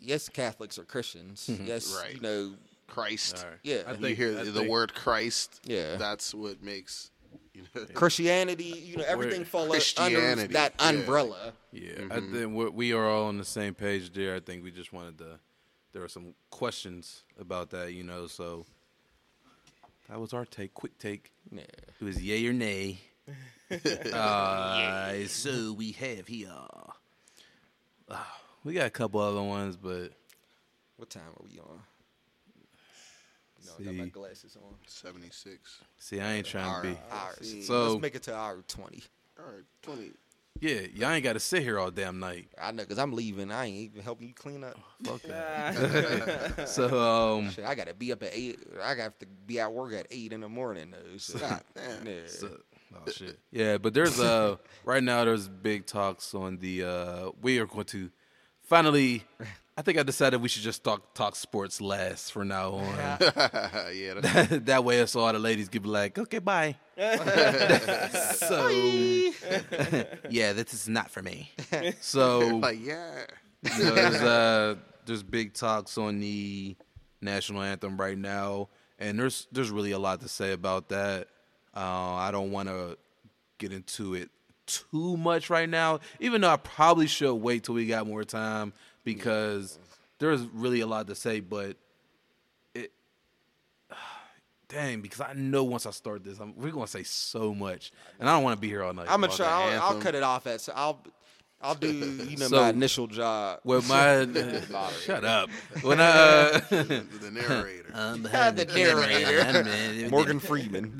yes, 0.00 0.28
Catholics 0.28 0.78
are 0.78 0.84
Christians. 0.84 1.48
Yes, 1.64 1.86
Mm-hmm. 1.90 2.02
Right. 2.02 2.14
you 2.14 2.20
know, 2.20 2.52
Christ. 2.88 3.38
All 3.42 3.50
right. 3.50 3.58
yeah. 3.62 3.82
I 3.86 3.92
You 3.94 4.14
hear 4.14 4.38
I 4.38 4.44
the 4.44 4.52
think- 4.52 4.68
word 4.68 4.92
Christ. 4.94 5.60
Yeah. 5.64 5.96
That's 5.96 6.34
what 6.34 6.62
makes 6.62 7.10
you 7.54 7.62
know. 7.74 7.84
Christianity, 7.94 8.64
you 8.64 8.96
know, 8.96 9.04
everything 9.06 9.44
falls 9.44 9.64
under 9.64 9.74
Christianity, 9.74 10.52
that 10.54 10.74
yeah. 10.78 10.88
umbrella. 10.88 11.52
Yeah, 11.72 11.92
I 12.10 12.20
think 12.20 12.52
we're, 12.52 12.70
we 12.70 12.92
are 12.92 13.06
all 13.06 13.26
on 13.26 13.38
the 13.38 13.44
same 13.44 13.74
page 13.74 14.12
there. 14.12 14.34
I 14.34 14.40
think 14.40 14.62
we 14.64 14.70
just 14.70 14.92
wanted 14.92 15.18
to. 15.18 15.38
There 15.92 16.00
were 16.02 16.08
some 16.08 16.34
questions 16.50 17.24
about 17.38 17.70
that, 17.70 17.92
you 17.92 18.02
know. 18.02 18.26
So 18.26 18.64
that 20.08 20.18
was 20.18 20.32
our 20.32 20.44
take, 20.44 20.72
quick 20.74 20.96
take. 20.98 21.32
Yeah. 21.50 21.62
It 22.00 22.04
was 22.04 22.22
yay 22.22 22.46
or 22.46 22.52
nay. 22.52 22.98
uh, 24.12 25.12
So 25.26 25.72
we 25.72 25.92
have 25.92 26.26
here. 26.26 26.50
Uh, 28.08 28.16
we 28.64 28.74
got 28.74 28.86
a 28.86 28.90
couple 28.90 29.20
other 29.20 29.42
ones, 29.42 29.76
but 29.76 30.12
What 30.96 31.10
time 31.10 31.22
are 31.22 31.44
we 31.50 31.58
on? 31.58 31.80
No, 33.66 33.72
I 33.78 33.82
got 33.84 33.94
my 33.94 34.04
See. 34.04 34.10
glasses 34.10 34.56
on. 34.56 34.74
Seventy 34.86 35.30
six. 35.30 35.80
see, 35.98 36.20
I 36.20 36.34
ain't 36.34 36.46
trying 36.46 36.82
to 36.82 36.88
be. 36.88 36.98
Hour. 37.10 37.34
So- 37.62 37.88
let's 37.90 38.02
make 38.02 38.14
it 38.14 38.22
to 38.24 38.34
hour 38.36 38.62
twenty. 38.68 39.02
All 39.38 39.46
right, 39.46 39.64
twenty. 39.82 40.12
Yeah, 40.60 40.80
y'all 40.94 41.10
ain't 41.10 41.24
got 41.24 41.32
to 41.32 41.40
sit 41.40 41.62
here 41.62 41.78
all 41.78 41.90
damn 41.90 42.20
night. 42.20 42.48
I 42.60 42.70
know, 42.72 42.84
cause 42.84 42.98
I'm 42.98 43.12
leaving. 43.14 43.50
I 43.50 43.64
ain't 43.64 43.76
even 43.76 44.02
helping 44.02 44.28
you 44.28 44.34
clean 44.34 44.62
up. 44.62 44.78
Fuck 45.02 45.22
that. 45.22 46.64
so 46.68 47.36
um, 47.38 47.50
Shit, 47.50 47.64
I 47.64 47.74
gotta 47.74 47.94
be 47.94 48.12
up 48.12 48.22
at 48.22 48.30
eight. 48.34 48.60
I 48.82 48.94
got 48.94 49.18
to 49.20 49.26
be 49.46 49.58
at 49.58 49.72
work 49.72 49.92
at 49.94 50.06
eight 50.10 50.32
in 50.32 50.40
the 50.42 50.48
morning 50.48 50.90
though. 50.92 51.16
So, 51.16 51.38
God 51.40 51.62
damn. 51.74 52.06
yeah. 52.06 52.12
So, 52.26 52.58
oh 52.94 53.10
shit. 53.10 53.38
Yeah, 53.50 53.78
but 53.78 53.94
there's 53.94 54.20
uh 54.20 54.56
right 54.84 55.02
now 55.02 55.24
there's 55.24 55.48
big 55.48 55.86
talks 55.86 56.34
on 56.34 56.58
the 56.58 56.84
uh 56.84 57.30
we 57.40 57.58
are 57.58 57.66
going 57.66 57.86
to 57.86 58.10
finally 58.62 59.24
I 59.82 59.84
think 59.84 59.98
I 59.98 60.04
decided 60.04 60.40
we 60.40 60.48
should 60.48 60.62
just 60.62 60.84
talk 60.84 61.12
talk 61.12 61.34
sports 61.34 61.80
last 61.80 62.30
for 62.30 62.44
now 62.44 62.74
on. 62.74 62.94
yeah, 62.94 64.14
that's, 64.20 64.58
that 64.58 64.84
way 64.84 65.00
us 65.00 65.16
all 65.16 65.32
the 65.32 65.40
ladies 65.40 65.68
can 65.68 65.82
be 65.82 65.88
like, 65.88 66.16
okay, 66.16 66.38
bye. 66.38 66.76
so 66.96 68.68
Yeah, 70.30 70.52
this 70.52 70.72
is 70.72 70.88
not 70.88 71.10
for 71.10 71.20
me. 71.20 71.50
So 72.00 72.38
like 72.58 72.78
yeah. 72.80 73.24
you 73.76 73.84
know, 73.84 73.94
there's 73.96 74.22
uh 74.22 74.76
there's 75.04 75.24
big 75.24 75.52
talks 75.52 75.98
on 75.98 76.20
the 76.20 76.76
national 77.20 77.62
anthem 77.62 77.96
right 77.96 78.16
now, 78.16 78.68
and 79.00 79.18
there's 79.18 79.48
there's 79.50 79.72
really 79.72 79.90
a 79.90 79.98
lot 79.98 80.20
to 80.20 80.28
say 80.28 80.52
about 80.52 80.90
that. 80.90 81.26
Uh, 81.74 82.14
I 82.14 82.30
don't 82.30 82.52
want 82.52 82.68
to 82.68 82.96
get 83.58 83.72
into 83.72 84.14
it 84.14 84.30
too 84.66 85.16
much 85.16 85.50
right 85.50 85.68
now, 85.68 85.98
even 86.20 86.42
though 86.42 86.50
I 86.50 86.56
probably 86.56 87.08
should 87.08 87.34
wait 87.34 87.64
till 87.64 87.74
we 87.74 87.86
got 87.86 88.06
more 88.06 88.22
time 88.22 88.72
because 89.04 89.78
there's 90.18 90.42
really 90.52 90.80
a 90.80 90.86
lot 90.86 91.06
to 91.08 91.14
say. 91.14 91.40
But 91.40 91.76
it, 92.74 92.92
dang, 94.68 95.00
because 95.00 95.20
I 95.20 95.32
know 95.34 95.64
once 95.64 95.86
I 95.86 95.90
start 95.90 96.24
this, 96.24 96.38
I'm, 96.38 96.54
we're 96.56 96.72
gonna 96.72 96.86
say 96.86 97.02
so 97.02 97.54
much, 97.54 97.92
and 98.18 98.28
I 98.28 98.34
don't 98.34 98.44
want 98.44 98.56
to 98.56 98.60
be 98.60 98.68
here 98.68 98.82
all 98.82 98.92
night. 98.92 99.06
I'm 99.08 99.20
gonna 99.20 99.32
try. 99.32 99.46
I'll, 99.74 99.82
I'll 99.94 100.00
cut 100.00 100.14
it 100.14 100.22
off 100.22 100.46
at. 100.46 100.60
So 100.60 100.72
I'll 100.74 101.02
I'll 101.62 101.74
do 101.76 101.88
you 101.92 102.36
know 102.36 102.46
So- 102.48 102.60
my 102.60 102.70
initial 102.70 103.06
job. 103.06 103.60
Well, 103.64 103.82
my 103.88 104.26
shut 105.04 105.24
up. 105.24 105.48
When 105.82 106.00
I 106.00 106.04
uh, 106.04 106.60
the 106.70 107.30
narrator. 107.32 107.92
the 107.92 108.28
narrator, 109.64 110.10
Morgan 110.10 110.40
Freeman. 110.40 110.98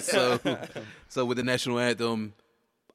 so, 0.00 0.38
so 1.08 1.24
with 1.24 1.36
the 1.36 1.42
national 1.42 1.78
anthem, 1.78 2.34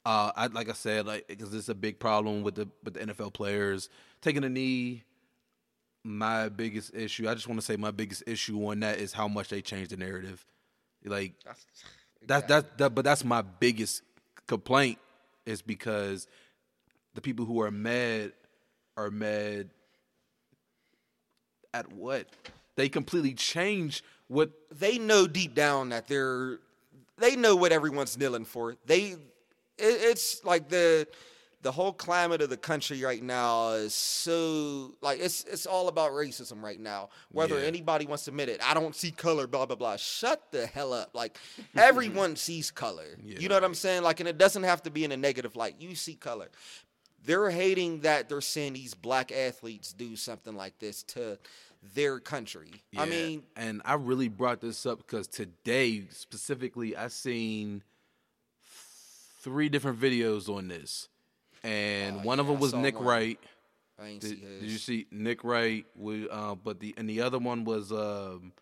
uh, 0.04 0.32
I 0.34 0.46
like 0.46 0.68
I 0.68 0.72
said, 0.72 1.06
like 1.06 1.28
because 1.28 1.52
it's 1.54 1.68
a 1.68 1.74
big 1.74 1.98
problem 1.98 2.42
with 2.42 2.54
the 2.54 2.68
with 2.82 2.94
the 2.94 3.00
NFL 3.00 3.34
players 3.34 3.88
taking 4.20 4.44
a 4.44 4.48
knee. 4.48 5.04
My 6.02 6.48
biggest 6.48 6.94
issue, 6.94 7.28
I 7.28 7.34
just 7.34 7.46
want 7.46 7.60
to 7.60 7.66
say, 7.66 7.76
my 7.76 7.90
biggest 7.90 8.22
issue 8.26 8.66
on 8.66 8.80
that 8.80 8.98
is 8.98 9.12
how 9.12 9.28
much 9.28 9.50
they 9.50 9.60
changed 9.60 9.90
the 9.90 9.98
narrative. 9.98 10.44
Like 11.04 11.34
that's 12.26 12.46
that's 12.46 12.66
that, 12.78 12.94
but 12.94 13.04
that's 13.04 13.24
my 13.24 13.42
biggest 13.42 14.02
complaint 14.46 14.98
is 15.46 15.62
because 15.62 16.26
the 17.14 17.20
people 17.20 17.44
who 17.44 17.60
are 17.60 17.70
mad 17.70 18.32
are 18.96 19.10
mad 19.10 19.70
at 21.72 21.92
what 21.92 22.26
they 22.76 22.88
completely 22.88 23.34
change 23.34 24.02
what 24.28 24.50
they 24.70 24.98
know 24.98 25.26
deep 25.26 25.54
down 25.54 25.90
that 25.90 26.06
they're 26.06 26.58
they 27.18 27.36
know 27.36 27.54
what 27.54 27.72
everyone's 27.72 28.16
kneeling 28.16 28.44
for. 28.44 28.76
They 28.86 29.10
it, 29.10 29.18
it's 29.78 30.44
like 30.44 30.68
the 30.68 31.06
the 31.62 31.72
whole 31.72 31.92
climate 31.92 32.40
of 32.40 32.48
the 32.48 32.56
country 32.56 33.02
right 33.02 33.22
now 33.22 33.70
is 33.72 33.94
so 33.94 34.94
like 35.02 35.20
it's 35.20 35.44
it's 35.44 35.66
all 35.66 35.88
about 35.88 36.12
racism 36.12 36.62
right 36.62 36.80
now. 36.80 37.10
Whether 37.32 37.60
Yeah. 37.60 37.66
anybody 37.66 38.06
wants 38.06 38.24
to 38.24 38.30
admit 38.30 38.48
it, 38.48 38.60
I 38.66 38.72
don't 38.72 38.94
see 38.96 39.10
color, 39.10 39.46
blah 39.46 39.66
blah 39.66 39.76
blah. 39.76 39.96
Shut 39.96 40.50
the 40.52 40.66
hell 40.66 40.92
up! 40.92 41.10
Like 41.14 41.36
everyone 41.76 42.36
sees 42.36 42.70
color. 42.70 43.18
You 43.22 43.48
know 43.48 43.56
what 43.56 43.64
I'm 43.64 43.74
saying? 43.74 44.02
Like, 44.02 44.20
and 44.20 44.28
it 44.28 44.38
doesn't 44.38 44.62
have 44.62 44.82
to 44.84 44.90
be 44.90 45.04
in 45.04 45.12
a 45.12 45.16
negative 45.16 45.54
light. 45.56 45.76
You 45.78 45.94
see 45.94 46.14
color. 46.14 46.48
They're 47.22 47.50
hating 47.50 48.00
that 48.00 48.30
they're 48.30 48.40
seeing 48.40 48.72
these 48.72 48.94
black 48.94 49.30
athletes 49.30 49.92
do 49.92 50.16
something 50.16 50.56
like 50.56 50.78
this 50.78 51.02
to 51.02 51.38
their 51.94 52.18
country. 52.18 52.70
I 52.96 53.04
mean, 53.04 53.42
and 53.56 53.82
I 53.84 53.94
really 53.94 54.28
brought 54.28 54.62
this 54.62 54.86
up 54.86 54.98
because 54.98 55.26
today 55.26 56.04
specifically 56.08 56.96
I 56.96 57.08
seen 57.08 57.82
three 59.42 59.68
different 59.68 60.00
videos 60.00 60.48
on 60.48 60.68
this, 60.68 61.09
and 61.62 62.24
one 62.24 62.40
of 62.40 62.46
them 62.46 62.58
was 62.58 62.74
Nick 62.74 62.96
one. 62.96 63.04
Wright. 63.04 63.40
I 64.00 64.06
ain't 64.08 64.20
Did, 64.20 64.30
see 64.30 64.36
did 64.60 64.70
you 64.70 64.78
see 64.78 65.06
Nick 65.10 65.44
Wright? 65.44 65.84
With, 65.94 66.28
uh, 66.30 66.54
but 66.54 66.80
the 66.80 66.94
and 66.96 67.08
the 67.08 67.20
other 67.20 67.38
one 67.38 67.64
was 67.64 67.92
um, 67.92 68.52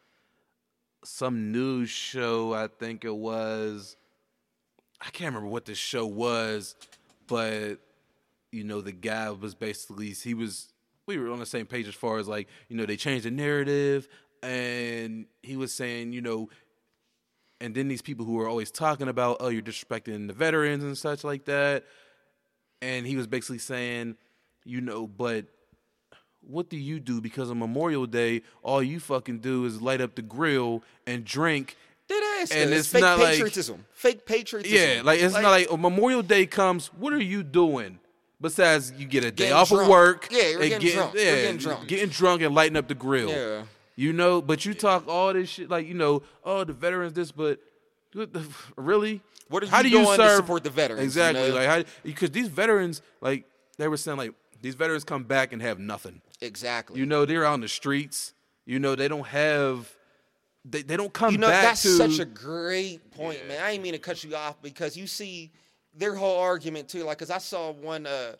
some 1.05 1.53
news 1.53 1.91
show. 1.91 2.53
I 2.55 2.67
think 2.67 3.05
it 3.05 3.15
was. 3.15 3.97
I 5.01 5.11
can't 5.11 5.33
remember 5.33 5.49
what 5.49 5.65
this 5.65 5.79
show 5.79 6.07
was, 6.07 6.75
but 7.29 7.77
you 8.51 8.65
know 8.65 8.81
the 8.81 8.93
guy 8.93 9.31
was 9.31 9.55
basically 9.55 10.11
he 10.11 10.35
was. 10.35 10.73
We 11.07 11.19
were 11.19 11.31
on 11.31 11.39
the 11.39 11.47
same 11.47 11.67
page 11.67 11.89
as 11.89 11.95
far 11.95 12.19
as 12.19 12.27
like 12.29 12.49
you 12.69 12.77
know 12.77 12.85
they 12.85 12.97
changed 12.97 13.25
the 13.25 13.31
narrative, 13.31 14.09
and 14.43 15.27
he 15.43 15.57
was 15.57 15.73
saying 15.73 16.13
you 16.13 16.21
know. 16.21 16.49
And 17.61 17.75
then 17.75 17.89
these 17.89 18.03
people 18.03 18.25
who 18.25 18.35
were 18.35 18.49
always 18.49 18.71
talking 18.71 19.09
about, 19.09 19.39
oh, 19.41 19.49
you're 19.49 19.63
disrespecting 19.63 20.29
the 20.29 20.33
veterans 20.33 20.85
and 20.85 20.97
such 20.97 21.25
like 21.25 21.47
that. 21.47 21.87
And 22.81 23.07
he 23.07 23.17
was 23.17 23.27
basically 23.27 23.59
saying, 23.59 24.17
you 24.65 24.81
know, 24.81 25.07
but 25.07 25.47
what 26.41 26.69
do 26.71 26.77
you 26.77 27.01
do? 27.01 27.21
Because 27.21 27.51
on 27.51 27.59
Memorial 27.59 28.07
Day, 28.07 28.43
all 28.63 28.83
you 28.83 29.01
fucking 29.01 29.41
do 29.41 29.65
is 29.65 29.83
light 29.83 30.01
up 30.01 30.15
the 30.15 30.23
grill 30.23 30.83
and 31.07 31.25
drink. 31.25 31.77
Did 32.09 32.23
ask 32.41 32.55
And 32.55 32.71
it's 32.71 32.81
it's 32.81 32.89
fake 32.89 33.01
not 33.03 33.19
like- 33.19 33.33
patriotism. 33.35 33.85
fake 33.93 34.25
patriotism. 34.25 34.77
Yeah, 34.79 35.03
like 35.03 35.21
it's 35.21 35.35
not 35.35 35.43
like 35.45 35.67
oh, 35.71 35.77
Memorial 35.77 36.23
Day 36.23 36.47
comes. 36.47 36.87
What 36.95 37.13
are 37.13 37.23
you 37.23 37.43
doing? 37.43 37.99
Besides, 38.41 38.93
you 38.97 39.05
get 39.05 39.25
a 39.25 39.33
day 39.33 39.51
off 39.51 39.69
drunk. 39.69 39.83
of 39.83 39.89
work. 39.89 40.29
Yeah, 40.31 40.43
you're 40.51 40.61
and 40.63 40.71
getting 40.71 40.93
drunk. 40.95 41.15
You're 41.15 41.25
getting 41.25 41.57
drunk. 41.59 41.89
getting 41.89 42.09
drunk 42.09 42.43
and 42.43 42.55
lighting 42.55 42.77
up 42.77 42.87
the 42.87 42.95
grill. 42.95 43.29
Yeah. 43.31 43.63
You 43.97 44.13
know, 44.13 44.41
but 44.41 44.65
you 44.65 44.75
talk 44.75 45.09
all 45.09 45.33
this 45.33 45.49
shit 45.49 45.69
like 45.69 45.89
you 45.89 45.95
know, 45.95 46.23
oh 46.45 46.63
the 46.63 46.73
veterans 46.73 47.15
this, 47.15 47.33
but 47.33 47.59
really? 48.77 49.21
What 49.49 49.65
how 49.69 49.79
you 49.79 49.83
do 49.85 49.89
you 49.91 50.05
doing 50.05 50.19
to 50.19 50.37
support 50.37 50.65
the 50.65 50.71
veterans, 50.71 51.01
you 51.01 51.07
Exactly, 51.07 51.49
know? 51.49 51.55
like 51.55 51.87
because 52.03 52.31
these 52.31 52.49
veterans, 52.49 53.01
like 53.21 53.45
they 53.79 53.89
were 53.89 53.97
saying, 53.97 54.19
like 54.19 54.33
these 54.61 54.75
veterans 54.75 55.05
come 55.05 55.25
back 55.25 55.53
and 55.53 55.63
have 55.63 55.79
nothing. 55.79 56.21
Exactly. 56.41 56.99
You 57.01 57.07
know, 57.07 57.25
they're 57.25 57.45
out 57.45 57.55
in 57.55 57.61
the 57.61 57.69
streets. 57.69 58.35
You 58.67 58.79
know, 58.79 58.95
they 58.95 59.09
don't 59.09 59.27
have. 59.27 59.91
They, 60.65 60.83
they 60.83 60.97
don't 60.97 61.13
come 61.13 61.33
You 61.33 61.39
know, 61.39 61.49
back 61.49 61.63
that's 61.63 61.83
to 61.83 61.97
such 61.97 62.19
a 62.19 62.27
great 62.27 63.11
point, 63.13 63.47
man. 63.49 63.63
I 63.63 63.71
didn't 63.71 63.85
mean 63.85 63.93
to 63.93 63.99
cut 63.99 64.23
you 64.23 64.35
off 64.37 64.61
because 64.61 64.97
you 64.97 65.07
see 65.07 65.51
their 65.95 66.15
whole 66.15 66.39
argument 66.41 66.89
too. 66.89 67.05
Like, 67.05 67.19
cause 67.19 67.31
I 67.31 67.39
saw 67.39 67.73
one 67.73 68.07
uh 68.07 68.35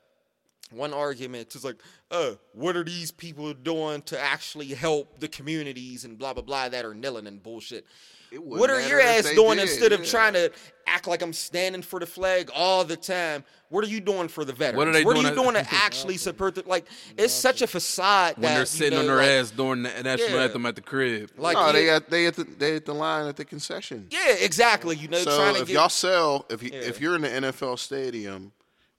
one 0.71 0.93
argument. 0.93 1.55
It's 1.55 1.65
like, 1.65 1.77
uh, 2.11 2.33
what 2.53 2.77
are 2.77 2.85
these 2.85 3.11
people 3.11 3.55
doing 3.55 4.03
to 4.03 4.21
actually 4.21 4.67
help 4.67 5.19
the 5.19 5.29
communities 5.29 6.05
and 6.05 6.19
blah 6.19 6.35
blah 6.35 6.43
blah 6.43 6.69
that 6.69 6.85
are 6.85 6.95
kneeling 6.95 7.27
and 7.27 7.43
bullshit. 7.43 7.87
It 8.31 8.43
What 8.43 8.71
are 8.71 8.81
your 8.87 9.01
ass 9.01 9.31
doing 9.31 9.57
did, 9.57 9.69
instead 9.69 9.93
of 9.93 10.05
trying 10.05 10.35
to 10.35 10.51
act 10.87 11.07
like 11.07 11.23
I'm 11.23 11.33
standing 11.33 11.83
for 11.83 11.99
the 12.01 12.07
flag 12.07 12.51
all 12.55 12.85
the 12.85 12.97
time? 12.97 13.43
What 13.71 13.85
are 13.85 13.89
you 13.89 14.01
doing 14.01 14.29
for 14.29 14.45
the 14.45 14.53
veterans? 14.53 14.77
What 14.79 14.89
are 14.89 14.93
they 14.93 15.05
what 15.05 15.17
are 15.17 15.23
you 15.29 15.35
doing 15.35 15.55
to 15.55 15.67
actually 15.71 16.17
support 16.17 16.55
the 16.55 16.63
like? 16.67 16.87
It's 17.17 17.33
such 17.33 17.63
a 17.63 17.67
facade 17.67 18.35
when 18.37 18.43
that 18.43 18.49
they're 18.51 18.61
you 18.61 18.67
sitting 18.67 18.95
know, 18.95 19.01
on 19.01 19.07
their 19.07 19.17
like- 19.17 19.27
ass 19.29 19.51
during 19.51 19.83
the 19.83 20.03
national 20.03 20.31
Yeah. 20.31 20.43
anthem 20.45 20.67
at 20.67 20.75
the 20.75 20.81
crib. 20.83 21.31
Like, 21.37 21.57
no, 21.57 21.73
they 21.73 21.87
yeah, 21.87 21.97
at 21.97 22.11
they 22.11 22.27
at 22.27 22.35
the 22.37 22.45
they 22.45 22.77
at 22.77 22.85
the 22.87 22.95
line 22.95 23.27
at 23.29 23.37
the 23.37 23.45
concession. 23.45 24.07
yeah, 24.11 24.35
exactly. 24.41 24.97
You 24.97 25.09
know, 25.09 25.19
so 25.19 25.37
trying 25.37 25.55
to 25.57 25.63
if 25.63 25.69
get 25.69 25.75
y'all 25.75 25.89
sell, 25.89 26.47
if 26.51 26.63
you, 26.63 26.71
Yeah. 26.73 26.81
if 26.81 27.01
you're 27.01 27.15
in 27.17 27.23
the 27.23 27.29
NFL 27.29 27.79
stadium 27.79 28.53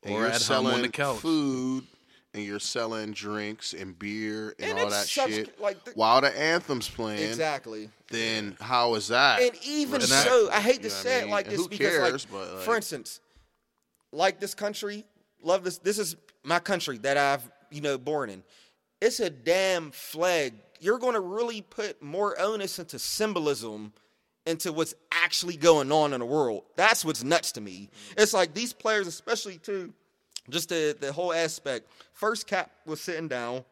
and 0.03 0.13
Or 0.15 0.19
you're 0.21 0.27
at 0.27 0.41
home 0.41 0.65
on 0.67 0.71
selling 0.71 0.81
the 0.83 0.89
couch. 0.89 1.19
food 1.19 1.85
and 2.33 2.43
you're 2.43 2.59
selling 2.59 3.11
drinks 3.11 3.73
and 3.73 3.97
beer 3.97 4.53
and, 4.59 4.71
And 4.71 4.79
all 4.79 4.89
that 4.89 5.07
such- 5.07 5.31
shit 5.31 5.59
like 5.59 5.83
the- 5.83 5.91
while 5.91 6.21
the 6.21 6.37
anthem's 6.37 6.87
playing, 6.89 7.27
exactly. 7.29 7.89
then 8.09 8.55
how 8.61 8.93
is 8.95 9.07
that? 9.07 9.41
And 9.41 9.55
even 9.63 10.01
And 10.01 10.11
that- 10.11 10.25
so, 10.27 10.49
I 10.51 10.59
hate 10.61 10.81
to 10.83 10.89
what 10.89 10.97
I 10.97 11.01
say 11.03 11.21
it 11.21 11.29
like 11.29 11.47
And 11.47 11.57
this 11.57 11.67
because, 11.67 11.87
cares, 11.87 12.25
like, 12.25 12.31
but, 12.31 12.53
like- 12.55 12.63
for 12.65 12.75
instance, 12.75 13.19
like 14.11 14.39
this 14.39 14.53
country, 14.53 15.05
love 15.41 15.63
this. 15.63 15.77
This 15.79 15.97
is 15.99 16.15
my 16.43 16.59
country 16.59 16.97
that 16.99 17.17
I've 17.17 17.49
you 17.71 17.81
know 17.81 17.97
born 17.97 18.29
in. 18.29 18.43
It's 19.01 19.19
a 19.19 19.29
damn 19.29 19.91
flag. 19.91 20.53
You're 20.81 20.97
going 20.99 21.13
to 21.13 21.19
really 21.19 21.61
put 21.61 22.01
more 22.01 22.39
onus 22.39 22.79
into 22.79 22.99
symbolism 22.99 23.93
into 24.45 24.71
what's 24.73 24.93
actually 25.11 25.57
going 25.57 25.91
on 25.91 26.13
in 26.13 26.19
the 26.21 26.25
world. 26.25 26.63
That's 26.75 27.03
what's 27.05 27.23
nuts 27.23 27.51
to 27.53 27.61
me. 27.61 27.89
It's 28.17 28.33
like 28.33 28.53
these 28.53 28.73
players, 28.73 29.05
especially 29.05 29.57
too, 29.57 29.93
just 30.49 30.69
the 30.69 30.95
the 30.99 31.11
whole 31.11 31.33
aspect. 31.33 31.89
First 32.13 32.47
cap 32.47 32.71
was 32.85 33.01
sitting 33.01 33.27
down 33.27 33.63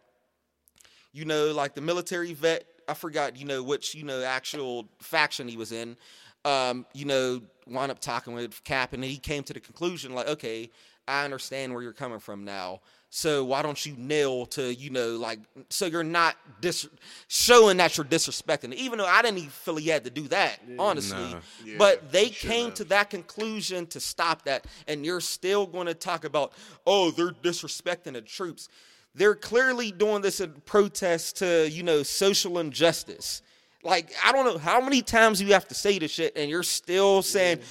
you 1.17 1.25
know, 1.25 1.51
like 1.51 1.73
the 1.73 1.81
military 1.81 2.33
vet. 2.33 2.65
I 2.87 2.93
forgot, 2.93 3.37
you 3.37 3.45
know, 3.45 3.63
which 3.63 3.95
you 3.95 4.03
know 4.03 4.21
actual 4.21 4.87
faction 4.99 5.47
he 5.47 5.57
was 5.57 5.71
in. 5.71 5.97
Um, 6.45 6.85
you 6.93 7.05
know, 7.05 7.41
wound 7.65 7.91
up 7.91 7.99
talking 7.99 8.33
with 8.33 8.63
Cap, 8.63 8.93
and 8.93 9.03
he 9.03 9.17
came 9.17 9.43
to 9.43 9.53
the 9.53 9.59
conclusion, 9.59 10.13
like, 10.13 10.29
okay, 10.29 10.69
I 11.07 11.25
understand 11.25 11.73
where 11.73 11.81
you're 11.81 11.91
coming 11.91 12.19
from 12.19 12.45
now. 12.45 12.81
So 13.17 13.43
why 13.43 13.63
don't 13.63 13.83
you 13.83 13.95
kneel 13.97 14.45
to, 14.45 14.71
you 14.71 14.91
know, 14.91 15.15
like, 15.15 15.39
so 15.71 15.87
you're 15.87 16.03
not 16.03 16.35
dis- 16.61 16.87
showing 17.27 17.77
that 17.77 17.97
you're 17.97 18.05
disrespecting. 18.05 18.73
it. 18.73 18.75
Even 18.75 18.99
though 18.99 19.07
I 19.07 19.23
didn't 19.23 19.39
even 19.39 19.49
feel 19.49 19.75
he 19.77 19.89
had 19.89 20.03
to 20.03 20.11
do 20.11 20.27
that, 20.27 20.59
honestly. 20.77 21.17
Nah. 21.17 21.39
Yeah, 21.65 21.75
but 21.79 22.11
they 22.11 22.25
he 22.25 22.47
came 22.47 22.71
to 22.73 22.83
that 22.83 23.09
conclusion 23.09 23.87
to 23.87 23.99
stop 23.99 24.43
that, 24.43 24.67
and 24.87 25.03
you're 25.03 25.19
still 25.19 25.65
going 25.65 25.87
to 25.87 25.95
talk 25.95 26.25
about, 26.25 26.53
oh, 26.85 27.09
they're 27.09 27.31
disrespecting 27.31 28.13
the 28.13 28.21
troops. 28.21 28.69
They're 29.15 29.33
clearly 29.33 29.91
doing 29.91 30.21
this 30.21 30.39
in 30.39 30.51
protest 30.65 31.37
to, 31.37 31.67
you 31.71 31.81
know, 31.81 32.03
social 32.03 32.59
injustice. 32.59 33.41
Like, 33.81 34.13
I 34.23 34.31
don't 34.31 34.45
know 34.45 34.59
how 34.59 34.79
many 34.79 35.01
times 35.01 35.41
you 35.41 35.53
have 35.53 35.67
to 35.69 35.73
say 35.73 35.97
this 35.97 36.11
shit, 36.11 36.37
and 36.37 36.51
you're 36.51 36.61
still 36.61 37.23
saying, 37.23 37.61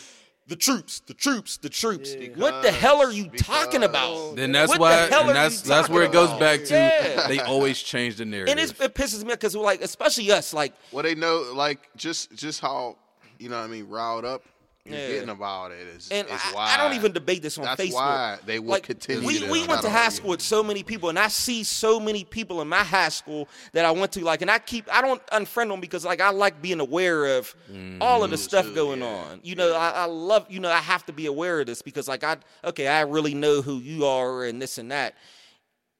the 0.48 0.56
troops, 0.56 1.00
the 1.00 1.14
troops, 1.14 1.56
the 1.56 1.68
troops. 1.68 2.14
what 2.36 2.62
the 2.62 2.70
hell 2.70 2.98
are 2.98 3.10
you 3.12 3.28
talking 3.30 3.82
about? 3.82 4.36
Then 4.36 4.52
that's 4.52 4.68
What 4.70 4.76
the 4.76 4.80
why, 4.80 4.92
hell 5.06 5.26
and 5.26 5.34
that's 5.36 5.60
that's 5.62 5.88
where 5.88 6.04
it 6.04 6.12
goes 6.12 6.28
about? 6.28 6.40
back 6.40 6.64
to. 6.64 6.74
Yeah. 6.74 7.26
They 7.26 7.40
always 7.40 7.82
change 7.82 8.16
the 8.16 8.24
narrative. 8.24 8.52
And 8.52 8.60
it's, 8.60 8.80
it 8.80 8.94
pisses 8.94 9.24
me 9.24 9.32
off 9.32 9.40
because, 9.40 9.56
like, 9.56 9.80
especially 9.82 10.30
us, 10.30 10.54
like, 10.54 10.72
well, 10.92 11.02
they 11.02 11.14
know 11.14 11.50
like 11.54 11.88
just 11.96 12.34
just 12.36 12.60
how 12.60 12.96
you 13.38 13.48
know 13.48 13.58
what 13.58 13.64
I 13.64 13.66
mean 13.68 13.88
riled 13.88 14.24
up 14.24 14.42
you're 14.86 14.98
Yeah. 14.98 15.08
getting 15.08 15.28
about 15.28 15.72
it 15.72 15.86
is, 15.88 16.08
And 16.10 16.26
is 16.28 16.40
I, 16.44 16.54
why 16.54 16.74
I 16.74 16.76
don't 16.76 16.94
even 16.94 17.12
debate 17.12 17.42
this 17.42 17.58
on 17.58 17.64
That's 17.64 17.80
Facebook. 17.80 17.94
why 17.94 18.38
they 18.46 18.58
will 18.58 18.70
like, 18.70 18.84
continue 18.84 19.26
We, 19.26 19.48
we 19.48 19.66
went 19.66 19.82
to 19.82 19.90
high 19.90 20.08
school 20.08 20.30
with 20.30 20.42
so 20.42 20.62
many 20.62 20.82
people, 20.82 21.08
and 21.08 21.18
I 21.18 21.28
see 21.28 21.64
so 21.64 21.98
many 22.00 22.24
people 22.24 22.62
in 22.62 22.68
my 22.68 22.84
high 22.84 23.08
school 23.08 23.48
that 23.72 23.84
I 23.84 23.90
went 23.90 24.12
to. 24.12 24.24
Like, 24.24 24.42
and 24.42 24.50
I 24.50 24.58
keep 24.58 24.92
I 24.92 25.02
don't 25.02 25.24
unfriend 25.28 25.68
them 25.70 25.80
because 25.80 26.04
like 26.04 26.20
I 26.20 26.30
like 26.30 26.62
being 26.62 26.80
aware 26.80 27.36
of 27.38 27.54
mm. 27.70 27.98
all 28.00 28.24
of 28.24 28.30
the 28.30 28.38
stuff 28.38 28.66
too, 28.66 28.74
going 28.74 29.00
yeah. 29.00 29.06
on. 29.06 29.40
You 29.42 29.54
know, 29.54 29.74
I, 29.74 29.90
I 29.90 30.04
love 30.04 30.46
you 30.48 30.60
know 30.60 30.70
I 30.70 30.78
have 30.78 31.04
to 31.06 31.12
be 31.12 31.26
aware 31.26 31.60
of 31.60 31.66
this 31.66 31.82
because 31.82 32.08
like 32.08 32.24
I 32.24 32.36
okay 32.64 32.88
I 32.88 33.02
really 33.02 33.34
know 33.34 33.62
who 33.62 33.78
you 33.78 34.06
are 34.06 34.44
and 34.44 34.60
this 34.60 34.78
and 34.78 34.90
that. 34.90 35.14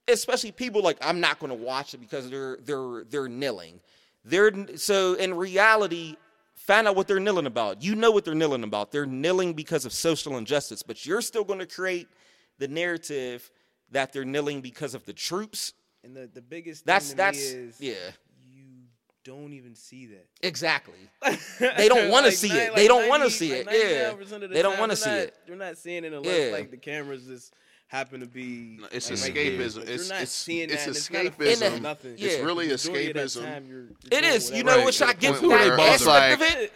Especially 0.09 0.53
people 0.53 0.83
like 0.83 0.99
I'm 1.01 1.21
not 1.21 1.41
going 1.41 1.51
to 1.51 1.63
watch 1.63 1.93
it 1.95 1.99
because 1.99 2.31
they're 2.31 2.59
they're 2.65 3.05
they're 3.11 3.29
kneeling. 3.29 3.81
They're 4.25 4.53
so 4.77 5.15
in 5.15 5.35
reality, 5.35 6.17
find 6.67 6.89
out 6.89 6.97
what 6.97 7.07
they're 7.07 7.21
kneeling 7.21 7.47
about. 7.47 7.83
You 7.83 7.95
know 7.95 8.11
what 8.11 8.25
they're 8.25 8.35
kneeling 8.35 8.65
about. 8.65 8.91
They're 8.93 9.07
kneeling 9.07 9.53
because 9.55 9.85
of 9.85 9.93
social 9.93 10.37
injustice, 10.37 10.83
but 10.83 11.07
you're 11.07 11.21
still 11.23 11.45
going 11.45 11.61
to 11.61 11.67
create 11.67 12.09
the 12.59 12.69
narrative 12.69 13.51
that 13.93 14.13
they're 14.13 14.25
kneeling 14.25 14.61
because 14.61 14.95
of 14.95 15.05
the 15.07 15.13
troops. 15.13 15.73
And 16.03 16.17
the, 16.17 16.29
the 16.33 16.43
biggest 16.43 16.85
thing 16.85 16.93
That's 16.93 17.11
to 17.11 17.17
that's 17.17 17.39
is 17.39 17.81
yeah, 17.81 17.95
you 18.49 18.65
don't 19.25 19.53
even 19.53 19.75
see 19.75 20.07
that. 20.07 20.27
exactly. 20.43 20.95
They 21.77 21.89
don't 21.89 22.11
wanna 22.11 22.31
see 22.31 22.51
it. 22.51 22.75
They 22.77 22.87
don't 22.87 23.09
wanna 23.09 23.29
see 23.31 23.53
it. 23.53 23.67
Yeah. 23.67 24.13
They 24.49 24.63
don't 24.63 24.79
wanna 24.79 24.95
see 24.97 25.11
it. 25.11 25.35
They're 25.47 25.57
not 25.57 25.79
seeing 25.79 26.05
it 26.05 26.13
unless 26.13 26.39
Yeah. 26.49 26.53
like 26.53 26.71
the 26.71 26.77
cameras 26.77 27.27
just 27.27 27.53
happen 27.89 28.21
to 28.21 28.27
be. 28.27 28.79
It's 28.93 29.11
like, 29.11 29.35
escapism. 29.35 29.75
But 29.77 29.83
It's- 29.85 29.87
you're 29.89 30.09
not 30.09 30.15
it's- 30.17 30.33
seeing 30.33 30.71
it's 30.71 30.85
that. 30.85 30.89
and 30.89 31.61
not 31.61 31.73
In 31.77 31.83
nothing. 31.83 32.15
yeah. 32.19 32.29
It's 32.31 32.45
really 32.45 32.69
Majority 32.69 33.11
of 33.11 33.17
escapism. 33.17 33.45
time, 33.45 33.67
you're- 33.69 33.83
you're 33.83 33.89
It 33.89 34.21
doing. 34.23 34.59
You 34.59 34.65
whatever. 34.65 34.81
know, 34.81 34.87
which 34.87 35.03
I 35.03 35.13
get 35.13 35.35
point 35.37 35.49
where 35.49 35.77
that 35.77 35.95
it's 35.95 36.07
aspect 36.07 36.41
like- 36.41 36.53
of 36.57 36.59
it, 36.63 36.73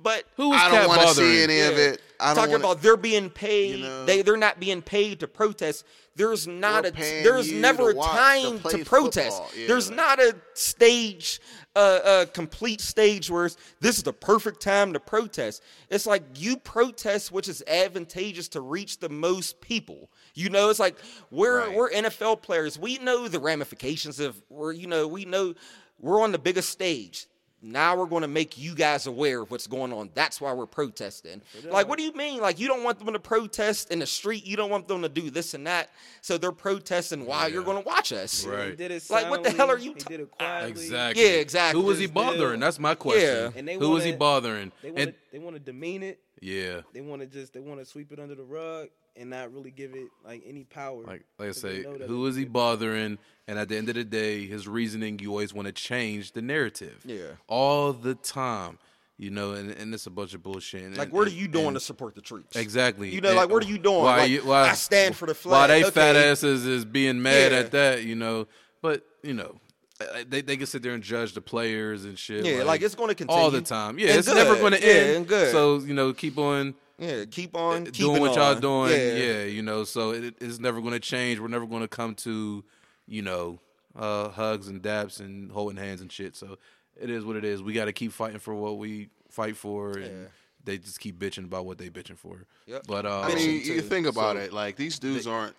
but 0.00 0.24
Who 0.36 0.50
was 0.50 0.60
I 0.60 0.70
don't 0.70 0.88
want 0.88 1.00
to 1.02 1.14
see 1.14 1.42
any 1.42 1.60
of 1.60 1.78
it. 1.78 2.00
I 2.18 2.26
don't 2.28 2.36
talking 2.36 2.52
wanna, 2.52 2.64
about 2.64 2.82
they're 2.82 2.96
being 2.96 3.30
paid. 3.30 3.78
you 3.80 3.84
know? 3.84 4.04
they 4.04 4.22
they're 4.22 4.36
not 4.36 4.58
being 4.60 4.82
paid 4.82 5.20
to 5.20 5.28
protest. 5.28 5.84
There's 6.14 6.46
not 6.46 6.84
a 6.86 6.90
there's 6.90 7.50
never 7.50 7.90
a 7.92 7.94
watch- 7.94 8.10
to 8.10 8.58
time 8.58 8.78
to 8.78 8.84
protest. 8.84 9.40
Yeah, 9.56 9.66
there's 9.68 9.90
not 9.90 10.20
a 10.20 10.36
stage, 10.54 11.40
uh, 11.74 12.00
a 12.04 12.26
complete 12.26 12.80
stage 12.82 13.30
where 13.30 13.46
it's, 13.46 13.56
this 13.80 13.96
is 13.96 14.02
the 14.02 14.12
perfect 14.12 14.60
time 14.60 14.92
to 14.92 15.00
protest. 15.00 15.62
It's 15.88 16.04
like 16.06 16.22
you 16.36 16.58
protest, 16.58 17.32
which 17.32 17.48
is 17.48 17.62
advantageous 17.66 18.48
to 18.48 18.60
reach 18.60 18.98
the 18.98 19.08
most 19.08 19.60
people. 19.62 20.10
You 20.34 20.48
know, 20.50 20.70
it's 20.70 20.78
like 20.80 20.96
we're 21.30 21.58
Right. 21.66 21.74
we're 21.76 21.90
NFL 21.90 22.42
players. 22.42 22.78
We 22.78 22.98
know 22.98 23.28
the 23.28 23.40
ramifications 23.40 24.18
of 24.20 24.40
we're 24.48 24.72
you 24.72 24.86
know 24.86 25.06
we 25.08 25.24
know 25.24 25.54
we're 26.00 26.20
on 26.22 26.32
the 26.32 26.38
biggest 26.38 26.70
stage. 26.70 27.26
Now 27.64 27.94
we're 27.96 28.06
going 28.06 28.22
to 28.22 28.28
make 28.28 28.58
you 28.58 28.74
guys 28.74 29.06
aware 29.06 29.42
of 29.42 29.52
what's 29.52 29.68
going 29.68 29.92
on. 29.92 30.10
That's 30.14 30.40
why 30.40 30.52
we're 30.52 30.66
protesting. 30.66 31.40
Like, 31.70 31.86
what 31.88 31.96
do 31.96 32.02
you 32.02 32.12
mean? 32.14 32.40
Like, 32.40 32.58
you 32.58 32.66
don't 32.66 32.82
want 32.82 32.98
them 32.98 33.12
to 33.12 33.20
protest 33.20 33.92
in 33.92 34.00
the 34.00 34.06
street. 34.06 34.44
You 34.44 34.56
don't 34.56 34.68
want 34.68 34.88
them 34.88 35.02
to 35.02 35.08
do 35.08 35.30
this 35.30 35.54
and 35.54 35.64
that. 35.68 35.90
So 36.22 36.38
they're 36.38 36.50
protesting 36.50 37.24
while 37.24 37.48
you're 37.48 37.62
going 37.62 37.80
to 37.80 37.86
watch 37.88 38.10
us. 38.12 38.44
Right. 38.44 38.76
Did 38.76 38.90
it 38.90 39.08
Like, 39.08 39.30
what 39.30 39.44
the 39.44 39.50
hell 39.52 39.70
are 39.70 39.78
silently, 39.78 39.86
you 39.86 39.92
He 39.94 40.00
ta- 40.00 40.08
did 40.08 40.20
it 40.22 40.28
ah, 40.32 40.36
quietly. 40.38 40.70
Exactly. 40.82 41.22
Yeah, 41.22 41.28
exactly. 41.34 41.80
Who 41.80 41.86
was 41.86 41.98
he 42.00 42.06
bothering? 42.08 42.58
That's 42.58 42.80
my 42.80 42.96
question. 42.96 43.22
Yeah. 43.22 43.50
And 43.54 43.68
they 43.68 43.76
Who 43.76 43.90
was 43.90 44.02
he 44.02 44.10
wanna- 44.10 44.18
bothering? 44.18 44.72
They 44.82 44.90
want 44.90 45.14
they 45.30 45.38
want 45.38 45.54
to 45.54 45.60
demean 45.60 46.02
it. 46.02 46.18
yeah, 46.40 46.80
They 46.92 47.00
want 47.00 47.22
to 47.22 47.28
just 47.28 47.52
they 47.52 47.60
want 47.60 47.78
to 47.78 47.86
sweep 47.86 48.10
it 48.10 48.18
under 48.18 48.34
the 48.34 48.42
rug 48.42 48.88
and 49.16 49.30
not 49.30 49.52
really 49.52 49.70
give 49.70 49.94
it 49.94 50.08
like 50.24 50.42
any 50.46 50.64
power. 50.64 51.02
like 51.04 51.08
like 51.08 51.24
I 51.40 51.46
'Cause 51.48 51.62
they 51.62 51.76
say, 51.76 51.82
know 51.82 51.98
that 51.98 52.08
who 52.08 52.26
it- 52.26 52.30
is 52.30 52.36
he 52.36 52.44
bothering? 52.44 53.18
And 53.48 53.58
at 53.58 53.68
the 53.68 53.76
end 53.76 53.88
of 53.88 53.96
the 53.96 54.04
day, 54.04 54.46
his 54.46 54.66
reasoning, 54.68 55.18
you 55.18 55.30
always 55.30 55.52
want 55.52 55.66
to 55.66 55.72
change 55.72 56.32
the 56.32 56.42
narrative. 56.42 57.00
Yeah. 57.04 57.32
all 57.48 57.92
the 57.92 58.14
time. 58.14 58.78
You 59.18 59.30
know, 59.30 59.52
and, 59.52 59.70
and 59.70 59.94
it's 59.94 60.06
a 60.06 60.10
bunch 60.10 60.34
of 60.34 60.42
bullshit. 60.42 60.82
And, 60.82 60.96
Like, 60.96 61.12
what 61.12 61.28
are 61.28 61.30
you 61.32 61.46
doing 61.46 61.68
and- 61.68 61.76
to 61.76 61.80
support 61.80 62.14
the 62.16 62.22
troops? 62.22 62.56
Exactly. 62.56 63.10
You 63.14 63.20
know, 63.20 63.28
And 63.28 63.36
like, 63.36 63.50
what 63.50 63.62
are 63.64 63.68
you 63.68 63.78
doing? 63.78 64.02
Why 64.02 64.16
Like, 64.18 64.30
you, 64.30 64.40
why, 64.40 64.70
I 64.70 64.72
stand 64.74 65.14
for 65.14 65.26
the 65.26 65.34
flag. 65.34 65.52
Why 65.70 65.80
flag. 65.80 65.84
they 65.84 65.90
fat 65.90 66.16
asses 66.16 66.66
is 66.66 66.84
being 66.84 67.22
mad 67.22 67.52
Yeah. 67.52 67.58
at 67.58 67.70
that, 67.72 68.02
you 68.04 68.16
know. 68.16 68.48
But, 68.80 69.04
you 69.22 69.34
know, 69.34 69.60
uh, 70.00 70.24
they, 70.26 70.40
they 70.40 70.56
can 70.56 70.66
sit 70.66 70.82
there 70.82 70.92
and 70.94 71.02
judge 71.04 71.34
the 71.34 71.40
players 71.40 72.04
and 72.04 72.18
shit. 72.18 72.44
Yeah, 72.44 72.64
like, 72.64 72.82
it's 72.82 72.96
gonna 72.96 73.14
continue 73.14 73.40
All 73.40 73.50
the 73.52 73.60
time. 73.60 73.98
Yeah, 73.98 74.08
And 74.08 74.18
it's 74.20 74.26
never 74.28 74.56
going 74.56 74.72
to 74.72 74.80
Yeah, 74.80 74.86
end. 74.92 75.16
and 75.18 75.28
good. 75.28 75.52
So, 75.52 75.78
you 75.78 75.94
know, 75.94 76.12
keep 76.12 76.36
on 76.38 76.74
Yeah, 77.02 77.24
keep 77.24 77.56
on 77.56 77.84
doing 77.84 77.92
keeping 77.92 78.20
what 78.20 78.34
y'all 78.36 78.54
doing. 78.54 78.92
Yeah. 78.92 79.14
Yeah. 79.14 79.44
you 79.44 79.62
know, 79.62 79.84
so 79.84 80.10
it, 80.12 80.34
it's 80.40 80.58
never 80.58 80.80
going 80.80 80.92
to 80.94 81.00
change. 81.00 81.40
We're 81.40 81.48
never 81.48 81.66
going 81.66 81.82
to 81.82 81.88
come 81.88 82.14
to, 82.16 82.64
you 83.06 83.22
know, 83.22 83.58
uh, 83.96 84.28
hugs 84.28 84.68
and 84.68 84.80
daps 84.82 85.20
and 85.20 85.50
holding 85.50 85.76
hands 85.76 86.00
and 86.00 86.10
shit. 86.12 86.36
So 86.36 86.58
it 87.00 87.10
is 87.10 87.24
what 87.24 87.36
it 87.36 87.44
is. 87.44 87.62
We 87.62 87.72
got 87.72 87.86
to 87.86 87.92
keep 87.92 88.12
fighting 88.12 88.38
for 88.38 88.54
what 88.54 88.78
we 88.78 89.08
fight 89.30 89.56
for, 89.56 89.92
and 89.98 90.04
Yeah. 90.06 90.28
they 90.64 90.78
just 90.78 91.00
keep 91.00 91.18
bitching 91.18 91.44
about 91.44 91.66
what 91.66 91.78
they 91.78 91.90
bitching 91.90 92.16
for. 92.18 92.46
Yep. 92.66 92.82
But 92.86 93.04
uh, 93.06 93.20
I 93.22 93.34
mean, 93.34 93.50
you 93.50 93.64
too. 93.64 93.80
think 93.82 94.06
about 94.06 94.36
So- 94.36 94.42
it. 94.42 94.52
Like 94.52 94.76
these 94.76 94.98
dudes 94.98 95.26
aren't 95.26 95.56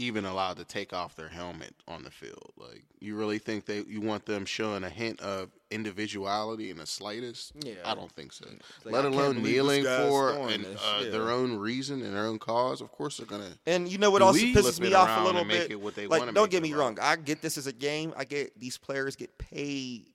even 0.00 0.24
allowed 0.24 0.56
to 0.56 0.64
take 0.64 0.92
off 0.92 1.14
their 1.16 1.28
helmet 1.28 1.74
on 1.86 2.02
the 2.02 2.10
field. 2.10 2.52
Like, 2.56 2.82
you 3.00 3.16
really 3.16 3.38
think 3.38 3.66
they 3.66 3.82
you 3.82 4.00
want 4.00 4.24
them 4.26 4.44
showing 4.44 4.82
a 4.84 4.88
hint 4.88 5.20
of 5.20 5.50
individuality 5.70 6.70
in 6.70 6.78
the 6.78 6.86
slightest? 6.86 7.52
Yeah. 7.62 7.74
I 7.84 7.94
don't 7.94 8.10
think 8.12 8.32
so. 8.32 8.46
like, 8.84 8.94
Let 8.94 9.04
I 9.04 9.08
alone 9.08 9.42
kneeling 9.42 9.84
for 9.84 10.32
doing 10.32 10.54
and, 10.54 10.66
uh, 10.66 11.00
Yeah. 11.04 11.10
their 11.10 11.30
own 11.30 11.56
reason 11.58 12.02
and 12.02 12.14
their 12.14 12.24
own 12.26 12.38
cause. 12.38 12.80
Of 12.80 12.90
course, 12.92 13.18
they're 13.18 13.26
gonna. 13.26 13.52
And 13.66 13.88
you 13.88 13.98
know 13.98 14.10
what 14.10 14.22
also 14.22 14.40
pisses 14.40 14.80
me 14.80 14.94
off 14.94 15.20
a 15.20 15.24
little 15.24 15.40
and 15.40 15.48
make 15.48 15.62
bit? 15.62 15.70
it 15.72 15.80
what 15.80 15.94
they 15.94 16.06
like, 16.06 16.22
don't 16.24 16.34
make 16.34 16.50
get 16.50 16.58
it 16.58 16.62
me 16.62 16.72
about? 16.72 16.80
wrong. 16.80 16.98
I 17.00 17.16
get 17.16 17.42
this 17.42 17.58
as 17.58 17.66
a 17.66 17.72
game. 17.72 18.12
I 18.16 18.24
get 18.24 18.58
these 18.58 18.78
players 18.78 19.16
get 19.16 19.36
paid 19.38 20.06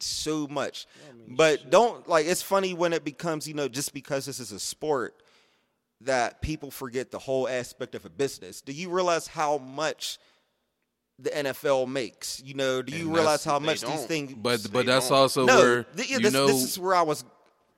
so 0.00 0.46
much, 0.48 0.86
but 1.28 1.70
don't 1.70 2.08
like. 2.08 2.26
It's 2.26 2.42
funny 2.42 2.74
when 2.74 2.92
it 2.92 3.04
becomes 3.04 3.46
you 3.48 3.54
know 3.54 3.68
just 3.68 3.94
because 3.94 4.26
this 4.26 4.40
is 4.40 4.52
a 4.52 4.60
sport 4.60 5.22
that 6.02 6.42
people 6.42 6.70
forget 6.70 7.10
the 7.10 7.18
whole 7.18 7.48
aspect 7.48 7.94
of 7.94 8.04
a 8.04 8.10
business. 8.10 8.60
Do 8.60 8.72
you 8.72 8.90
realize 8.90 9.26
how 9.26 9.58
much? 9.58 10.18
The 11.18 11.30
NFL 11.30 11.88
makes, 11.88 12.42
you 12.44 12.52
know. 12.52 12.82
Do 12.82 12.94
you 12.94 13.06
And 13.06 13.14
realize 13.14 13.42
how 13.42 13.58
much 13.58 13.80
these 13.80 13.88
don't. 13.88 14.06
things? 14.06 14.34
But 14.34 14.70
but 14.70 14.84
that's 14.84 15.08
don't. 15.08 15.16
also 15.16 15.46
no, 15.46 15.56
where 15.58 15.84
th- 15.84 16.10
yeah, 16.10 16.16
you 16.18 16.22
this, 16.24 16.32
know. 16.34 16.46
this 16.46 16.62
is 16.62 16.78
where 16.78 16.94
I 16.94 17.00
was. 17.00 17.24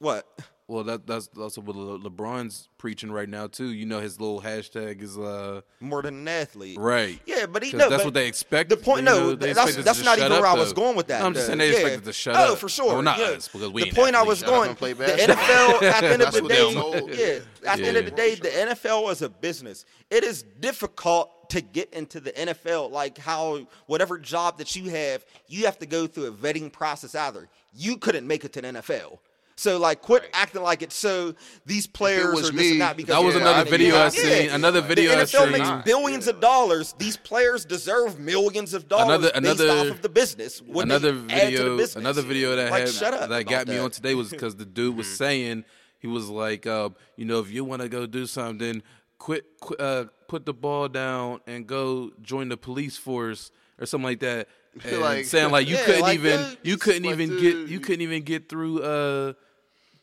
What? 0.01 0.27
Well, 0.69 0.85
that 0.85 1.07
that's 1.07 1.31
also 1.39 1.63
what 1.63 1.75
Le- 1.75 1.99
LeBron's 1.99 2.69
preaching 2.77 3.11
right 3.11 3.29
now 3.29 3.47
too. 3.47 3.69
You 3.73 3.87
know, 3.87 4.01
his 4.01 4.21
little 4.21 4.43
hashtag 4.43 5.01
is 5.01 5.17
uh 5.17 5.63
More 5.81 6.03
than 6.03 6.17
an 6.17 6.29
athlete, 6.29 6.79
right. 6.79 7.19
Yeah, 7.25 7.47
but 7.47 7.63
he 7.63 7.73
no, 7.73 7.89
that's 7.89 8.03
but 8.03 8.09
what 8.09 8.15
they 8.15 8.29
expect. 8.29 8.69
The 8.69 8.77
point, 8.77 8.99
you 8.99 9.05
no, 9.07 9.19
know, 9.19 9.35
they 9.35 9.55
that's 9.55 9.77
that's 9.77 10.05
not 10.05 10.19
shut 10.19 10.27
even 10.27 10.33
up, 10.33 10.43
where 10.43 10.51
I 10.51 10.55
was 10.55 10.75
going 10.75 10.95
with 10.95 11.07
that. 11.07 11.21
No, 11.21 11.27
I'm 11.27 11.33
just 11.33 11.47
though. 11.47 11.57
saying 11.57 11.59
they 11.59 11.71
yeah. 11.73 11.79
expect 11.79 12.01
us 12.01 12.05
to 12.05 12.13
shut 12.13 12.37
oh, 12.37 12.53
up. 12.53 12.59
for 12.59 12.69
sure. 12.69 12.93
Well, 12.93 13.03
not 13.03 13.19
yeah. 13.19 13.25
us, 13.29 13.49
because 13.49 13.71
we 13.71 13.81
the 13.81 13.87
ain't 13.89 13.97
point 13.97 14.15
I 14.15 14.23
was 14.23 14.43
athletes. 14.43 14.59
Shut 14.61 14.61
up 14.61 14.65
going, 14.67 14.77
play 14.77 14.93
the. 14.93 15.05
NFL 15.05 15.83
at 15.83 16.01
the 16.03 16.09
end 16.13 16.23
of 16.23 16.33
the 16.35 16.43
day, 16.43 17.43
yeah, 17.65 17.73
at 17.73 17.79
the 17.79 17.87
end 17.87 17.97
of 17.97 18.05
the 18.05 18.11
day, 18.11 18.35
the 18.35 18.49
NFL 18.49 19.11
is 19.11 19.23
a 19.23 19.31
business. 19.31 19.87
It 20.11 20.23
is 20.23 20.43
difficult 20.61 21.49
to 21.49 21.63
get 21.63 21.93
into 21.95 22.21
the 22.21 22.33
NFL. 22.33 22.91
Like 22.91 23.17
how 23.17 23.67
whatever 23.87 24.19
job 24.19 24.59
that 24.59 24.77
you 24.77 24.91
have, 24.91 25.25
you 25.47 25.65
have 25.65 25.79
to 25.79 25.87
go 25.87 26.07
through 26.07 26.27
a 26.27 26.31
vetting 26.31 26.71
process. 26.71 27.15
Either 27.15 27.49
you 27.73 27.97
couldn't 27.97 28.27
make 28.27 28.45
it 28.45 28.53
to 28.53 28.61
the 28.61 28.69
NFL. 28.69 29.19
So 29.59 29.77
like, 29.77 30.03
quit 30.03 30.31
acting 30.33 30.63
like 30.63 30.83
it's 30.83 30.95
so. 30.95 31.35
These 31.67 31.89
players 31.89 32.33
was 32.33 32.49
are 32.49 32.53
this 32.53 32.71
and 32.73 32.81
that 32.81 32.97
because 32.97 33.17
That 33.17 33.25
was 33.25 33.35
yeah, 33.35 33.41
another 33.41 33.59
I 33.59 33.65
mean, 33.65 33.71
video 33.73 33.97
yeah. 33.97 34.05
I 34.05 34.09
seen. 34.11 34.51
Another 34.51 34.81
video 34.81 35.11
the 35.11 35.19
I 35.19 35.23
NFL 35.25 35.43
seen. 35.43 35.53
makes 35.53 35.85
billions 35.85 36.29
of 36.29 36.41
dollars. 36.41 36.95
These 36.97 37.17
players 37.17 37.65
deserve 37.65 38.21
millions 38.21 38.73
of 38.73 38.89
dollars 38.89 39.31
Another- 39.35 39.41
based 39.57 39.61
off 39.69 39.87
of 39.97 40.01
the 40.03 40.09
business. 40.09 40.63
What 40.63 40.87
they 40.89 40.95
another 40.95 41.09
add 41.09 41.17
to 41.19 41.25
the 41.27 41.35
video 41.51 41.77
business. 41.77 41.97
another 41.97 42.23
video 42.23 42.55
that 42.55 42.71
like, 42.71 42.81
had 42.83 42.89
shut 42.91 43.15
up 43.15 43.29
that 43.31 43.47
got 43.47 43.67
me 43.67 43.75
that. 43.75 43.83
on 43.83 43.91
today 43.91 44.15
was 44.15 44.31
because 44.31 44.55
the 44.55 44.65
dude 44.65 44.97
was 44.97 45.09
saying 45.17 45.65
he 45.99 46.07
was 46.07 46.29
like 46.29 46.65
uh, 46.67 46.91
you 47.17 47.25
know 47.25 47.41
if 47.41 47.51
you 47.51 47.65
want 47.65 47.83
to 47.83 47.89
go 47.89 48.07
do 48.07 48.27
something 48.27 48.81
quit, 49.19 49.45
quit 49.61 49.81
uh, 49.81 50.05
put 50.29 50.47
the 50.47 50.55
ball 50.55 50.87
down 50.89 51.41
and 51.49 51.67
go 51.67 52.13
join 52.23 52.49
the 52.49 52.57
police 52.57 52.97
force 52.97 53.51
or 53.81 53.87
something 53.87 54.05
like 54.05 54.21
that 54.21 54.47
and 54.85 55.01
Like- 55.01 55.25
saying 55.25 55.51
like 55.51 55.67
you 55.67 55.75
Yeah, 55.75 55.85
couldn't 55.85 56.01
like, 56.03 56.15
even 56.15 56.39
dude, 56.45 56.59
you 56.63 56.77
couldn't 56.77 57.03
like, 57.03 57.13
even 57.15 57.29
dude, 57.31 57.41
get 57.43 57.55
you 57.57 57.67
you- 57.67 57.81
couldn't 57.81 58.03
even 58.03 58.23
get 58.23 58.49
through 58.49 58.83
uh, 58.85 59.33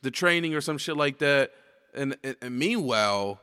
the 0.05 0.11
training 0.11 0.53
or 0.55 0.61
some 0.61 0.77
shit 0.77 0.95
like 0.95 1.17
that 1.19 1.51
and, 1.93 2.15
and, 2.23 2.35
and 2.41 2.57
meanwhile 2.57 3.41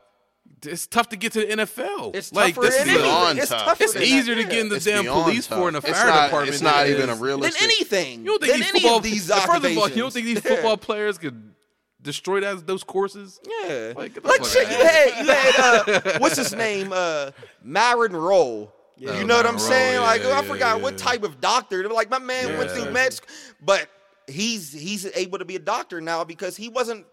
it's 0.65 0.87
tough 0.87 1.09
to 1.09 1.15
get 1.17 1.33
to 1.33 1.39
the 1.45 1.45
NFL. 1.65 2.15
It's 2.15 2.31
like 2.31 2.55
tougher 2.55 2.67
this 2.67 2.75
is 2.75 2.81
anything. 2.81 3.01
beyond 3.03 3.39
It's 3.39 3.49
tough. 3.49 3.65
tougher 3.65 3.83
it's 3.83 3.95
easier 3.97 4.35
to 4.35 4.43
get 4.43 4.59
in 4.59 4.69
the 4.69 4.75
It's 4.75 4.85
damn 4.85 5.05
police 5.05 5.47
tough. 5.47 5.57
for 5.59 5.67
and 5.67 5.75
a 5.77 5.81
fire 5.81 5.91
not- 6.07 6.25
department. 6.25 6.53
It's 6.53 6.61
not 6.61 6.77
than 6.83 6.87
it 6.87 6.91
even 6.97 7.09
a 7.09 7.13
is- 7.13 7.19
realistic. 7.19 7.59
than 7.59 7.69
anything. 7.69 8.19
You 8.21 8.25
don't 8.25 8.41
think 8.41 8.51
than 8.53 8.59
these 8.61 8.69
any 8.69 8.79
football 8.81 8.97
of 8.97 9.03
these 9.03 9.27
First 9.29 9.65
of 9.65 9.77
all, 9.77 9.89
you 9.89 9.95
don't 9.97 10.13
think 10.13 10.25
these 10.25 10.39
football 10.39 10.77
players 10.77 11.17
could 11.17 11.53
destroy 12.01 12.39
that 12.41 12.65
those 12.67 12.83
courses? 12.83 13.39
Yeah. 13.45 13.93
Like, 13.95 13.97
Like, 13.97 14.13
get 14.15 14.23
the 14.23 14.29
fuck 14.29 14.45
shit, 14.47 14.67
out 14.67 14.71
you 14.71 14.85
had 14.85 15.25
you 15.25 15.31
had 15.31 16.15
uh 16.15 16.19
what's 16.19 16.37
his 16.37 16.53
name? 16.53 16.91
Uh 16.93 17.31
Myron 17.63 18.15
Rolle. 18.15 18.73
Yeah. 18.97 19.17
You 19.19 19.25
know 19.25 19.35
what 19.37 19.45
I'm 19.45 19.55
Myron 19.55 19.69
saying? 19.69 19.93
yeah, 19.95 19.99
like 20.01 20.23
yeah, 20.23 20.39
I 20.39 20.43
forgot 20.43 20.77
yeah, 20.77 20.83
what 20.83 20.97
type 20.97 21.23
of 21.23 21.41
doctor. 21.41 21.81
They're 21.81 21.91
Like 21.91 22.09
my 22.09 22.19
man 22.19 22.57
went 22.57 22.69
Yeah. 22.69 22.83
through 22.83 22.91
med 22.91 23.13
school, 23.13 23.29
but 23.61 23.87
he's 24.27 24.71
he's 24.71 25.05
able 25.15 25.39
to 25.39 25.45
be 25.45 25.55
a 25.55 25.59
doctor 25.59 26.01
now 26.01 26.23
because 26.23 26.55
he 26.57 26.69
wasn't 26.69 27.05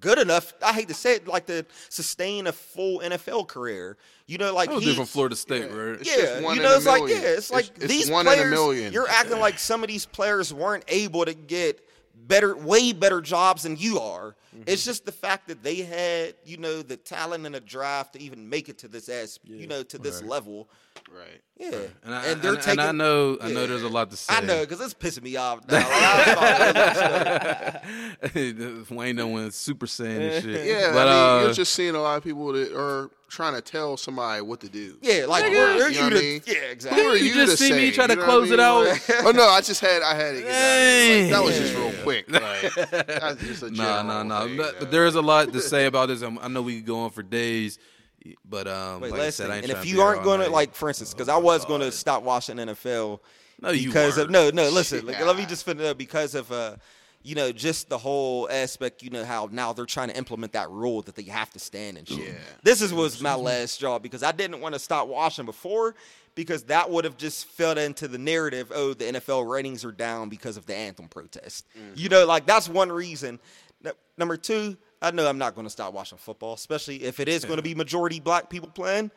good 0.00 0.18
enough. 0.18 0.52
I 0.64 0.72
hate 0.72 0.88
to 0.88 0.94
say 0.94 1.16
it, 1.16 1.28
like 1.28 1.46
to 1.46 1.64
sustain 1.88 2.46
a 2.46 2.52
full 2.52 3.00
NFL 3.00 3.48
career. 3.48 3.96
You 4.26 4.38
know, 4.38 4.52
like 4.54 4.70
I 4.70 4.74
was 4.74 4.84
he, 4.84 4.94
from 4.94 5.06
Florida 5.06 5.36
State, 5.36 5.70
right? 5.70 6.00
It's 6.00 6.08
yeah, 6.08 6.22
just 6.22 6.42
one 6.42 6.56
you 6.56 6.62
in 6.62 6.68
know, 6.68 6.74
a 6.74 6.76
it's 6.76 6.86
like 6.86 7.08
yeah, 7.08 7.16
it's 7.18 7.50
like 7.50 7.64
It's- 7.66 7.82
it's 7.84 7.92
these 7.92 8.10
one 8.10 8.26
in 8.26 8.32
a 8.32 8.36
players. 8.36 8.50
million. 8.50 8.92
You're 8.92 9.08
acting 9.08 9.38
like 9.38 9.58
some 9.58 9.82
of 9.82 9.88
these 9.88 10.06
players 10.06 10.52
weren't 10.52 10.84
able 10.88 11.24
to 11.24 11.34
get 11.34 11.80
better, 12.14 12.56
way 12.56 12.92
better 12.92 13.20
jobs 13.20 13.62
than 13.62 13.76
you 13.76 14.00
are. 14.00 14.34
Mm-hmm. 14.54 14.62
It's 14.66 14.84
just 14.84 15.04
the 15.04 15.12
fact 15.12 15.48
that 15.48 15.62
they 15.62 15.76
had, 15.76 16.34
you 16.44 16.56
know, 16.56 16.82
the 16.82 16.96
talent 16.96 17.46
and 17.46 17.54
the 17.54 17.60
drive 17.60 18.10
to 18.12 18.20
even 18.20 18.48
make 18.48 18.68
it 18.68 18.78
to 18.78 18.88
this 18.88 19.08
as, 19.08 19.38
you 19.44 19.66
know, 19.66 19.82
to 19.84 19.98
this 19.98 20.22
level. 20.22 20.68
Right. 21.08 21.40
Yeah, 21.58 21.70
And 22.04 22.14
I, 22.14 22.26
and 22.26 22.42
they're 22.42 22.52
and, 22.54 22.60
taking. 22.62 22.80
and 22.80 22.88
I 22.88 22.92
know, 22.92 23.38
I 23.40 23.50
know, 23.50 23.66
there's 23.66 23.82
a 23.84 23.88
lot 23.88 24.10
to 24.10 24.16
say. 24.16 24.34
I 24.34 24.40
know 24.42 24.60
because 24.60 24.80
it's 24.80 24.92
pissing 24.92 25.22
me 25.22 25.36
off 25.36 25.60
now. 25.66 25.76
Like, 25.78 25.86
I 25.88 26.82
was 26.88 26.98
about 26.98 28.34
to- 28.34 28.86
Wayne 28.94 29.16
done 29.16 29.32
went 29.32 29.54
super 29.54 29.86
saiyan 29.86 30.20
and 30.36 30.44
shit. 30.44 30.66
Yeah, 30.66 30.92
but 30.92 31.08
I 31.08 31.10
mean, 31.10 31.38
uh, 31.40 31.44
you're 31.44 31.52
just 31.54 31.72
seeing 31.72 31.94
a 31.94 32.00
lot 32.02 32.18
of 32.18 32.24
people 32.24 32.52
that 32.52 32.76
are 32.76 33.10
trying 33.28 33.54
to 33.54 33.60
tell 33.62 33.96
somebody 33.96 34.42
what 34.42 34.60
to 34.60 34.68
do. 34.68 34.98
yeah, 35.00 35.24
like 35.26 35.44
Nigga. 35.44 35.50
we're, 35.52 35.76
we're 35.76 35.88
You 35.88 35.94
you, 35.94 36.00
know 36.02 36.10
to, 36.10 36.16
I 36.16 36.20
mean? 36.20 36.42
yeah, 36.46 36.54
Who 36.54 36.66
exactly. 36.72 37.02
are 37.06 37.16
You 37.16 37.24
you, 37.24 37.34
just 37.34 37.56
to 37.58 37.64
see 37.64 37.72
me 37.72 37.90
say? 37.90 37.92
try 37.92 38.06
to 38.06 38.12
You 38.14 38.18
know 38.20 38.24
close 38.26 38.50
it 38.50 38.60
I 38.60 38.84
mean? 38.84 38.88
out. 38.90 39.00
Oh 39.26 39.30
no, 39.30 39.44
I 39.48 39.60
just 39.62 39.80
had 39.80 40.02
I 40.02 40.14
had 40.14 40.32
to 40.34 40.40
get 40.42 40.48
that. 40.48 41.20
Like, 41.22 41.30
that 41.32 41.44
was 41.44 41.58
just 41.58 41.74
real 41.74 41.92
quick. 42.02 42.30
Like, 42.30 43.06
that's 43.06 43.40
just 43.42 43.62
a 43.62 43.70
No, 43.70 43.76
general 43.76 44.04
no, 44.04 44.40
no. 44.40 44.46
thing, 44.46 44.56
But 44.58 44.74
uh, 44.74 44.78
but 44.80 44.90
there 44.90 45.06
is 45.06 45.14
a 45.14 45.22
lot 45.22 45.52
to 45.52 45.60
say 45.60 45.86
about 45.86 46.08
this. 46.08 46.22
I 46.22 46.48
know 46.48 46.62
we 46.62 46.76
could 46.76 46.86
go 46.86 47.00
on 47.00 47.10
for 47.10 47.22
days, 47.22 47.78
but 48.44 48.66
um, 48.66 49.00
Wait, 49.00 49.12
like 49.12 49.20
I 49.20 49.30
said. 49.30 49.50
I 49.50 49.56
and 49.56 49.70
if 49.70 49.86
you 49.86 50.00
aren't 50.00 50.22
going 50.22 50.40
to 50.40 50.48
like, 50.50 50.74
for 50.74 50.88
instance, 50.88 51.12
because 51.12 51.28
I 51.28 51.36
was 51.36 51.64
going 51.64 51.80
to 51.80 51.92
stop 51.92 52.22
watching 52.22 52.56
NFL 52.56 53.20
No, 53.60 53.70
you 53.70 53.88
because 53.88 54.18
of 54.18 54.30
weren't. 54.30 54.54
no, 54.54 54.64
no. 54.64 54.70
Listen, 54.70 55.06
like, 55.06 55.20
let 55.24 55.36
me 55.36 55.46
just 55.46 55.64
finish 55.64 55.84
up 55.84 55.98
because 55.98 56.34
of 56.34 56.50
uh, 56.52 56.76
you 57.22 57.34
know, 57.34 57.50
just 57.50 57.88
the 57.88 57.98
whole 57.98 58.48
aspect. 58.50 59.02
You 59.02 59.10
know 59.10 59.24
how 59.24 59.48
now 59.50 59.72
they're 59.72 59.84
trying 59.86 60.08
to 60.08 60.16
implement 60.16 60.52
that 60.52 60.70
rule 60.70 61.02
that 61.02 61.14
they 61.16 61.24
have 61.24 61.50
to 61.52 61.58
stand 61.58 61.98
and 61.98 62.08
shit. 62.08 62.18
Yeah. 62.18 62.34
This 62.62 62.80
is 62.80 62.92
was 62.94 63.20
my 63.20 63.34
last 63.34 63.74
straw 63.74 63.98
because 63.98 64.22
I 64.22 64.32
didn't 64.32 64.60
want 64.60 64.74
to 64.74 64.78
stop 64.78 65.08
watching 65.08 65.44
before 65.44 65.94
because 66.36 66.64
that 66.64 66.90
would 66.90 67.04
have 67.04 67.16
just 67.16 67.46
fed 67.46 67.78
into 67.78 68.06
the 68.06 68.18
narrative. 68.18 68.70
Oh, 68.74 68.94
the 68.94 69.06
NFL 69.06 69.50
ratings 69.50 69.84
are 69.84 69.90
down 69.92 70.28
because 70.28 70.56
of 70.56 70.66
the 70.66 70.76
anthem 70.76 71.08
protest. 71.08 71.66
You 71.94 72.08
know, 72.08 72.26
like 72.26 72.46
that's 72.46 72.68
one 72.68 72.92
reason. 72.92 73.40
Number 74.18 74.36
two, 74.36 74.76
I 75.02 75.10
know 75.10 75.28
I'm 75.28 75.38
not 75.38 75.54
going 75.54 75.66
to 75.66 75.70
stop 75.70 75.92
watching 75.92 76.18
football, 76.18 76.54
especially 76.54 77.02
if 77.04 77.20
it 77.20 77.28
is 77.28 77.44
going 77.44 77.56
to 77.58 77.62
be 77.62 77.74
majority 77.74 78.18
black 78.20 78.48
people 78.50 78.68
playing. 78.70 79.10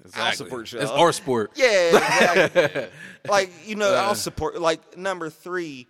I'll 0.00 0.06
Exactly. 0.08 0.36
support 0.46 0.72
you. 0.72 0.80
It's 0.80 0.90
our 0.90 1.12
sport. 1.12 1.52
Yeah, 1.54 1.96
exactly. 1.96 2.86
like 3.28 3.50
you 3.66 3.76
know, 3.76 3.94
I'll 3.94 4.14
support. 4.16 4.60
Like 4.60 4.98
number 4.98 5.30
three, 5.30 5.86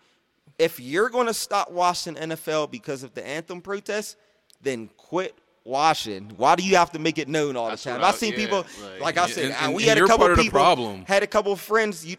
if 0.59 0.79
you're 0.79 1.09
going 1.09 1.27
to 1.27 1.35
stop 1.35 1.71
watching 1.71 2.15
NFL 2.15 2.71
because 2.71 3.03
of 3.03 3.15
the 3.15 3.27
anthem 3.27 3.61
protest, 3.61 4.17
then 4.63 4.89
quit 4.97 5.35
watching. 5.65 6.31
Why 6.37 6.55
do 6.55 6.63
you 6.63 6.77
have 6.77 6.93
to 6.93 6.99
make 6.99 7.17
it 7.19 7.29
known 7.29 7.57
all 7.57 7.71
the 7.71 7.77
time? 7.79 8.05
I've 8.05 8.17
seen 8.17 8.33
yeah, 8.33 8.39
people, 8.39 8.67
like- 8.93 9.01
like 9.01 9.19
I 9.19 9.27
said, 9.29 9.45
and- 9.47 9.55
uh, 9.55 9.57
and- 9.63 9.75
we 9.75 9.85
had 9.85 9.97
a 9.99 10.07
couple 10.07 10.27
of 10.27 10.37
people, 10.39 10.51
problem. 10.61 11.05
had 11.07 11.23
a 11.23 11.27
couple 11.27 11.53
of 11.53 11.61
friends, 11.61 12.05
you, 12.05 12.17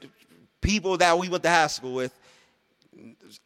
people 0.62 0.98
that 0.98 1.18
we 1.18 1.30
went 1.30 1.44
to 1.44 1.50
high 1.50 1.68
school 1.68 1.94
with. 1.94 2.18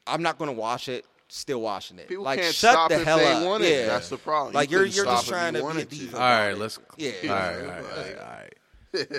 I'm 0.08 0.22
not 0.22 0.38
going 0.38 0.50
to 0.50 0.56
watch 0.60 0.90
it. 0.90 1.06
Still 1.32 1.62
watching 1.62 2.00
it. 2.00 2.08
People 2.08 2.24
like 2.24 2.42
can't 2.42 2.56
shut 2.56 2.72
stop 2.72 2.90
the 2.90 3.00
if 3.02 3.04
hell 3.06 3.18
they 3.20 3.32
up. 3.32 3.46
want 3.46 3.64
it. 3.64 3.70
Yeah, 3.72 3.86
That's 3.88 4.10
the 4.10 4.18
problem. 4.18 4.54
Like 4.54 4.72
you're 4.72 4.82
couldn't 4.82 4.96
you're 4.96 5.06
just 5.06 5.28
trying 5.28 5.54
you 5.56 5.62
to 5.62 5.74
be 5.76 5.82
a 5.82 5.86
diva. 5.86 6.18
All 6.18 6.22
right, 6.24 6.58
let's. 6.58 6.80
Yeah. 6.98 7.12
All 7.24 7.28
right, 7.30 7.56
all 7.56 7.62
right, 7.62 7.68
all 7.68 8.04
right, 8.04 8.18
all 8.18 8.26
right. 8.28 8.54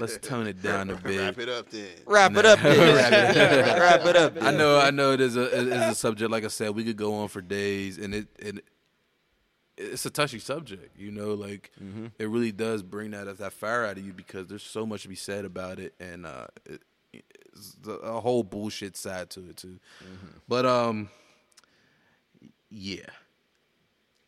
Let's 0.01 0.19
tone 0.19 0.49
it 0.49 0.61
down 0.61 0.91
a 0.91 0.97
bit. 0.97 1.21
Wrap 1.21 1.39
it 1.39 1.49
up 1.49 1.71
then. 1.71 1.87
Wrap 2.05 2.35
it 2.37 2.45
up. 2.45 2.59
then. 2.59 3.81
Wrap 3.81 4.05
it 4.05 4.17
up. 4.17 4.43
I 4.43 4.51
know, 4.51 4.81
I 4.81 4.91
know. 4.91 5.13
It 5.13 5.21
is 5.21 5.37
a 5.37 5.45
it 5.45 5.69
is 5.69 5.93
a 5.93 5.95
subject. 5.95 6.31
Like 6.33 6.45
I 6.45 6.49
said, 6.49 6.71
we 6.75 6.83
could 6.83 6.97
go 6.97 7.15
on 7.15 7.29
for 7.29 7.41
days, 7.41 7.97
and 7.97 8.13
it 8.13 8.27
and 8.43 8.61
it's 9.77 10.05
a 10.05 10.11
touchy 10.11 10.41
subject. 10.41 10.99
You 10.99 11.13
know, 11.13 11.35
like 11.35 11.71
it 12.19 12.29
really 12.29 12.51
does 12.51 12.83
bring 12.83 13.13
that 13.13 13.39
that 13.39 13.53
fire 13.53 13.85
out 13.87 13.97
of 13.99 14.05
you 14.05 14.13
because 14.13 14.49
there's 14.49 14.65
so 14.65 14.85
much 14.85 15.03
to 15.03 15.09
be 15.09 15.15
said 15.15 15.45
about 15.45 15.79
it, 15.79 15.95
and 16.01 16.27
uh, 16.27 16.49
it, 16.67 16.83
it's 17.13 17.77
the, 17.81 17.93
a 17.93 18.21
whole 18.21 18.43
bullshit 18.43 18.97
side 18.97 19.31
to 19.31 19.51
it 19.51 19.57
too. 19.57 19.79
But 20.49 20.67
um, 20.67 21.11
yeah, 22.71 23.07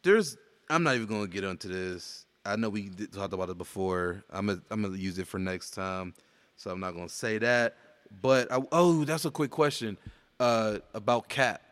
there's. 0.03 0.37
I'm 0.69 0.83
not 0.83 0.95
even 0.95 1.07
going 1.07 1.23
to 1.23 1.29
get 1.29 1.45
into 1.45 1.69
this. 1.69 2.25
I 2.45 2.57
know 2.57 2.71
we 2.71 2.89
did, 2.89 3.13
talked 3.13 3.33
about 3.33 3.51
it 3.51 3.59
before. 3.59 4.25
I'm 4.31 4.47
gonna, 4.47 4.63
I'm 4.71 4.83
gonna 4.83 4.97
use 4.97 5.19
it 5.19 5.27
for 5.27 5.39
next 5.39 5.71
time, 5.71 6.15
so 6.57 6.71
I'm 6.71 6.81
not 6.81 6.95
going 6.95 7.09
to 7.09 7.15
say 7.15 7.39
that. 7.39 7.77
But 8.21 8.51
I, 8.51 8.63
oh, 8.73 9.05
that's 9.05 9.25
a 9.25 9.31
quick 9.31 9.51
question 9.51 9.97
uh, 10.41 10.79
about 10.93 11.29
Cap. 11.29 11.63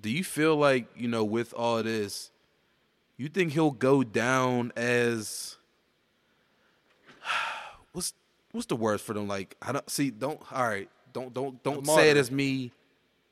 Do 0.00 0.10
you 0.10 0.24
feel 0.24 0.56
like 0.56 0.86
you 0.96 1.08
know 1.08 1.24
with 1.24 1.54
all 1.54 1.82
this, 1.82 2.30
you 3.16 3.28
think 3.28 3.52
he'll 3.52 3.70
go 3.70 4.02
down 4.02 4.72
as 4.76 5.56
what's 7.92 8.12
what's 8.52 8.66
the 8.66 8.76
word 8.76 9.00
for 9.00 9.14
them? 9.14 9.28
Like 9.28 9.56
I 9.62 9.72
don't 9.72 9.88
see. 9.88 10.10
Don't 10.10 10.40
all 10.52 10.66
right. 10.66 10.88
Don't 11.12 11.32
don't 11.32 11.62
don't 11.62 11.86
say 11.86 12.10
it 12.10 12.16
as 12.16 12.30
me 12.30 12.72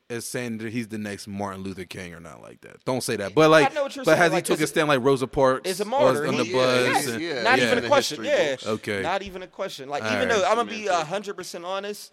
as 0.09 0.25
saying 0.25 0.59
that 0.59 0.73
he's 0.73 0.89
the 0.89 0.99
next 0.99 1.27
Martin 1.27 1.63
Luther 1.63 1.85
King 1.85 2.15
or 2.15 2.21
not 2.21 2.41
like 2.41 2.61
that. 2.61 2.85
Don't 2.85 3.03
say 3.03 3.17
that. 3.17 3.35
But 3.35 3.51
like, 3.51 3.75
know 3.75 3.83
what 3.83 3.97
you're 3.97 4.05
but 4.05 4.13
saying. 4.13 4.23
has 4.23 4.33
Like, 4.33 4.47
he 4.47 4.55
took 4.55 4.61
a 4.61 4.67
stand 4.67 4.89
like 4.89 5.03
Rosa 5.03 5.27
Parks 5.27 5.69
is 5.69 5.81
a 5.81 5.85
was 5.85 5.91
martyr. 5.91 6.27
on 6.29 6.37
the 6.37 6.45
He- 6.45 6.53
bus? 6.53 7.07
yeah, 7.07 7.13
and- 7.13 7.23
yeah. 7.23 7.43
Not 7.43 7.59
yeah. 7.59 7.73
even 7.73 7.85
a 7.85 7.89
question. 7.89 8.25
Yeah. 8.25 8.51
books. 8.53 8.67
Okay. 8.67 9.03
Not 9.03 9.23
even 9.23 9.43
a 9.43 9.47
question. 9.49 9.89
Like 9.89 10.05
All 10.05 10.13
even 10.13 10.29
right. 10.29 10.39
though 10.39 10.45
I'm 10.49 10.57
gonna 10.57 10.71
be 10.71 10.87
hundred 10.87 11.35
percent 11.35 11.65
honest, 11.65 12.13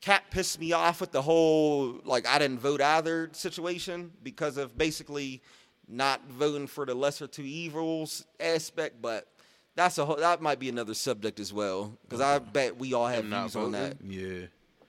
Cap 0.00 0.24
pissed 0.30 0.58
me 0.60 0.72
off 0.72 1.00
with 1.00 1.12
the 1.12 1.22
whole 1.22 2.00
like 2.04 2.26
I 2.26 2.38
didn't 2.38 2.58
vote 2.58 2.80
either 2.80 3.30
situation 3.32 4.10
because 4.22 4.56
of 4.56 4.76
basically 4.76 5.42
not 5.88 6.20
voting 6.28 6.66
for 6.66 6.84
the 6.86 6.94
lesser 6.94 7.26
two 7.28 7.42
evils 7.44 8.24
aspect. 8.40 9.00
But 9.00 9.28
that's 9.76 9.96
a 9.98 10.04
whole, 10.04 10.16
that 10.16 10.42
might 10.42 10.58
be 10.58 10.68
another 10.68 10.94
subject 10.94 11.38
as 11.38 11.52
well 11.52 11.96
because 12.02 12.20
I 12.20 12.40
bet 12.40 12.76
we 12.78 12.94
all 12.94 13.06
have 13.06 13.24
Him 13.24 13.30
not 13.30 13.42
views 13.52 13.56
on 13.56 13.72
that. 13.72 13.96
Yeah. 14.04 14.46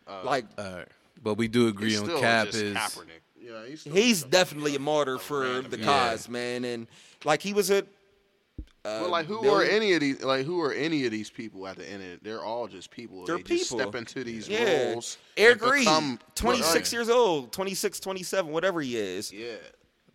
Uh, 0.08 0.24
like 0.24 0.46
All 0.58 0.64
right. 0.66 0.88
But 1.24 1.36
we 1.36 1.48
do 1.48 1.68
agree 1.68 1.90
He's 1.92 2.00
on 2.00 2.06
still 2.06 2.20
Cap 2.20 2.48
just 2.48 2.58
is 2.58 2.76
Kaepernick. 2.76 3.06
Yeah, 3.40 3.66
he's, 3.68 3.82
still 3.82 3.94
he's 3.94 4.20
just- 4.22 4.32
definitely 4.32 4.76
a 4.76 4.80
martyr 4.80 5.18
for 5.18 5.42
random 5.42 5.72
the 5.72 5.78
guy. 5.78 6.10
cause, 6.12 6.28
man, 6.30 6.64
and 6.66 6.88
like 7.26 7.42
he 7.42 7.54
was 7.54 7.70
a. 7.72 7.84
Uh, 8.86 9.02
But 9.02 9.10
like, 9.10 9.26
who 9.26 9.38
are 9.40 9.60
billion- 9.60 9.72
any 9.74 9.94
of 9.94 10.00
these? 10.02 10.24
Like, 10.24 10.46
who 10.46 10.62
are 10.62 10.72
any 10.72 11.06
of 11.06 11.12
these 11.12 11.30
people 11.30 11.68
at 11.68 11.78
the 11.78 11.90
end 11.90 12.04
of 12.04 12.10
it? 12.10 12.24
They're 12.24 12.44
all 12.44 12.68
just 12.68 12.90
people. 12.92 13.26
They're 13.26 13.38
they 13.38 13.44
just 13.44 13.72
people. 13.72 13.80
step 13.80 13.96
into 13.96 14.24
these 14.24 14.48
Yeah. 14.48 14.92
roles. 14.92 15.18
Eric 15.36 15.62
and 15.62 15.72
Reid, 15.72 15.80
become- 15.82 16.20
26 16.36 16.94
years 16.94 17.10
old, 17.10 17.52
26, 17.52 18.00
27, 18.00 18.52
whatever 18.52 18.82
he 18.82 18.96
is. 18.98 19.32
Yeah. 19.34 19.56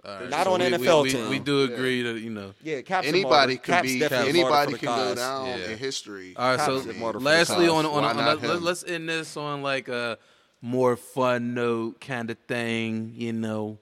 All 0.04 0.14
right, 0.16 0.28
Not 0.30 0.46
on 0.48 0.58
we, 0.60 0.66
NFL 0.66 1.02
we, 1.04 1.10
team. 1.10 1.22
We, 1.24 1.28
we 1.30 1.38
do 1.38 1.62
agree 1.62 2.02
that 2.02 2.18
you 2.20 2.30
know. 2.30 2.54
Yeah, 2.62 2.80
Cap's 2.80 3.06
a 3.06 3.08
Anybody 3.08 3.54
martyr. 3.54 3.56
can 3.58 3.74
Cap's 3.74 3.88
be. 3.92 3.98
definitely 4.00 4.40
a 4.40 4.44
martyr 4.48 4.56
Anybody 4.56 4.72
for 4.72 4.72
the 4.72 4.78
can 4.78 4.86
go 4.86 4.94
cause. 5.08 5.16
down 5.16 5.46
Yeah. 5.46 5.68
in 5.70 5.78
history. 5.78 6.34
All 6.36 6.56
right, 6.56 6.66
so 6.66 6.80
Cap's 6.82 6.96
a 6.96 6.98
martyr 6.98 7.18
for 7.18 7.22
the 7.22 7.24
lastly, 7.30 7.66
cause. 7.66 7.74
on 7.74 7.86
on, 7.86 7.92
Why 8.02 8.10
on, 8.10 8.16
not 8.16 8.42
let, 8.42 8.56
him? 8.56 8.66
us 8.66 8.84
end 8.84 9.08
this 9.08 9.36
on 9.36 9.62
like 9.62 9.86
a 9.88 10.18
more 10.62 10.96
fun 10.96 11.52
note 11.52 12.00
kind 12.00 12.30
of 12.30 12.38
thing, 12.48 13.12
you 13.14 13.32
know. 13.32 13.78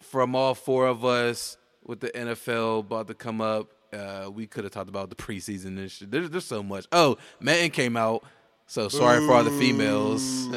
From 0.00 0.36
all 0.36 0.54
four 0.54 0.86
of 0.86 1.04
us, 1.04 1.56
with 1.84 2.00
the 2.00 2.10
NFL 2.10 2.80
about 2.80 3.08
to 3.08 3.14
come 3.14 3.40
up, 3.40 3.68
uh, 3.92 4.30
we 4.32 4.46
could 4.46 4.64
have 4.64 4.72
talked 4.72 4.88
about 4.88 5.10
the 5.10 5.16
preseason 5.16 5.78
and 5.78 5.90
shit. 5.90 6.10
There's 6.10 6.30
there's 6.30 6.44
so 6.44 6.62
much. 6.62 6.86
Oh, 6.92 7.16
Madden 7.40 7.70
came 7.70 7.96
out, 7.96 8.24
so 8.66 8.88
sorry 8.88 9.26
for 9.26 9.34
all 9.34 9.44
the 9.44 9.50
females. 9.52 10.46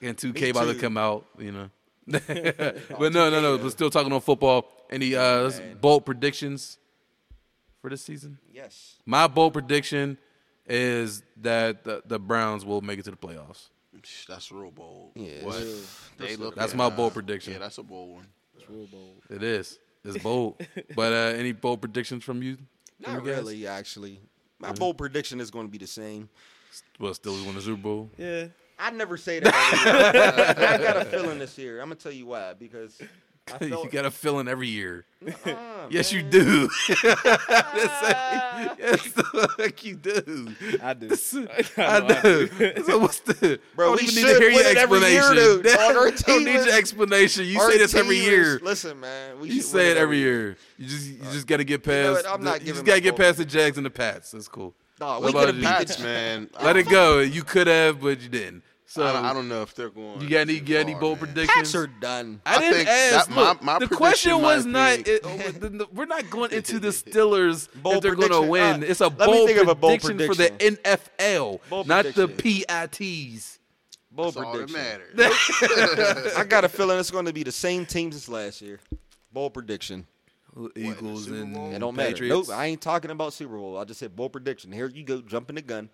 and 0.00 0.16
2K 0.16 0.50
about 0.50 0.68
to 0.68 0.74
come 0.74 0.96
out, 0.96 1.26
you 1.38 1.52
know. 1.52 1.70
but 2.06 3.12
no, 3.12 3.30
no, 3.30 3.40
no. 3.40 3.58
But 3.58 3.70
still 3.70 3.90
talking 3.90 4.12
on 4.12 4.20
football. 4.20 4.72
Any 4.88 5.16
uh, 5.16 5.50
bold 5.80 6.06
predictions 6.06 6.78
for 7.80 7.90
this 7.90 8.02
season? 8.02 8.38
Yes. 8.52 8.96
My 9.04 9.26
bold 9.26 9.52
prediction 9.52 10.16
is 10.68 11.22
that 11.38 11.84
the, 11.84 12.02
the 12.06 12.18
Browns 12.18 12.64
will 12.64 12.80
make 12.80 12.98
it 12.98 13.04
to 13.04 13.10
the 13.10 13.16
playoffs. 13.16 13.68
That's 14.28 14.52
real 14.52 14.70
bold. 14.70 15.12
Yeah. 15.14 15.42
But 15.44 15.64
they 16.18 16.36
look. 16.36 16.54
That's 16.54 16.74
my 16.74 16.84
uh, 16.84 16.90
bold 16.90 17.14
prediction. 17.14 17.54
Yeah, 17.54 17.60
that's 17.60 17.78
a 17.78 17.82
bold 17.82 18.14
one. 18.14 18.26
It's 18.56 18.68
real 18.68 18.86
bold. 18.86 19.22
It 19.30 19.42
is. 19.42 19.78
It's 20.04 20.22
bold. 20.22 20.60
but 20.94 21.12
uh, 21.12 21.36
any 21.36 21.52
bold 21.52 21.80
predictions 21.80 22.22
from 22.22 22.42
you? 22.42 22.56
From 23.02 23.14
Not 23.14 23.24
you 23.24 23.30
guys? 23.30 23.38
really, 23.38 23.66
actually. 23.66 24.20
My 24.58 24.72
bold 24.72 24.98
prediction 24.98 25.40
is 25.40 25.50
going 25.50 25.66
to 25.66 25.70
be 25.70 25.78
the 25.78 25.86
same. 25.86 26.28
Well, 26.98 27.14
still 27.14 27.32
win 27.44 27.54
the 27.54 27.60
Super 27.60 27.82
Bowl. 27.82 28.10
Yeah. 28.16 28.46
I 28.78 28.90
never 28.90 29.16
say 29.16 29.40
that. 29.40 29.54
every 29.86 30.20
year. 30.60 30.68
I 30.68 30.78
got 30.78 30.96
a 30.98 31.04
feeling 31.06 31.38
this 31.38 31.56
year. 31.56 31.80
I'm 31.80 31.86
gonna 31.86 31.94
tell 31.94 32.12
you 32.12 32.26
why. 32.26 32.52
Because 32.52 33.00
I 33.48 33.58
you 33.64 33.68
felt, 33.70 33.90
got 33.92 34.04
a 34.04 34.10
feeling 34.10 34.48
every 34.48 34.68
year. 34.68 35.04
uh, 35.44 35.54
Yes, 35.88 36.12
you 36.12 36.22
do. 36.22 36.68
yes, 36.88 36.98
the 39.12 39.48
fuck 39.56 39.84
you 39.84 39.94
do. 39.96 40.48
I 40.82 40.94
do. 40.94 41.10
I 41.76 42.00
know 42.00 42.46
do. 42.46 42.82
so 42.84 42.98
what's 42.98 43.20
the? 43.20 43.60
Bro, 43.76 43.92
I 43.92 43.96
don't 43.96 44.02
we 44.02 44.08
even 44.08 44.14
need 44.16 44.22
to 44.22 44.28
should 44.28 44.42
hear 44.42 44.50
your 44.50 44.64
win 44.64 44.66
it 44.66 44.76
every 44.78 44.98
year, 45.00 45.18
explanation. 45.20 45.62
dude. 45.62 45.66
Dog, 45.66 45.78
our 45.78 45.86
I 46.06 46.10
don't 46.10 46.18
team 46.18 46.44
need 46.44 46.54
your 46.54 46.76
explanation. 46.76 47.44
You 47.46 47.60
Our 47.60 47.70
say 47.70 47.78
this 47.78 47.94
every 47.94 48.16
team 48.16 48.30
year. 48.30 48.56
is- 48.56 48.62
listen, 48.62 49.00
man. 49.00 49.40
We 49.40 49.48
You 49.50 49.62
say 49.62 49.90
it 49.92 49.96
every 49.96 50.18
year. 50.18 50.56
You 50.78 50.88
just 50.88 51.06
you 51.06 51.18
just 51.32 51.46
got 51.46 51.58
to 51.58 51.64
get 51.64 51.86
know 51.86 51.92
past. 52.14 52.24
what? 52.24 52.32
I'm 52.34 52.42
the- 52.44 52.50
not 52.50 52.62
you 52.62 52.72
just 52.72 52.84
got 52.84 52.94
to 52.96 53.00
get 53.00 53.16
past 53.16 53.38
the 53.38 53.44
Jags 53.44 53.76
and 53.76 53.86
the 53.86 53.90
Pats. 53.90 54.32
That's 54.32 54.48
cool. 54.48 54.74
Dog, 54.98 55.22
What 55.22 55.26
we 55.26 55.30
about 55.30 55.46
could 55.46 55.48
have 55.48 55.56
you? 55.56 55.62
beat 55.62 55.88
Pats, 55.88 56.02
man. 56.02 56.50
Let 56.62 56.76
it 56.76 56.88
go. 56.88 57.20
You 57.20 57.42
could 57.44 57.66
have, 57.66 58.00
but 58.00 58.20
you 58.20 58.28
didn't. 58.28 58.62
So 58.88 59.04
I 59.04 59.12
don't, 59.12 59.24
I 59.24 59.32
don't 59.32 59.48
know 59.48 59.62
if 59.62 59.74
they're 59.74 59.90
going. 59.90 60.20
you 60.20 60.28
got 60.28 60.38
any 60.42 60.60
too 60.60 60.64
got 60.74 60.78
any 60.78 60.92
far, 60.92 61.00
bold 61.00 61.20
man. 61.20 61.26
predictions? 61.34 61.56
Pats 61.56 61.74
are 61.74 61.86
done. 61.88 62.40
I 62.46 62.54
I 62.54 62.58
didn't 62.60 62.74
think 62.76 62.88
ask. 62.88 63.28
that- 63.28 63.34
my- 63.34 63.42
Look, 63.48 63.62
my 63.62 63.72
the 63.80 63.86
prediction 63.88 63.96
question 63.96 64.42
was 64.42 64.64
might 64.66 64.98
not. 64.98 65.08
It, 65.08 65.20
oh, 65.24 65.36
the- 65.36 65.68
the- 65.70 65.86
we're 65.92 66.04
not 66.06 66.30
going 66.30 66.52
into 66.52 66.78
the 66.78 66.88
Steelers 67.02 67.68
Bold 67.82 67.96
if 67.96 68.02
they're 68.02 68.14
going 68.14 68.30
to 68.30 68.42
win. 68.42 68.84
Uh, 68.84 68.86
it's 68.86 69.00
a 69.00 69.10
bold 69.10 69.48
think 69.48 69.60
of 69.60 69.66
a 69.68 69.74
bold 69.74 70.00
prediction, 70.02 70.28
for 70.28 70.34
the 70.36 70.50
NFL, 70.50 71.60
Bold 71.68 71.88
not 71.88 72.04
the 72.06 72.28
prediction. 72.28 72.64
PITs. 72.68 73.58
Bold 74.12 74.34
That's 74.34 74.46
all 74.46 74.52
that 74.56 74.68
prediction. 74.72 75.16
matters. 75.16 76.34
I 76.36 76.44
got 76.44 76.64
a 76.64 76.68
feeling 76.68 76.98
it's 77.00 77.10
going 77.10 77.26
to 77.26 77.32
be 77.32 77.42
the 77.42 77.52
same 77.52 77.84
teams 77.86 78.14
as 78.14 78.28
last 78.28 78.62
year. 78.62 78.78
Bold 79.32 79.52
prediction. 79.52 80.06
Eagles 80.74 81.24
Super 81.24 81.36
and 81.42 81.54
Bowl? 81.54 81.72
It 81.74 81.78
don't 81.80 81.94
matter. 81.94 82.12
Patriots. 82.12 82.48
Nope, 82.48 82.56
I 82.56 82.66
ain't 82.66 82.80
talking 82.80 83.10
about 83.10 83.34
Super 83.34 83.56
Bowl. 83.58 83.76
I 83.76 83.84
just 83.84 84.00
said 84.00 84.16
bold 84.16 84.32
prediction. 84.32 84.72
Here 84.72 84.88
you 84.88 85.02
go, 85.02 85.20
jumping 85.20 85.56
the 85.56 85.62
gun. 85.62 85.90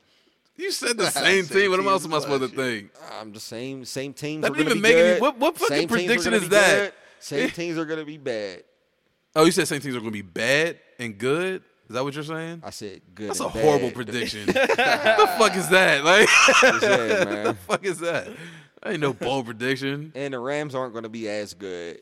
You 0.56 0.70
said 0.70 0.96
the 0.96 1.06
same 1.10 1.24
Same 1.24 1.44
thing. 1.44 1.70
What 1.70 1.80
else 1.84 2.04
am 2.04 2.14
I 2.14 2.18
supposed 2.20 2.42
to 2.50 2.56
think? 2.56 2.90
I'm 3.20 3.32
the 3.32 3.40
same. 3.40 3.84
same 3.84 4.12
teams 4.12 4.42
That 4.42 4.52
are 4.52 4.54
going 4.54 4.68
to 4.68 4.74
don't 4.74 4.82
be 4.82 4.88
even 4.88 4.96
make 5.04 5.12
any- 5.14 5.20
what- 5.20 5.38
what 5.38 5.56
fucking 5.58 5.76
Same 5.76 5.88
teams 5.88 5.92
are 5.92 6.06
prediction 6.06 6.24
gonna 6.32 6.36
is 6.36 6.42
be 6.42 6.48
that? 6.56 6.76
good. 6.84 6.92
Same 7.20 7.50
teams 7.62 7.78
are 7.78 7.84
going 7.84 8.00
to 8.00 8.04
be 8.06 8.18
bad. 8.18 8.64
Oh, 9.34 9.44
you 9.44 9.50
said 9.52 9.66
same 9.68 9.80
things 9.80 9.94
are 9.96 10.00
going 10.00 10.12
to 10.12 10.22
be 10.22 10.22
bad 10.22 10.78
and 10.98 11.16
good. 11.16 11.62
Is 11.88 11.94
that 11.94 12.04
what 12.04 12.14
you're 12.14 12.22
saying? 12.24 12.62
I 12.64 12.70
said 12.70 13.00
good. 13.14 13.30
That's 13.30 13.40
a 13.40 13.44
and 13.44 13.52
horrible 13.52 13.90
prediction. 13.90 14.46
what 14.46 14.54
the 14.76 15.30
fuck 15.38 15.56
is 15.56 15.68
that? 15.70 16.04
Like, 16.04 16.28
what 16.62 16.80
the 16.80 17.56
fuck 17.66 17.84
is 17.84 17.98
that? 18.00 18.26
That 18.82 18.92
ain't 18.92 19.00
no 19.00 19.12
bold 19.12 19.46
prediction. 19.46 20.12
And 20.14 20.34
the 20.34 20.38
Rams 20.38 20.74
aren't 20.74 20.92
going 20.92 21.04
to 21.04 21.08
be 21.10 21.28
as 21.28 21.54
good 21.54 22.00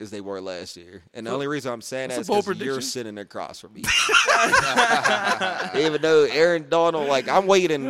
as 0.00 0.10
they 0.10 0.20
were 0.20 0.40
last 0.40 0.76
year. 0.76 1.02
And 1.14 1.26
the 1.26 1.30
only 1.30 1.46
reason 1.48 1.72
I'm 1.72 1.80
saying 1.80 2.10
that 2.10 2.16
That's 2.16 2.26
is 2.26 2.28
a 2.28 2.32
bold 2.32 2.46
because 2.46 2.62
you're 2.62 2.80
sitting 2.80 3.18
across 3.18 3.60
from 3.60 3.72
me. 3.74 3.82
Even 5.74 6.00
though 6.02 6.24
Aaron 6.30 6.66
Donald, 6.68 7.08
like 7.08 7.28
I'm 7.28 7.46
waiting. 7.46 7.84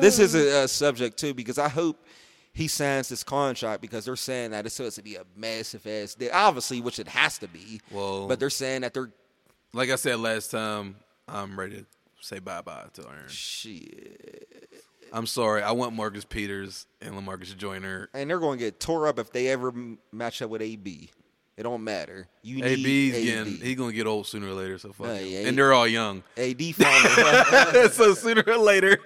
This 0.00 0.18
is 0.18 0.34
a, 0.34 0.64
a 0.64 0.68
subject 0.68 1.18
too 1.18 1.34
because 1.34 1.58
I 1.58 1.68
hope 1.68 2.04
he 2.52 2.68
signs 2.68 3.08
this 3.08 3.24
contract 3.24 3.80
because 3.80 4.04
they're 4.04 4.16
saying 4.16 4.52
that 4.52 4.66
it's 4.66 4.74
supposed 4.76 4.96
to 4.96 5.02
be 5.02 5.16
a 5.16 5.24
massive 5.36 5.86
ass 5.86 6.14
deal. 6.14 6.30
Obviously, 6.32 6.80
which 6.80 6.98
it 6.98 7.08
has 7.08 7.38
to 7.38 7.48
be. 7.48 7.80
Well- 7.90 8.28
but 8.28 8.38
they're 8.40 8.50
saying 8.50 8.82
that 8.82 8.94
they're 8.94 9.10
Like 9.72 9.90
I 9.90 9.96
said 9.96 10.18
last 10.20 10.50
time, 10.50 10.96
I'm 11.26 11.58
ready 11.58 11.78
to 11.78 11.86
say 12.20 12.38
bye 12.38 12.62
bye 12.62 12.86
to 12.94 13.02
Aaron. 13.02 13.28
shit, 13.28 14.68
I'm 15.12 15.26
sorry. 15.26 15.62
I 15.62 15.72
want 15.72 15.94
Marcus 15.94 16.24
Peters 16.24 16.86
and 17.00 17.14
Lamarcus 17.14 17.56
Joyner. 17.56 18.08
and 18.14 18.28
they're 18.30 18.38
going 18.40 18.58
to 18.58 18.64
get 18.64 18.80
tore 18.80 19.06
up 19.08 19.18
if 19.18 19.32
they 19.32 19.48
ever 19.48 19.72
match 20.12 20.42
up 20.42 20.50
with 20.50 20.62
AB. 20.62 21.10
It 21.58 21.64
don't 21.64 21.82
matter. 21.82 22.28
You 22.42 22.62
need 22.62 22.64
AB's 22.64 23.16
AD. 23.16 23.24
getting 23.24 23.66
he's 23.66 23.76
gonna 23.76 23.92
get 23.92 24.06
old 24.06 24.28
sooner 24.28 24.46
or 24.46 24.52
later. 24.52 24.78
So 24.78 24.92
fuck 24.92 25.08
yeah, 25.08 25.40
and 25.40 25.58
they're 25.58 25.72
all 25.72 25.88
young. 25.88 26.22
AD 26.36 26.62
found 26.76 27.90
so 27.92 28.14
sooner 28.14 28.44
or 28.46 28.58
later, 28.58 28.96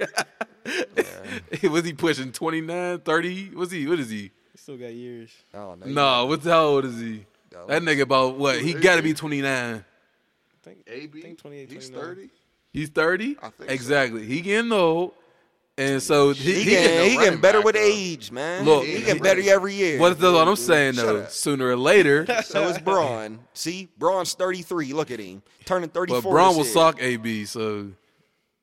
was 1.62 1.84
he 1.84 1.94
pushing 1.94 2.30
29, 2.30 2.98
30? 3.00 3.50
Was 3.54 3.70
he? 3.70 3.86
What 3.86 3.98
is 4.00 4.10
he? 4.10 4.30
He 4.52 4.58
still 4.58 4.76
got 4.76 4.92
years. 4.92 5.30
I 5.54 5.58
don't 5.58 5.80
know. 5.80 5.86
No, 5.86 6.26
what's 6.26 6.44
how 6.44 6.64
old 6.66 6.84
is 6.84 7.00
he? 7.00 7.24
No, 7.54 7.66
That 7.68 7.80
nigga 7.80 8.02
about 8.02 8.36
what? 8.36 8.60
He 8.60 8.74
got 8.74 8.96
to 8.96 9.02
be 9.02 9.14
29. 9.14 9.48
I 9.48 9.82
think, 10.62 10.78
AB, 10.86 11.18
I 11.18 11.22
think 11.22 11.38
28, 11.38 11.72
he's 11.72 11.88
thirty. 11.88 12.30
He's 12.70 12.88
30? 12.90 13.36
I 13.42 13.48
think 13.48 13.54
so. 13.58 13.64
exactly. 13.74 14.26
He 14.26 14.42
getting 14.42 14.72
old. 14.72 15.12
And 15.90 16.02
so 16.02 16.30
he, 16.32 16.42
He, 16.44 16.54
he, 16.60 16.64
getting, 16.70 16.88
getting 16.96 17.10
he 17.10 17.16
getting 17.24 17.40
better 17.40 17.58
back, 17.58 17.64
with 17.64 17.74
though. 17.74 17.80
age, 17.82 18.30
man. 18.30 18.64
Look, 18.64 18.84
he 18.84 18.96
he- 18.96 19.02
getting 19.02 19.22
better 19.22 19.42
every 19.46 19.74
year. 19.74 19.98
What's 19.98 20.20
the, 20.20 20.32
what 20.32 20.46
I'm 20.46 20.56
saying 20.56 20.94
Shut 20.94 21.06
though? 21.06 21.20
up. 21.22 21.30
Sooner 21.30 21.66
or 21.68 21.76
later, 21.76 22.26
So 22.44 22.68
is 22.68 22.78
Braun. 22.78 23.40
See, 23.54 23.88
Braun's 23.98 24.34
33. 24.34 24.92
Look 24.92 25.10
at 25.10 25.18
him, 25.20 25.42
turning 25.64 25.88
34. 25.90 26.22
but 26.22 26.30
Braun 26.30 26.48
this 26.50 26.56
will 26.58 26.64
sock 26.64 27.02
AB. 27.02 27.44
So 27.46 27.88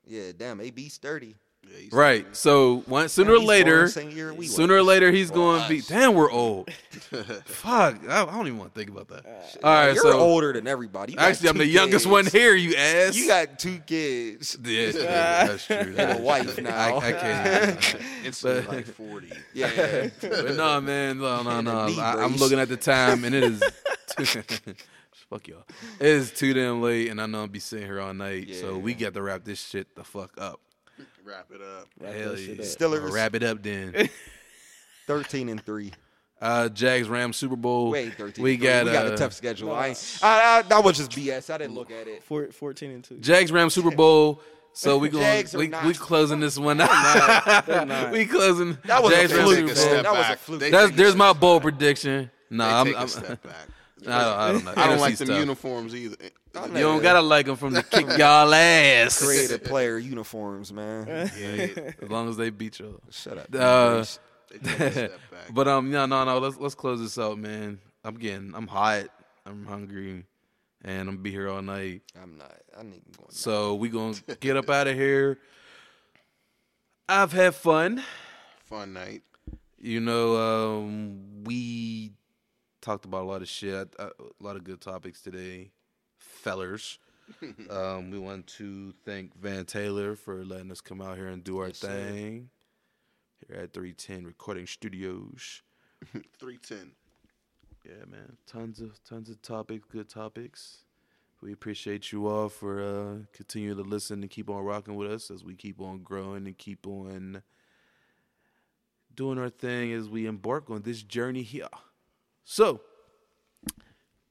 Yeah, 0.06 0.32
damn, 0.38 0.62
AB's 0.62 0.98
30. 0.98 1.36
Yeah, 1.72 1.88
right. 1.92 2.36
So 2.36 2.78
one 2.88 3.10
sooner 3.10 3.34
or 3.34 3.40
later, 3.40 3.84
the 3.84 3.90
same 3.90 4.10
year 4.12 4.34
we 4.34 4.48
sooner 4.48 4.76
or 4.76 4.84
later 4.84 5.12
he's 5.12 5.32
going 5.32 5.62
to 5.62 5.70
be. 5.70 5.82
Damn, 5.82 6.14
we're 6.14 6.32
old. 6.32 6.70
Fuck, 7.46 8.00
I, 8.10 8.24
I 8.24 8.26
don't 8.26 8.48
even 8.48 8.58
want 8.60 8.74
to 8.74 8.80
think 8.80 8.90
about 8.90 9.08
that. 9.10 9.26
Uh, 9.26 9.66
all 9.68 9.74
right, 9.74 9.94
You're 9.94 10.04
so 10.04 10.20
older 10.20 10.54
than 10.54 10.68
everybody. 10.68 11.18
Actually, 11.18 11.50
I'm 11.50 11.58
the 11.58 11.66
youngest 11.66 12.06
one 12.06 12.26
here. 12.26 12.56
You 12.56 12.76
ass. 12.76 13.16
You 13.16 13.28
got 13.28 13.60
two 13.60 13.80
kids. 13.80 14.58
Yeah, 14.64 14.92
that's 14.92 14.98
true. 14.98 15.06
That's 15.06 15.66
true. 15.66 15.76
And 15.78 15.96
That 15.96 16.20
a 16.20 16.22
wife 16.22 16.56
true. 16.56 16.64
now. 16.64 16.76
I, 16.98 16.98
I 17.08 17.12
can't. 17.12 17.96
instantly 18.26 18.62
But- 18.66 18.76
like 18.76 18.86
forty. 18.86 19.32
Yeah. 19.54 20.10
But 20.22 20.56
no, 20.56 20.82
man, 20.82 21.20
no, 21.20 21.44
no, 21.44 21.62
no. 21.62 21.72
I, 22.00 22.24
I'm 22.24 22.36
looking 22.38 22.60
at 22.60 22.70
the 22.70 22.78
time, 22.78 23.24
and 23.24 23.34
it 23.36 23.44
is. 23.44 23.64
Fuck 25.30 25.48
y'all. 25.48 25.64
It 26.00 26.08
is 26.08 26.32
too 26.32 26.54
damn 26.54 26.82
late, 26.82 27.10
and 27.10 27.22
I 27.22 27.28
know 27.28 27.42
I'll 27.42 27.48
be 27.48 27.60
sitting 27.60 27.86
here 27.86 28.00
all 28.02 28.14
night. 28.14 28.56
So 28.56 28.78
we 28.78 28.94
got 28.96 29.14
to 29.14 29.22
wrap 29.22 29.44
this 29.44 29.64
shit 29.64 29.96
the 29.96 30.04
fuck 30.04 30.32
up. 30.40 30.60
Wrap 31.24 31.48
it 31.54 31.62
up. 31.62 31.88
Wrap 32.00 32.14
Hell 32.14 32.38
yeah. 32.40 32.54
up. 32.54 32.58
Steelers. 32.60 33.04
Well, 33.04 33.12
wrap 33.14 33.36
it 33.36 33.44
up 33.44 33.62
then. 33.62 34.10
13 35.08 35.50
and 35.50 35.64
3. 35.64 35.92
Uh, 36.42 36.70
Jags 36.70 37.10
Rams 37.10 37.36
Super 37.36 37.56
Bowl. 37.58 37.90
Wait, 37.92 38.14
13 38.14 38.42
We 38.44 38.56
got, 38.56 38.86
we 38.86 38.92
got 38.92 39.08
uh, 39.08 39.12
a 39.14 39.18
tough 39.18 39.34
schedule. 39.34 39.74
I, 39.74 39.88
I, 40.22 40.60
I, 40.60 40.62
that 40.64 40.84
was 40.84 40.98
just 40.98 41.12
BS. 41.12 41.50
I 41.54 41.58
didn't 41.58 41.76
look 41.76 41.92
at 41.92 42.08
it. 42.08 42.24
Four, 42.24 42.48
14 42.52 42.92
and 42.92 43.04
2. 43.04 43.18
Jags 43.18 43.52
Rams 43.52 43.74
Super 43.74 43.92
Bowl. 43.92 44.42
So 44.72 44.98
we 44.98 45.10
going 45.10 45.46
we 45.56 45.68
not- 45.68 45.84
we 45.84 45.94
closing 45.94 46.40
this 46.40 46.58
one 46.58 46.80
out. 46.80 47.66
They're 47.66 47.86
not. 47.88 48.12
we 48.12 48.26
closing. 48.26 48.78
That 48.86 49.04
was 49.04 49.12
a 49.12 49.16
Jags 49.16 49.32
They 49.34 49.42
fluke, 49.42 49.56
Super 49.58 49.68
take 49.68 49.72
a 49.72 49.76
Bowl. 49.76 49.84
step 49.90 50.04
That 50.04 50.14
was 50.14 50.30
a 50.30 50.38
fluke. 50.38 50.72
That's 50.72 50.92
there's 50.96 51.16
my 51.16 51.30
step 51.32 51.42
bold 51.42 51.64
back. 51.64 51.72
prediction. 51.74 52.32
They 52.50 52.56
Nah, 52.58 52.82
I'm, 52.82 52.96
I'm 52.96 53.04
a 53.04 53.08
step 53.08 53.42
back. 53.44 53.68
I, 54.08 54.24
don't, 54.24 54.38
I 54.40 54.52
don't 54.52 54.66
know. 54.66 54.74
I 54.78 54.88
don't 54.88 55.00
like 55.00 55.18
them 55.18 55.28
stuff. 55.28 55.40
uniforms 55.40 55.96
either. 55.96 56.16
You 56.22 56.74
don't 56.74 57.02
gotta 57.02 57.22
like 57.22 57.46
them 57.46 57.56
from 57.56 57.74
the 57.74 57.84
kick 57.84 58.06
y'all 58.18 58.54
ass. 58.54 59.24
Creative 59.24 59.64
player 59.64 59.98
uniforms, 59.98 60.72
man. 60.74 61.08
Yeah, 61.38 61.92
As 62.02 62.10
long 62.10 62.30
as 62.30 62.38
they 62.38 62.50
beat 62.50 62.80
you. 62.80 63.00
Shut 63.12 63.38
up. 63.38 63.54
Uh, 63.54 63.58
Maurice. 63.92 64.20
they 64.52 64.58
take 64.58 64.80
a 64.80 64.92
step 64.92 65.12
back. 65.32 65.54
But 65.54 65.68
um, 65.68 65.92
no, 65.92 66.06
no, 66.06 66.24
no. 66.24 66.40
Let's 66.40 66.58
let's 66.58 66.76
close 66.76 67.00
this 67.00 67.18
out, 67.18 67.38
man. 67.38 67.80
I'm 68.04 68.16
getting, 68.16 68.54
I'm 68.56 68.68
hot. 68.68 69.08
I'm 69.46 69.66
hungry, 69.66 70.26
and 70.84 71.00
I'm 71.02 71.06
gonna 71.08 71.18
be 71.18 71.32
here 71.32 71.50
all 71.50 71.62
night. 71.62 72.02
I'm 72.22 72.38
not. 72.38 72.56
I 72.78 72.84
need 72.84 73.02
to 73.12 73.20
go. 73.20 73.26
So 73.30 73.76
we 73.76 73.90
gonna 73.90 74.16
get 74.40 74.58
up 74.58 74.70
out 74.70 74.88
of 74.88 74.96
here. 74.96 75.40
I've 77.08 77.32
had 77.32 77.56
fun. 77.56 78.04
Fun 78.66 78.94
night. 78.94 79.24
You 79.82 80.00
know, 80.00 80.36
um, 80.36 81.44
we 81.44 82.12
talked 82.82 83.06
about 83.06 83.24
a 83.24 83.28
lot 83.28 83.42
of 83.42 83.48
shit, 83.50 83.94
uh, 84.00 84.10
a 84.20 84.44
lot 84.44 84.56
of 84.56 84.64
good 84.64 84.82
topics 84.82 85.22
today, 85.22 85.72
fellers. 86.18 87.00
um, 87.70 88.10
we 88.10 88.18
want 88.18 88.48
to 88.48 88.92
thank 89.06 89.36
Van 89.40 89.66
Taylor 89.66 90.16
for 90.16 90.44
letting 90.44 90.72
us 90.72 90.82
come 90.82 91.02
out 91.02 91.18
here 91.18 91.28
and 91.28 91.44
do 91.44 91.60
our 91.60 91.68
Yes, 91.68 91.78
sir. 91.78 91.88
thing 91.88 92.50
here 93.48 93.58
at 93.64 93.74
310 93.74 94.26
Recording 94.26 94.66
Studios. 94.66 95.62
Three 96.40 96.58
ten. 96.58 96.92
Yeah, 97.86 98.06
man, 98.10 98.38
tons 98.48 98.80
of 98.82 99.04
tons 99.04 99.30
of 99.30 99.42
topics, 99.42 99.86
good 99.92 100.10
topics. 100.10 100.86
We 101.42 101.54
appreciate 101.54 102.12
you 102.12 102.28
all 102.28 102.50
for 102.50 102.82
uh, 102.82 103.26
continuing 103.32 103.78
to 103.78 103.84
listen 103.84 104.22
and 104.22 104.30
keep 104.30 104.50
on 104.50 104.64
rocking 104.64 104.96
with 104.96 105.10
us 105.12 105.32
as 105.32 105.44
we 105.44 105.56
keep 105.56 105.80
on 105.80 106.04
growing 106.04 106.46
and 106.48 106.58
keep 106.58 106.86
on 106.88 107.42
doing 109.14 109.38
our 109.38 109.50
thing 109.50 109.94
as 109.94 110.10
we 110.10 110.26
embark 110.26 110.70
on 110.70 110.82
this 110.82 111.02
journey 111.04 111.44
here. 111.44 111.68
So, 112.52 112.82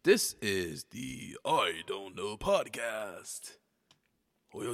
this 0.03 0.35
is 0.43 0.87
the 0.91 1.37
I 1.45 1.83
Don't 1.87 2.17
Know 2.17 2.37
podcast. 2.37 3.53
Oh, 4.53 4.61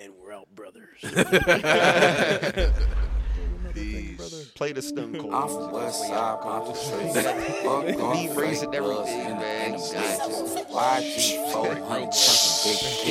and 0.00 0.12
we're 0.20 0.32
out, 0.32 0.48
brothers. 0.52 0.98
Peace. 3.72 4.50
Play 4.56 4.72
the 4.72 4.82
Stone 4.82 5.16
Cold. 5.16 5.32
I'm 5.32 5.48
from 5.48 5.70
West 5.70 6.00
Side, 6.08 6.40
Ponte 6.40 6.76
Street. 6.76 7.12
Fuck 7.62 8.00
off, 8.02 8.14
Knee 8.16 8.34
brace 8.34 8.62
and 8.62 8.72
fake 8.72 8.82
everything, 8.82 9.20
in 9.20 9.28
the- 9.28 9.34
man. 9.36 9.66
in 9.66 9.72
the 9.74 9.78
You 9.78 9.84
bitches. 9.94 10.66
YG 10.72 11.52
400 11.52 12.10
chunkin' 12.10 12.64
big 12.64 12.78
P. 13.04 13.06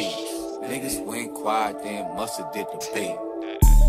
Niggas 0.68 1.06
went 1.06 1.34
quiet, 1.34 1.82
then 1.82 2.14
musta 2.18 2.44
did 2.54 2.66
the 2.74 2.80
beat. 2.94 3.16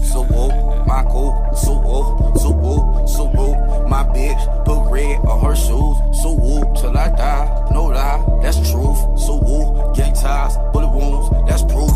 So 0.06 0.22
whoop, 0.24 0.52
my 0.88 1.02
cool, 1.04 1.32
so 1.54 1.72
whoop, 1.78 2.36
so 2.38 2.50
whoop, 2.50 2.99
so 3.10 3.24
whoop. 3.24 3.88
My 3.88 4.04
bitch 4.04 4.64
put 4.64 4.90
red 4.90 5.18
on 5.26 5.44
her 5.44 5.56
shoes, 5.56 5.96
so 6.22 6.32
whoop 6.32 6.76
till 6.76 6.96
I 6.96 7.08
die. 7.10 7.68
No 7.72 7.86
lie, 7.86 8.38
that's 8.42 8.58
truth. 8.70 8.98
So 9.18 9.38
whoop, 9.38 9.96
gang 9.96 10.14
ties, 10.14 10.56
bullet 10.72 10.88
wounds, 10.88 11.28
that's 11.48 11.62
proof. 11.62 11.90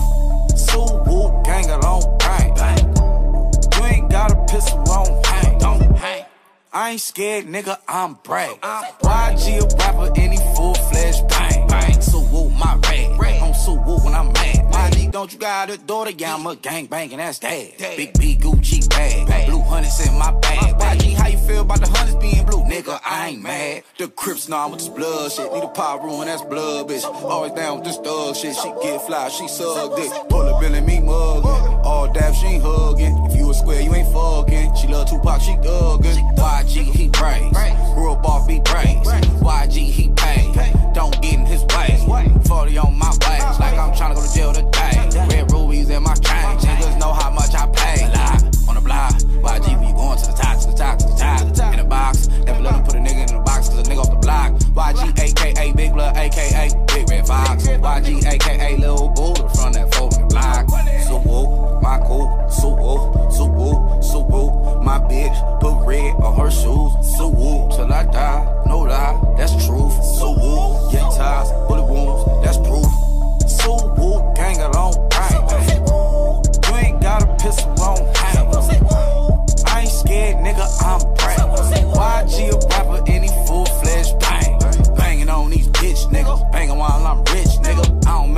So 0.59 0.81
whoop, 1.07 1.45
gang 1.45 1.71
along, 1.71 2.03
bang, 2.19 2.55
bang. 2.55 2.85
You 3.75 3.85
ain't 3.85 4.11
got 4.11 4.33
a 4.33 4.45
pistol 4.53 4.79
on, 4.91 5.23
hang, 5.25 5.59
don't 5.59 5.97
hang. 5.97 6.25
I 6.73 6.91
ain't 6.91 7.01
scared, 7.01 7.47
nigga, 7.47 7.79
I'm 7.89 8.15
brave. 8.25 8.61
YG 8.61 9.63
a 9.63 9.77
rapper, 9.79 10.13
any 10.21 10.39
full 10.57 10.74
fledged 11.05 11.29
bang, 11.29 11.67
bang. 11.67 12.01
So 12.01 12.21
woo, 12.21 12.51
my 12.51 12.77
rag. 13.19 13.43
I'm 13.43 13.55
so 13.55 13.75
woo 13.75 13.99
when 14.05 14.15
I'm 14.15 14.33
mad. 14.33 14.65
My 14.71 14.91
nigga, 14.91 15.13
don't 15.13 15.33
you 15.33 15.39
got 15.39 15.71
a 15.71 15.79
daughter? 15.79 16.11
Yeah, 16.11 16.35
I'm 16.35 16.47
a 16.47 16.57
gang 16.57 16.87
banging, 16.87 17.19
that's 17.19 17.39
dad. 17.39 17.73
Big 17.79 18.19
B 18.19 18.37
Gucci 18.37 18.89
bag, 18.91 19.47
blue 19.47 19.61
hundreds 19.63 20.07
in 20.07 20.19
my 20.19 20.33
bag. 20.41 20.79
YG, 20.79 21.15
how 21.15 21.29
you 21.29 21.39
feel 21.39 21.63
about 21.63 21.81
the 21.81 21.89
hundreds 21.89 22.17
being 22.17 22.45
blue? 22.47 22.63
Nigga, 22.65 23.01
I 23.05 23.29
ain't 23.29 23.43
mad. 23.43 23.83
The 23.99 24.09
Crips 24.09 24.49
know 24.49 24.59
I'm 24.59 24.71
with 24.71 24.81
this 24.81 24.89
blood 24.89 25.33
shit. 25.33 25.53
Need 25.53 25.63
a 25.63 25.69
power 25.69 26.03
room, 26.03 26.25
that's 26.25 26.43
blood, 26.43 26.89
bitch. 26.89 27.05
Always 27.05 27.53
down 27.53 27.79
with 27.79 27.87
this 27.87 27.99
thug 27.99 28.37
shit. 28.37 28.57
She 28.57 28.73
get 28.83 29.03
fly, 29.03 29.29
she 29.29 29.49
suck 29.49 29.97
dick. 29.97 30.11
Pull 30.29 30.55
up 30.55 30.63
in 30.63 30.85
me 30.85 30.99
muggin'. 30.99 31.74
All 31.85 32.09
dap, 32.11 32.35
she 32.35 32.47
ain't 32.47 32.63
hugging. 32.63 33.15
If 33.27 33.37
you 33.37 33.51
a 33.51 33.55
square, 33.55 33.81
you 33.83 33.95
ain't 33.95 34.11
fucking. 34.13 34.75
She 34.77 34.87
love 34.89 35.09
Tupac, 35.09 35.41
she 35.43 35.53
thuggin'. 35.53 36.17
YG, 36.37 36.83
he 36.83 37.09
praise. 37.11 37.53
Grew 37.95 38.13
up 38.13 38.25
off, 38.25 38.49
he 38.49 38.61
praise. 38.61 39.07
YG, 39.07 39.91
he 39.91 40.09
pay. 40.17 40.51
Don't 40.95 41.21
get 41.21 41.35
in 41.35 41.45
his 41.45 41.63
way. 41.65 42.01
40 42.47 42.79
on 42.79 42.99
my 42.99 43.09
waist, 43.09 43.61
like 43.61 43.77
I'm 43.77 43.93
tryna 43.93 44.15
go 44.15 44.23
to 44.27 44.35
jail 44.35 44.53
today. 44.53 45.11
Red 45.29 45.53
rubies 45.53 45.91
in 45.91 46.03
my 46.03 46.15
chain. 46.15 46.57
Niggas 46.59 46.99
know 46.99 47.13
how 47.13 47.31
much 47.31 47.55
I 47.55 47.67
pay. 47.67 48.09
Lie 48.13 48.51
on 48.69 48.77
the 48.77 48.81
block. 48.81 49.13
YG, 49.13 49.79
we 49.81 49.93
going 49.93 50.19
to 50.19 50.27
the 50.27 50.33
top, 50.33 50.61
to 50.61 50.67
the 50.69 50.77
top, 50.77 50.99
to 50.99 51.07
the 51.07 51.53
top. 51.55 51.73
In 51.75 51.81
the 51.81 51.85
box. 51.85 52.29
Never 52.29 52.61
let 52.61 52.73
them 52.73 52.85
put 52.85 52.95
a 52.95 52.99
nigga 52.99 53.29
in 53.29 53.37
the 53.37 53.43
box, 53.45 53.69
cause 53.69 53.87
a 53.87 53.91
nigga 53.91 53.99
off 53.99 54.11
the 54.11 54.17
block. 54.17 54.53
YG, 54.53 55.19
aka 55.21 55.73
Big 55.73 55.93
Blood, 55.93 56.17
aka 56.17 56.71
Big 56.87 57.11
Red 57.11 57.27
Fox. 57.27 57.67
YG, 57.67 58.25
aka 58.25 58.77
Lil 58.79 59.09
Buddha 59.11 59.49
from 59.51 59.73
that 59.75 59.94
my 61.85 61.99
cool, 62.07 62.49
so 62.49 62.69
whoop, 62.71 63.31
so 63.31 63.45
whoop, 63.45 64.03
so 64.03 64.21
whoop. 64.21 64.83
My 64.83 64.99
bitch 64.99 65.37
put 65.61 65.87
red 65.87 66.15
on 66.25 66.35
her 66.41 66.51
shoes. 66.51 66.93
So 67.17 67.29
whoop, 67.29 67.73
till 67.73 67.93
I 67.93 68.05
die. 68.05 68.65
No 68.67 68.79
lie, 68.81 69.35
that's 69.37 69.53
truth. 69.67 69.93
So 70.17 70.33
whoop, 70.33 70.93
gang 70.93 71.13
ties, 71.13 71.51
bullet 71.69 71.85
wounds, 71.85 72.25
that's 72.43 72.57
proof. 72.57 72.89
So 73.47 73.77
whoop, 73.99 74.35
gang 74.35 74.57
bang, 74.57 74.95
bang. 75.13 75.85
You 76.65 76.75
ain't 76.83 77.03
got 77.03 77.23
a 77.23 77.37
pistol 77.37 77.79
on, 77.83 78.01
hang. 78.17 78.49
I 79.67 79.81
ain't 79.81 79.89
scared, 79.91 80.37
nigga, 80.37 80.65
I'm 80.89 81.01
brave. 81.21 81.45
YG 81.93 82.49
a 82.49 82.57
rapper, 82.69 83.05
any 83.13 83.29
full 83.47 83.67
fledged 83.67 84.19
bang. 84.21 84.59
Banging 84.97 85.29
on 85.29 85.51
these 85.51 85.69
bitch 85.69 86.01
niggas, 86.09 86.51
banging 86.51 86.79
while 86.79 87.07
I'm 87.07 87.23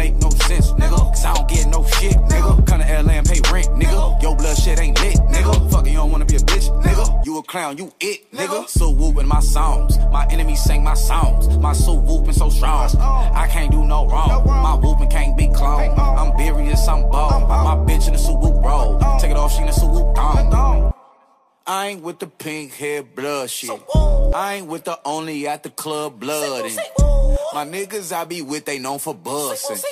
make 0.07 0.23
no 0.23 0.31
sense, 0.31 0.73
nigga, 0.73 0.99
cause 1.13 1.25
I 1.25 1.35
don't 1.35 1.49
get 1.49 1.67
no 1.67 1.85
shit, 1.85 2.17
nigga. 2.31 2.67
Come 2.67 2.81
to 2.81 3.03
LA 3.03 3.15
and 3.21 3.27
pay 3.27 3.41
rent, 3.53 3.69
nigga. 3.69 4.23
Your 4.23 4.37
blood 4.37 4.57
shit 4.57 4.79
ain't 4.81 5.01
lit, 5.01 5.17
nigga. 5.35 5.71
Fuck, 5.71 5.87
you 5.87 5.95
don't 5.95 6.11
wanna 6.11 6.25
be 6.25 6.37
a 6.37 6.39
bitch, 6.39 6.67
nigga. 6.83 7.25
You 7.27 7.39
a 7.39 7.43
clown, 7.43 7.79
you 7.79 7.93
it, 8.01 8.31
nigga. 8.33 8.69
So 8.69 8.91
whooping 8.91 9.27
my 9.27 9.41
songs, 9.41 9.99
my 10.13 10.27
enemies 10.31 10.63
sing 10.63 10.83
my 10.85 10.95
songs. 10.95 11.59
My 11.59 11.73
soul 11.73 12.01
whooping 12.01 12.35
so 12.35 12.49
strong, 12.51 12.97
I 12.99 13.49
can't 13.51 13.71
do 13.71 13.85
no 13.85 14.07
wrong. 14.07 14.47
My 14.47 14.75
whooping 14.75 15.11
can't 15.11 15.37
be 15.37 15.49
cloned. 15.49 15.99
I'm 15.99 16.37
Burious, 16.37 16.87
I'm 16.87 17.03
bold. 17.09 17.49
My 17.49 17.77
bitch 17.87 18.07
in 18.07 18.13
the 18.13 18.19
suit 18.19 18.39
whoop 18.39 18.63
roll. 18.63 18.99
Take 19.19 19.31
it 19.31 19.37
off, 19.37 19.53
she 19.55 19.61
in 19.61 19.67
the 19.67 19.73
suit 19.73 19.91
whoop 19.91 20.15
thong. 20.15 20.93
I 21.69 21.89
ain't 21.89 22.03
with 22.03 22.21
the 22.21 22.29
pink 22.29 22.75
hair 22.75 23.03
blood 23.03 23.51
shit. 23.51 23.71
I 24.35 24.55
ain't 24.57 24.69
with 24.69 24.85
the 24.85 25.01
only 25.05 25.49
at 25.49 25.65
the 25.65 25.71
club 25.71 26.21
blood. 26.21 26.71
My 27.53 27.65
niggas 27.65 28.13
I 28.13 28.25
be 28.25 28.43
with, 28.43 28.65
they 28.65 28.79
known 28.79 28.99
for 28.99 29.15
bussing. 29.15 29.83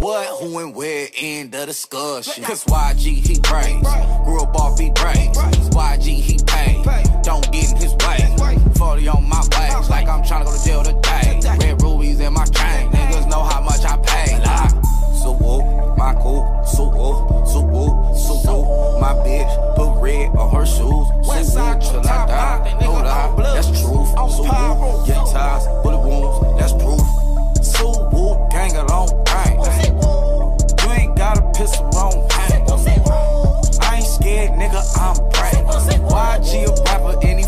What, 0.00 0.26
who, 0.40 0.58
and 0.58 0.74
where, 0.74 1.08
end 1.16 1.54
of 1.54 1.66
discussion. 1.66 2.44
Cause 2.44 2.64
YG, 2.64 3.26
he 3.26 3.38
brains. 3.40 3.86
Grew 4.24 4.42
up 4.42 4.54
off, 4.54 4.78
he 4.78 4.90
brains. 4.90 5.36
YG, 5.36 6.02
he 6.02 6.38
pain. 6.46 6.84
Don't 7.22 7.50
get 7.52 7.70
in 7.70 7.76
his 7.76 7.94
way. 8.06 8.36
40 8.76 9.08
on 9.08 9.28
my 9.28 9.46
back, 9.50 9.88
like 9.90 10.08
I'm 10.08 10.22
tryna 10.22 10.44
go 10.44 10.56
to 10.56 10.64
jail 10.64 10.82
today. 10.84 11.40
Red 11.60 11.82
rubies 11.82 12.20
in 12.20 12.32
my 12.32 12.44
chain, 12.44 12.90
niggas 12.90 13.28
know 13.28 13.42
how 13.42 13.60
much 13.60 13.84
I 13.84 13.96
pay. 13.98 14.40
So 15.20 15.32
woo, 15.32 15.96
my 15.96 16.14
cool, 16.14 16.64
so 16.64 16.88
woo, 16.88 17.44
so 17.46 17.60
woo, 17.60 18.16
so 18.16 18.34
woo. 18.44 19.00
My 19.00 19.12
bitch 19.26 19.76
put 19.76 20.00
red 20.00 20.28
on 20.36 20.54
her 20.54 20.64
shoes. 20.64 21.08
Westside, 21.28 21.82
so 21.82 22.00
till 22.00 22.08
I 22.08 22.26
die, 22.26 22.78
no 22.80 22.92
lie, 22.92 23.34
that's 23.52 23.66
truth. 23.66 24.08
So 24.14 24.42
woo, 24.42 25.04
yeah, 25.06 25.24
ties, 25.32 25.66
bullet 25.82 25.98
wounds, 25.98 26.58
that's 26.58 26.72
proof 26.72 26.87
nigga 28.78 28.84
long 28.86 29.08
right. 29.26 29.58
You 30.84 30.90
ain't 30.92 31.16
got 31.16 31.38
a 31.38 31.42
pistol 31.52 31.86
on 31.96 32.28
I 33.80 33.96
ain't 33.96 34.06
scared, 34.06 34.52
nigga, 34.52 34.82
I'm 34.96 35.16
bright. 35.30 35.64
YG 36.08 36.68
a 36.68 36.82
rapper, 36.84 37.18
any 37.26 37.42